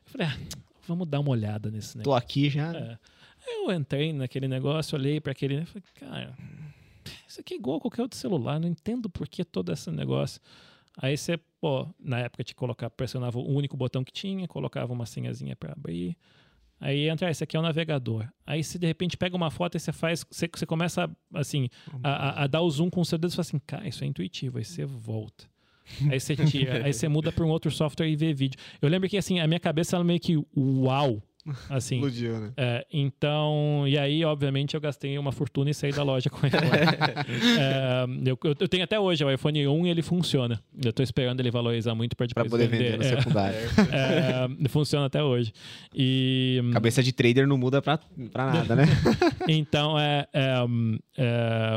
Eu 0.06 0.12
falei, 0.12 0.28
ah, 0.28 0.38
vamos 0.86 1.08
dar 1.08 1.18
uma 1.18 1.30
olhada 1.30 1.68
nesse 1.68 1.98
negócio. 1.98 2.12
Tô 2.12 2.14
aqui 2.14 2.48
já. 2.48 2.72
É. 2.72 2.98
Eu 3.46 3.72
entrei 3.72 4.12
naquele 4.12 4.48
negócio, 4.48 4.96
olhei 4.96 5.20
para 5.20 5.32
aquele. 5.32 5.64
Falei, 5.64 5.82
cara, 5.94 6.36
isso 7.26 7.40
aqui 7.40 7.54
é 7.54 7.56
igual 7.56 7.78
a 7.78 7.80
qualquer 7.80 8.02
outro 8.02 8.18
celular, 8.18 8.58
não 8.58 8.68
entendo 8.68 9.08
por 9.08 9.28
que 9.28 9.44
todo 9.44 9.72
esse 9.72 9.90
negócio. 9.90 10.40
Aí 10.96 11.16
você, 11.16 11.38
pô, 11.60 11.88
na 11.98 12.18
época 12.18 12.44
te 12.44 12.54
colocar, 12.54 12.90
pressionava 12.90 13.38
o 13.38 13.48
único 13.48 13.76
botão 13.76 14.04
que 14.04 14.12
tinha, 14.12 14.46
colocava 14.48 14.92
uma 14.92 15.06
senhazinha 15.06 15.56
para 15.56 15.72
abrir. 15.72 16.16
Aí 16.80 17.08
entra, 17.08 17.28
ah, 17.28 17.30
esse 17.30 17.44
aqui 17.44 17.56
é 17.56 17.60
o 17.60 17.62
navegador. 17.62 18.26
Aí 18.46 18.64
você 18.64 18.78
de 18.78 18.86
repente 18.86 19.16
pega 19.16 19.36
uma 19.36 19.50
foto 19.50 19.76
e 19.76 19.80
você 19.80 19.92
faz, 19.92 20.24
você, 20.30 20.48
você 20.52 20.64
começa 20.64 21.10
assim, 21.34 21.68
a, 22.02 22.10
a, 22.10 22.44
a, 22.44 22.46
dar 22.46 22.62
o 22.62 22.70
zoom 22.70 22.88
com 22.88 23.02
o 23.02 23.04
seu 23.04 23.18
dedo 23.18 23.30
e 23.30 23.34
fala 23.34 23.42
assim, 23.42 23.58
cara, 23.66 23.86
isso 23.86 24.02
é 24.02 24.06
intuitivo. 24.06 24.58
Aí 24.58 24.64
você 24.64 24.84
volta. 24.84 25.44
Aí 26.10 26.18
você 26.18 26.36
tira, 26.36 26.84
aí 26.84 26.92
você 26.92 27.08
muda 27.08 27.30
para 27.32 27.44
um 27.44 27.48
outro 27.48 27.70
software 27.70 28.08
e 28.08 28.16
vê 28.16 28.32
vídeo. 28.32 28.58
Eu 28.80 28.88
lembro 28.88 29.08
que 29.08 29.18
assim, 29.18 29.40
a 29.40 29.46
minha 29.46 29.60
cabeça 29.60 29.96
ela 29.96 30.04
meio 30.04 30.20
que 30.20 30.36
uau. 30.56 31.22
Assim, 31.68 31.96
Explodiu, 31.96 32.38
né? 32.38 32.52
É, 32.56 32.86
então, 32.92 33.84
e 33.86 33.96
aí, 33.96 34.24
obviamente, 34.24 34.74
eu 34.74 34.80
gastei 34.80 35.16
uma 35.18 35.32
fortuna 35.32 35.70
e 35.70 35.74
saí 35.74 35.90
da 35.90 36.02
loja 36.02 36.28
com 36.28 36.36
o 36.36 36.46
iPhone. 36.46 36.64
é, 37.58 38.04
eu, 38.26 38.38
eu, 38.60 38.68
tenho 38.68 38.84
até 38.84 39.00
hoje 39.00 39.24
o 39.24 39.30
iPhone 39.30 39.66
1 39.66 39.86
e 39.86 39.90
ele 39.90 40.02
funciona. 40.02 40.62
Eu 40.84 40.92
tô 40.92 41.02
esperando 41.02 41.40
ele 41.40 41.50
valorizar 41.50 41.94
muito 41.94 42.14
para 42.14 42.26
depois 42.26 42.48
pra 42.48 42.50
poder 42.50 42.68
vender, 42.68 42.92
vender 42.92 42.98
no 42.98 43.04
é, 43.04 43.16
secundário. 43.16 43.58
É, 43.90 44.68
funciona 44.68 45.06
até 45.06 45.22
hoje. 45.22 45.52
E, 45.94 46.60
Cabeça 46.72 47.02
de 47.02 47.12
trader 47.12 47.46
não 47.46 47.56
muda 47.56 47.80
pra, 47.80 47.98
pra 48.30 48.52
nada, 48.52 48.76
né? 48.76 48.84
então, 49.48 49.98
é, 49.98 50.26
é, 50.32 50.64
é 51.16 51.76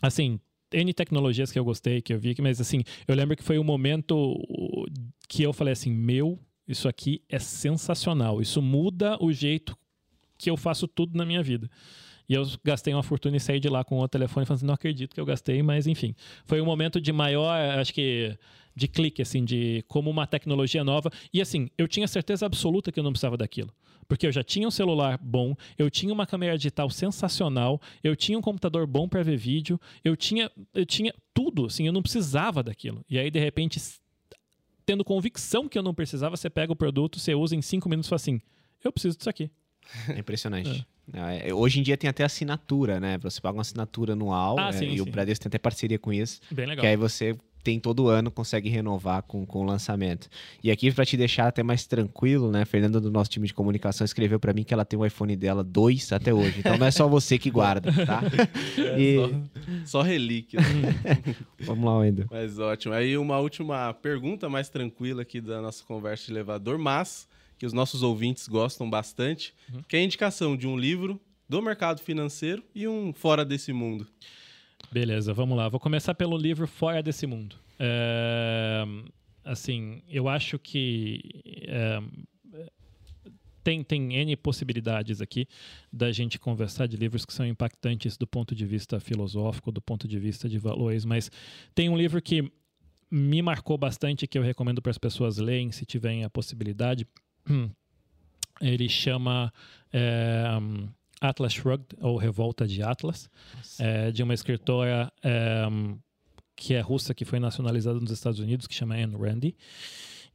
assim, 0.00 0.38
N 0.72 0.94
tecnologias 0.94 1.50
que 1.50 1.58
eu 1.58 1.64
gostei, 1.64 2.00
que 2.00 2.12
eu 2.12 2.18
vi, 2.18 2.34
mas 2.40 2.60
assim, 2.60 2.84
eu 3.08 3.14
lembro 3.14 3.36
que 3.36 3.42
foi 3.42 3.58
um 3.58 3.64
momento 3.64 4.36
que 5.28 5.42
eu 5.42 5.52
falei 5.52 5.72
assim, 5.72 5.90
meu 5.90 6.38
isso 6.70 6.88
aqui 6.88 7.22
é 7.28 7.38
sensacional. 7.38 8.40
Isso 8.40 8.62
muda 8.62 9.16
o 9.20 9.32
jeito 9.32 9.76
que 10.38 10.48
eu 10.48 10.56
faço 10.56 10.88
tudo 10.88 11.16
na 11.16 11.24
minha 11.24 11.42
vida. 11.42 11.70
E 12.28 12.34
eu 12.34 12.46
gastei 12.62 12.94
uma 12.94 13.02
fortuna 13.02 13.36
e 13.36 13.40
saí 13.40 13.58
de 13.58 13.68
lá 13.68 13.82
com 13.82 13.98
o 13.98 14.08
telefone 14.08 14.46
falando 14.46 14.58
assim, 14.58 14.66
não 14.66 14.74
acredito 14.74 15.14
que 15.14 15.20
eu 15.20 15.26
gastei, 15.26 15.62
mas 15.62 15.86
enfim. 15.88 16.14
Foi 16.44 16.60
um 16.60 16.64
momento 16.64 17.00
de 17.00 17.12
maior, 17.12 17.58
acho 17.78 17.92
que, 17.92 18.38
de 18.74 18.86
clique, 18.86 19.20
assim, 19.20 19.44
de 19.44 19.84
como 19.88 20.08
uma 20.08 20.28
tecnologia 20.28 20.84
nova. 20.84 21.10
E 21.34 21.40
assim, 21.40 21.68
eu 21.76 21.88
tinha 21.88 22.06
certeza 22.06 22.46
absoluta 22.46 22.92
que 22.92 23.00
eu 23.00 23.04
não 23.04 23.10
precisava 23.10 23.36
daquilo. 23.36 23.74
Porque 24.06 24.26
eu 24.26 24.32
já 24.32 24.42
tinha 24.42 24.66
um 24.66 24.70
celular 24.70 25.18
bom, 25.22 25.56
eu 25.76 25.90
tinha 25.90 26.12
uma 26.12 26.26
câmera 26.26 26.56
digital 26.56 26.88
sensacional, 26.88 27.80
eu 28.02 28.14
tinha 28.14 28.38
um 28.38 28.42
computador 28.42 28.86
bom 28.86 29.08
para 29.08 29.22
ver 29.22 29.36
vídeo, 29.36 29.80
eu 30.04 30.16
tinha, 30.16 30.50
eu 30.72 30.86
tinha 30.86 31.12
tudo, 31.34 31.66
assim, 31.66 31.86
eu 31.86 31.92
não 31.92 32.02
precisava 32.02 32.62
daquilo. 32.62 33.04
E 33.10 33.18
aí, 33.18 33.30
de 33.30 33.40
repente, 33.40 33.80
tendo 34.90 35.04
convicção 35.04 35.68
que 35.68 35.78
eu 35.78 35.82
não 35.82 35.94
precisava, 35.94 36.36
você 36.36 36.50
pega 36.50 36.72
o 36.72 36.76
produto, 36.76 37.20
você 37.20 37.32
usa 37.32 37.54
em 37.54 37.62
cinco 37.62 37.88
minutos 37.88 38.08
e 38.08 38.10
fala 38.10 38.16
assim, 38.16 38.40
eu 38.82 38.92
preciso 38.92 39.16
disso 39.16 39.30
aqui. 39.30 39.50
É 40.08 40.18
impressionante. 40.18 40.86
É. 41.12 41.48
É, 41.48 41.54
hoje 41.54 41.80
em 41.80 41.82
dia 41.82 41.96
tem 41.96 42.08
até 42.08 42.22
assinatura, 42.22 43.00
né? 43.00 43.18
Você 43.18 43.40
paga 43.40 43.56
uma 43.56 43.62
assinatura 43.62 44.12
anual 44.12 44.56
Ah, 44.58 44.68
é, 44.68 44.72
sim, 44.72 44.86
e 44.86 44.94
sim. 44.94 45.00
o 45.00 45.04
Bradesco 45.06 45.42
tem 45.42 45.48
até 45.48 45.58
parceria 45.58 45.98
com 45.98 46.12
isso. 46.12 46.40
Bem 46.50 46.66
legal. 46.66 46.82
Que 46.82 46.86
aí 46.86 46.96
você 46.96 47.36
tem 47.62 47.78
todo 47.78 48.08
ano, 48.08 48.30
consegue 48.30 48.68
renovar 48.68 49.22
com, 49.22 49.44
com 49.44 49.60
o 49.60 49.64
lançamento. 49.64 50.28
E 50.64 50.70
aqui, 50.70 50.90
para 50.90 51.04
te 51.04 51.16
deixar 51.16 51.46
até 51.48 51.62
mais 51.62 51.86
tranquilo, 51.86 52.50
né? 52.50 52.64
Fernanda 52.64 53.00
do 53.00 53.10
nosso 53.10 53.30
time 53.30 53.46
de 53.46 53.52
comunicação 53.54 54.04
escreveu 54.04 54.40
para 54.40 54.52
mim 54.52 54.64
que 54.64 54.72
ela 54.72 54.84
tem 54.84 54.98
o 54.98 55.04
iPhone 55.04 55.36
dela 55.36 55.62
2 55.62 56.12
até 56.12 56.32
hoje. 56.32 56.60
Então 56.60 56.78
não 56.78 56.86
é 56.86 56.90
só 56.90 57.06
você 57.08 57.38
que 57.38 57.50
guarda, 57.50 57.92
tá? 58.06 58.22
E- 58.98 59.16
Só, 59.84 59.98
só 59.98 60.02
relíquia. 60.02 60.60
né? 60.60 61.36
Vamos 61.60 61.84
lá, 61.84 61.98
Wendel. 61.98 62.26
Mas 62.30 62.58
ótimo. 62.58 62.94
Aí 62.94 63.16
uma 63.16 63.38
última 63.38 63.92
pergunta 63.94 64.48
mais 64.48 64.68
tranquila 64.68 65.22
aqui 65.22 65.40
da 65.40 65.60
nossa 65.60 65.84
conversa 65.84 66.26
de 66.26 66.32
elevador, 66.32 66.78
mas 66.78 67.28
que 67.58 67.66
os 67.66 67.72
nossos 67.74 68.02
ouvintes 68.02 68.48
gostam 68.48 68.88
bastante, 68.88 69.52
que 69.86 69.96
é 69.96 70.00
a 70.00 70.02
indicação 70.02 70.56
de 70.56 70.66
um 70.66 70.78
livro 70.78 71.20
do 71.48 71.60
mercado 71.60 72.00
financeiro 72.00 72.62
e 72.74 72.88
um 72.88 73.12
fora 73.12 73.44
desse 73.44 73.72
mundo. 73.72 74.06
Beleza, 74.92 75.32
vamos 75.32 75.56
lá. 75.56 75.68
Vou 75.68 75.78
começar 75.78 76.14
pelo 76.14 76.36
livro 76.36 76.66
Fora 76.66 77.02
desse 77.02 77.26
Mundo. 77.26 77.56
É, 77.78 78.84
assim, 79.44 80.02
eu 80.08 80.28
acho 80.28 80.58
que 80.58 81.20
é, 81.68 82.02
tem, 83.62 83.84
tem 83.84 84.16
N 84.16 84.36
possibilidades 84.36 85.20
aqui 85.20 85.46
da 85.92 86.10
gente 86.10 86.40
conversar 86.40 86.86
de 86.86 86.96
livros 86.96 87.24
que 87.24 87.32
são 87.32 87.46
impactantes 87.46 88.16
do 88.16 88.26
ponto 88.26 88.52
de 88.52 88.66
vista 88.66 88.98
filosófico, 88.98 89.70
do 89.70 89.80
ponto 89.80 90.08
de 90.08 90.18
vista 90.18 90.48
de 90.48 90.58
valores, 90.58 91.04
mas 91.04 91.30
tem 91.74 91.88
um 91.88 91.96
livro 91.96 92.20
que 92.20 92.50
me 93.10 93.42
marcou 93.42 93.78
bastante 93.78 94.26
que 94.26 94.38
eu 94.38 94.42
recomendo 94.42 94.82
para 94.82 94.90
as 94.90 94.98
pessoas 94.98 95.38
lerem 95.38 95.70
se 95.70 95.84
tiverem 95.84 96.24
a 96.24 96.30
possibilidade. 96.30 97.06
Ele 98.60 98.88
chama 98.88 99.52
é, 99.92 100.44
Atlas 101.20 101.52
Shrugged, 101.52 101.86
ou 102.00 102.16
Revolta 102.16 102.66
de 102.66 102.82
Atlas, 102.82 103.28
é, 103.78 104.10
de 104.10 104.22
uma 104.22 104.34
escritora 104.34 105.12
é, 105.22 105.66
que 106.56 106.74
é 106.74 106.80
russa, 106.80 107.14
que 107.14 107.24
foi 107.24 107.38
nacionalizada 107.38 107.98
nos 107.98 108.10
Estados 108.10 108.38
Unidos, 108.38 108.66
que 108.66 108.74
chama 108.74 108.94
Anne 108.94 109.16
Randi. 109.16 109.56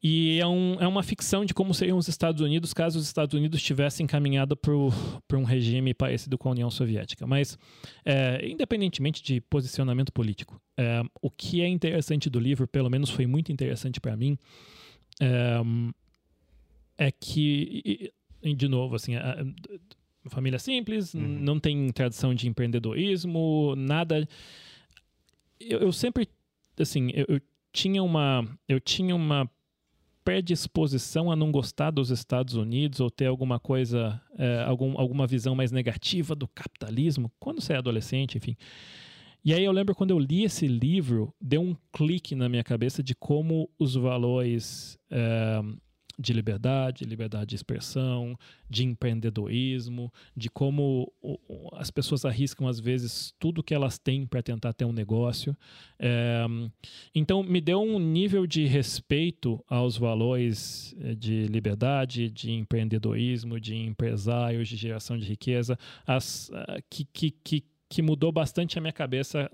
E 0.08 0.40
é, 0.40 0.46
um, 0.46 0.76
é 0.80 0.88
uma 0.88 1.02
ficção 1.02 1.44
de 1.44 1.54
como 1.54 1.74
seriam 1.74 1.98
os 1.98 2.08
Estados 2.08 2.42
Unidos 2.42 2.74
caso 2.74 3.00
os 3.00 3.06
Estados 3.06 3.34
Unidos 3.34 3.62
tivessem 3.62 4.06
caminhado 4.06 4.56
para 4.56 5.38
um 5.38 5.44
regime 5.44 5.94
parecido 5.94 6.38
com 6.38 6.50
a 6.50 6.52
União 6.52 6.70
Soviética. 6.70 7.26
Mas, 7.26 7.58
é, 8.04 8.48
independentemente 8.48 9.24
de 9.24 9.42
posicionamento 9.42 10.14
político, 10.14 10.62
é, 10.78 11.02
o 11.22 11.32
que 11.32 11.62
é 11.62 11.68
interessante 11.68 12.30
do 12.30 12.40
livro, 12.40 12.68
pelo 12.68 12.90
menos 12.90 13.10
foi 13.10 13.26
muito 13.26 13.52
interessante 13.52 14.00
para 14.00 14.16
mim, 14.16 14.38
é, 15.20 15.62
é 17.08 17.12
que, 17.12 18.14
de 18.44 18.68
novo, 18.68 18.96
assim, 18.96 19.14
família 20.30 20.60
simples, 20.60 21.14
não 21.14 21.60
tem 21.60 21.90
tradição 21.90 22.34
de 22.34 22.48
empreendedorismo, 22.48 23.76
nada. 23.76 24.28
Eu, 25.60 25.80
eu 25.80 25.92
sempre, 25.92 26.28
assim, 26.80 27.12
eu, 27.14 27.26
eu 27.28 27.42
tinha 27.72 28.02
uma, 28.02 28.48
eu 28.68 28.80
tinha 28.80 29.16
uma 29.16 29.50
predisposição 30.24 31.32
a 31.32 31.36
não 31.36 31.52
gostar 31.52 31.92
dos 31.92 32.10
Estados 32.10 32.56
Unidos 32.56 33.00
ou 33.00 33.12
ter 33.12 33.28
alguma 33.28 33.60
coisa, 33.60 34.20
é, 34.38 34.64
algum, 34.64 35.00
alguma 35.00 35.28
visão 35.28 35.54
mais 35.54 35.72
negativa 35.72 36.34
do 36.34 36.48
capitalismo 36.48 37.32
quando 37.40 37.62
você 37.62 37.74
é 37.74 37.78
adolescente, 37.78 38.38
enfim. 38.38 38.58
E 39.44 39.54
aí 39.54 39.64
eu 39.64 39.72
lembro 39.72 39.94
quando 39.94 40.10
eu 40.10 40.18
li 40.18 40.44
esse 40.44 40.68
livro, 40.68 41.32
deu 41.40 41.62
um 41.62 41.76
clique 41.94 42.34
na 42.34 42.50
minha 42.50 42.64
cabeça 42.64 43.04
de 43.04 43.14
como 43.14 43.70
os 43.78 43.94
valores 43.94 44.98
é, 45.12 45.62
de 46.18 46.34
liberdade, 46.34 47.06
liberdade 47.06 47.48
de 47.48 47.56
expressão, 47.56 48.38
de 48.70 48.86
empreendedorismo, 48.86 50.12
de 50.36 50.50
como 50.50 51.12
as 51.74 51.92
pessoas 51.92 52.26
arriscam 52.26 52.68
às 52.68 52.80
vezes 52.80 53.34
tudo 53.40 53.64
que 53.64 53.74
elas 53.74 53.98
têm 53.98 54.26
para 54.26 54.42
tentar 54.42 54.74
ter 54.74 54.86
um 54.86 54.92
negócio. 54.92 55.56
É, 56.00 56.46
então 57.14 57.44
me 57.44 57.62
deu 57.62 57.82
um 57.82 58.00
nível 58.00 58.48
de 58.48 58.66
respeito 58.66 59.64
aos 59.68 59.98
valores 59.98 60.96
eh, 61.00 61.16
de 61.16 61.48
liberdade, 61.48 62.30
de 62.30 62.52
empreendedorismo, 62.52 63.60
de 63.60 63.76
empresários, 63.76 64.68
de 64.68 64.76
geração 64.76 65.18
de 65.18 65.26
riqueza, 65.26 65.78
as, 66.06 66.50
ah, 66.54 66.78
que, 66.90 67.06
que, 67.06 67.32
que, 67.32 67.64
que 67.90 68.02
mudou 68.02 68.32
bastante 68.32 68.78
a 68.78 68.82
minha 68.82 68.94
cabeça 68.94 69.50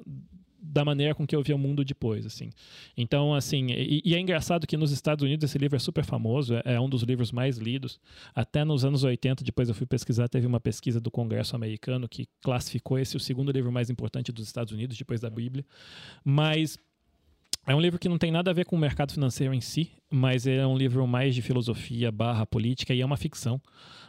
da 0.61 0.85
maneira 0.85 1.15
com 1.15 1.25
que 1.25 1.35
eu 1.35 1.41
via 1.41 1.55
o 1.55 1.59
mundo 1.59 1.83
depois, 1.83 2.25
assim. 2.25 2.51
Então, 2.95 3.33
assim, 3.33 3.67
e, 3.71 4.01
e 4.05 4.15
é 4.15 4.19
engraçado 4.19 4.67
que 4.67 4.77
nos 4.77 4.91
Estados 4.91 5.23
Unidos 5.23 5.49
esse 5.49 5.57
livro 5.57 5.75
é 5.75 5.79
super 5.79 6.05
famoso, 6.05 6.55
é, 6.55 6.61
é 6.65 6.79
um 6.79 6.87
dos 6.87 7.01
livros 7.01 7.31
mais 7.31 7.57
lidos. 7.57 7.99
Até 8.35 8.63
nos 8.63 8.85
anos 8.85 9.03
80, 9.03 9.43
depois 9.43 9.69
eu 9.69 9.75
fui 9.75 9.87
pesquisar, 9.87 10.27
teve 10.29 10.45
uma 10.45 10.59
pesquisa 10.59 10.99
do 10.99 11.09
Congresso 11.09 11.55
americano 11.55 12.07
que 12.07 12.27
classificou 12.41 12.99
esse 12.99 13.17
o 13.17 13.19
segundo 13.19 13.51
livro 13.51 13.71
mais 13.71 13.89
importante 13.89 14.31
dos 14.31 14.45
Estados 14.45 14.71
Unidos, 14.71 14.97
depois 14.97 15.19
da 15.19 15.29
Bíblia. 15.29 15.65
Mas 16.23 16.77
é 17.71 17.75
um 17.75 17.79
livro 17.79 17.97
que 17.99 18.07
não 18.09 18.17
tem 18.17 18.31
nada 18.31 18.51
a 18.51 18.53
ver 18.53 18.65
com 18.65 18.75
o 18.75 18.79
mercado 18.79 19.11
financeiro 19.13 19.53
em 19.53 19.61
si, 19.61 19.89
mas 20.09 20.45
é 20.47 20.65
um 20.65 20.77
livro 20.77 21.05
mais 21.07 21.33
de 21.33 21.41
filosofia 21.41 22.11
barra 22.11 22.45
política 22.45 22.93
e 22.93 23.01
é 23.01 23.05
uma 23.05 23.17
ficção. 23.17 23.61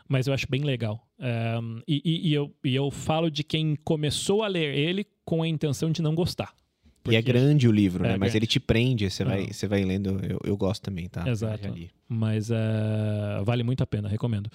Mas 0.09 0.27
eu 0.27 0.35
acho 0.35 0.47
bem 0.51 0.63
legal. 0.63 1.07
É, 1.19 1.59
e, 1.89 2.03
e- 2.05 2.29
e 2.31 2.35
eu, 2.35 2.55
e 2.65 2.75
eu 2.75 2.91
falo 2.91 3.31
de 3.31 3.43
quem 3.43 3.77
começou 3.85 4.43
a 4.43 4.49
ler 4.49 4.75
ele 4.77 5.07
com 5.25 5.43
a 5.43 5.49
intenção 5.49 5.91
de 5.91 6.03
não 6.03 6.15
gostar. 6.15 6.53
E 7.09 7.17
é 7.17 7.23
grande 7.23 7.67
o 7.67 7.73
livro, 7.73 8.05
É 8.05 8.11
né? 8.11 8.17
Mas 8.17 8.35
ele 8.35 8.47
te 8.47 8.61
prende, 8.61 9.11
você 9.11 9.25
vai, 9.25 9.47
você 9.53 9.67
vai 9.67 9.85
lendo. 9.85 10.21
Eu, 10.25 10.39
eu 10.45 10.57
gosto 10.57 10.83
também, 10.83 11.09
tá? 11.09 11.29
Exato. 11.29 11.69
Mas 12.09 12.51
é, 12.51 12.57
vale 13.45 13.63
muito 13.65 13.83
a 13.83 13.87
pena, 13.87 14.09
recomendo. 14.09 14.49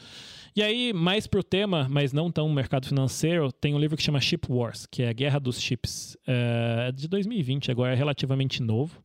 E 0.58 0.64
aí, 0.64 0.92
mais 0.92 1.28
pro 1.28 1.44
tema, 1.44 1.88
mas 1.88 2.12
não 2.12 2.32
tão 2.32 2.52
mercado 2.52 2.88
financeiro, 2.88 3.52
tem 3.52 3.76
um 3.76 3.80
livro 3.80 3.96
que 3.96 4.02
chama 4.02 4.20
Ship 4.20 4.42
Wars, 4.50 4.88
que 4.88 5.04
é 5.04 5.10
a 5.10 5.14
Guerra 5.14 5.40
dos 5.40 5.62
Chips, 5.62 6.18
é 6.26 6.92
de 6.92 7.08
2020, 7.08 7.70
agora 7.70 7.94
é 7.94 7.96
relativamente 7.96 8.64
novo. 8.64 9.00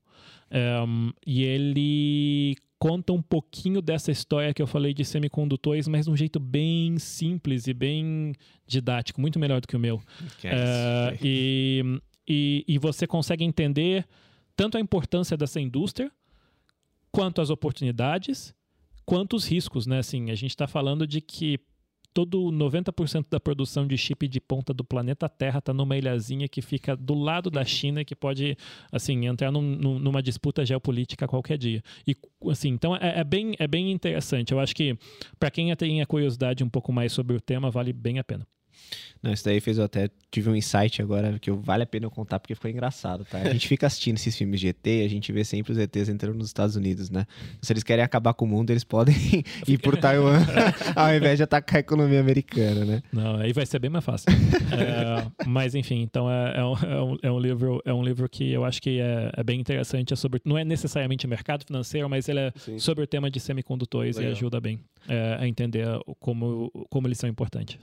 É, 0.50 0.78
e 1.26 1.44
ele 1.44 2.57
conta 2.78 3.12
um 3.12 3.20
pouquinho 3.20 3.82
dessa 3.82 4.11
história 4.11 4.55
que 4.55 4.62
eu 4.62 4.66
falei 4.66 4.94
de 4.94 5.05
semicondutores, 5.05 5.86
mas 5.86 6.07
de 6.07 6.11
um 6.11 6.16
jeito 6.16 6.40
bem 6.40 6.98
simples 6.98 7.66
e 7.66 7.74
bem 7.74 8.32
didático, 8.66 9.20
muito 9.20 9.38
melhor 9.38 9.61
do 9.61 9.68
que 9.68 9.76
o 9.76 9.78
meu. 9.78 10.00
Que 10.40 10.48
É, 10.48 11.18
e, 11.22 12.00
e, 12.26 12.64
e 12.66 12.78
você 12.78 13.07
consegue 13.07 13.44
entender 13.44 14.07
tanto 14.57 14.78
a 14.78 14.80
importância 14.80 15.36
dessa 15.36 15.61
indústria, 15.61 16.11
quanto 17.11 17.42
as 17.42 17.50
oportunidades, 17.50 18.55
quanto 19.05 19.36
os 19.36 19.46
riscos, 19.46 19.86
né? 19.86 19.98
Assim, 19.98 20.30
a 20.30 20.34
gente 20.34 20.50
está 20.50 20.66
falando 20.66 21.07
de 21.07 21.20
que 21.20 21.59
todo 22.14 22.50
90% 22.53 23.26
da 23.30 23.40
produção 23.40 23.86
de 23.86 23.96
chip 23.96 24.28
de 24.28 24.38
ponta 24.40 24.74
do 24.74 24.84
planeta 24.84 25.28
Terra 25.28 25.61
está 25.61 25.72
numa 25.72 25.96
ilhazinha 25.96 26.46
que 26.46 26.61
fica 26.61 26.94
do 26.94 27.14
lado 27.14 27.50
da 27.50 27.64
China 27.64 28.03
e 28.03 28.05
que 28.05 28.14
pode, 28.14 28.57
assim, 28.90 29.26
entrar 29.26 29.50
num- 29.50 29.98
numa 29.98 30.22
disputa 30.22 30.64
geopolítica 30.64 31.26
qualquer 31.26 31.57
dia. 31.57 31.82
E, 32.07 32.14
assim, 32.50 32.68
então 32.68 32.94
é, 32.96 33.20
é 33.20 33.24
bem, 33.24 33.55
é 33.59 33.66
bem 33.66 33.90
interessante. 33.90 34.53
Eu 34.53 34.61
acho 34.61 34.74
que 34.74 34.96
para 35.38 35.50
quem 35.50 35.74
tem 35.74 36.03
a 36.03 36.07
curiosidade 36.07 36.62
um 36.62 36.68
pouco 36.68 36.92
mais 36.92 37.12
sobre 37.12 37.34
o 37.34 37.40
tema, 37.40 37.70
vale 37.70 37.92
bem 37.92 38.18
a 38.18 38.24
pena. 38.24 38.46
Não, 39.22 39.33
isso 39.33 39.45
daí 39.45 39.61
fez 39.61 39.78
eu 39.78 39.85
até 39.85 40.11
tive 40.33 40.51
um 40.51 40.57
insight 40.57 41.01
agora 41.01 41.39
que 41.39 41.49
eu- 41.49 41.61
vale 41.61 41.85
a 41.85 41.87
pena 41.87 42.07
eu 42.07 42.11
contar 42.11 42.41
porque 42.41 42.57
ficou 42.57 42.68
engraçado, 42.68 43.24
tá? 43.24 43.39
A 43.39 43.53
gente 43.53 43.68
fica 43.68 43.87
assistindo 43.87 44.16
esses 44.16 44.37
filmes 44.37 44.59
de 44.59 44.66
ET 44.68 44.85
e 44.85 45.05
a 45.05 45.09
gente 45.09 45.30
vê 45.30 45.45
sempre 45.45 45.70
os 45.70 45.78
ETs 45.78 46.09
entrando 46.09 46.35
nos 46.37 46.49
Estados 46.49 46.74
Unidos, 46.74 47.09
né? 47.09 47.24
Se 47.61 47.72
eles 47.72 47.85
querem 47.85 48.05
acabar 48.05 48.35
com 48.35 48.45
o 48.45 48.49
mundo, 48.49 48.70
eles 48.70 48.83
podem 48.83 49.14
ir 49.68 49.78
por 49.78 49.97
Taiwan 49.97 50.39
ao 50.97 51.14
invés 51.14 51.37
de 51.39 51.45
atacar 51.45 51.76
a 51.76 51.80
economia 51.80 52.18
americana, 52.18 52.85
né? 52.85 53.03
Não, 53.12 53.37
aí 53.37 53.53
vai 53.53 53.64
ser 53.64 53.78
bem 53.78 53.91
mais 53.91 54.05
fácil. 54.05 54.26
É, 54.72 55.47
mas 55.47 55.74
enfim, 55.74 56.01
então 56.01 56.28
é, 56.30 56.55
é 56.57 56.64
um, 56.64 56.74
é 56.74 57.03
um- 57.03 57.18
é 57.24 57.30
um 57.33 57.39
livro, 57.39 57.83
é 57.85 57.93
um 57.93 58.03
livro 58.03 58.28
que 58.28 58.51
eu 58.51 58.64
acho 58.64 58.80
que 58.80 58.99
é, 59.01 59.30
é 59.37 59.43
bem 59.45 59.61
interessante. 59.61 60.12
É 60.12 60.16
sobre, 60.16 60.41
não 60.45 60.57
é 60.57 60.64
necessariamente 60.64 61.26
mercado 61.26 61.64
financeiro, 61.64 62.09
mas 62.09 62.28
ele 62.28 62.41
é 62.41 62.53
Sim. 62.57 62.78
sobre 62.78 63.05
o 63.05 63.07
tema 63.07 63.30
de 63.30 63.39
semicondutores 63.39 64.16
Legal. 64.16 64.33
e 64.33 64.35
ajuda 64.35 64.61
bem. 64.61 64.80
É, 65.09 65.36
a 65.40 65.46
entender 65.46 65.86
como, 66.20 66.70
como 66.90 67.07
eles 67.07 67.18
são 67.18 67.28
importantes. 67.28 67.78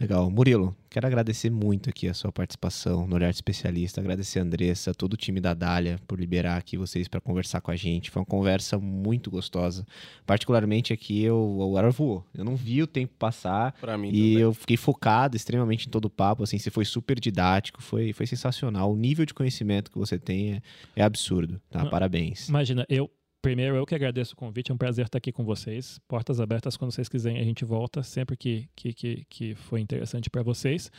Legal. 0.00 0.30
Murilo, 0.30 0.76
quero 0.88 1.08
agradecer 1.08 1.50
muito 1.50 1.90
aqui 1.90 2.06
a 2.06 2.14
sua 2.14 2.30
participação 2.30 3.04
no 3.04 3.16
Olhar 3.16 3.30
Especialista, 3.30 4.00
agradecer 4.00 4.38
a 4.38 4.42
Andressa, 4.42 4.94
todo 4.94 5.14
o 5.14 5.16
time 5.16 5.40
da 5.40 5.54
Dália 5.54 5.98
por 6.06 6.20
liberar 6.20 6.56
aqui 6.56 6.76
vocês 6.76 7.08
para 7.08 7.20
conversar 7.20 7.60
com 7.60 7.72
a 7.72 7.76
gente. 7.76 8.08
Foi 8.08 8.20
uma 8.20 8.26
conversa 8.26 8.78
muito 8.78 9.28
gostosa. 9.28 9.84
Particularmente 10.24 10.92
aqui 10.92 11.24
eu, 11.24 11.58
eu 11.60 11.76
era 11.76 11.90
voou. 11.90 12.24
Eu 12.32 12.44
não 12.44 12.54
vi 12.54 12.80
o 12.80 12.86
tempo 12.86 13.12
passar 13.18 13.72
Pra 13.80 13.98
mim 13.98 14.10
e 14.10 14.12
também. 14.12 14.38
eu 14.38 14.54
fiquei 14.54 14.76
focado 14.76 15.36
extremamente 15.36 15.88
em 15.88 15.90
todo 15.90 16.04
o 16.04 16.10
papo, 16.10 16.44
assim, 16.44 16.58
você 16.58 16.70
foi 16.70 16.84
super 16.84 17.18
didático, 17.18 17.82
foi, 17.82 18.12
foi 18.12 18.26
sensacional. 18.26 18.92
O 18.92 18.96
nível 18.96 19.26
de 19.26 19.34
conhecimento 19.34 19.90
que 19.90 19.98
você 19.98 20.16
tem 20.16 20.54
é, 20.54 20.62
é 20.94 21.02
absurdo, 21.02 21.60
tá? 21.68 21.84
Parabéns. 21.86 22.48
Imagina, 22.48 22.86
eu. 22.88 23.10
Primeiro, 23.40 23.76
eu 23.76 23.86
que 23.86 23.94
agradeço 23.94 24.34
o 24.34 24.36
convite, 24.36 24.70
é 24.72 24.74
um 24.74 24.78
prazer 24.78 25.06
estar 25.06 25.18
aqui 25.18 25.30
com 25.30 25.44
vocês. 25.44 26.00
Portas 26.08 26.40
abertas 26.40 26.76
quando 26.76 26.90
vocês 26.90 27.08
quiserem, 27.08 27.40
a 27.40 27.44
gente 27.44 27.64
volta 27.64 28.02
sempre 28.02 28.36
que, 28.36 28.68
que, 28.74 28.92
que, 28.92 29.26
que 29.30 29.54
foi 29.54 29.80
interessante 29.80 30.28
para 30.28 30.42
vocês. 30.42 30.90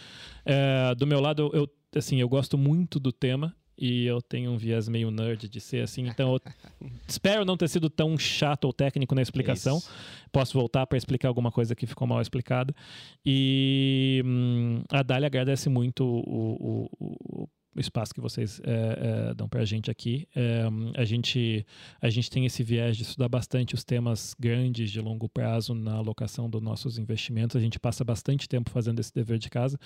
É, 0.46 0.96
do 0.96 1.06
meu 1.06 1.20
lado, 1.20 1.52
eu, 1.54 1.70
assim, 1.96 2.22
eu 2.22 2.30
gosto 2.30 2.58
muito 2.58 2.98
do 2.98 3.12
tema 3.12 3.54
e 3.78 4.06
eu 4.06 4.22
tenho 4.22 4.52
um 4.52 4.58
viés 4.58 4.88
meio 4.90 5.12
nerd 5.12 5.48
de 5.50 5.60
ser 5.62 5.82
assim, 5.84 6.08
então 6.08 6.34
eu 6.34 6.42
espero 7.08 7.44
não 7.46 7.56
ter 7.58 7.68
sido 7.70 7.90
tão 7.90 8.18
chato 8.18 8.66
ou 8.66 8.74
técnico 8.74 9.14
na 9.16 9.22
explicação. 9.22 9.78
Isso. 9.78 9.90
Posso 10.32 10.54
voltar 10.58 10.88
para 10.88 10.98
explicar 10.98 11.28
alguma 11.28 11.52
coisa 11.52 11.76
que 11.76 11.86
ficou 11.86 12.08
mal 12.08 12.22
explicada. 12.22 12.74
E 13.26 14.22
hum, 14.26 14.82
a 14.90 15.04
Dália 15.04 15.28
agradece 15.28 15.68
muito 15.70 16.06
o, 16.06 16.90
o, 17.00 17.44
o- 17.44 17.50
o 17.80 17.82
espaço 17.82 18.14
que 18.14 18.20
vocês 18.20 18.62
é, 18.66 19.30
é, 19.30 19.34
dão 19.34 19.48
para 19.48 19.62
a 19.62 19.66
gente 19.66 19.90
aqui. 19.90 20.28
É, 20.36 20.64
a, 20.98 21.06
gente, 21.06 21.66
a 22.02 22.10
gente 22.10 22.30
tem 22.30 22.46
esse 22.46 22.62
viés 22.62 22.98
de 22.98 23.04
estudar 23.04 23.30
bastante 23.30 23.74
os 23.74 23.86
temas 23.86 24.36
grandes 24.38 24.92
de 24.92 25.00
longo 25.00 25.30
prazo 25.30 25.74
na 25.74 25.94
alocação 25.94 26.50
dos 26.50 26.62
nossos 26.62 26.98
investimentos. 26.98 27.56
A 27.56 27.60
gente 27.60 27.80
passa 27.80 28.04
bastante 28.04 28.50
tempo 28.50 28.70
fazendo 28.70 29.00
esse 29.00 29.14
dever 29.14 29.38
de 29.38 29.50
casa. 29.50 29.80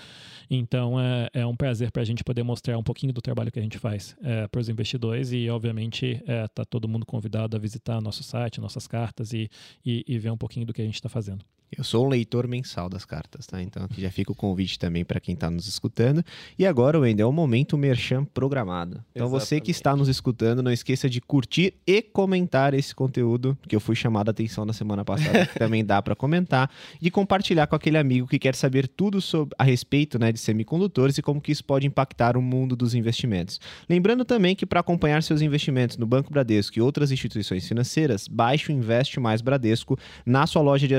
Então 0.50 1.00
é, 1.00 1.30
é 1.34 1.46
um 1.46 1.56
prazer 1.56 1.92
para 1.92 2.02
a 2.02 2.06
gente 2.06 2.24
poder 2.24 2.42
mostrar 2.42 2.78
um 2.80 2.84
pouquinho 2.84 3.14
do 3.14 3.22
trabalho 3.22 3.52
que 3.52 3.60
a 3.60 3.64
gente 3.64 3.78
faz 3.78 4.16
para 4.52 4.60
os 4.60 4.70
investidores 4.70 5.32
e, 5.32 5.50
obviamente, 5.50 6.22
está 6.26 6.66
todo 6.66 6.88
mundo 6.88 7.06
convidado 7.06 7.56
a 7.56 7.60
visitar 7.60 8.02
nosso 8.02 8.24
site, 8.24 8.60
nossas 8.60 8.88
cartas 8.88 9.34
e, 9.34 9.50
e, 9.86 10.04
e 10.08 10.18
ver 10.18 10.32
um 10.32 10.38
pouquinho 10.38 10.66
do 10.66 10.74
que 10.74 10.82
a 10.82 10.86
gente 10.86 10.96
está 10.96 11.10
fazendo. 11.10 11.46
Eu 11.78 11.84
sou 11.84 12.06
um 12.06 12.10
leitor 12.10 12.48
mensal 12.48 12.90
das 12.90 13.06
cartas, 13.06 13.46
tá? 13.46 13.62
Então 13.62 13.84
aqui 13.84 14.02
já 14.02 14.12
fica 14.12 14.32
o 14.32 14.36
convite 14.36 14.78
também 14.78 15.04
para 15.04 15.20
quem 15.20 15.34
está 15.34 15.50
nos 15.50 15.68
escutando. 15.68 16.24
E 16.58 16.66
agora, 16.66 17.00
Wendel, 17.00 17.26
é 17.26 17.30
o 17.30 17.34
momento 17.34 17.78
merchan 17.78 18.26
programado. 18.26 19.04
Então 19.16 19.30
você 19.30 19.60
que 19.60 19.72
Exatamente. 19.72 19.72
está 19.72 19.96
nos 19.96 20.08
escutando, 20.08 20.64
não 20.64 20.72
esqueça 20.72 21.10
de 21.10 21.22
curtir 21.22 21.74
e 21.86 22.02
comentar 22.02 22.74
esse 22.74 22.94
conteúdo, 22.94 23.58
que 23.68 23.76
eu 23.76 23.80
fui 23.80 23.96
chamado 23.96 24.30
a 24.30 24.32
atenção 24.32 24.66
na 24.66 24.74
semana 24.74 25.04
passada, 25.04 25.46
que 25.46 25.60
também 25.60 25.84
dá 25.84 26.02
para 26.02 26.16
comentar, 26.16 26.70
e 27.02 27.10
compartilhar 27.10 27.68
com 27.68 27.76
aquele 27.76 27.98
amigo 27.98 28.28
que 28.28 28.40
quer 28.40 28.56
saber 28.56 28.88
tudo 28.88 29.22
sobre, 29.22 29.56
a 29.58 29.64
respeito 29.64 30.20
né, 30.20 30.32
de 30.32 30.40
semicondutores 30.40 31.18
e 31.18 31.22
como 31.22 31.42
que 31.42 31.52
isso 31.52 31.64
pode 31.64 31.88
impactar 31.88 32.38
o 32.38 32.42
mundo 32.42 32.76
dos 32.76 32.94
investimentos. 32.94 33.60
Lembrando 33.90 34.26
também 34.26 34.56
que 34.56 34.66
para 34.66 34.80
acompanhar 34.80 35.24
seus 35.24 35.42
investimentos 35.42 35.98
no 35.98 36.06
Banco 36.06 36.32
Bradesco 36.32 36.78
e 36.78 36.82
outras 36.82 37.12
instituições 37.12 37.68
financeiras, 37.68 38.28
baixe 38.28 38.72
o 38.72 38.76
Investe 38.76 39.20
Mais 39.20 39.42
Bradesco 39.42 39.98
na 40.26 40.46
sua 40.46 40.62
loja 40.62 40.88
de 40.88 40.96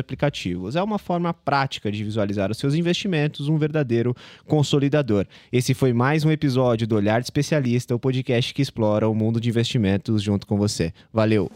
aplicativos. 0.65 0.77
É 0.77 0.83
uma 0.83 0.99
forma 0.99 1.33
prática 1.33 1.91
de 1.91 2.03
visualizar 2.03 2.51
os 2.51 2.59
seus 2.59 2.75
investimentos, 2.75 3.49
um 3.49 3.59
verdadeiro 3.59 4.15
consolidador. 4.47 5.27
Esse 5.53 5.75
foi 5.75 5.93
mais 5.93 6.25
um 6.25 6.31
episódio 6.31 6.87
do 6.87 6.97
Olhar 6.97 7.21
de 7.21 7.27
Especialista, 7.27 7.95
o 7.95 7.99
podcast 7.99 8.55
que 8.55 8.63
explora 8.63 9.09
o 9.09 9.15
mundo 9.15 9.41
de 9.41 9.49
investimentos 9.49 10.23
junto 10.23 10.47
com 10.47 10.57
você. 10.57 10.93
Valeu! 11.13 11.51